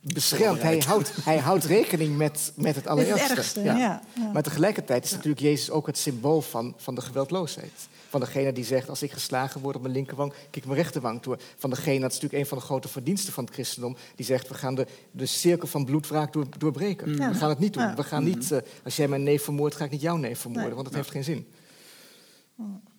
beschermd. 0.00 0.62
Hij 0.62 0.82
houdt, 0.86 1.12
hij 1.24 1.38
houdt 1.38 1.64
rekening 1.64 2.16
met, 2.16 2.52
met 2.56 2.74
het 2.74 2.86
allerergste. 2.86 3.34
ergste, 3.34 3.62
ja, 3.62 3.76
ja. 3.76 4.02
Maar 4.32 4.42
tegelijkertijd 4.42 5.04
is 5.04 5.10
natuurlijk 5.10 5.40
Jezus 5.40 5.70
ook 5.70 5.86
het 5.86 5.98
symbool 5.98 6.40
van, 6.40 6.74
van 6.76 6.94
de 6.94 7.00
geweldloosheid. 7.00 7.72
Van 8.08 8.20
degene 8.20 8.52
die 8.52 8.64
zegt, 8.64 8.88
als 8.88 9.02
ik 9.02 9.12
geslagen 9.12 9.60
word 9.60 9.76
op 9.76 9.82
mijn 9.82 9.94
linkerwang, 9.94 10.32
kijk 10.50 10.64
mijn 10.64 10.76
rechterwang 10.76 11.22
toe. 11.22 11.38
Van 11.56 11.70
degene, 11.70 12.00
dat 12.00 12.12
is 12.12 12.14
natuurlijk 12.14 12.42
een 12.42 12.48
van 12.48 12.58
de 12.58 12.64
grote 12.64 12.88
verdiensten 12.88 13.32
van 13.32 13.44
het 13.44 13.52
christendom, 13.52 13.96
die 14.14 14.26
zegt, 14.26 14.48
we 14.48 14.54
gaan 14.54 14.74
de, 14.74 14.86
de 15.10 15.26
cirkel 15.26 15.68
van 15.68 15.84
bloedwraak 15.84 16.32
door, 16.32 16.46
doorbreken. 16.58 17.16
Ja. 17.16 17.28
We 17.30 17.34
gaan 17.34 17.48
het 17.48 17.58
niet 17.58 17.72
doen. 17.72 17.82
Ja. 17.82 17.94
We 17.94 18.02
gaan 18.04 18.24
niet, 18.24 18.52
eh, 18.52 18.58
als 18.84 18.96
jij 18.96 19.08
mijn 19.08 19.22
neef 19.22 19.44
vermoordt, 19.44 19.76
ga 19.76 19.84
ik 19.84 19.90
niet 19.90 20.00
jouw 20.00 20.16
neef 20.16 20.38
vermoorden, 20.38 20.66
Nee. 20.66 20.74
want 20.74 20.86
dat 20.86 20.96
heeft 20.96 21.10
geen 21.10 21.24
zin. 21.24 21.46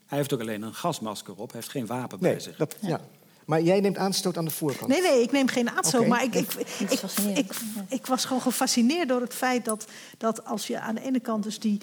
Hij 0.06 0.18
heeft 0.18 0.34
ook 0.34 0.40
alleen 0.40 0.62
een 0.62 0.74
gasmasker 0.74 1.34
op, 1.36 1.52
hij 1.52 1.60
heeft 1.60 1.72
geen 1.72 1.86
wapen 1.86 2.18
Nee, 2.22 2.32
bij 2.32 2.42
zich. 2.42 2.56
dat, 2.58 2.76
ja. 2.80 3.02
Maar 3.46 3.62
jij 3.62 3.80
neemt 3.80 3.98
aanstoot 3.98 4.38
aan 4.38 4.46
de 4.46 4.52
voorkant. 4.52 4.88
Nee, 4.92 5.02
nee, 5.02 5.22
ik 5.22 5.32
neem 5.32 5.48
geen 5.48 5.70
aatstoot. 5.70 6.02
Oké. 6.02 6.10
Maar 6.10 6.24
ik, 6.24 6.36
ik, 6.36 6.54
ik, 6.80 6.92
ik, 7.36 7.52
ik 7.90 8.06
was 8.06 8.26
gewoon 8.26 8.42
gefascineerd 8.42 9.08
door 9.08 9.22
het 9.22 9.34
feit 9.34 9.66
dat, 9.66 9.86
dat 10.18 10.46
als 10.46 10.68
je 10.68 10.80
aan 10.80 10.96
de 10.96 11.02
ene 11.02 11.20
kant 11.20 11.44
dus 11.44 11.60
die 11.60 11.80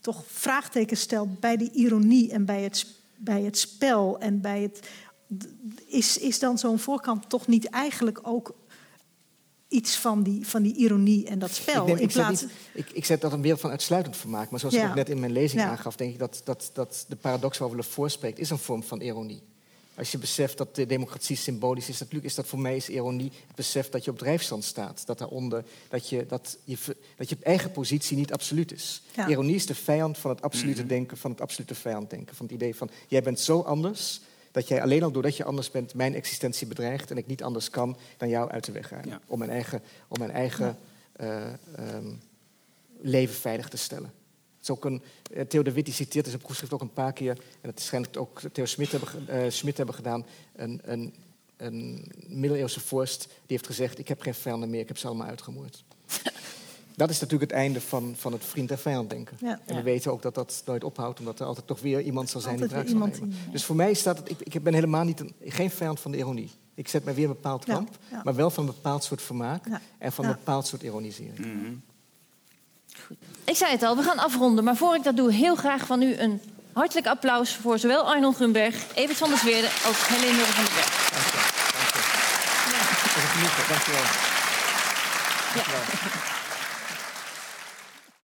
toch 0.00 0.24
vraagtekens 0.26 1.00
stelt 1.00 1.40
bij 1.40 1.56
die 1.56 1.70
ironie 1.72 2.32
en 2.32 2.44
bij 2.44 2.62
het, 2.62 2.86
bij 3.16 3.42
het 3.42 3.58
spel 3.58 4.18
en 4.18 4.40
bij 4.40 4.62
het. 4.62 4.88
Is, 5.86 6.18
is 6.18 6.38
dan 6.38 6.58
zo'n 6.58 6.78
voorkant 6.78 7.28
toch 7.28 7.46
niet 7.46 7.64
eigenlijk 7.64 8.18
ook 8.22 8.54
iets 9.68 9.96
van 9.96 10.22
die, 10.22 10.46
van 10.46 10.62
die 10.62 10.74
ironie 10.74 11.26
en 11.26 11.38
dat 11.38 11.50
spel? 11.50 11.88
Ik, 11.88 11.96
in 11.96 12.02
ik, 12.02 12.10
zet 12.10 12.28
niet, 12.28 12.46
ik, 12.72 12.90
ik 12.90 13.04
zet 13.04 13.20
dat 13.20 13.32
een 13.32 13.42
wereld 13.42 13.60
van 13.60 13.70
uitsluitend 13.70 14.16
vermaak. 14.16 14.50
Maar 14.50 14.60
zoals 14.60 14.74
Ja. 14.74 14.82
ik 14.82 14.88
ook 14.88 14.94
net 14.94 15.08
in 15.08 15.20
mijn 15.20 15.32
lezing 15.32 15.62
Ja. 15.62 15.68
aangaf, 15.70 15.96
denk 15.96 16.12
ik 16.12 16.18
dat, 16.18 16.40
dat, 16.44 16.70
dat 16.72 17.04
de 17.08 17.16
paradox 17.16 17.58
waarover 17.58 17.84
Le 17.84 17.90
Fort 17.90 18.12
spreekt, 18.12 18.38
is 18.38 18.50
een 18.50 18.58
vorm 18.58 18.82
van 18.82 19.00
ironie. 19.00 19.42
Als 19.98 20.10
je 20.10 20.18
beseft 20.18 20.58
dat 20.58 20.74
de 20.74 20.86
democratie 20.86 21.36
symbolisch 21.36 21.88
is, 21.88 21.98
natuurlijk 21.98 22.26
is 22.26 22.34
dat 22.34 22.46
voor 22.46 22.58
mij 22.58 22.76
is 22.76 22.88
ironie 22.88 23.32
het 23.46 23.56
besef 23.56 23.88
dat 23.88 24.04
je 24.04 24.10
op 24.10 24.18
drijfstand 24.18 24.64
staat. 24.64 25.06
Dat 25.06 25.18
daaronder, 25.18 25.64
dat 25.88 26.08
je, 26.08 26.26
dat 26.26 26.58
je, 26.64 26.76
dat 27.16 27.28
je 27.28 27.36
eigen 27.42 27.70
positie 27.72 28.16
niet 28.16 28.32
absoluut 28.32 28.72
is. 28.72 29.02
Ja. 29.16 29.28
Ironie 29.28 29.54
is 29.54 29.66
de 29.66 29.74
vijand 29.74 30.18
van 30.18 30.30
het 30.30 30.42
absolute 30.42 30.86
denken, 30.86 31.16
van 31.16 31.30
het 31.30 31.40
absolute 31.40 31.74
vijanddenken. 31.74 32.36
Van 32.36 32.46
het 32.46 32.54
idee 32.54 32.74
van, 32.74 32.90
jij 33.08 33.22
bent 33.22 33.40
zo 33.40 33.60
anders, 33.60 34.20
dat 34.50 34.68
jij 34.68 34.82
alleen 34.82 35.02
al 35.02 35.10
doordat 35.10 35.36
je 35.36 35.44
anders 35.44 35.70
bent 35.70 35.94
mijn 35.94 36.14
existentie 36.14 36.66
bedreigt 36.66 37.10
en 37.10 37.16
ik 37.16 37.26
niet 37.26 37.42
anders 37.42 37.70
kan 37.70 37.96
dan 38.16 38.28
jou 38.28 38.50
uit 38.50 38.64
de 38.64 38.72
weg 38.72 38.88
gaan. 38.88 39.04
Ja. 39.08 39.20
Om 39.26 39.38
mijn 39.38 39.50
eigen, 39.50 39.82
om 40.08 40.18
mijn 40.18 40.30
eigen 40.30 40.78
eh, 41.12 41.46
ehm, 41.76 42.12
leven 43.00 43.34
veilig 43.34 43.68
te 43.68 43.76
stellen. 43.76 44.12
Het 44.58 44.68
is 44.68 44.70
ook 44.70 44.84
een, 44.84 45.02
eh, 45.32 45.42
Theo 45.44 45.62
de 45.62 45.72
Wit 45.72 45.84
die 45.84 45.94
citeert 45.94 46.24
in 46.24 46.30
zijn 46.30 46.42
proefschrift 46.42 46.72
ook 46.72 46.80
een 46.80 46.92
paar 46.92 47.12
keer, 47.12 47.30
en 47.30 47.70
dat 47.70 47.80
schijnt 47.80 48.16
ook 48.16 48.40
Theo 48.52 48.64
Smit 48.64 48.90
hebben, 48.92 49.28
eh, 49.28 49.50
Smit 49.50 49.76
hebben 49.76 49.94
gedaan, 49.94 50.26
een, 50.56 50.80
een, 50.84 51.14
een 51.56 52.04
middeleeuwse 52.26 52.80
vorst, 52.80 53.20
die 53.26 53.30
heeft 53.46 53.66
gezegd, 53.66 53.98
ik 53.98 54.08
heb 54.08 54.20
geen 54.20 54.34
vijanden 54.34 54.70
meer, 54.70 54.80
ik 54.80 54.88
heb 54.88 54.98
ze 54.98 55.06
allemaal 55.06 55.26
uitgemoord. 55.26 55.84
Dat 56.96 57.10
is 57.10 57.20
natuurlijk 57.20 57.50
het 57.50 57.60
einde 57.60 57.80
van, 57.80 58.14
van 58.16 58.32
het 58.32 58.44
vriend 58.44 58.70
en 58.70 58.78
vijand 58.78 59.10
denken. 59.10 59.36
Ja. 59.40 59.50
En 59.50 59.58
we 59.66 59.74
Ja. 59.74 59.82
weten 59.82 60.12
ook 60.12 60.22
dat 60.22 60.34
dat 60.34 60.62
nooit 60.66 60.84
ophoudt, 60.84 61.18
omdat 61.18 61.40
er 61.40 61.46
altijd 61.46 61.66
toch 61.66 61.80
weer 61.80 62.00
iemand 62.00 62.30
zal 62.30 62.40
zijn 62.40 62.54
die 62.56 62.64
Altijd 62.64 62.88
zal 62.88 62.98
nemen. 62.98 63.20
die- 63.30 63.50
Dus 63.52 63.64
voor 63.64 63.76
mij 63.76 63.94
staat 63.94 64.18
het, 64.18 64.30
ik, 64.30 64.54
ik 64.54 64.62
ben 64.62 64.74
helemaal 64.74 65.04
niet 65.04 65.20
een, 65.20 65.32
geen 65.44 65.70
vijand 65.70 66.00
van 66.00 66.10
de 66.10 66.16
ironie. 66.16 66.50
Ik 66.74 66.88
zet 66.88 67.04
mij 67.04 67.14
weer 67.14 67.24
een 67.24 67.32
bepaald 67.32 67.64
kamp, 67.64 67.98
ja. 68.10 68.20
maar 68.24 68.34
wel 68.34 68.50
van 68.50 68.66
een 68.68 68.74
bepaald 68.74 69.04
soort 69.04 69.22
vermaak 69.22 69.66
Ja. 69.68 69.80
en 69.98 70.12
van 70.12 70.24
Ja. 70.24 70.30
een 70.30 70.36
bepaald 70.36 70.66
soort 70.66 70.82
ironisering. 70.82 71.80
Ik 73.44 73.56
zei 73.56 73.70
het 73.70 73.82
al, 73.82 73.96
we 73.96 74.02
gaan 74.02 74.18
afronden. 74.18 74.64
Maar 74.64 74.76
voor 74.76 74.94
ik 74.94 75.04
dat 75.04 75.16
doe, 75.16 75.32
heel 75.32 75.56
graag 75.56 75.86
van 75.86 76.02
u 76.02 76.18
een 76.18 76.42
hartelijk 76.72 77.06
applaus... 77.06 77.58
voor 77.62 77.78
zowel 77.78 78.02
Arnold 78.02 78.36
Grunberg, 78.36 78.74
Evert 78.94 79.18
van 79.18 79.28
der 79.28 79.38
Zweerde... 79.38 79.68
als 79.86 79.96
Helene 80.08 80.44
van 80.44 80.64
den 80.64 80.74
Berg. 80.74 81.10
Dank 81.12 81.26
je. 81.26 81.38
Je. 83.40 83.64
Dank 83.68 83.84
je 83.84 83.90
wel. 83.90 84.00
Ja. 85.54 86.36